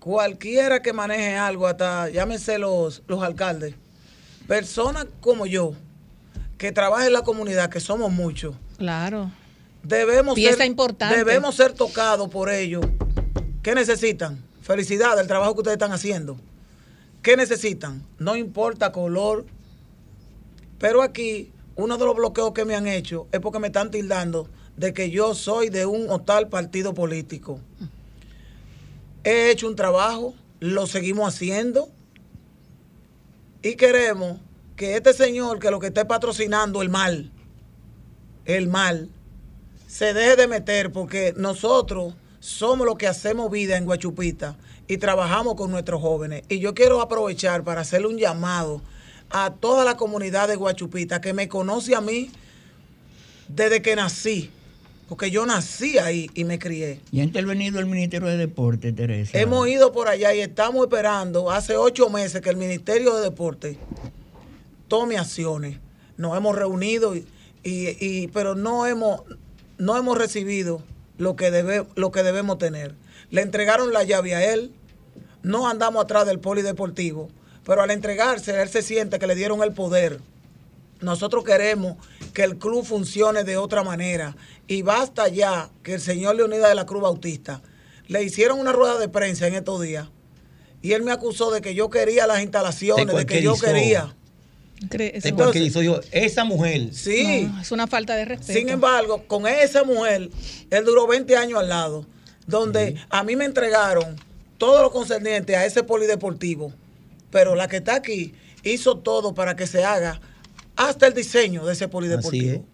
cualquiera 0.00 0.80
que 0.80 0.92
maneje 0.92 1.36
algo, 1.36 1.66
hasta 1.66 2.08
llámense 2.08 2.58
los, 2.58 3.02
los 3.06 3.22
alcaldes, 3.22 3.74
personas 4.46 5.06
como 5.20 5.46
yo, 5.46 5.72
que 6.58 6.72
trabajan 6.72 7.06
en 7.06 7.12
la 7.12 7.22
comunidad, 7.22 7.70
que 7.70 7.80
somos 7.80 8.12
muchos. 8.12 8.54
Claro. 8.78 9.30
Debemos 9.82 10.38
ser, 10.38 10.64
importante. 10.66 11.16
Debemos 11.16 11.54
ser 11.54 11.72
tocados 11.72 12.28
por 12.28 12.50
ellos. 12.50 12.84
¿Qué 13.62 13.74
necesitan? 13.74 14.42
Felicidad 14.60 15.16
del 15.16 15.26
trabajo 15.26 15.54
que 15.54 15.60
ustedes 15.60 15.74
están 15.74 15.92
haciendo. 15.92 16.36
¿Qué 17.22 17.36
necesitan? 17.36 18.04
No 18.18 18.36
importa 18.36 18.92
color. 18.92 19.44
Pero 20.78 21.02
aquí, 21.02 21.50
uno 21.76 21.98
de 21.98 22.04
los 22.04 22.14
bloqueos 22.14 22.52
que 22.52 22.64
me 22.64 22.76
han 22.76 22.86
hecho 22.86 23.26
es 23.32 23.40
porque 23.40 23.58
me 23.58 23.68
están 23.68 23.90
tildando 23.90 24.48
de 24.76 24.92
que 24.92 25.10
yo 25.10 25.34
soy 25.34 25.68
de 25.68 25.86
un 25.86 26.10
o 26.10 26.20
tal 26.20 26.48
partido 26.48 26.94
político. 26.94 27.60
He 29.24 29.50
hecho 29.50 29.68
un 29.68 29.76
trabajo, 29.76 30.34
lo 30.60 30.86
seguimos 30.86 31.32
haciendo 31.32 31.88
y 33.62 33.76
queremos 33.76 34.38
que 34.76 34.96
este 34.96 35.12
señor 35.12 35.58
que 35.58 35.70
lo 35.70 35.78
que 35.78 35.88
esté 35.88 36.04
patrocinando 36.04 36.82
el 36.82 36.88
mal, 36.88 37.30
el 38.44 38.68
mal, 38.68 39.08
se 39.86 40.14
deje 40.14 40.36
de 40.36 40.48
meter 40.48 40.90
porque 40.90 41.34
nosotros 41.36 42.14
somos 42.40 42.86
los 42.86 42.96
que 42.96 43.06
hacemos 43.06 43.50
vida 43.50 43.76
en 43.76 43.84
Guachupita 43.84 44.56
y 44.88 44.96
trabajamos 44.96 45.54
con 45.54 45.70
nuestros 45.70 46.00
jóvenes. 46.00 46.42
Y 46.48 46.58
yo 46.58 46.74
quiero 46.74 47.00
aprovechar 47.00 47.62
para 47.62 47.82
hacerle 47.82 48.08
un 48.08 48.18
llamado 48.18 48.82
a 49.30 49.52
toda 49.52 49.84
la 49.84 49.96
comunidad 49.96 50.48
de 50.48 50.56
Guachupita 50.56 51.20
que 51.20 51.32
me 51.32 51.48
conoce 51.48 51.94
a 51.94 52.00
mí 52.00 52.30
desde 53.48 53.82
que 53.82 53.94
nací 53.94 54.50
porque 55.12 55.30
yo 55.30 55.44
nací 55.44 55.98
ahí 55.98 56.30
y 56.32 56.44
me 56.44 56.58
crié. 56.58 57.02
¿Y 57.10 57.20
ha 57.20 57.22
intervenido 57.22 57.78
el 57.78 57.84
Ministerio 57.84 58.28
de 58.28 58.38
Deporte, 58.38 58.94
Teresa? 58.94 59.38
Hemos 59.38 59.68
ido 59.68 59.92
por 59.92 60.08
allá 60.08 60.34
y 60.34 60.40
estamos 60.40 60.86
esperando 60.86 61.50
hace 61.50 61.76
ocho 61.76 62.08
meses 62.08 62.40
que 62.40 62.48
el 62.48 62.56
Ministerio 62.56 63.16
de 63.16 63.20
Deporte 63.20 63.76
tome 64.88 65.18
acciones. 65.18 65.76
Nos 66.16 66.34
hemos 66.34 66.56
reunido, 66.56 67.14
y, 67.62 68.28
pero 68.28 68.54
no 68.54 68.86
hemos, 68.86 69.20
no 69.76 69.98
hemos 69.98 70.16
recibido 70.16 70.82
lo 71.18 71.36
que, 71.36 71.50
debe, 71.50 71.84
lo 71.94 72.10
que 72.10 72.22
debemos 72.22 72.56
tener. 72.56 72.94
Le 73.28 73.42
entregaron 73.42 73.92
la 73.92 74.04
llave 74.04 74.34
a 74.34 74.54
él, 74.54 74.72
no 75.42 75.68
andamos 75.68 76.02
atrás 76.02 76.24
del 76.24 76.38
polideportivo, 76.38 77.28
pero 77.66 77.82
al 77.82 77.90
entregarse, 77.90 78.62
él 78.62 78.70
se 78.70 78.80
siente 78.80 79.18
que 79.18 79.26
le 79.26 79.34
dieron 79.34 79.62
el 79.62 79.72
poder. 79.74 80.20
Nosotros 81.02 81.44
queremos 81.44 81.96
que 82.32 82.44
el 82.44 82.56
club 82.58 82.84
funcione 82.84 83.44
de 83.44 83.56
otra 83.56 83.82
manera, 83.82 84.36
y 84.66 84.82
basta 84.82 85.28
ya 85.28 85.70
que 85.82 85.94
el 85.94 86.00
señor 86.00 86.36
Leonidas 86.36 86.68
de 86.68 86.74
la 86.74 86.86
Cruz 86.86 87.02
Bautista 87.02 87.62
le 88.08 88.22
hicieron 88.22 88.58
una 88.58 88.72
rueda 88.72 88.98
de 88.98 89.08
prensa 89.08 89.46
en 89.46 89.54
estos 89.54 89.80
días 89.80 90.08
y 90.82 90.92
él 90.92 91.02
me 91.02 91.12
acusó 91.12 91.50
de 91.52 91.60
que 91.60 91.74
yo 91.74 91.88
quería 91.88 92.26
las 92.26 92.42
instalaciones, 92.42 93.14
de, 93.14 93.24
que 93.24 93.40
yo 93.40 93.54
quería. 93.54 94.14
Entonces, 94.90 95.72
yo, 95.74 96.00
esa 96.10 96.44
mujer. 96.44 96.92
Sí. 96.92 97.48
es 97.60 97.70
una 97.70 97.86
falta 97.86 98.16
de 98.16 98.24
respeto. 98.24 98.58
Sin 98.58 98.68
embargo, 98.68 99.22
con 99.28 99.46
esa 99.46 99.84
mujer, 99.84 100.28
él 100.70 100.84
duró 100.84 101.06
20 101.06 101.36
años 101.36 101.60
al 101.60 101.68
lado, 101.68 102.04
donde 102.48 102.96
a 103.08 103.22
mí 103.22 103.36
me 103.36 103.44
entregaron 103.44 104.16
todo 104.58 104.82
lo 104.82 104.90
concerniente 104.90 105.54
a 105.56 105.64
ese 105.64 105.84
polideportivo, 105.84 106.72
pero 107.30 107.54
la 107.54 107.68
que 107.68 107.76
está 107.76 107.94
aquí 107.94 108.34
hizo 108.64 108.98
todo 108.98 109.34
para 109.34 109.54
que 109.54 109.68
se 109.68 109.84
haga 109.84 110.20
hasta 110.88 111.06
el 111.06 111.14
diseño 111.14 111.64
de 111.64 111.74
ese 111.74 111.88
polideportivo. 111.88 112.64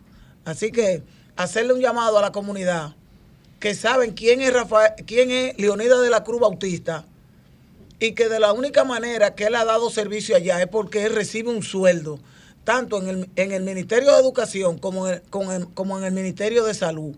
Así 0.44 0.72
que 0.72 1.02
hacerle 1.36 1.74
un 1.74 1.80
llamado 1.80 2.18
a 2.18 2.22
la 2.22 2.32
comunidad 2.32 2.94
que 3.60 3.74
saben 3.74 4.12
quién 4.12 4.40
es 4.40 4.52
Rafael, 4.52 4.92
quién 5.06 5.30
es 5.30 5.58
Leonidas 5.58 6.00
de 6.00 6.10
la 6.10 6.24
Cruz 6.24 6.40
Bautista 6.40 7.04
y 8.00 8.12
que 8.12 8.28
de 8.28 8.40
la 8.40 8.52
única 8.52 8.84
manera 8.84 9.34
que 9.34 9.44
él 9.44 9.54
ha 9.56 9.64
dado 9.64 9.90
servicio 9.90 10.36
allá 10.36 10.60
es 10.62 10.68
porque 10.68 11.04
él 11.04 11.14
recibe 11.14 11.50
un 11.50 11.62
sueldo, 11.62 12.18
tanto 12.64 12.98
en 13.02 13.08
el, 13.08 13.30
en 13.36 13.52
el 13.52 13.62
Ministerio 13.62 14.12
de 14.12 14.20
Educación 14.20 14.78
como 14.78 15.08
en 15.08 15.14
el, 15.14 15.68
como 15.74 15.98
en 15.98 16.04
el 16.04 16.12
Ministerio 16.12 16.64
de 16.64 16.74
Salud. 16.74 17.14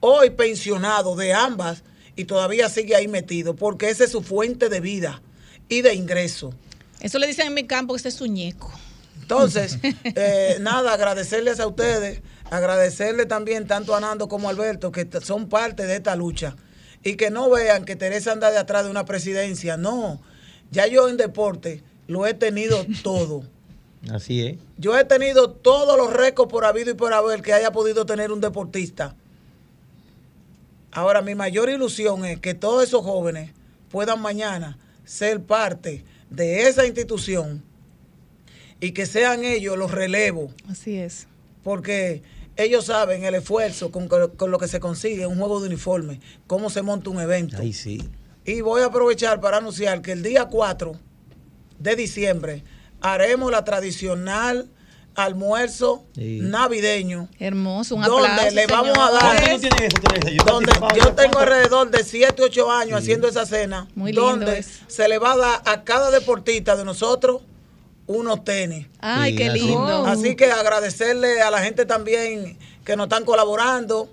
Hoy 0.00 0.30
pensionado 0.30 1.16
de 1.16 1.32
ambas 1.32 1.82
y 2.14 2.26
todavía 2.26 2.68
sigue 2.68 2.94
ahí 2.94 3.08
metido 3.08 3.56
porque 3.56 3.88
esa 3.88 4.04
es 4.04 4.12
su 4.12 4.22
fuente 4.22 4.68
de 4.68 4.80
vida 4.80 5.20
y 5.68 5.82
de 5.82 5.94
ingreso. 5.94 6.52
Eso 7.00 7.18
le 7.18 7.26
dicen 7.26 7.48
en 7.48 7.54
mi 7.54 7.66
campo 7.66 7.94
que 7.94 7.98
ese 7.98 8.08
es 8.08 8.14
su 8.14 8.26
ñeco. 8.26 8.70
Entonces, 9.28 9.78
eh, 9.82 10.56
nada, 10.60 10.94
agradecerles 10.94 11.60
a 11.60 11.66
ustedes 11.66 12.22
agradecerle 12.50 13.26
también 13.26 13.66
tanto 13.66 13.94
a 13.94 14.00
Nando 14.00 14.28
como 14.28 14.48
a 14.48 14.50
Alberto 14.50 14.90
que 14.92 15.06
son 15.22 15.48
parte 15.48 15.86
de 15.86 15.96
esta 15.96 16.16
lucha 16.16 16.56
y 17.02 17.16
que 17.16 17.30
no 17.30 17.50
vean 17.50 17.84
que 17.84 17.96
Teresa 17.96 18.32
anda 18.32 18.50
de 18.50 18.58
atrás 18.58 18.84
de 18.84 18.90
una 18.90 19.04
presidencia. 19.04 19.76
No, 19.76 20.20
ya 20.70 20.86
yo 20.86 21.08
en 21.08 21.16
deporte 21.16 21.82
lo 22.06 22.26
he 22.26 22.34
tenido 22.34 22.84
todo. 23.02 23.44
Así 24.10 24.46
es. 24.46 24.56
Yo 24.76 24.96
he 24.96 25.04
tenido 25.04 25.50
todos 25.50 25.96
los 25.98 26.12
récords 26.12 26.50
por 26.50 26.64
habido 26.64 26.90
y 26.90 26.94
por 26.94 27.12
haber 27.12 27.42
que 27.42 27.52
haya 27.52 27.72
podido 27.72 28.06
tener 28.06 28.32
un 28.32 28.40
deportista. 28.40 29.16
Ahora, 30.92 31.20
mi 31.20 31.34
mayor 31.34 31.68
ilusión 31.68 32.24
es 32.24 32.40
que 32.40 32.54
todos 32.54 32.84
esos 32.84 33.04
jóvenes 33.04 33.50
puedan 33.90 34.22
mañana 34.22 34.78
ser 35.04 35.42
parte 35.42 36.04
de 36.30 36.68
esa 36.68 36.86
institución 36.86 37.62
y 38.80 38.92
que 38.92 39.06
sean 39.06 39.44
ellos 39.44 39.76
los 39.76 39.90
relevos. 39.90 40.52
Así 40.68 40.98
es. 40.98 41.26
Porque 41.62 42.22
ellos 42.56 42.86
saben 42.86 43.24
el 43.24 43.34
esfuerzo 43.34 43.90
con, 43.90 44.08
lo 44.08 44.58
que 44.58 44.68
se 44.68 44.80
consigue 44.80 45.26
un 45.26 45.38
juego 45.38 45.60
de 45.60 45.68
uniforme, 45.68 46.20
cómo 46.46 46.70
se 46.70 46.82
monta 46.82 47.10
un 47.10 47.20
evento. 47.20 47.56
Ahí 47.58 47.72
sí. 47.72 48.08
Y 48.44 48.60
voy 48.60 48.82
a 48.82 48.86
aprovechar 48.86 49.40
para 49.40 49.58
anunciar 49.58 50.02
que 50.02 50.12
el 50.12 50.22
día 50.22 50.46
4 50.46 50.92
de 51.78 51.96
diciembre 51.96 52.64
haremos 53.00 53.50
la 53.50 53.64
tradicional 53.64 54.70
almuerzo 55.14 56.04
navideño. 56.16 57.28
Hermoso, 57.38 57.96
un 57.96 58.02
donde 58.02 58.50
le 58.52 58.66
vamos 58.66 58.96
a 58.96 59.10
dar 59.10 59.60
yo 59.60 60.44
donde 60.44 60.72
yo 60.96 61.12
tengo 61.14 61.40
alrededor 61.40 61.90
de 61.90 62.04
7, 62.04 62.40
8 62.42 62.70
años 62.70 62.98
haciendo 63.00 63.28
esa 63.28 63.44
cena, 63.44 63.88
Muy 63.94 64.12
donde 64.12 64.62
se 64.62 65.08
le 65.08 65.18
va 65.18 65.32
a 65.32 65.36
dar 65.36 65.62
a 65.64 65.82
cada 65.82 66.10
deportista 66.10 66.76
de 66.76 66.84
nosotros 66.84 67.42
unos 68.08 68.42
tenis. 68.42 68.88
Ay, 69.00 69.36
qué 69.36 69.50
lindo. 69.50 70.06
Así 70.06 70.34
que 70.34 70.50
agradecerle 70.50 71.40
a 71.40 71.50
la 71.50 71.60
gente 71.60 71.86
también 71.86 72.58
que 72.84 72.96
nos 72.96 73.04
están 73.04 73.24
colaborando 73.24 74.08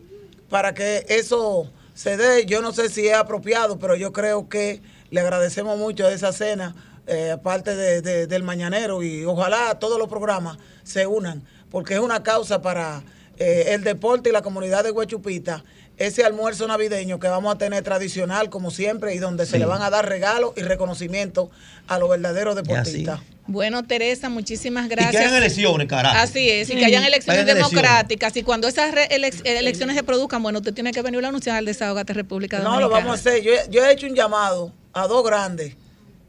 para 0.50 0.76
que 0.76 1.06
eso 1.10 1.72
se 1.96 2.18
dé. 2.18 2.46
Yo 2.46 2.62
no 2.62 2.74
sé 2.74 2.90
si 2.90 3.08
es 3.08 3.16
apropiado, 3.16 3.80
pero 3.80 3.96
yo 3.96 4.14
creo 4.14 4.48
que 4.48 4.82
le 5.10 5.22
agradecemos 5.22 5.78
mucho 5.80 6.08
esa 6.10 6.34
cena, 6.34 6.76
eh, 7.08 7.32
aparte 7.32 7.76
de, 7.76 8.28
del 8.28 8.44
mañanero, 8.44 9.02
y 9.02 9.24
ojalá 9.26 9.80
todos 9.80 9.98
los 9.98 10.10
programas 10.10 10.58
se 10.84 11.08
unan, 11.08 11.44
porque 11.72 11.94
es 11.94 12.00
una 12.00 12.22
causa 12.22 12.62
para 12.62 13.02
eh, 13.38 13.68
el 13.70 13.84
deporte 13.84 14.30
y 14.30 14.34
la 14.34 14.42
comunidad 14.42 14.84
de 14.84 14.92
Huechupita 14.92 15.64
ese 15.98 16.24
almuerzo 16.24 16.68
navideño 16.68 17.20
que 17.20 17.28
vamos 17.28 17.54
a 17.54 17.58
tener 17.58 17.84
tradicional 17.84 18.50
como 18.50 18.72
siempre 18.72 19.16
y 19.16 19.18
donde 19.18 19.46
se 19.46 19.60
le 19.60 19.66
van 19.66 19.82
a 19.82 19.90
dar 19.90 20.08
regalos 20.08 20.52
y 20.58 20.62
reconocimiento 20.62 21.50
a 21.88 22.00
los 22.00 22.10
verdaderos 22.10 22.56
deportistas. 22.56 23.22
Bueno, 23.48 23.84
Teresa, 23.84 24.28
muchísimas 24.28 24.90
gracias. 24.90 25.14
Y 25.14 25.18
que 25.18 25.24
hayan 25.24 25.36
elecciones, 25.36 25.88
carajo. 25.88 26.18
Así 26.18 26.50
es, 26.50 26.70
y 26.70 26.76
que 26.76 26.86
hayan 26.86 27.04
elecciones 27.04 27.46
democráticas. 27.46 28.36
Y 28.38 28.44
cuando 28.44 28.68
esas 28.68 28.94
elecciones 29.10 29.96
se 29.96 30.04
produzcan, 30.04 30.42
bueno, 30.42 30.60
usted 30.60 30.74
tiene 30.74 30.92
que 30.92 31.02
venir 31.02 31.24
a 31.24 31.30
anunciar 31.30 31.58
al 31.58 31.66
Desahogate 31.66 32.14
República 32.14 32.58
Dominicana. 32.58 32.82
No, 32.82 32.90
lo 32.90 32.94
vamos 32.94 33.12
a 33.12 33.14
hacer. 33.14 33.44
Yo, 33.44 33.52
yo 33.70 33.86
he 33.86 33.92
hecho 33.92 34.08
un 34.08 34.16
llamado 34.16 34.74
a 34.94 35.08
dos 35.08 35.24
grandes 35.24 35.76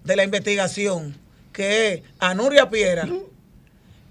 de 0.04 0.16
la 0.16 0.24
investigación, 0.24 1.16
que 1.52 1.94
es 1.94 2.02
a 2.18 2.34
Nuria 2.34 2.68
Piera 2.68 3.08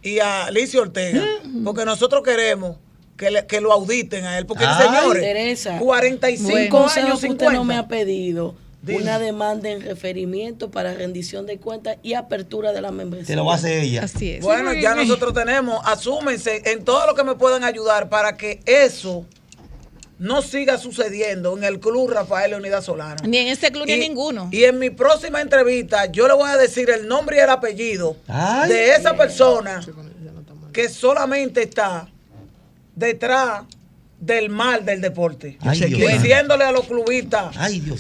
y 0.01 0.19
a 0.19 0.45
Alicia 0.45 0.81
Ortega, 0.81 1.23
porque 1.63 1.85
nosotros 1.85 2.23
queremos 2.23 2.77
que, 3.17 3.45
que 3.47 3.61
lo 3.61 3.71
auditen 3.71 4.25
a 4.25 4.37
él, 4.37 4.45
porque 4.45 4.63
el 4.63 4.73
señor 4.75 5.19
Teresa, 5.19 5.79
45 5.79 6.77
años 6.95 7.21
que 7.21 7.27
usted 7.27 7.49
no 7.51 7.63
me 7.63 7.75
ha 7.75 7.87
pedido 7.87 8.55
una 8.93 9.19
demanda 9.19 9.69
en 9.69 9.81
referimiento 9.81 10.69
para 10.69 10.93
rendición 10.93 11.45
de 11.45 11.57
cuentas 11.57 11.97
y 12.03 12.13
apertura 12.13 12.71
de 12.71 12.81
la 12.81 12.91
membresía. 12.91 13.27
Se 13.27 13.35
lo 13.35 13.45
va 13.45 13.53
a 13.53 13.55
hacer 13.55 13.79
ella. 13.79 14.03
Así 14.03 14.31
es. 14.31 14.43
Bueno, 14.43 14.73
ya 14.73 14.93
nosotros 14.95 15.33
tenemos, 15.33 15.79
asúmense 15.85 16.61
en 16.65 16.83
todo 16.83 17.07
lo 17.07 17.15
que 17.15 17.23
me 17.23 17.35
puedan 17.35 17.63
ayudar 17.63 18.09
para 18.09 18.37
que 18.37 18.61
eso 18.65 19.25
no 20.17 20.41
siga 20.41 20.77
sucediendo 20.77 21.57
en 21.57 21.63
el 21.63 21.79
club 21.79 22.11
Rafael 22.11 22.51
Leonidas 22.51 22.85
Solano. 22.85 23.17
Ni 23.25 23.37
en 23.37 23.47
ese 23.47 23.71
club 23.71 23.85
ni 23.85 23.93
en 23.93 23.99
ninguno. 23.99 24.49
Y 24.51 24.63
en 24.63 24.79
mi 24.79 24.89
próxima 24.89 25.41
entrevista 25.41 26.05
yo 26.05 26.27
le 26.27 26.33
voy 26.33 26.49
a 26.49 26.57
decir 26.57 26.89
el 26.89 27.07
nombre 27.07 27.37
y 27.37 27.39
el 27.39 27.49
apellido 27.49 28.15
de 28.67 28.91
esa 28.91 29.15
persona 29.15 29.81
que 30.71 30.89
solamente 30.89 31.63
está 31.63 32.07
detrás 32.95 33.63
del 34.19 34.49
mal 34.49 34.85
del 34.85 35.01
deporte. 35.01 35.57
diciéndole 35.61 36.63
a 36.63 36.71
los 36.71 36.85
clubistas, 36.85 37.55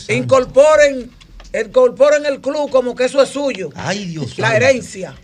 incorporen, 0.09 1.11
incorporen 1.53 2.25
el 2.25 2.41
club 2.41 2.69
como 2.69 2.95
que 2.95 3.05
eso 3.05 3.21
es 3.21 3.29
suyo. 3.29 3.69
La 4.37 4.55
herencia. 4.55 5.15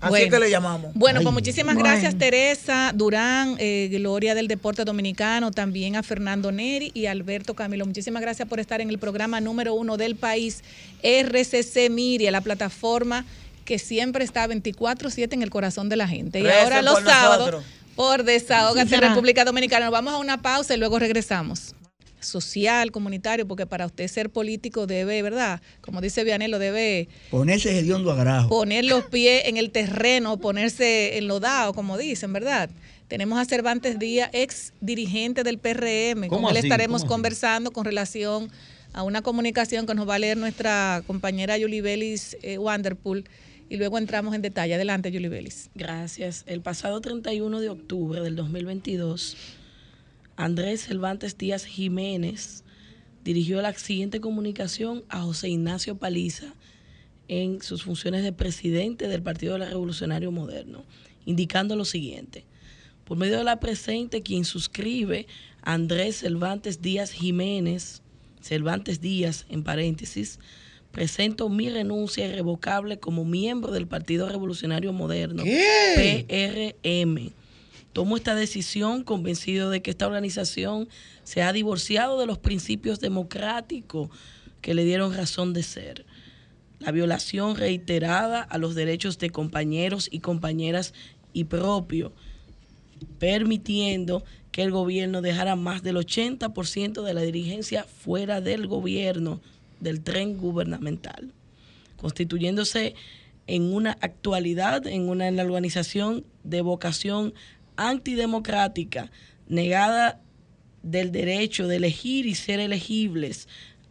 Así 0.00 0.30
que 0.30 0.38
le 0.38 0.50
llamamos. 0.50 0.92
Bueno, 0.94 1.20
pues 1.20 1.32
muchísimas 1.32 1.76
gracias 1.76 2.16
Teresa 2.16 2.92
Durán, 2.94 3.56
eh, 3.58 3.88
Gloria 3.92 4.34
del 4.34 4.48
Deporte 4.48 4.84
Dominicano, 4.84 5.50
también 5.50 5.94
a 5.96 6.02
Fernando 6.02 6.50
Neri 6.50 6.90
y 6.94 7.06
Alberto 7.06 7.54
Camilo. 7.54 7.84
Muchísimas 7.84 8.22
gracias 8.22 8.48
por 8.48 8.60
estar 8.60 8.80
en 8.80 8.88
el 8.88 8.98
programa 8.98 9.40
número 9.40 9.74
uno 9.74 9.98
del 9.98 10.16
país, 10.16 10.64
RCC 11.02 11.90
Miria, 11.90 12.30
la 12.30 12.40
plataforma 12.40 13.26
que 13.66 13.78
siempre 13.78 14.24
está 14.24 14.46
24/7 14.48 15.34
en 15.34 15.42
el 15.42 15.50
corazón 15.50 15.90
de 15.90 15.96
la 15.96 16.08
gente. 16.08 16.40
Y 16.40 16.48
ahora 16.48 16.80
los 16.80 17.00
sábados 17.00 17.62
por 18.00 18.24
Desahogate 18.24 18.96
República 18.96 19.44
Dominicana. 19.44 19.84
Nos 19.84 19.92
vamos 19.92 20.14
a 20.14 20.16
una 20.16 20.40
pausa 20.40 20.72
y 20.72 20.78
luego 20.78 20.98
regresamos. 20.98 21.74
Social, 22.18 22.92
comunitario, 22.92 23.46
porque 23.46 23.66
para 23.66 23.84
usted 23.84 24.08
ser 24.08 24.30
político 24.30 24.86
debe, 24.86 25.20
¿verdad? 25.20 25.60
Como 25.82 26.00
dice 26.00 26.24
Vianelo, 26.24 26.58
debe. 26.58 27.10
Ponerse 27.30 27.78
hediondo 27.78 28.10
a 28.10 28.14
grajo. 28.14 28.48
Poner 28.48 28.86
los 28.86 29.04
pies 29.04 29.42
en 29.44 29.58
el 29.58 29.70
terreno, 29.70 30.38
ponerse 30.38 31.18
enlodado, 31.18 31.74
como 31.74 31.98
dicen, 31.98 32.32
¿verdad? 32.32 32.70
Tenemos 33.06 33.38
a 33.38 33.44
Cervantes 33.44 33.98
Díaz, 33.98 34.30
ex 34.32 34.72
dirigente 34.80 35.42
del 35.42 35.58
PRM. 35.58 36.28
Con 36.28 36.46
él 36.46 36.56
estaremos 36.56 37.04
conversando 37.04 37.70
con 37.70 37.84
relación 37.84 38.50
a 38.94 39.02
una 39.02 39.20
comunicación 39.20 39.84
que 39.84 39.94
nos 39.94 40.08
va 40.08 40.14
a 40.14 40.18
leer 40.18 40.38
nuestra 40.38 41.02
compañera 41.06 41.58
Yuli 41.58 41.82
Bellis 41.82 42.38
eh, 42.40 42.56
Wanderpool 42.56 43.26
y 43.70 43.76
luego 43.76 43.96
entramos 43.98 44.34
en 44.34 44.42
detalle. 44.42 44.74
Adelante, 44.74 45.12
Julie 45.12 45.28
Vélez. 45.28 45.70
Gracias. 45.76 46.42
El 46.46 46.60
pasado 46.60 47.00
31 47.00 47.60
de 47.60 47.70
octubre 47.70 48.20
del 48.20 48.34
2022, 48.34 49.36
Andrés 50.36 50.82
Cervantes 50.82 51.38
Díaz 51.38 51.64
Jiménez 51.64 52.64
dirigió 53.22 53.62
la 53.62 53.72
siguiente 53.72 54.20
comunicación 54.20 55.04
a 55.08 55.20
José 55.20 55.50
Ignacio 55.50 55.96
Paliza 55.96 56.52
en 57.28 57.62
sus 57.62 57.84
funciones 57.84 58.24
de 58.24 58.32
presidente 58.32 59.06
del 59.06 59.22
Partido 59.22 59.56
Revolucionario 59.56 60.32
Moderno, 60.32 60.84
indicando 61.24 61.76
lo 61.76 61.84
siguiente. 61.84 62.44
Por 63.04 63.18
medio 63.18 63.38
de 63.38 63.44
la 63.44 63.60
presente, 63.60 64.22
quien 64.22 64.44
suscribe 64.44 65.28
Andrés 65.62 66.16
Cervantes 66.16 66.82
Díaz 66.82 67.12
Jiménez, 67.12 68.02
Cervantes 68.40 69.00
Díaz 69.00 69.46
en 69.48 69.62
paréntesis, 69.62 70.40
presento 70.92 71.48
mi 71.48 71.68
renuncia 71.68 72.26
irrevocable 72.26 72.98
como 72.98 73.24
miembro 73.24 73.72
del 73.72 73.86
Partido 73.86 74.28
Revolucionario 74.28 74.92
Moderno, 74.92 75.42
PRM. 75.44 77.32
Tomo 77.92 78.16
esta 78.16 78.34
decisión 78.34 79.02
convencido 79.02 79.70
de 79.70 79.82
que 79.82 79.90
esta 79.90 80.06
organización 80.06 80.88
se 81.24 81.42
ha 81.42 81.52
divorciado 81.52 82.20
de 82.20 82.26
los 82.26 82.38
principios 82.38 83.00
democráticos 83.00 84.10
que 84.60 84.74
le 84.74 84.84
dieron 84.84 85.14
razón 85.14 85.52
de 85.52 85.62
ser. 85.62 86.06
La 86.78 86.92
violación 86.92 87.56
reiterada 87.56 88.42
a 88.42 88.58
los 88.58 88.74
derechos 88.74 89.18
de 89.18 89.30
compañeros 89.30 90.08
y 90.10 90.20
compañeras 90.20 90.94
y 91.32 91.44
propio, 91.44 92.12
permitiendo 93.18 94.24
que 94.50 94.62
el 94.62 94.70
gobierno 94.70 95.20
dejara 95.20 95.56
más 95.56 95.82
del 95.82 95.96
80% 95.96 97.02
de 97.02 97.14
la 97.14 97.20
dirigencia 97.22 97.84
fuera 97.84 98.40
del 98.40 98.66
gobierno 98.66 99.40
del 99.80 100.02
tren 100.02 100.36
gubernamental, 100.36 101.32
constituyéndose 101.96 102.94
en 103.46 103.74
una 103.74 103.96
actualidad, 104.00 104.86
en 104.86 105.08
una, 105.08 105.26
organización 105.42 106.24
de 106.44 106.60
vocación 106.60 107.34
antidemocrática, 107.76 109.10
negada 109.48 110.20
del 110.82 111.10
derecho 111.10 111.66
de 111.66 111.76
elegir 111.76 112.26
y 112.26 112.34
ser 112.34 112.60
elegibles 112.60 113.48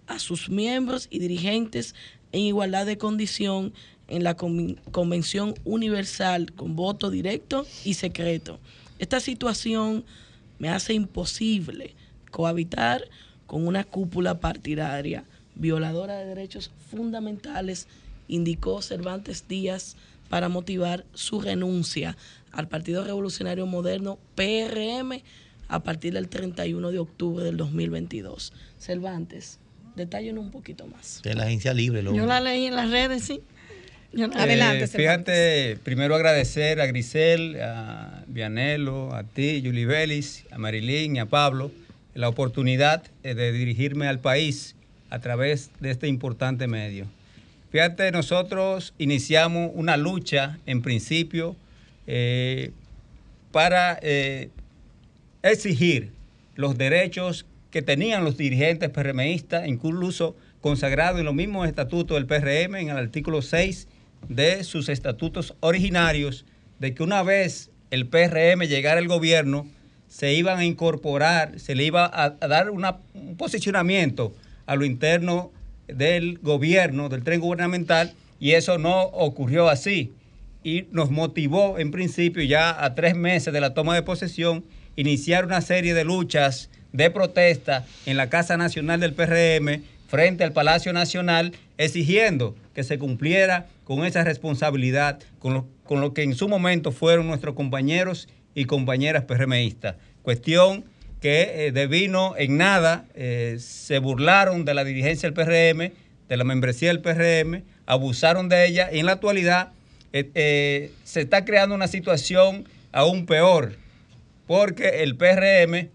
a 0.08 0.18
sus 0.18 0.50
miembros 0.50 1.08
y 1.12 1.20
dirigentes 1.20 1.94
en 2.32 2.42
igualdad 2.42 2.86
de 2.86 2.98
condición 2.98 3.74
en 4.08 4.24
la 4.24 4.36
Convención 4.36 5.54
Universal 5.66 6.52
con 6.54 6.76
voto 6.76 7.12
directo 7.12 7.68
y 7.84 7.94
secreto. 7.94 8.60
Esta 8.98 9.20
situación 9.20 10.04
me 10.58 10.70
hace 10.70 10.94
imposible 10.94 11.96
cohabitar 12.32 13.04
con 13.46 13.68
una 13.68 13.84
cúpula 13.84 14.40
partidaria 14.40 15.26
violadora 15.60 16.18
de 16.18 16.26
derechos 16.26 16.72
fundamentales, 16.90 17.88
indicó 18.28 18.82
Cervantes 18.82 19.48
Díaz 19.48 19.96
para 20.30 20.50
motivar 20.50 21.06
su 21.14 21.42
renuncia 21.42 22.18
al 22.52 22.68
Partido 22.68 23.04
Revolucionario 23.04 23.66
Moderno 23.66 24.20
PRM 24.36 25.22
a 25.68 25.84
partir 25.84 26.14
del 26.14 26.30
31 26.30 26.92
de 26.92 27.00
octubre 27.00 27.44
del 27.44 27.58
2022. 27.58 28.54
Cervantes, 28.78 29.60
detallen 29.96 30.38
un 30.38 30.52
poquito 30.52 30.88
más. 30.88 31.22
De 31.24 31.36
la 31.36 31.44
agencia 31.44 31.74
libre. 31.74 32.04
Yo 32.04 32.26
la 32.26 32.40
leí 32.40 32.66
en 32.66 32.76
las 32.76 32.90
redes, 32.90 33.24
sí. 33.24 33.42
Adelante. 34.34 34.86
Eh, 34.86 34.88
fíjate, 34.88 35.78
primero 35.84 36.16
agradecer 36.16 36.82
a 36.82 36.88
Grisel, 36.88 37.62
a 37.62 38.24
Vianelo, 38.28 39.14
a 39.14 39.24
ti, 39.24 39.62
Julie 39.64 39.86
Vélez, 39.86 40.46
a 40.50 40.58
Marilyn 40.58 41.18
y 41.18 41.20
a 41.20 41.28
Pablo 41.28 41.72
la 42.20 42.28
oportunidad 42.28 43.04
eh, 43.24 43.34
de 43.34 43.52
dirigirme 43.52 44.08
al 44.08 44.20
país 44.20 44.76
a 45.10 45.20
través 45.20 45.72
de 45.80 45.92
este 45.92 46.08
importante 46.08 46.68
medio. 46.68 47.06
Fíjate, 47.72 48.12
nosotros 48.12 48.94
iniciamos 48.98 49.72
una 49.76 49.96
lucha 49.96 50.58
en 50.66 50.82
principio 50.82 51.56
eh, 52.08 52.72
para 53.52 54.00
eh, 54.02 54.50
exigir 55.44 56.12
los 56.56 56.78
derechos 56.78 57.46
que 57.70 57.82
tenían 57.82 58.24
los 58.24 58.38
dirigentes 58.38 58.90
PRMistas, 58.90 59.68
incluso 59.68 60.36
consagrado 60.62 61.20
en 61.20 61.26
los 61.26 61.36
mismos 61.36 61.68
estatutos 61.68 62.18
del 62.18 62.26
PRM, 62.26 62.76
en 62.76 62.90
el 62.90 62.98
artículo 62.98 63.42
6 63.42 63.88
de 64.28 64.64
sus 64.64 64.90
estatutos 64.90 65.54
originarios, 65.60 66.46
de 66.80 66.94
que 66.94 67.04
una 67.04 67.22
vez 67.22 67.70
el 67.92 68.08
PRM 68.08 68.62
llegara 68.64 69.00
al 69.00 69.08
gobierno, 69.08 69.68
se 70.08 70.34
iban 70.34 70.58
a 70.58 70.66
incorporar, 70.66 71.60
se 71.60 71.76
le 71.76 71.84
iba 71.84 72.10
a, 72.12 72.32
dar 72.48 72.72
un 72.72 72.84
posicionamiento 73.38 74.34
a 74.70 74.76
lo 74.76 74.86
interno 74.86 75.52
del 75.88 76.38
gobierno, 76.38 77.10
del 77.10 77.24
tren 77.24 77.40
gubernamental, 77.42 78.14
y 78.40 78.52
eso 78.52 78.78
no 78.78 79.02
ocurrió 79.02 79.68
así. 79.68 80.14
Y 80.64 80.86
nos 80.92 81.10
motivó, 81.10 81.80
en 81.80 81.90
principio, 81.90 82.44
ya 82.44 82.86
a 82.86 82.94
tres 82.94 83.16
meses 83.16 83.52
de 83.52 83.62
la 83.62 83.74
toma 83.74 83.96
de 83.96 84.04
posesión, 84.04 84.64
iniciar 84.96 85.46
una 85.46 85.62
serie 85.62 85.96
de 85.96 86.04
luchas 86.04 86.70
de 86.94 87.10
protesta 87.10 87.88
en 88.06 88.16
la 88.16 88.30
Casa 88.30 88.58
Nacional 88.58 89.00
del 89.00 89.16
PRM 89.16 89.82
frente 90.08 90.44
al 90.44 90.54
Palacio 90.54 90.94
Nacional, 90.94 91.54
exigiendo 91.80 92.56
que 92.76 92.84
se 92.84 93.00
cumpliera 93.00 93.66
con 93.86 94.06
esa 94.06 94.24
responsabilidad, 94.24 95.20
con 95.40 95.56
lo, 95.56 95.68
con 95.84 96.00
lo 96.00 96.14
que 96.14 96.22
en 96.22 96.36
su 96.36 96.48
momento 96.48 96.92
fueron 96.92 97.26
nuestros 97.26 97.56
compañeros 97.56 98.30
y 98.54 98.66
compañeras 98.66 99.24
PRMistas. 99.24 99.96
Cuestión 100.22 100.86
que 101.22 101.68
eh, 101.68 101.72
devino 101.72 102.36
en 102.38 102.58
nada, 102.58 103.06
eh, 103.14 103.58
se 103.60 104.00
burlaron 104.00 104.66
de 104.66 104.74
la 104.74 104.84
dirigencia 104.84 105.30
del 105.30 105.34
PRM, 105.34 105.94
de 106.30 106.38
la 106.38 106.44
membresía 106.44 106.90
del 106.90 107.02
PRM, 107.02 107.64
abusaron 107.86 108.50
de 108.50 108.68
ella 108.68 108.90
y 108.92 109.00
en 109.00 109.06
la 109.06 109.14
actualidad 109.14 109.72
eh, 110.14 110.92
se 111.04 111.22
está 111.22 111.46
creando 111.46 111.76
una 111.76 111.88
situación 111.88 112.68
aún 112.92 113.26
peor, 113.26 113.76
porque 114.48 115.04
el 115.04 115.16
PRM 115.16 115.90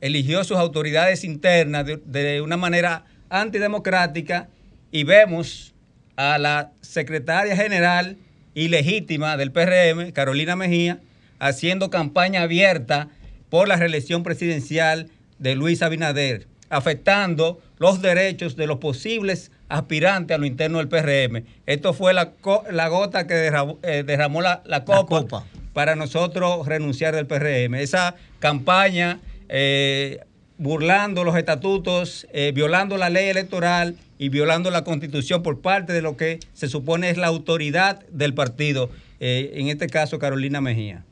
eligió 0.00 0.44
sus 0.44 0.56
autoridades 0.56 1.24
internas 1.24 1.86
de, 1.86 2.40
una 2.40 2.56
manera 2.56 3.04
antidemocrática 3.28 4.48
y 4.90 5.04
vemos 5.04 5.74
a 6.16 6.38
la 6.38 6.72
secretaria 6.80 7.54
general 7.54 8.16
ilegítima 8.54 9.36
del 9.36 9.52
PRM, 9.52 10.12
Carolina 10.12 10.56
Mejía, 10.56 10.98
haciendo 11.38 11.90
campaña 11.90 12.42
abierta 12.42 13.08
por 13.50 13.68
la 13.68 13.76
reelección 13.76 14.22
presidencial 14.22 15.10
de 15.38 15.54
Luis 15.54 15.82
Abinader, 15.82 16.46
afectando 16.70 17.60
los 17.78 18.00
derechos 18.00 18.56
de 18.56 18.66
los 18.66 18.78
posibles 18.78 19.50
aspirantes 19.68 20.34
a 20.34 20.38
lo 20.38 20.46
interno 20.46 20.78
del 20.78 20.88
PRM. 20.88 21.44
Esto 21.66 21.92
fue 21.92 22.14
la, 22.14 22.32
la 22.70 22.88
gota 22.88 23.26
que 23.26 23.34
eh, 23.82 24.02
derramó, 24.04 24.40
la, 24.40 24.84
copa 24.84 25.44
para 25.72 25.96
nosotros 25.96 26.66
renunciar 26.66 27.14
del 27.14 27.26
PRM. 27.26 27.74
Esa 27.74 28.14
campaña 28.38 29.20
eh, 29.48 30.20
burlando 30.60 31.24
los 31.24 31.36
estatutos, 31.36 32.26
eh, 32.32 32.52
violando 32.54 32.98
la 32.98 33.08
ley 33.08 33.28
electoral 33.28 33.96
y 34.18 34.28
violando 34.28 34.70
la 34.70 34.84
constitución 34.84 35.42
por 35.42 35.62
parte 35.62 35.94
de 35.94 36.02
lo 36.02 36.18
que 36.18 36.38
se 36.52 36.68
supone 36.68 37.08
es 37.08 37.16
la 37.16 37.28
autoridad 37.28 38.04
del 38.10 38.34
partido, 38.34 38.90
eh, 39.20 39.52
en 39.54 39.68
este 39.68 39.86
caso 39.86 40.18
Carolina 40.18 40.60
Mejía. 40.60 41.02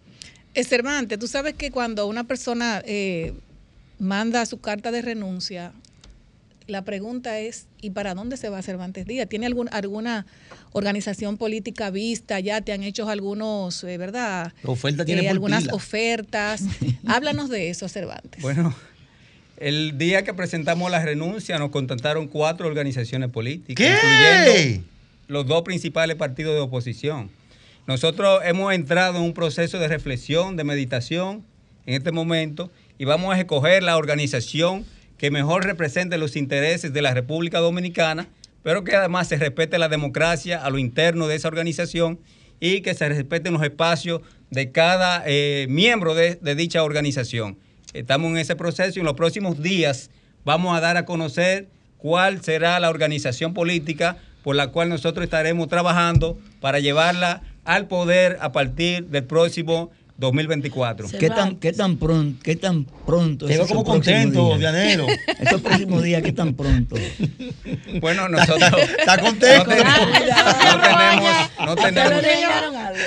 Cervantes, 0.54 1.18
tú 1.18 1.28
sabes 1.28 1.54
que 1.54 1.70
cuando 1.70 2.06
una 2.06 2.24
persona 2.24 2.82
manda 3.98 4.44
su 4.46 4.60
carta 4.60 4.90
de 4.90 5.02
renuncia, 5.02 5.72
la 6.68 6.82
pregunta 6.82 7.40
es, 7.40 7.66
¿y 7.80 7.90
para 7.90 8.14
dónde 8.14 8.36
se 8.36 8.50
va 8.50 8.60
Cervantes 8.62 9.06
Díaz? 9.06 9.28
¿Tiene 9.28 9.46
algún, 9.46 9.68
alguna 9.72 10.26
organización 10.72 11.38
política 11.38 11.90
vista, 11.90 12.38
ya 12.40 12.60
te 12.60 12.72
han 12.72 12.82
hecho 12.82 13.08
algunos, 13.08 13.82
eh, 13.84 13.96
¿verdad? 13.96 14.52
Oferta 14.64 15.04
tiene 15.04 15.22
eh, 15.22 15.28
algunas 15.30 15.68
ofertas. 15.72 16.64
Háblanos 17.06 17.48
de 17.48 17.70
eso, 17.70 17.88
Cervantes. 17.88 18.42
Bueno, 18.42 18.74
el 19.56 19.96
día 19.96 20.24
que 20.24 20.34
presentamos 20.34 20.90
la 20.90 21.02
renuncia 21.02 21.58
nos 21.58 21.70
contactaron 21.70 22.28
cuatro 22.28 22.68
organizaciones 22.68 23.30
políticas, 23.30 23.86
incluyendo 23.86 24.84
los 25.26 25.46
dos 25.46 25.62
principales 25.62 26.16
partidos 26.16 26.54
de 26.54 26.60
oposición. 26.60 27.30
Nosotros 27.88 28.42
hemos 28.44 28.74
entrado 28.74 29.16
en 29.16 29.22
un 29.22 29.32
proceso 29.32 29.78
de 29.78 29.88
reflexión, 29.88 30.56
de 30.56 30.62
meditación 30.62 31.46
en 31.86 31.94
este 31.94 32.12
momento 32.12 32.70
y 32.98 33.06
vamos 33.06 33.34
a 33.34 33.38
escoger 33.38 33.82
la 33.82 33.96
organización 33.96 34.84
que 35.16 35.30
mejor 35.30 35.64
represente 35.64 36.18
los 36.18 36.36
intereses 36.36 36.92
de 36.92 37.00
la 37.00 37.14
República 37.14 37.60
Dominicana 37.60 38.28
pero 38.62 38.84
que 38.84 38.94
además 38.94 39.28
se 39.28 39.38
respete 39.38 39.78
la 39.78 39.88
democracia 39.88 40.62
a 40.62 40.68
lo 40.68 40.76
interno 40.76 41.28
de 41.28 41.36
esa 41.36 41.48
organización 41.48 42.20
y 42.60 42.82
que 42.82 42.92
se 42.92 43.08
respeten 43.08 43.54
los 43.54 43.62
espacios 43.62 44.20
de 44.50 44.70
cada 44.70 45.22
eh, 45.24 45.66
miembro 45.70 46.14
de, 46.14 46.36
dicha 46.54 46.82
organización. 46.82 47.56
Estamos 47.94 48.32
en 48.32 48.36
ese 48.36 48.54
proceso 48.54 48.98
y 48.98 49.00
en 49.00 49.06
los 49.06 49.16
próximos 49.16 49.62
días 49.62 50.10
vamos 50.44 50.76
a 50.76 50.80
dar 50.80 50.98
a 50.98 51.06
conocer 51.06 51.68
cuál 51.96 52.42
será 52.42 52.78
la 52.80 52.90
organización 52.90 53.54
política 53.54 54.18
por 54.42 54.56
la 54.56 54.66
cual 54.66 54.90
nosotros 54.90 55.24
estaremos 55.24 55.68
trabajando 55.68 56.38
para 56.60 56.80
llevarla 56.80 57.42
al 57.68 57.86
poder 57.86 58.38
a 58.40 58.50
partir 58.50 59.08
del 59.08 59.24
próximo 59.24 59.90
2024. 60.16 61.06
¿Qué 61.20 61.28
tan, 61.28 61.56
qué 61.56 61.74
tan 61.74 61.98
pronto? 61.98 62.40
¿Qué 62.42 62.56
tan 62.56 62.84
pronto? 62.84 63.44
Te 63.44 63.58
veo 63.58 63.66
como 63.66 63.84
contento, 63.84 64.56
Vianero. 64.56 65.06
Estos 65.38 65.60
próximos 65.60 66.02
días, 66.02 66.22
¿qué 66.22 66.32
tan 66.32 66.54
pronto? 66.54 66.96
Bueno, 68.00 68.28
nosotros. 68.28 68.72
Está 68.98 69.18
contento. 69.18 69.70
No, 69.70 69.74
tenemos. 70.86 71.50
No 71.66 71.76
tenemos. 71.76 72.22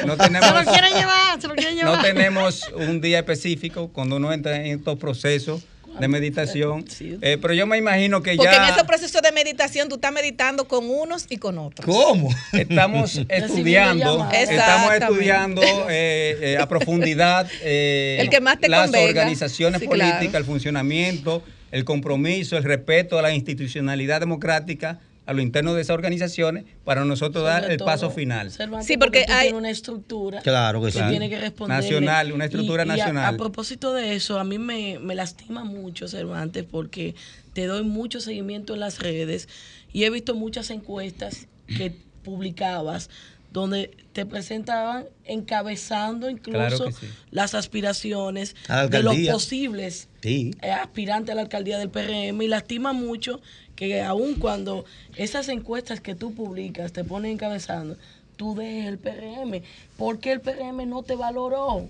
No 0.06 0.18
tenemos. 0.18 0.50
Se 0.50 0.54
lo 0.54 0.72
quieren 0.72 0.94
llevar, 0.94 1.42
se 1.42 1.48
lo 1.48 1.56
quieren 1.56 1.76
llevar. 1.76 1.96
No 1.96 2.02
tenemos 2.04 2.72
un 2.76 3.02
día 3.02 3.20
específico 3.20 3.90
cuando 3.92 4.18
uno 4.18 4.32
entra 4.32 4.58
en 4.58 4.78
estos 4.78 4.98
procesos 4.98 5.64
de 6.00 6.08
meditación. 6.08 6.86
Eh, 7.24 7.38
pero 7.42 7.54
yo 7.54 7.68
me 7.68 7.78
imagino 7.78 8.22
que 8.22 8.38
ya. 8.38 8.68
En 8.68 8.74
ese 8.74 8.84
proceso 8.86 9.22
de 9.22 9.32
meditación 9.32 9.90
tú 9.90 9.96
estás 9.96 10.12
meditando 10.12 10.68
con 10.68 10.90
unos 10.90 11.26
y 11.30 11.38
con 11.38 11.58
otros. 11.58 11.86
¿Cómo? 11.86 12.30
Estamos 12.54 13.22
estudiando, 13.28 14.28
estamos 14.32 14.94
estudiando 14.94 15.62
eh, 15.90 16.38
eh, 16.42 16.58
a 16.60 16.68
profundidad 16.68 17.48
el 17.64 18.30
que 18.30 18.40
más 18.42 18.60
te 18.60 18.70
las 18.70 18.92
organizaciones 18.94 19.84
políticas, 19.84 20.36
el 20.36 20.46
funcionamiento, 20.46 21.44
el 21.72 21.86
compromiso, 21.86 22.58
el 22.58 22.64
respeto 22.64 23.18
a 23.18 23.22
la 23.22 23.34
institucionalidad 23.34 24.20
democrática 24.20 25.00
a 25.26 25.34
lo 25.34 25.42
interno 25.42 25.74
de 25.74 25.82
esas 25.82 25.94
organizaciones 25.94 26.66
para 26.84 27.06
nosotros 27.06 27.44
dar 27.44 27.70
el 27.70 27.78
paso 27.78 28.10
final. 28.10 28.52
sí, 28.82 28.98
porque, 28.98 29.26
hay 29.30 29.52
una 29.52 29.70
estructura 29.70 30.42
claro 30.42 30.82
que, 30.82 30.92
tiene 30.92 31.30
que 31.30 31.40
responder. 31.40 31.78
Nacional, 31.78 32.32
una 32.32 32.46
estructura 32.46 32.86
nacional. 32.86 33.36
A, 33.36 33.38
propósito 33.38 33.94
de 33.94 34.16
eso, 34.16 34.40
a 34.40 34.44
mí 34.44 34.58
me, 34.58 35.00
me 35.00 35.16
lastima 35.16 35.64
mucho, 35.64 36.08
Cervantes, 36.08 36.66
porque 36.70 37.16
te 37.54 37.66
doy 37.66 37.84
mucho 37.84 38.20
seguimiento 38.20 38.74
en 38.74 38.80
las 38.80 39.00
redes 39.00 39.48
y 39.94 40.06
he 40.06 40.10
visto 40.10 40.36
muchas 40.36 40.70
encuestas 40.70 41.48
que 41.68 41.94
publicabas 42.24 43.10
donde 43.52 43.92
te 44.14 44.26
presentaban 44.26 45.06
encabezando 45.26 46.30
incluso 46.30 46.90
las 47.32 47.54
aspiraciones 47.54 48.56
de 48.90 49.04
los 49.04 49.16
posibles 49.30 50.08
eh, 50.24 50.52
aspirantes 50.72 51.32
a 51.32 51.36
la 51.36 51.42
alcaldía 51.42 51.78
del 51.78 51.90
PRM 51.90 52.42
y 52.42 52.48
lastima 52.48 52.94
mucho 52.94 53.42
que 53.76 54.02
aun 54.02 54.36
cuando 54.36 54.86
esas 55.16 55.50
encuestas 55.50 56.02
que 56.02 56.16
tú 56.16 56.34
publicas 56.34 56.94
te 56.94 57.04
ponen 57.04 57.32
encabezando, 57.32 57.98
tú 58.38 58.56
dejes 58.56 58.88
el 58.88 58.98
PRM. 58.98 59.64
¿Por 59.98 60.20
qué 60.20 60.34
el 60.34 60.42
PRM 60.42 60.88
no 60.88 61.04
te 61.04 61.16
valoró? 61.16 61.88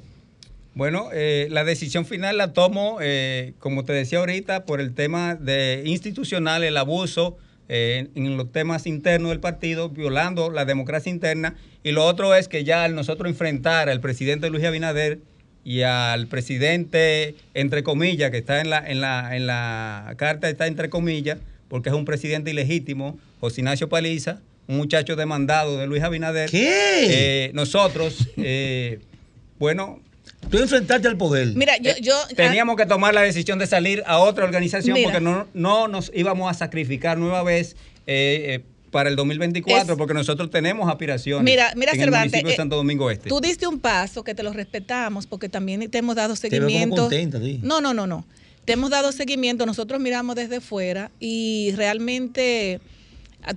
Bueno, 0.73 1.09
eh, 1.11 1.47
la 1.51 1.65
decisión 1.65 2.05
final 2.05 2.37
la 2.37 2.53
tomo, 2.53 2.99
eh, 3.01 3.53
como 3.59 3.83
te 3.83 3.91
decía 3.91 4.19
ahorita, 4.19 4.65
por 4.65 4.79
el 4.79 4.93
tema 4.93 5.35
de 5.35 5.83
institucional, 5.85 6.63
el 6.63 6.77
abuso 6.77 7.37
eh, 7.73 8.09
en 8.15 8.35
los 8.35 8.51
temas 8.51 8.85
internos 8.85 9.29
del 9.29 9.39
partido, 9.39 9.87
violando 9.87 10.51
la 10.51 10.65
democracia 10.65 11.09
interna. 11.09 11.55
Y 11.83 11.91
lo 11.91 12.03
otro 12.03 12.35
es 12.35 12.49
que 12.49 12.65
ya 12.65 12.83
al 12.83 12.95
nosotros 12.95 13.29
enfrentar 13.29 13.87
al 13.87 14.01
presidente 14.01 14.49
Luis 14.49 14.65
Abinader 14.65 15.19
y 15.63 15.83
al 15.83 16.27
presidente, 16.27 17.35
entre 17.53 17.81
comillas, 17.81 18.29
que 18.29 18.39
está 18.39 18.59
en 18.59 18.69
la, 18.69 18.85
en 18.85 18.99
la, 18.99 19.37
en 19.37 19.47
la 19.47 20.15
carta, 20.17 20.49
está 20.49 20.67
entre 20.67 20.89
comillas, 20.89 21.37
porque 21.69 21.87
es 21.87 21.95
un 21.95 22.03
presidente 22.03 22.51
ilegítimo, 22.51 23.17
José 23.39 23.61
Ignacio 23.61 23.87
Paliza, 23.87 24.41
un 24.67 24.75
muchacho 24.75 25.15
demandado 25.15 25.77
de 25.77 25.87
Luis 25.87 26.03
Abinader. 26.03 26.49
¿Qué? 26.49 27.45
Eh, 27.47 27.51
nosotros, 27.53 28.27
eh, 28.35 28.99
bueno, 29.59 30.01
Tú 30.49 30.57
enfrentarte 30.57 31.07
al 31.07 31.17
poder. 31.17 31.49
Mira, 31.55 31.77
yo, 31.77 31.91
yo 32.01 32.15
ah, 32.15 32.27
teníamos 32.35 32.75
que 32.75 32.85
tomar 32.85 33.13
la 33.13 33.21
decisión 33.21 33.59
de 33.59 33.67
salir 33.67 34.03
a 34.05 34.17
otra 34.19 34.43
organización 34.43 34.97
porque 35.03 35.21
no, 35.21 35.47
no 35.53 35.87
nos 35.87 36.11
íbamos 36.13 36.49
a 36.49 36.53
sacrificar 36.53 37.17
nueva 37.17 37.43
vez 37.43 37.75
eh, 38.07 38.55
eh, 38.55 38.63
para 38.91 39.09
el 39.09 39.15
2024 39.15 39.95
porque 39.97 40.13
nosotros 40.13 40.49
tenemos 40.49 40.89
aspiraciones. 40.89 41.43
Mira, 41.43 41.73
mira, 41.75 41.93
en 41.93 42.01
el 42.01 42.11
municipio 42.11 42.47
de 42.47 42.53
eh, 42.53 42.57
Santo 42.57 42.75
Domingo 42.75 43.09
Este. 43.09 43.29
Tú 43.29 43.39
diste 43.39 43.67
un 43.67 43.79
paso 43.79 44.23
que 44.23 44.35
te 44.35 44.43
lo 44.43 44.51
respetamos 44.51 45.27
porque 45.27 45.47
también 45.47 45.89
te 45.89 45.97
hemos 45.97 46.15
dado 46.15 46.35
seguimiento. 46.35 47.07
Te 47.07 47.15
veo 47.15 47.31
contenta, 47.31 47.65
No, 47.65 47.81
no, 47.81 47.93
no, 47.93 48.07
no. 48.07 48.25
Te 48.65 48.73
hemos 48.73 48.89
dado 48.89 49.11
seguimiento. 49.11 49.65
Nosotros 49.65 49.99
miramos 50.01 50.35
desde 50.35 50.59
fuera 50.61 51.11
y 51.19 51.73
realmente 51.75 52.81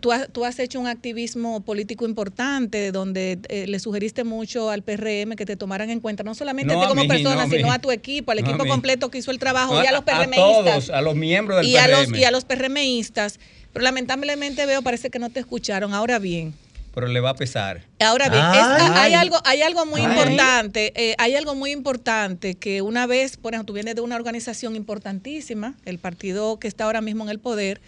tú 0.01 0.13
has, 0.13 0.29
tú 0.33 0.45
has, 0.45 0.59
hecho 0.59 0.81
un 0.81 0.87
activismo 0.87 1.61
político 1.61 2.07
importante 2.07 2.93
donde 2.93 3.39
eh, 3.49 3.67
le 3.67 3.79
sugeriste 3.79 4.25
mucho 4.25 4.71
al 4.71 4.83
PRM 4.83 5.37
que 5.37 5.47
te 5.47 5.57
tomaran 5.57 5.91
en 5.91 6.01
cuenta, 6.01 6.23
no 6.23 6.35
solamente 6.35 6.75
a 6.75 6.81
ti 6.81 6.87
como 6.87 7.07
persona, 7.07 7.49
sino 7.49 7.73
a 7.73 7.79
tu 7.79 7.91
equipo, 7.91 8.33
al 8.33 8.39
equipo 8.39 8.67
completo 8.67 9.11
que 9.11 9.19
hizo 9.19 9.31
el 9.31 9.39
trabajo 9.39 9.83
y 9.83 9.87
a 9.87 9.93
los 9.93 10.05
PRMistas. 10.05 10.39
A 10.39 10.65
todos, 10.65 10.91
a 10.91 11.01
los 11.01 11.15
miembros 11.15 11.59
del 11.59 11.67
y 11.67 11.77
A 11.77 11.89
los, 11.89 12.13
y 12.13 12.25
a 12.25 12.31
los 12.31 12.45
PRMistas. 12.45 13.39
Pero 13.73 13.83
lamentablemente 13.83 14.67
veo, 14.67 14.83
parece 14.83 15.11
que 15.11 15.19
no 15.19 15.31
te 15.31 15.41
escucharon. 15.41 15.95
Ahora 15.95 16.19
bien. 16.19 16.55
Pero 16.95 17.09
le 17.09 17.19
va 17.19 17.31
a 17.31 17.35
pesar. 17.35 17.83
Ahora 17.99 18.29
bien, 18.29 18.41
hay, 18.45 19.15
algo, 19.15 19.37
hay 19.45 19.63
algo 19.63 19.85
muy 19.85 20.01
importante, 20.01 20.93
eh, 20.95 21.17
hay 21.19 21.35
algo 21.35 21.57
muy 21.57 21.73
importante 21.73 22.55
que 22.55 22.83
una 22.83 23.09
vez, 23.09 23.37
por 23.37 23.53
ejemplo, 23.53 23.67
tú 23.67 23.73
vienes 23.73 23.97
de 23.97 24.01
una 24.01 24.15
organización 24.15 24.77
importantísima, 24.77 25.75
el 25.85 25.99
partido 25.99 26.61
que 26.61 26.69
está 26.69 26.85
ahora 26.85 27.01
mismo 27.01 27.25
en 27.25 27.31
el 27.31 27.41
poder, 27.41 27.81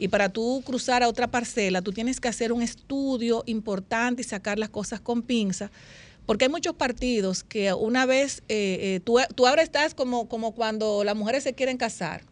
y 0.00 0.08
para 0.08 0.30
tú 0.30 0.62
cruzar 0.64 1.02
a 1.02 1.08
otra 1.08 1.26
parcela, 1.26 1.82
tú 1.82 1.92
tienes 1.92 2.20
que 2.20 2.28
hacer 2.28 2.52
un 2.52 2.62
estudio 2.62 3.42
importante 3.46 4.22
y 4.22 4.24
sacar 4.24 4.58
las 4.58 4.70
cosas 4.70 4.98
con 4.98 5.22
pinza. 5.22 5.70
Porque 6.24 6.46
hay 6.46 6.50
muchos 6.50 6.74
partidos 6.74 7.44
que 7.44 7.72
una 7.74 8.06
vez, 8.06 8.42
eh, 8.48 8.78
eh, 8.80 9.00
tú, 9.04 9.18
tú, 9.34 9.46
ahora 9.46 9.62
estás 9.62 9.94
como, 9.94 10.28
como 10.28 10.52
cuando 10.52 11.04
las 11.04 11.14
mujeres 11.14 11.42
se 11.42 11.52
quieren 11.52 11.76
casar. 11.76 12.22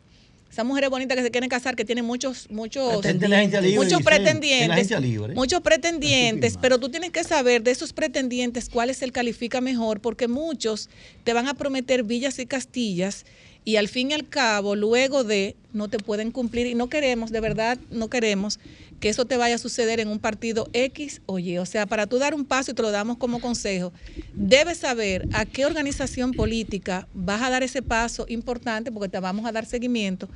Esas 0.50 0.64
mujeres 0.64 0.88
bonitas 0.88 1.14
que 1.14 1.22
se 1.22 1.30
quieren 1.30 1.50
casar, 1.50 1.76
que 1.76 1.84
tienen 1.84 2.06
muchos, 2.06 2.50
muchos, 2.50 3.04
muchos 3.04 4.02
pretendientes, 4.02 4.90
muchos 5.34 5.60
pretendientes, 5.60 6.56
pero 6.58 6.78
tú 6.78 6.88
tienes 6.88 7.10
que 7.10 7.22
saber 7.22 7.62
de 7.62 7.70
esos 7.70 7.92
pretendientes 7.92 8.70
cuál 8.70 8.88
es 8.88 9.02
el 9.02 9.12
califica 9.12 9.60
mejor, 9.60 10.00
porque 10.00 10.26
muchos 10.26 10.88
te 11.24 11.34
van 11.34 11.48
a 11.48 11.54
prometer 11.54 12.02
villas 12.02 12.38
y 12.38 12.46
castillas 12.46 13.26
y 13.68 13.76
al 13.76 13.88
fin 13.88 14.12
y 14.12 14.14
al 14.14 14.26
cabo, 14.26 14.76
luego 14.76 15.24
de, 15.24 15.54
no 15.74 15.88
te 15.88 15.98
pueden 15.98 16.30
cumplir 16.30 16.66
y 16.66 16.74
no 16.74 16.88
queremos, 16.88 17.30
de 17.30 17.40
verdad, 17.40 17.76
no 17.90 18.08
queremos 18.08 18.58
que 18.98 19.10
eso 19.10 19.26
te 19.26 19.36
vaya 19.36 19.56
a 19.56 19.58
suceder 19.58 20.00
en 20.00 20.08
un 20.08 20.20
partido 20.20 20.70
X 20.72 21.20
o. 21.26 21.38
O 21.38 21.66
sea, 21.66 21.84
para 21.84 22.06
tú 22.06 22.18
dar 22.18 22.32
un 22.32 22.46
paso 22.46 22.70
y 22.70 22.74
te 22.74 22.80
lo 22.80 22.90
damos 22.90 23.18
como 23.18 23.42
consejo, 23.42 23.92
debes 24.32 24.78
saber 24.78 25.28
a 25.34 25.44
qué 25.44 25.66
organización 25.66 26.32
política 26.32 27.08
vas 27.12 27.42
a 27.42 27.50
dar 27.50 27.62
ese 27.62 27.82
paso 27.82 28.24
importante 28.30 28.90
porque 28.90 29.10
te 29.10 29.20
vamos 29.20 29.44
a 29.44 29.52
dar 29.52 29.66
seguimiento 29.66 30.30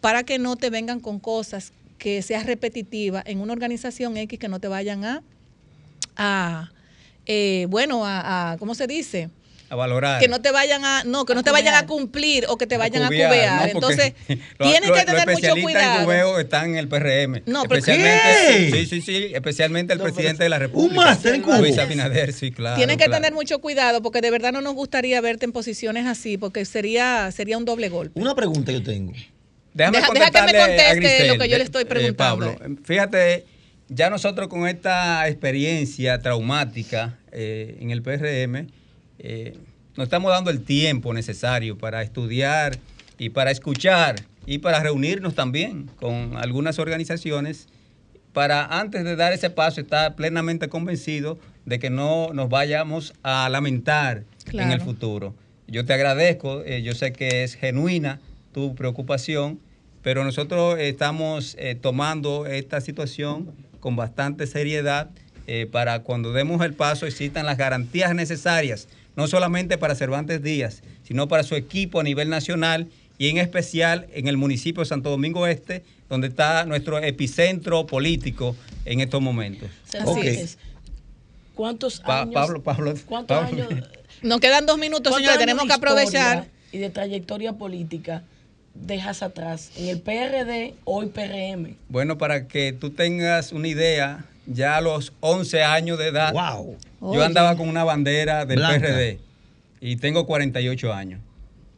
para 0.00 0.22
que 0.22 0.38
no 0.38 0.56
te 0.56 0.70
vengan 0.70 0.98
con 0.98 1.20
cosas 1.20 1.74
que 1.98 2.22
seas 2.22 2.46
repetitiva 2.46 3.22
en 3.26 3.42
una 3.42 3.52
organización 3.52 4.16
X 4.16 4.38
que 4.38 4.48
no 4.48 4.60
te 4.60 4.68
vayan 4.68 5.04
a, 5.04 5.22
a 6.16 6.72
eh, 7.26 7.66
bueno, 7.68 8.06
a, 8.06 8.56
¿cómo 8.58 8.74
se 8.74 8.86
dice? 8.86 9.28
A 9.70 9.76
valorar. 9.76 10.20
Que 10.20 10.28
no 10.28 10.40
te 10.40 10.50
vayan 10.50 10.84
a, 10.84 11.04
no, 11.04 11.24
que 11.24 11.34
no 11.34 11.42
te 11.42 11.50
vayan 11.50 11.74
a 11.74 11.86
cumplir 11.86 12.46
o 12.48 12.56
que 12.56 12.66
te 12.66 12.76
vayan 12.76 13.02
a 13.02 13.08
cubear. 13.08 13.68
Entonces, 13.68 14.14
tienes 14.58 14.90
que 14.90 15.04
tener 15.04 15.28
mucho 15.28 15.54
cuidado. 15.60 16.04
cubeo 16.04 16.38
están 16.38 16.70
en 16.70 16.76
el 16.76 16.88
PRM. 16.88 17.42
No, 17.46 17.62
especialmente, 17.62 18.70
Sí, 18.72 18.86
sí, 18.86 19.00
sí, 19.02 19.30
especialmente 19.34 19.92
el 19.92 20.00
presidente 20.00 20.42
de 20.42 20.48
la 20.48 20.58
República. 20.58 21.00
Un 21.00 21.04
máster 21.04 21.34
en 21.34 21.42
Cuba. 21.42 21.58
Luis 21.58 21.78
Abinader, 21.78 22.32
sí, 22.32 22.50
claro. 22.50 22.76
Tienes 22.76 22.96
que 22.96 23.08
tener 23.08 23.32
mucho 23.32 23.58
cuidado 23.60 24.02
porque 24.02 24.20
de 24.20 24.30
verdad 24.30 24.52
no 24.52 24.60
nos 24.60 24.74
gustaría 24.74 25.20
verte 25.20 25.44
en 25.44 25.52
posiciones 25.52 26.06
así 26.06 26.38
porque 26.38 26.64
sería 26.64 27.30
sería 27.32 27.58
un 27.58 27.64
doble 27.64 27.88
golpe. 27.88 28.18
Una 28.20 28.34
pregunta 28.34 28.72
yo 28.72 28.82
tengo. 28.82 29.12
Déjame 29.74 29.98
deja, 29.98 30.12
deja 30.12 30.30
que 30.30 30.42
me 30.52 30.58
conteste 30.58 31.28
lo 31.28 31.38
que 31.38 31.48
yo 31.48 31.58
le 31.58 31.64
estoy 31.64 31.84
preguntando. 31.84 32.56
Pablo, 32.56 32.76
fíjate, 32.84 33.44
ya 33.88 34.10
nosotros 34.10 34.48
con 34.48 34.66
esta 34.66 35.28
experiencia 35.28 36.20
traumática 36.20 37.18
eh, 37.32 37.78
en 37.80 37.90
el 37.90 38.02
PRM, 38.02 38.68
eh, 39.18 39.56
nos 39.96 40.04
estamos 40.04 40.30
dando 40.30 40.50
el 40.50 40.62
tiempo 40.62 41.12
necesario 41.12 41.76
para 41.76 42.02
estudiar 42.02 42.78
y 43.18 43.30
para 43.30 43.50
escuchar 43.50 44.16
y 44.46 44.58
para 44.58 44.80
reunirnos 44.80 45.34
también 45.34 45.90
con 45.96 46.36
algunas 46.36 46.78
organizaciones 46.78 47.66
para 48.32 48.64
antes 48.78 49.02
de 49.02 49.16
dar 49.16 49.32
ese 49.32 49.50
paso 49.50 49.80
estar 49.80 50.14
plenamente 50.14 50.68
convencido 50.68 51.38
de 51.66 51.80
que 51.80 51.90
no 51.90 52.32
nos 52.32 52.48
vayamos 52.48 53.12
a 53.24 53.48
lamentar 53.48 54.22
en 54.52 54.70
el 54.70 54.80
futuro. 54.80 55.34
Yo 55.66 55.84
te 55.84 55.92
agradezco, 55.92 56.62
eh, 56.64 56.82
yo 56.82 56.94
sé 56.94 57.12
que 57.12 57.42
es 57.42 57.54
genuina 57.54 58.20
tu 58.52 58.74
preocupación, 58.76 59.58
pero 60.02 60.22
nosotros 60.22 60.78
estamos 60.78 61.56
eh, 61.58 61.74
tomando 61.74 62.46
esta 62.46 62.80
situación 62.80 63.50
con 63.80 63.96
bastante 63.96 64.46
seriedad 64.46 65.10
para 65.72 66.00
cuando 66.00 66.34
demos 66.34 66.62
el 66.62 66.74
paso 66.74 67.06
existan 67.06 67.46
las 67.46 67.56
garantías 67.56 68.14
necesarias 68.14 68.86
no 69.18 69.26
solamente 69.26 69.78
para 69.78 69.96
Cervantes 69.96 70.44
Díaz, 70.44 70.84
sino 71.02 71.26
para 71.26 71.42
su 71.42 71.56
equipo 71.56 71.98
a 71.98 72.04
nivel 72.04 72.28
nacional 72.28 72.86
y 73.18 73.28
en 73.28 73.38
especial 73.38 74.06
en 74.12 74.28
el 74.28 74.36
municipio 74.36 74.84
de 74.84 74.88
Santo 74.88 75.10
Domingo 75.10 75.48
Este, 75.48 75.82
donde 76.08 76.28
está 76.28 76.64
nuestro 76.66 77.00
epicentro 77.00 77.84
político 77.84 78.54
en 78.84 79.00
estos 79.00 79.20
momentos. 79.20 79.70
¿Cuántos 81.56 82.00
años? 82.04 82.32
Pablo, 82.32 82.62
Pablo, 82.62 82.94
¿Cuántos 83.06 83.42
años? 83.42 83.68
Nos 84.22 84.38
quedan 84.38 84.66
dos 84.66 84.78
minutos, 84.78 85.12
señores, 85.12 85.36
tenemos 85.36 85.66
que 85.66 85.72
aprovechar. 85.72 86.46
Y 86.70 86.78
de 86.78 86.88
trayectoria 86.88 87.54
política 87.54 88.22
dejas 88.72 89.24
atrás 89.24 89.72
en 89.76 89.88
el 89.88 90.00
PRD, 90.00 90.74
hoy 90.84 91.06
PRM. 91.06 91.74
Bueno, 91.88 92.18
para 92.18 92.46
que 92.46 92.72
tú 92.72 92.90
tengas 92.90 93.50
una 93.50 93.66
idea, 93.66 94.26
ya 94.48 94.76
a 94.76 94.80
los 94.80 95.12
11 95.20 95.62
años 95.62 95.98
de 95.98 96.08
edad, 96.08 96.32
yo 97.00 97.22
andaba 97.22 97.56
con 97.56 97.68
una 97.68 97.84
bandera 97.84 98.46
del 98.46 98.60
PRD 98.60 99.20
y 99.80 99.96
tengo 99.96 100.26
48 100.26 100.92
años. 100.92 101.20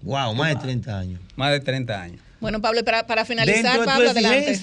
Wow, 0.02 0.34
más 0.34 0.51
de 0.51 0.56
30 0.56 0.98
años. 0.98 1.20
Más 1.36 1.52
de 1.52 1.60
30 1.60 2.01
años. 2.01 2.20
Bueno, 2.40 2.60
Pablo, 2.62 2.82
para, 2.84 3.06
para 3.06 3.24
finalizar, 3.24 3.62
Dentro 3.62 3.80
de 3.82 3.86
Pablo, 3.86 4.10
adelante. 4.10 4.59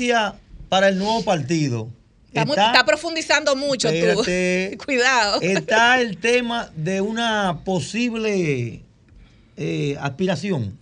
para 0.67 0.88
el 0.88 0.97
nuevo 0.97 1.23
partido. 1.23 1.89
Está, 2.34 2.84
profundizando 2.85 3.55
mucho 3.55 3.89
tú. 3.89 4.23
Cuidado. 4.85 5.41
Está 5.41 6.01
el 6.01 6.17
tema 6.17 6.71
de 6.75 7.01
una 7.01 7.59
posible 7.63 8.81
eh, 9.57 9.97
aspiración. 9.99 10.77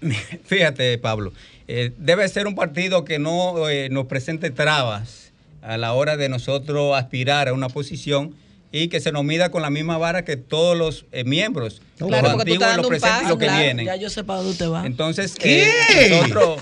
Fíjate, 0.44 0.98
Pablo, 0.98 1.32
eh, 1.68 1.92
debe 1.98 2.28
ser 2.28 2.46
un 2.46 2.54
partido 2.54 3.04
que 3.04 3.18
no 3.18 3.68
eh, 3.68 3.88
nos 3.90 4.06
presente 4.06 4.50
trabas 4.50 5.25
a 5.66 5.76
la 5.76 5.92
hora 5.92 6.16
de 6.16 6.28
nosotros 6.28 6.96
aspirar 6.96 7.48
a 7.48 7.52
una 7.52 7.68
posición 7.68 8.34
y 8.70 8.88
que 8.88 9.00
se 9.00 9.10
nos 9.10 9.24
mida 9.24 9.50
con 9.50 9.62
la 9.62 9.70
misma 9.70 9.98
vara 9.98 10.24
que 10.24 10.36
todos 10.36 10.76
los 10.76 11.06
eh, 11.12 11.24
miembros, 11.24 11.82
los 11.98 12.12
antiguos, 12.12 12.76
los 12.76 12.86
presentes 12.86 13.22
y 13.24 13.28
los 13.28 13.38
que 13.38 13.48
vienen. 13.48 13.86
Ya 13.86 13.96
yo 13.96 14.08
sé 14.08 14.22
para 14.22 14.42
dónde 14.42 14.66
va. 14.66 14.86
Entonces, 14.86 15.34
eh, 15.40 15.68
nosotros, 16.10 16.60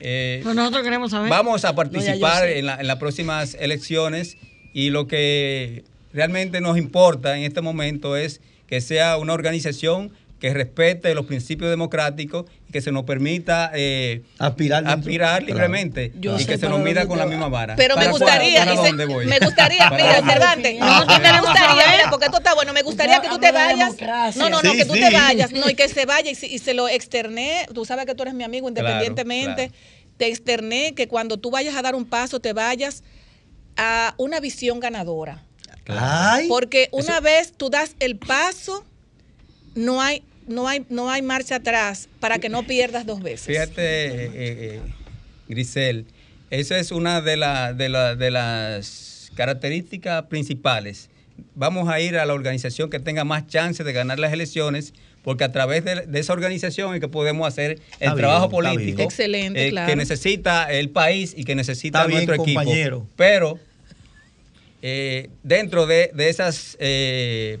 eh, 0.00 0.42
nosotros 0.44 0.82
queremos 0.82 1.10
saber. 1.10 1.30
vamos 1.30 1.64
a 1.64 1.74
participar 1.74 2.48
en, 2.48 2.68
en 2.68 2.86
las 2.86 2.96
próximas 2.96 3.56
elecciones 3.60 4.38
y 4.72 4.90
lo 4.90 5.06
que 5.06 5.84
realmente 6.12 6.60
nos 6.60 6.78
importa 6.78 7.36
en 7.36 7.44
este 7.44 7.60
momento 7.60 8.16
es 8.16 8.40
que 8.66 8.80
sea 8.80 9.18
una 9.18 9.34
organización 9.34 10.12
que 10.44 10.52
respete 10.52 11.14
los 11.14 11.24
principios 11.24 11.70
democráticos 11.70 12.44
y 12.68 12.72
que 12.72 12.82
se 12.82 12.92
nos 12.92 13.04
permita 13.04 13.70
eh, 13.72 14.24
aspirar, 14.38 14.86
aspirar 14.86 15.42
libremente 15.42 16.12
y 16.14 16.44
que 16.44 16.58
se 16.58 16.68
nos 16.68 16.80
mida 16.80 17.08
con 17.08 17.16
la 17.16 17.24
misma 17.24 17.48
vara. 17.48 17.76
Pero 17.76 17.96
me 17.96 18.08
gustaría, 18.08 18.62
me 18.66 19.38
gustaría, 19.38 19.88
mira, 19.88 20.22
Cervantes, 20.22 20.78
no, 20.78 21.06
me 21.06 21.40
gustaría, 21.40 22.10
porque 22.10 22.26
esto 22.26 22.36
está 22.36 22.54
bueno, 22.54 22.74
me 22.74 22.82
gustaría 22.82 23.22
que 23.22 23.28
tú 23.30 23.38
te 23.38 23.52
vayas. 23.52 23.96
No, 24.36 24.50
no, 24.50 24.60
no, 24.60 24.72
que 24.74 24.84
tú 24.84 24.92
te 24.92 25.10
vayas, 25.10 25.50
no, 25.52 25.70
y 25.70 25.74
que 25.74 25.88
se 25.88 26.04
vaya 26.04 26.30
y, 26.30 26.34
se 26.34 26.74
lo 26.74 26.90
externé. 26.90 27.66
Tú 27.72 27.86
sabes 27.86 28.04
que 28.04 28.14
tú 28.14 28.24
eres 28.24 28.34
mi 28.34 28.44
amigo 28.44 28.68
independientemente. 28.68 29.72
Te 30.18 30.26
externé 30.26 30.94
que 30.94 31.08
cuando 31.08 31.38
tú 31.38 31.50
vayas 31.50 31.74
a 31.74 31.80
dar 31.80 31.94
un 31.94 32.04
paso, 32.04 32.38
te 32.38 32.52
vayas 32.52 33.02
a 33.78 34.14
una 34.18 34.40
visión 34.40 34.78
ganadora. 34.78 35.42
Porque 36.48 36.90
una 36.92 37.20
vez 37.20 37.54
tú 37.56 37.70
das 37.70 37.96
el 37.98 38.18
paso 38.18 38.84
no 39.74 40.00
hay, 40.00 40.22
no 40.46 40.68
hay, 40.68 40.84
no 40.88 41.10
hay 41.10 41.22
marcha 41.22 41.56
atrás 41.56 42.08
para 42.20 42.38
que 42.38 42.48
no 42.48 42.66
pierdas 42.66 43.06
dos 43.06 43.22
veces. 43.22 43.46
Fíjate, 43.46 43.82
eh, 43.82 44.30
eh, 44.34 44.80
Grisel, 45.48 46.06
esa 46.50 46.78
es 46.78 46.90
una 46.90 47.20
de, 47.20 47.36
de, 47.76 48.16
de 48.16 48.30
las 48.30 49.30
características 49.34 50.24
principales. 50.24 51.10
Vamos 51.54 51.88
a 51.88 52.00
ir 52.00 52.16
a 52.16 52.26
la 52.26 52.34
organización 52.34 52.90
que 52.90 53.00
tenga 53.00 53.24
más 53.24 53.46
chances 53.46 53.84
de 53.84 53.92
ganar 53.92 54.18
las 54.18 54.32
elecciones, 54.32 54.94
porque 55.22 55.44
a 55.44 55.52
través 55.52 55.84
de, 55.84 56.06
esa 56.14 56.32
organización 56.32 56.94
es 56.94 57.00
que 57.00 57.08
podemos 57.08 57.48
hacer 57.48 57.80
el 57.98 58.14
trabajo 58.14 58.50
político 58.50 59.02
Excelente, 59.02 59.68
eh, 59.68 59.74
que 59.86 59.96
necesita 59.96 60.70
el 60.70 60.90
país 60.90 61.34
y 61.36 61.44
que 61.44 61.54
necesita 61.54 62.06
nuestro 62.06 62.34
equipo. 62.34 63.06
Pero 63.16 63.58
dentro 65.42 65.86
de, 65.86 66.10
esas 66.18 66.76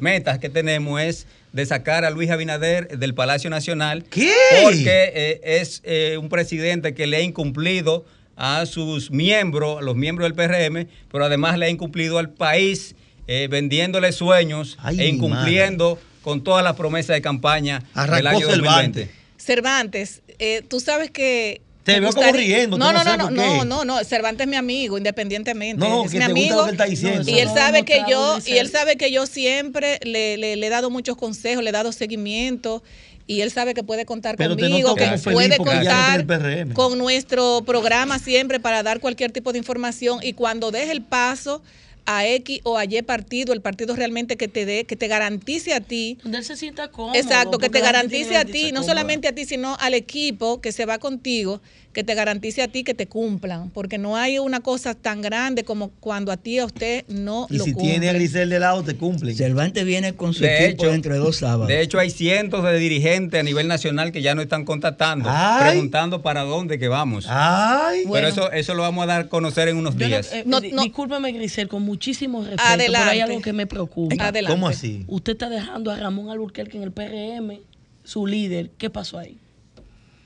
metas 0.00 0.38
que 0.38 0.50
tenemos 0.50 1.00
es 1.00 1.26
de 1.54 1.64
sacar 1.66 2.04
a 2.04 2.10
Luis 2.10 2.30
Abinader 2.30 2.98
del 2.98 3.14
Palacio 3.14 3.48
Nacional. 3.48 4.02
¿Qué? 4.10 4.32
Porque 4.64 5.12
eh, 5.14 5.40
es 5.60 5.82
eh, 5.84 6.18
un 6.20 6.28
presidente 6.28 6.94
que 6.94 7.06
le 7.06 7.18
ha 7.18 7.20
incumplido 7.20 8.04
a 8.34 8.66
sus 8.66 9.12
miembros, 9.12 9.78
a 9.78 9.82
los 9.82 9.94
miembros 9.94 10.26
del 10.26 10.34
PRM, 10.34 10.88
pero 11.12 11.24
además 11.24 11.56
le 11.56 11.66
ha 11.66 11.68
incumplido 11.68 12.18
al 12.18 12.30
país, 12.30 12.96
eh, 13.28 13.46
vendiéndole 13.48 14.10
sueños 14.10 14.76
e 14.98 15.06
incumpliendo 15.06 15.96
con 16.22 16.42
todas 16.42 16.64
las 16.64 16.74
promesas 16.74 17.14
de 17.14 17.22
campaña 17.22 17.84
del 17.94 18.26
año 18.26 18.48
2020. 18.48 19.08
Cervantes, 19.36 20.22
tú 20.68 20.80
sabes 20.80 21.12
que 21.12 21.62
te 21.84 22.00
veo 22.00 22.12
como 22.12 22.32
riendo. 22.32 22.78
No, 22.78 22.92
no, 22.92 23.04
no, 23.04 23.16
no, 23.16 23.30
no, 23.30 23.64
no, 23.64 23.84
no, 23.84 24.04
Cervantes 24.04 24.46
es 24.46 24.50
mi 24.50 24.56
amigo, 24.56 24.96
independientemente. 24.96 25.86
No, 25.86 26.04
es 26.04 26.10
que 26.10 26.18
mi 26.18 26.24
amigo. 26.24 26.66
Gusta 26.66 26.86
lo 26.86 26.90
que 26.90 26.94
está 26.94 27.30
y 27.30 27.38
él 27.38 27.48
sabe 27.54 27.84
que 27.84 28.02
yo, 28.08 28.38
y 28.46 28.56
él 28.56 28.70
sabe 28.70 28.96
que 28.96 29.12
yo 29.12 29.26
siempre 29.26 30.00
le, 30.02 30.38
le, 30.38 30.54
he 30.54 30.70
dado 30.70 30.88
muchos 30.90 31.16
consejos, 31.16 31.62
le 31.62 31.70
he 31.70 31.72
dado 31.72 31.92
seguimiento. 31.92 32.82
Y 33.26 33.40
él 33.40 33.50
sabe 33.50 33.72
que 33.72 33.82
puede 33.82 34.04
contar 34.04 34.36
conmigo, 34.36 34.94
que 34.94 35.18
puede 35.24 35.56
contar 35.56 36.26
con 36.74 36.98
nuestro 36.98 37.62
programa 37.64 38.18
siempre 38.18 38.60
para 38.60 38.82
dar 38.82 39.00
cualquier 39.00 39.32
tipo 39.32 39.52
de 39.52 39.58
información. 39.58 40.20
Y 40.22 40.34
cuando 40.34 40.70
deje 40.70 40.92
el 40.92 41.00
paso, 41.00 41.62
a 42.06 42.26
X 42.26 42.60
o 42.64 42.78
a 42.78 42.84
Y 42.84 43.02
partido, 43.02 43.52
el 43.52 43.60
partido 43.60 43.96
realmente 43.96 44.36
que 44.36 44.48
te 44.48 44.66
dé, 44.66 44.84
que 44.84 44.96
te 44.96 45.08
garantice 45.08 45.74
a 45.74 45.80
ti. 45.80 46.18
Donde 46.22 46.38
él 46.38 46.44
se 46.44 46.56
sienta 46.56 46.88
cómodo. 46.88 47.14
Exacto, 47.14 47.58
que 47.58 47.68
te 47.68 47.80
garantice 47.80 48.36
a 48.36 48.44
ti, 48.44 48.72
no 48.72 48.82
solamente 48.82 49.28
a 49.28 49.34
ti, 49.34 49.44
sino 49.44 49.76
al 49.80 49.94
equipo 49.94 50.60
que 50.60 50.72
se 50.72 50.86
va 50.86 50.98
contigo, 50.98 51.60
que 51.94 52.04
te 52.04 52.14
garantice 52.14 52.60
a 52.60 52.68
ti 52.68 52.84
que 52.84 52.92
te 52.92 53.06
cumplan, 53.06 53.70
porque 53.70 53.96
no 53.96 54.16
hay 54.16 54.38
una 54.38 54.60
cosa 54.60 54.94
tan 54.94 55.22
grande 55.22 55.64
como 55.64 55.90
cuando 56.00 56.32
a 56.32 56.36
ti 56.36 56.58
a 56.58 56.66
usted 56.66 57.04
no 57.08 57.46
y 57.48 57.60
si 57.60 57.72
tiene 57.74 58.10
a 58.10 58.12
Grisel 58.12 58.50
de 58.50 58.58
lado, 58.58 58.82
te 58.82 58.96
cumplen. 58.96 59.34
Cervantes 59.34 59.84
viene 59.84 60.14
con 60.14 60.34
su 60.34 60.44
equipo 60.44 60.86
dentro 60.86 61.14
de 61.14 61.20
dos 61.20 61.36
sábados. 61.36 61.68
De 61.68 61.80
hecho, 61.80 61.98
hay 61.98 62.10
cientos 62.10 62.64
de 62.64 62.76
dirigentes 62.78 63.40
a 63.40 63.42
nivel 63.42 63.68
nacional 63.68 64.12
que 64.12 64.20
ya 64.20 64.34
no 64.34 64.42
están 64.42 64.64
contactando, 64.64 65.30
preguntando 65.60 66.20
para 66.20 66.42
dónde 66.42 66.78
que 66.78 66.88
vamos. 66.88 67.26
Ay. 67.28 68.04
Pero 68.12 68.26
eso, 68.26 68.50
eso 68.50 68.74
lo 68.74 68.82
vamos 68.82 69.04
a 69.04 69.06
dar 69.06 69.20
a 69.22 69.28
conocer 69.28 69.68
en 69.68 69.76
unos 69.76 69.96
días. 69.96 70.32
Eh, 70.32 70.42
no, 70.44 70.60
discúlpeme, 70.60 71.32
Grisel, 71.32 71.68
con 71.68 71.82
muchísimo 71.94 72.42
respeto, 72.42 72.62
pero 72.76 72.98
hay 72.98 73.20
algo 73.20 73.40
que 73.40 73.52
me 73.52 73.66
preocupa. 73.66 74.14
Adelante. 74.26 74.52
¿Cómo 74.52 74.68
así? 74.68 75.04
Usted 75.06 75.32
está 75.32 75.48
dejando 75.48 75.90
a 75.90 75.96
Ramón 75.96 76.28
Alburquerque 76.28 76.76
en 76.76 76.82
el 76.82 76.92
PRM, 76.92 77.60
su 78.02 78.26
líder. 78.26 78.70
¿Qué 78.76 78.90
pasó 78.90 79.18
ahí? 79.18 79.38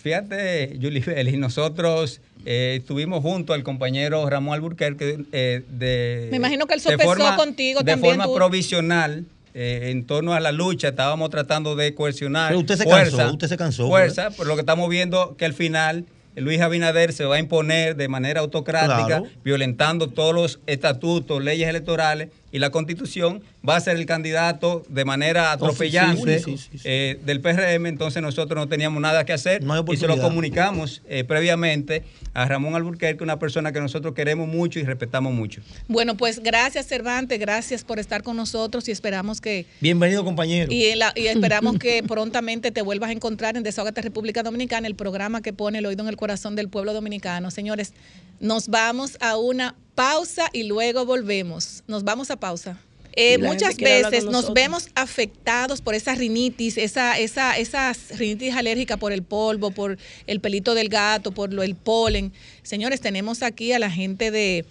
fíjate, 0.09 0.79
Julie 0.81 1.03
Félix, 1.03 1.37
nosotros 1.39 2.21
eh, 2.47 2.77
estuvimos 2.81 3.21
junto 3.21 3.53
al 3.53 3.63
compañero 3.63 4.29
Ramón 4.31 4.55
Alburquerque 4.55 5.25
eh, 5.33 5.63
de... 5.69 6.29
Me 6.31 6.39
imagino 6.39 6.67
que 6.67 6.75
él 6.75 6.81
sopesó 6.81 7.37
contigo 7.37 7.81
de 7.81 7.93
también. 7.93 8.17
De 8.17 8.25
forma 8.25 8.35
provisional. 8.35 9.27
Eh, 9.55 9.91
en 9.91 10.07
torno 10.07 10.35
a 10.35 10.41
la 10.41 10.53
lucha, 10.53 10.89
estábamos 10.89 11.31
tratando 11.31 11.75
de 11.75 11.95
coercionar. 11.95 12.51
Pero 12.51 12.61
usted 12.61 12.77
se 12.77 12.87
cansó, 12.87 13.33
usted 13.33 13.49
se 13.49 13.57
cansó. 13.57 13.89
Fuerza, 13.89 14.31
por 14.31 14.47
lo 14.47 14.55
que 14.55 14.61
estamos 14.61 14.89
viendo 14.89 15.37
que 15.37 15.47
al 15.47 15.55
final 15.55 16.05
Luis 16.41 16.61
Abinader 16.61 17.13
se 17.13 17.25
va 17.25 17.37
a 17.37 17.39
imponer 17.39 17.97
de 17.97 18.09
manera 18.09 18.41
autocrática, 18.41 19.23
violentando 19.45 20.09
todos 20.09 20.35
los 20.35 20.61
estatutos, 20.67 21.43
leyes 21.43 21.69
electorales 21.69 22.29
y 22.51 22.59
la 22.59 22.71
constitución 22.71 23.43
va 23.67 23.77
a 23.77 23.81
ser 23.81 23.97
el 23.97 24.07
candidato 24.07 24.85
de 24.89 25.05
manera 25.05 25.53
atropellante 25.53 26.43
eh, 26.85 27.19
del 27.25 27.41
PRM, 27.41 27.87
entonces 27.87 28.23
nosotros 28.23 28.59
no 28.59 28.69
teníamos 28.69 29.01
nada 29.01 29.25
que 29.25 29.33
hacer 29.33 29.63
y 29.93 29.97
se 29.97 30.07
lo 30.07 30.19
comunicamos 30.19 31.03
eh, 31.09 31.25
previamente 31.25 32.05
a 32.35 32.47
Ramón 32.47 32.75
Alburquerque, 32.75 33.23
una 33.23 33.39
persona 33.39 33.73
que 33.73 33.81
nosotros 33.81 34.15
queremos 34.15 34.49
mucho 34.49 34.79
y 34.79 34.85
respetamos 34.85 35.33
mucho. 35.33 35.61
Bueno, 35.89 36.17
pues 36.17 36.41
gracias 36.43 36.87
Cervantes, 36.87 37.39
gracias 37.39 37.85
por 37.85 37.99
estar 37.99 38.23
con 38.23 38.37
nosotros 38.37 38.89
y 38.89 38.93
esperamos 38.93 39.41
que... 39.41 39.67
Bienvenido 39.81 40.25
compañero. 40.25 40.73
Y, 40.73 40.85
esperamos 41.27 41.79
que 41.79 42.03
prontamente 42.07 42.71
te 42.71 42.83
vuelvas 42.83 43.11
a 43.11 43.13
encontrar 43.13 43.57
en 43.57 43.63
Desahogate 43.63 44.03
República 44.03 44.43
Dominicana, 44.43 44.87
el 44.87 44.95
programa 44.95 45.43
que 45.43 45.53
pone 45.53 45.79
el 45.79 45.87
oído 45.87 46.03
en 46.03 46.09
el 46.09 46.17
corazón 46.17 46.57
del 46.57 46.69
pueblo 46.69 46.93
dominicano. 46.93 47.51
Señores, 47.51 47.93
nos 48.41 48.69
vamos 48.69 49.17
a 49.21 49.37
una 49.37 49.75
pausa 49.99 50.49
y 50.53 50.63
luego 50.63 51.05
volvemos. 51.05 51.83
Nos 51.89 52.05
vamos 52.05 52.31
a 52.31 52.37
pausa. 52.37 52.79
Eh, 53.15 53.37
muchas 53.39 53.77
veces 53.77 54.27
nos 54.27 54.55
vemos 54.55 54.91
afectados 54.95 55.81
por 55.81 55.97
esa 55.97 56.15
rinitis, 56.15 56.79
esa, 56.79 57.19
esa, 57.19 57.59
esa 57.59 57.93
rinitis 58.17 58.55
alérgica 58.55 58.97
por 58.97 59.11
el 59.11 59.25
polvo, 59.25 59.73
por 59.73 59.99
el 60.29 60.39
pelito 60.39 60.75
del 60.75 60.89
gato, 60.89 61.33
por 61.33 61.53
lo, 61.53 61.65
el 61.65 61.75
polen. 61.75 62.33
Señores, 62.63 63.01
tenemos 63.01 63.43
aquí 63.43 63.73
a 63.73 63.81
la 63.81 63.91
gente 63.91 64.31
de 64.31 64.67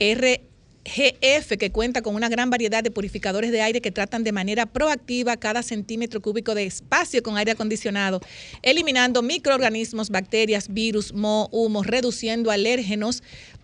RGF 0.00 1.56
que 1.60 1.70
cuenta 1.70 2.02
con 2.02 2.16
una 2.16 2.28
gran 2.28 2.50
variedad 2.50 2.82
de 2.82 2.90
purificadores 2.90 3.52
de 3.52 3.62
aire 3.62 3.80
que 3.80 3.92
tratan 3.92 4.24
de 4.24 4.32
manera 4.32 4.66
proactiva 4.66 5.36
cada 5.36 5.62
centímetro 5.62 6.20
cúbico 6.20 6.56
de 6.56 6.66
espacio 6.66 7.22
con 7.22 7.36
aire 7.36 7.52
acondicionado, 7.52 8.20
eliminando 8.62 9.22
microorganismos, 9.22 10.10
bacterias, 10.10 10.74
virus, 10.74 11.12
moho, 11.12 11.48
humo, 11.52 11.84
reduciendo 11.84 12.50
alérgenos, 12.50 13.22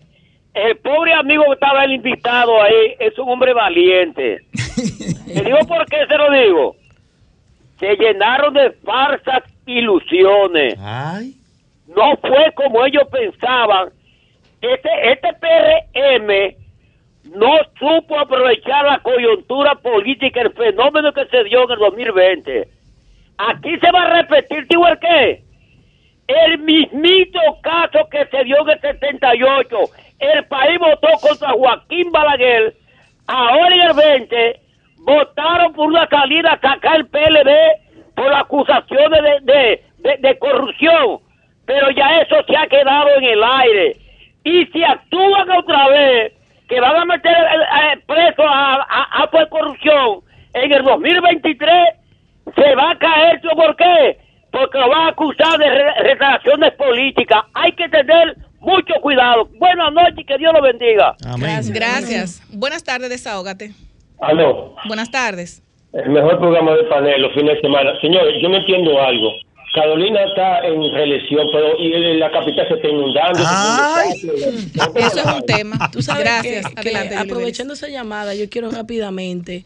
el 0.54 0.76
pobre 0.78 1.12
amigo 1.14 1.44
que 1.44 1.52
estaba 1.52 1.84
el 1.84 1.92
invitado 1.92 2.60
ahí 2.62 2.96
es 2.98 3.18
un 3.18 3.28
hombre 3.28 3.52
valiente. 3.52 4.40
¿Te 5.26 5.44
digo 5.44 5.58
por 5.68 5.86
qué 5.86 6.06
se 6.06 6.16
lo 6.16 6.30
digo? 6.30 6.76
Se 7.78 7.96
llenaron 7.96 8.54
de 8.54 8.72
falsas 8.84 9.42
ilusiones. 9.66 10.76
No 11.86 12.16
fue 12.20 12.52
como 12.54 12.84
ellos 12.84 13.04
pensaban. 13.10 13.90
Este, 14.60 14.90
este 15.12 15.28
PRM 15.34 16.56
no 17.36 17.58
supo 17.78 18.18
aprovechar 18.18 18.84
la 18.84 18.98
coyuntura 18.98 19.74
política, 19.76 20.42
el 20.42 20.52
fenómeno 20.52 21.12
que 21.12 21.26
se 21.26 21.44
dio 21.44 21.64
en 21.64 21.70
el 21.70 21.78
2020. 21.78 22.68
Aquí 23.38 23.78
se 23.78 23.90
va 23.92 24.02
a 24.02 24.22
repetir, 24.22 24.66
digo 24.68 24.86
el 24.86 24.98
qué? 24.98 25.44
El 26.26 26.58
mismito 26.58 27.40
caso 27.62 28.06
que 28.10 28.26
se 28.26 28.44
dio 28.44 28.56
en 28.62 28.70
el 28.70 28.80
78 28.80 29.76
el 30.20 30.44
país 30.46 30.78
votó 30.78 31.08
contra 31.20 31.50
Joaquín 31.52 32.12
Balaguer, 32.12 32.74
ahora 33.26 33.74
en 33.74 33.80
el 33.80 33.94
20 33.94 34.60
votaron 34.98 35.72
por 35.72 35.88
una 35.88 36.06
salida 36.08 36.52
a 36.52 36.60
sacar 36.60 36.96
el 36.96 37.06
PLD 37.06 37.50
por 38.14 38.32
acusaciones 38.34 39.44
de, 39.44 39.82
de, 40.18 40.38
corrupción, 40.38 41.20
pero 41.64 41.90
ya 41.90 42.20
eso 42.20 42.36
se 42.46 42.56
ha 42.56 42.66
quedado 42.66 43.08
en 43.16 43.24
el 43.24 43.42
aire. 43.42 43.96
Y 44.44 44.66
si 44.66 44.84
actúan 44.84 45.50
otra 45.50 45.88
vez, 45.88 46.32
que 46.68 46.80
van 46.80 46.96
a 46.96 47.04
meter 47.04 47.34
preso 48.06 48.42
a, 48.46 48.74
a, 48.88 49.22
a, 49.22 49.30
por 49.30 49.48
corrupción 49.48 50.20
en 50.54 50.72
el 50.72 50.84
2023, 50.84 51.70
se 52.54 52.74
va 52.74 52.90
a 52.90 52.98
caer. 52.98 53.40
¿Por 53.40 53.76
qué? 53.76 54.18
Porque 54.50 54.78
lo 54.78 54.88
van 54.88 55.06
a 55.06 55.08
acusar 55.08 55.58
de 55.58 55.68
relaciones 55.68 56.72
políticas. 56.74 57.44
Hay 57.54 57.72
que 57.72 57.88
tener 57.88 58.36
mucho 58.60 58.94
cuidado. 59.02 59.48
Buenas 59.58 59.92
noches 59.92 60.24
que 60.26 60.38
Dios 60.38 60.52
lo 60.54 60.62
bendiga. 60.62 61.16
Gracias. 61.38 61.70
Gracias. 61.70 62.42
Buenas 62.52 62.84
tardes, 62.84 63.10
desahógate. 63.10 63.72
Aló. 64.20 64.76
Buenas 64.86 65.10
tardes. 65.10 65.62
El 65.92 66.10
mejor 66.10 66.38
programa 66.38 66.72
de 66.76 66.84
panel 66.84 67.22
los 67.22 67.34
fines 67.34 67.54
de 67.56 67.60
semana. 67.62 67.92
Señor, 68.00 68.22
yo 68.40 68.48
no 68.48 68.56
entiendo 68.56 69.00
algo. 69.00 69.30
Carolina 69.74 70.20
está 70.24 70.66
en 70.66 70.92
reelección, 70.92 71.46
pero 71.52 71.78
y 71.78 72.18
la 72.18 72.30
capital 72.30 72.66
se 72.68 72.74
está 72.74 72.88
inundando. 72.88 73.40
Eso 74.96 75.20
es 75.20 75.26
un 75.26 75.46
tema. 75.46 75.90
Tú 75.92 76.02
sabes 76.02 76.24
Gracias. 76.24 76.66
Adelante, 76.76 77.16
aprovechando 77.16 77.74
esa 77.74 77.88
llamada, 77.88 78.34
yo 78.34 78.48
quiero 78.48 78.70
rápidamente. 78.70 79.64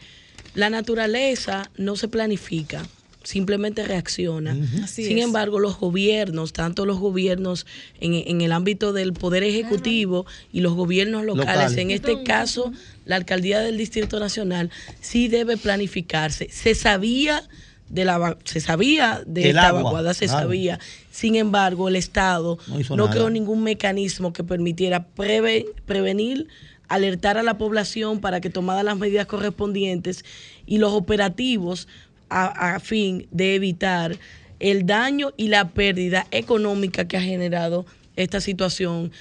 La 0.55 0.71
naturaleza 0.71 1.71
no 1.77 1.97
se 1.97 2.09
planifica 2.09 2.83
simplemente 3.25 3.85
reacciona. 3.85 4.57
Sin 4.87 5.19
embargo, 5.19 5.59
los 5.59 5.79
gobiernos, 5.79 6.53
tanto 6.53 6.87
los 6.87 6.99
gobiernos 6.99 7.67
en, 8.01 8.41
el 8.41 8.53
ámbito 8.53 8.93
del 8.93 9.13
poder 9.13 9.43
ejecutivo 9.43 10.27
y 10.53 10.61
los 10.61 10.75
gobiernos 10.75 11.25
locales, 11.25 11.77
en 11.77 11.91
este 11.91 12.23
caso 12.23 12.73
la 13.05 13.17
alcaldía 13.17 13.61
del 13.61 13.77
Distrito 13.77 14.21
Nacional, 14.21 14.71
sí 15.01 15.29
debe 15.29 15.57
planificarse. 15.57 16.49
Se 16.51 16.75
sabía 16.75 17.43
de 17.89 18.05
la 18.05 18.39
se 18.45 18.61
sabía 18.61 19.23
de 19.27 19.51
esta 19.51 19.69
evacuada, 19.71 20.15
se 20.15 20.29
sabía. 20.29 20.79
Sin 21.11 21.37
embargo, 21.37 21.89
el 21.89 21.97
Estado 21.97 22.59
no, 22.91 23.11
creó 23.11 23.31
ningún 23.31 23.63
mecanismo 23.63 24.33
que 24.33 24.45
permitiera 24.45 25.07
prevenir 25.07 26.49
alertar 26.89 27.39
a 27.39 27.43
la 27.43 27.57
población 27.57 28.21
para 28.21 28.41
que 28.41 28.51
tomara 28.51 28.83
las 28.83 28.99
medidas 28.99 29.27
correspondientes 29.27 30.25
y 30.67 30.79
los 30.79 30.93
operativos 30.93 31.89
a, 32.29 32.79
fin 32.81 33.29
de 33.31 33.55
evitar 33.55 34.17
el 34.61 34.87
daño 34.87 35.33
y 35.37 35.49
la 35.49 35.71
pérdida 35.71 36.27
económica 36.31 37.07
que 37.07 37.17
ha 37.17 37.21
generado 37.21 37.87
esta 38.17 38.41
situación. 38.41 39.13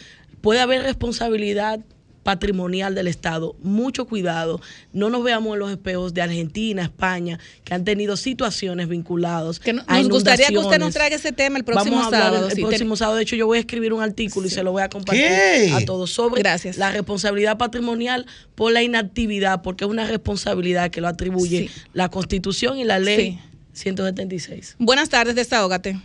Puede 0.42 0.62
haber 0.62 0.84
responsabilidad 0.84 1.80
patrimonial 2.24 2.96
del 2.96 3.08
Estado. 3.08 3.56
Mucho 3.62 4.06
cuidado. 4.06 4.60
No 4.94 5.10
nos 5.10 5.24
veamos 5.24 5.54
en 5.54 5.60
los 5.60 5.72
espejos 5.72 6.14
de 6.14 6.22
Argentina, 6.22 6.84
España, 6.84 7.40
que 7.64 7.74
han 7.74 7.84
tenido 7.84 8.18
situaciones 8.18 8.88
vinculadas. 8.88 9.60
Que 9.60 9.74
nos 9.74 10.10
gustaría 10.10 10.48
que 10.48 10.58
usted 10.58 10.80
nos 10.80 10.94
traiga 10.94 11.16
ese 11.16 11.32
tema 11.32 11.58
el 11.58 11.64
próximo 11.64 11.98
Vamos 11.98 12.14
a 12.14 12.18
sábado. 12.18 12.50
El, 12.50 12.62
próximo 12.62 12.96
sábado, 12.96 13.18
de 13.18 13.24
hecho, 13.24 13.36
yo 13.36 13.46
voy 13.46 13.58
a 13.58 13.62
escribir 13.62 13.94
un 13.94 14.02
artículo 14.02 14.48
y 14.48 14.50
se 14.50 14.64
lo 14.64 14.72
voy 14.72 14.82
a 14.82 14.90
compartir 14.90 15.74
a 15.74 15.86
todos 15.86 16.12
sobre 16.12 16.44
la 16.78 16.92
responsabilidad 16.92 17.58
patrimonial 17.58 18.26
por 18.56 18.72
la 18.72 18.82
inactividad, 18.82 19.62
porque 19.62 19.84
es 19.84 19.90
una 19.90 20.06
responsabilidad 20.06 20.90
que 20.90 21.02
lo 21.02 21.08
atribuye 21.08 21.70
la 21.94 22.10
Constitución 22.10 22.78
y 22.78 22.84
la 22.84 23.00
ley 23.00 23.40
176. 23.74 24.76
Buenas 24.80 25.10
tardes, 25.10 25.36
desahógate. 25.36 25.98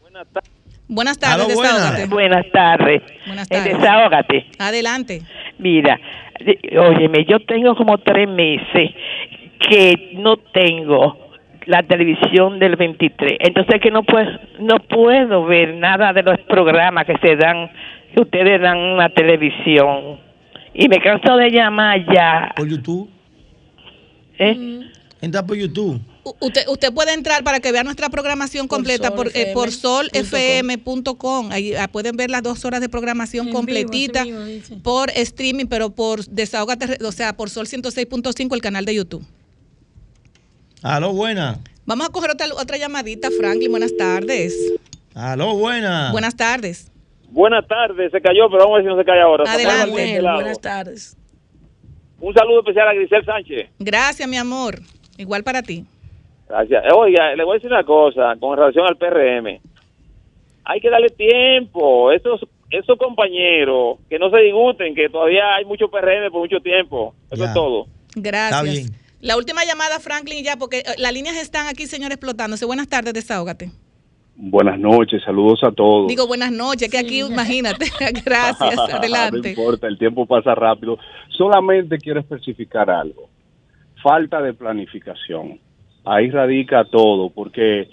Buenas 0.00 0.26
tardes. 0.32 0.50
Buenas 0.88 1.18
tardes, 1.18 1.46
desahógate. 1.46 2.06
Buenas 2.06 2.46
tardes. 2.52 3.02
Buenas 3.24 3.48
tardes. 3.48 3.78
Desahógate. 3.78 4.46
Adelante. 4.58 5.22
Mira, 5.60 6.00
óyeme, 6.78 7.24
yo 7.26 7.40
tengo 7.40 7.74
como 7.74 7.98
tres 7.98 8.28
meses 8.28 8.90
que 9.58 10.12
no 10.14 10.38
tengo 10.38 11.30
la 11.66 11.82
televisión 11.82 12.58
del 12.58 12.76
23. 12.76 13.38
Entonces 13.40 13.80
que 13.80 13.90
no 13.90 14.02
puedo, 14.02 14.30
no 14.58 14.78
puedo 14.78 15.44
ver 15.44 15.74
nada 15.74 16.12
de 16.12 16.22
los 16.22 16.38
programas 16.48 17.04
que 17.04 17.16
se 17.18 17.36
dan, 17.36 17.70
que 18.14 18.22
ustedes 18.22 18.60
dan 18.60 18.78
en 18.78 18.96
la 18.96 19.10
televisión. 19.10 20.18
Y 20.72 20.88
me 20.88 20.98
canso 20.98 21.36
de 21.36 21.50
llamar 21.50 22.04
ya. 22.12 22.52
¿Por 22.56 22.68
YouTube? 22.68 23.10
¿Eh? 24.38 24.80
Entra 25.20 25.44
por 25.44 25.56
YouTube. 25.56 26.00
Usted, 26.40 26.68
usted 26.68 26.92
puede 26.92 27.14
entrar 27.14 27.42
para 27.44 27.60
que 27.60 27.72
vea 27.72 27.82
nuestra 27.82 28.10
programación 28.10 28.68
completa 28.68 29.14
por, 29.14 29.28
eh, 29.34 29.52
por 29.54 29.70
solfm.com. 29.70 31.50
Ahí 31.50 31.74
ah, 31.74 31.88
pueden 31.88 32.16
ver 32.16 32.30
las 32.30 32.42
dos 32.42 32.64
horas 32.64 32.80
de 32.80 32.88
programación 32.88 33.50
completita 33.50 34.24
por 34.82 35.10
streaming, 35.10 35.66
pero 35.66 35.90
por 35.90 36.24
Desahogate, 36.26 37.04
o 37.04 37.12
sea, 37.12 37.36
por 37.36 37.48
Sol 37.50 37.66
106.5, 37.66 38.54
el 38.54 38.60
canal 38.60 38.84
de 38.84 38.94
YouTube. 38.94 39.24
Aló, 40.82 41.12
buena. 41.12 41.58
Vamos 41.86 42.08
a 42.08 42.12
coger 42.12 42.30
otra, 42.30 42.46
otra 42.54 42.76
llamadita, 42.76 43.30
Franklin. 43.30 43.70
Buenas 43.70 43.96
tardes. 43.96 44.54
Aló, 45.14 45.56
buena. 45.56 46.12
Buenas 46.12 46.36
tardes. 46.36 46.90
Buenas 47.30 47.66
tardes. 47.66 48.10
Se 48.12 48.20
cayó, 48.20 48.48
pero 48.50 48.64
vamos 48.64 48.74
a 48.74 48.76
ver 48.76 48.84
si 48.84 48.88
no 48.88 48.98
se 48.98 49.04
cae 49.04 49.20
ahora. 49.20 49.44
Adelante. 49.50 50.20
Buenas 50.20 50.60
tardes. 50.60 51.16
Un 52.20 52.34
saludo 52.34 52.60
especial 52.60 52.88
a 52.88 52.94
Grisel 52.94 53.24
Sánchez. 53.24 53.70
Gracias, 53.78 54.28
mi 54.28 54.36
amor. 54.36 54.80
Igual 55.16 55.42
para 55.42 55.62
ti. 55.62 55.84
Gracias. 56.50 56.82
Oiga, 56.92 57.34
le 57.36 57.44
voy 57.44 57.52
a 57.52 57.54
decir 57.54 57.70
una 57.70 57.84
cosa 57.84 58.34
con 58.40 58.58
relación 58.58 58.84
al 58.84 58.96
PRM. 58.96 59.60
Hay 60.64 60.80
que 60.80 60.90
darle 60.90 61.10
tiempo. 61.10 62.10
Esos, 62.10 62.40
esos 62.70 62.98
compañeros 62.98 63.98
que 64.08 64.18
no 64.18 64.30
se 64.30 64.38
disguten, 64.38 64.94
que 64.96 65.08
todavía 65.08 65.54
hay 65.54 65.64
mucho 65.64 65.88
PRM 65.88 66.30
por 66.32 66.40
mucho 66.40 66.58
tiempo. 66.60 67.14
Eso 67.30 67.44
es 67.44 67.54
todo. 67.54 67.86
Gracias. 68.16 68.90
La 69.20 69.36
última 69.36 69.64
llamada, 69.64 70.00
Franklin, 70.00 70.42
ya, 70.42 70.56
porque 70.56 70.78
eh, 70.78 70.84
las 70.98 71.12
líneas 71.12 71.36
están 71.36 71.68
aquí, 71.68 71.86
señor, 71.86 72.10
explotándose. 72.10 72.64
Buenas 72.64 72.88
tardes, 72.88 73.14
desahógate. 73.14 73.70
Buenas 74.34 74.78
noches, 74.78 75.22
saludos 75.22 75.62
a 75.62 75.70
todos. 75.70 76.08
Digo 76.08 76.26
buenas 76.26 76.50
noches, 76.50 76.90
que 76.90 76.98
aquí, 76.98 77.20
imagínate. 77.20 77.86
Gracias, 78.24 78.78
adelante. 78.92 79.40
no 79.40 79.48
importa, 79.48 79.86
el 79.86 79.98
tiempo 79.98 80.26
pasa 80.26 80.54
rápido. 80.54 80.98
Solamente 81.28 81.98
quiero 81.98 82.18
especificar 82.18 82.90
algo. 82.90 83.28
Falta 84.02 84.40
de 84.40 84.54
planificación 84.54 85.60
ahí 86.04 86.30
radica 86.30 86.84
todo, 86.84 87.30
porque 87.30 87.88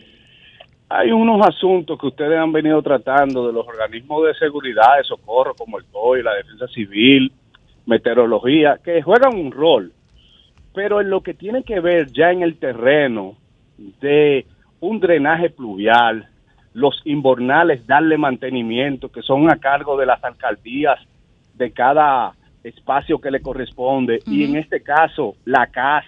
hay 0.89 1.11
unos 1.11 1.45
asuntos 1.45 1.99
que 1.99 2.07
ustedes 2.07 2.39
han 2.39 2.51
venido 2.51 2.81
tratando 2.81 3.47
de 3.47 3.53
los 3.53 3.67
organismos 3.67 4.25
de 4.25 4.33
seguridad, 4.35 4.97
de 4.97 5.03
socorro, 5.03 5.53
como 5.55 5.77
el 5.77 5.85
COI, 5.85 6.23
la 6.23 6.33
Defensa 6.33 6.67
Civil, 6.67 7.31
Meteorología, 7.85 8.79
que 8.83 9.01
juegan 9.01 9.37
un 9.37 9.51
rol, 9.51 9.91
pero 10.73 11.01
en 11.01 11.09
lo 11.09 11.21
que 11.21 11.33
tiene 11.33 11.63
que 11.63 11.79
ver 11.79 12.11
ya 12.11 12.31
en 12.31 12.41
el 12.41 12.57
terreno 12.57 13.35
de 13.77 14.45
un 14.79 14.99
drenaje 14.99 15.49
pluvial, 15.49 16.27
los 16.73 17.01
inbornales, 17.05 17.87
darle 17.87 18.17
mantenimiento, 18.17 19.09
que 19.09 19.23
son 19.23 19.49
a 19.49 19.57
cargo 19.57 19.97
de 19.97 20.05
las 20.05 20.23
alcaldías 20.23 20.99
de 21.55 21.71
cada 21.71 22.33
espacio 22.63 23.19
que 23.19 23.31
le 23.31 23.41
corresponde, 23.41 24.19
y 24.25 24.43
en 24.43 24.57
este 24.57 24.81
caso 24.81 25.35
la 25.45 25.67
CAS, 25.67 26.05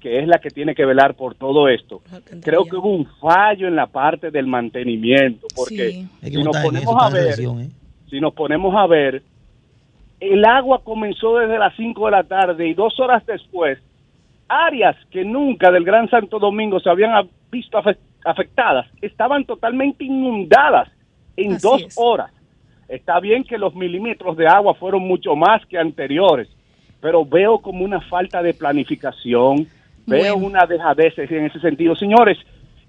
que 0.00 0.20
es 0.20 0.28
la 0.28 0.38
que 0.38 0.50
tiene 0.50 0.74
que 0.74 0.84
velar 0.84 1.14
por 1.14 1.34
todo 1.34 1.68
esto, 1.68 2.02
creo 2.42 2.64
que 2.64 2.76
hubo 2.76 2.88
un 2.88 3.06
fallo 3.20 3.66
en 3.66 3.76
la 3.76 3.86
parte 3.86 4.30
del 4.30 4.46
mantenimiento, 4.46 5.46
porque 5.54 6.06
si 6.22 6.42
nos 6.42 6.56
ponemos 6.56 6.96
a 7.02 7.10
ver, 7.10 7.40
¿eh? 7.40 7.68
si 8.08 8.20
nos 8.20 8.34
ponemos 8.34 8.74
a 8.76 8.86
ver, 8.86 9.22
el 10.20 10.44
agua 10.44 10.80
comenzó 10.82 11.38
desde 11.38 11.58
las 11.58 11.74
5 11.76 12.04
de 12.06 12.10
la 12.10 12.24
tarde 12.24 12.68
y 12.68 12.74
dos 12.74 12.98
horas 13.00 13.24
después, 13.26 13.78
áreas 14.48 14.96
que 15.10 15.24
nunca 15.24 15.70
del 15.70 15.84
Gran 15.84 16.08
Santo 16.08 16.38
Domingo 16.38 16.80
se 16.80 16.90
habían 16.90 17.28
visto 17.50 17.78
afectadas, 18.24 18.86
estaban 19.00 19.44
totalmente 19.44 20.04
inundadas 20.04 20.88
en 21.36 21.58
dos 21.58 21.86
horas. 21.96 22.32
Está 22.88 23.20
bien 23.20 23.44
que 23.44 23.58
los 23.58 23.74
milímetros 23.74 24.36
de 24.36 24.46
agua 24.46 24.74
fueron 24.74 25.02
mucho 25.02 25.36
más 25.36 25.64
que 25.66 25.78
anteriores, 25.78 26.48
pero 27.00 27.24
veo 27.24 27.58
como 27.58 27.84
una 27.84 28.00
falta 28.00 28.42
de 28.42 28.54
planificación, 28.54 29.66
Veo 30.08 30.36
una 30.36 30.66
dejadez 30.66 31.18
en 31.18 31.46
ese 31.46 31.60
sentido. 31.60 31.94
Señores, 31.94 32.38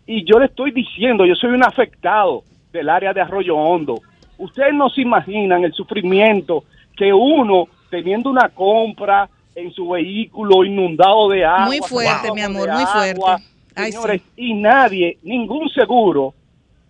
y 0.05 0.23
yo 0.25 0.39
le 0.39 0.45
estoy 0.45 0.71
diciendo, 0.71 1.25
yo 1.25 1.35
soy 1.35 1.51
un 1.51 1.63
afectado 1.63 2.43
del 2.71 2.89
área 2.89 3.13
de 3.13 3.21
Arroyo 3.21 3.55
Hondo. 3.55 4.01
Ustedes 4.37 4.73
no 4.73 4.89
se 4.89 5.01
imaginan 5.01 5.63
el 5.63 5.73
sufrimiento 5.73 6.63
que 6.95 7.13
uno, 7.13 7.67
teniendo 7.89 8.29
una 8.29 8.49
compra 8.49 9.29
en 9.55 9.71
su 9.71 9.89
vehículo 9.89 10.63
inundado 10.63 11.29
de 11.29 11.45
agua. 11.45 11.65
Muy 11.65 11.79
fuerte, 11.79 12.31
mi 12.33 12.41
amor, 12.41 12.69
muy 12.71 12.85
fuerte. 12.85 13.21
señores, 13.75 14.21
y 14.35 14.53
nadie, 14.53 15.17
ningún 15.23 15.69
seguro 15.69 16.33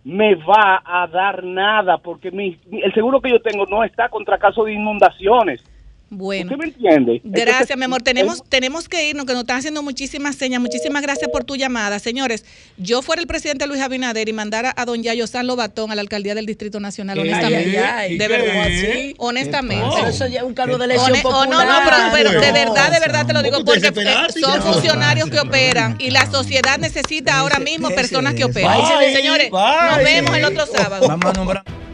me 0.04 0.34
va 0.34 0.82
a 0.84 1.06
dar 1.06 1.44
nada 1.44 1.98
porque 1.98 2.28
el 2.28 2.94
seguro 2.94 3.20
que 3.20 3.30
yo 3.30 3.40
tengo 3.40 3.66
no 3.66 3.84
está 3.84 4.08
contra 4.08 4.38
caso 4.38 4.64
de 4.64 4.72
inundaciones. 4.72 5.62
Bueno. 6.10 6.50
¿Usted 6.50 6.56
me 6.56 6.64
entiende? 6.64 7.20
Gracias, 7.22 7.78
mi 7.78 7.84
amor. 7.84 8.02
Tenemos, 8.02 8.42
tenemos 8.48 8.88
que 8.88 9.08
irnos, 9.08 9.26
que 9.26 9.32
nos 9.32 9.42
están 9.42 9.58
haciendo 9.58 9.80
muchísimas 9.82 10.34
señas. 10.34 10.60
Muchísimas 10.60 11.02
gracias 11.02 11.30
por 11.30 11.44
tu 11.44 11.54
llamada. 11.54 12.00
Señores, 12.00 12.44
yo 12.76 13.00
fuera 13.00 13.22
el 13.22 13.28
presidente 13.28 13.68
Luis 13.68 13.80
Abinader 13.80 14.28
y 14.28 14.32
mandara 14.32 14.74
a 14.76 14.84
don 14.84 15.04
Yayo 15.04 15.28
San 15.28 15.46
Lobatón 15.46 15.92
a 15.92 15.94
la 15.94 16.00
alcaldía 16.00 16.34
del 16.34 16.46
Distrito 16.46 16.80
Nacional, 16.80 17.16
honestamente. 17.16 18.16
de 18.18 18.28
verdad. 18.28 18.66
¿Sí? 18.68 19.14
Honestamente. 19.18 20.08
eso 20.08 20.26
ya 20.26 20.40
es 20.40 20.44
un 20.44 20.54
cargo 20.54 20.78
de 20.78 20.86
elección 20.86 21.22
popular. 21.22 21.48
no, 21.48 21.64
no, 21.64 22.12
pero, 22.12 22.40
de 22.40 22.52
verdad, 22.52 22.90
de 22.90 22.98
verdad 22.98 23.26
te 23.26 23.32
lo 23.32 23.42
digo, 23.42 23.64
porque 23.64 23.88
eh, 23.88 24.40
son 24.40 24.62
funcionarios 24.62 25.30
que 25.30 25.38
operan 25.38 25.96
y 26.00 26.10
la 26.10 26.28
sociedad 26.28 26.78
necesita 26.78 27.38
ahora 27.38 27.60
mismo 27.60 27.88
personas 27.90 28.34
que 28.34 28.44
operan. 28.44 28.80
Señores, 29.12 29.50
nos 29.52 29.98
vemos 29.98 30.36
el 30.36 30.44
otro 30.44 30.66
sábado. 30.66 31.06
Vamos 31.06 31.26
a 31.26 31.32
nombrar. 31.34 31.89